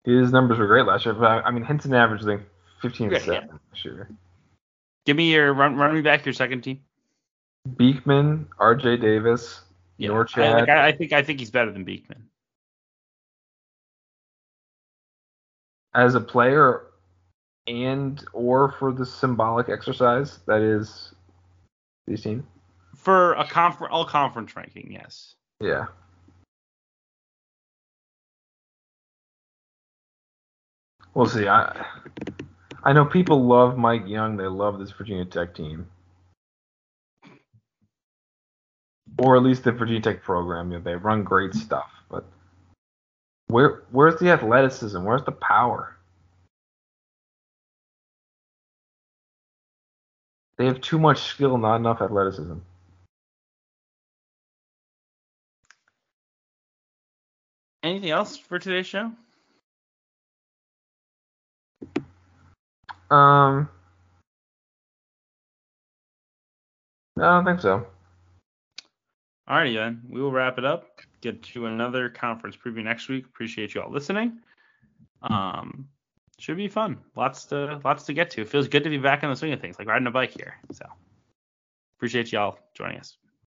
his 0.04 0.32
numbers 0.32 0.60
were 0.60 0.68
great 0.68 0.86
last 0.86 1.04
year, 1.06 1.16
but 1.16 1.26
I, 1.26 1.42
I 1.42 1.52
mean, 1.52 1.64
Hinson 1.64 1.92
averaged 1.96 2.26
like 2.26 2.42
15 2.82 3.10
Yeah, 3.10 3.18
and 3.18 3.26
7 3.26 3.50
last 3.72 3.86
year. 3.86 4.10
Give 5.08 5.18
me 5.18 5.32
your 5.34 5.52
run. 5.54 5.76
Run 5.78 5.96
me 5.96 6.02
back 6.02 6.24
your 6.26 6.34
second 6.34 6.62
team. 6.62 6.82
Beekman, 7.78 8.48
RJ 8.60 9.02
Davis, 9.02 9.62
Yeah. 9.98 10.10
Norchad. 10.10 10.44
I, 10.44 10.60
like, 10.60 10.70
I, 10.70 10.88
I 10.88 10.92
think 10.92 11.14
I 11.14 11.24
think 11.24 11.40
he's 11.40 11.50
better 11.50 11.72
than 11.72 11.84
Beekman. 11.86 12.30
As 15.96 16.14
a 16.16 16.20
player 16.20 16.88
and 17.68 18.24
or 18.34 18.72
for 18.74 18.92
the 18.92 19.06
symbolic 19.06 19.70
exercise 19.70 20.40
that 20.46 20.62
is 20.62 21.14
these 22.06 22.22
teams. 22.22 22.44
For 22.96 23.34
a 23.34 23.46
confer- 23.46 23.90
all 23.90 24.06
conference 24.06 24.56
ranking, 24.56 24.92
yes. 24.92 25.36
Yeah. 25.60 25.86
We'll 31.14 31.28
see. 31.28 31.48
I 31.48 31.86
I 32.84 32.94
know 32.94 33.06
people 33.06 33.46
love 33.46 33.78
Mike 33.78 34.04
Young. 34.06 34.38
They 34.38 34.48
love 34.48 34.80
this 34.80 34.92
Virginia 34.92 35.26
Tech 35.26 35.56
team, 35.56 35.88
or 39.18 39.38
at 39.38 39.44
least 39.44 39.64
the 39.64 39.72
Virginia 39.72 40.02
Tech 40.02 40.22
program. 40.22 40.72
You 40.72 40.78
know, 40.78 40.84
they 40.84 40.96
run 40.96 41.24
great 41.24 41.54
stuff, 41.54 41.90
where 43.48 43.84
where's 43.92 44.20
the 44.20 44.32
athleticism? 44.32 45.04
Where's 45.04 45.24
the 45.24 45.32
power? 45.32 45.96
They 50.58 50.66
have 50.66 50.82
too 50.82 51.00
much 51.00 51.22
skill, 51.24 51.58
not 51.58 51.78
enough 51.78 52.02
athleticism. 52.02 52.58
Anything 57.84 58.10
else 58.10 58.38
for 58.38 58.58
today's 58.58 58.88
show? 58.88 59.12
Um, 63.12 63.70
no, 67.16 67.24
I 67.24 67.36
don't 67.36 67.46
think 67.46 67.62
so. 67.62 67.86
Alrighty 69.48 69.76
then, 69.76 70.02
we 70.10 70.20
will 70.20 70.32
wrap 70.32 70.58
it 70.58 70.66
up. 70.66 71.02
Get 71.22 71.42
to 71.44 71.66
another 71.66 72.10
conference 72.10 72.56
preview 72.56 72.84
next 72.84 73.08
week. 73.10 73.26
Appreciate 73.26 73.74
you 73.74 73.82
all 73.82 73.92
listening. 73.92 74.40
Um, 75.22 75.88
should 76.38 76.58
be 76.58 76.68
fun. 76.68 76.98
Lots 77.16 77.46
to 77.46 77.80
lots 77.84 78.04
to 78.06 78.14
get 78.14 78.30
to. 78.32 78.42
It 78.42 78.50
feels 78.50 78.68
good 78.68 78.84
to 78.84 78.90
be 78.90 78.98
back 78.98 79.24
in 79.24 79.30
the 79.30 79.36
swing 79.36 79.54
of 79.54 79.62
things, 79.62 79.80
like 79.80 79.88
riding 79.88 80.08
a 80.08 80.12
bike 80.12 80.32
here. 80.32 80.56
So 80.72 80.86
appreciate 81.98 82.32
y'all 82.32 82.60
joining 82.74 83.00
us. 83.00 83.18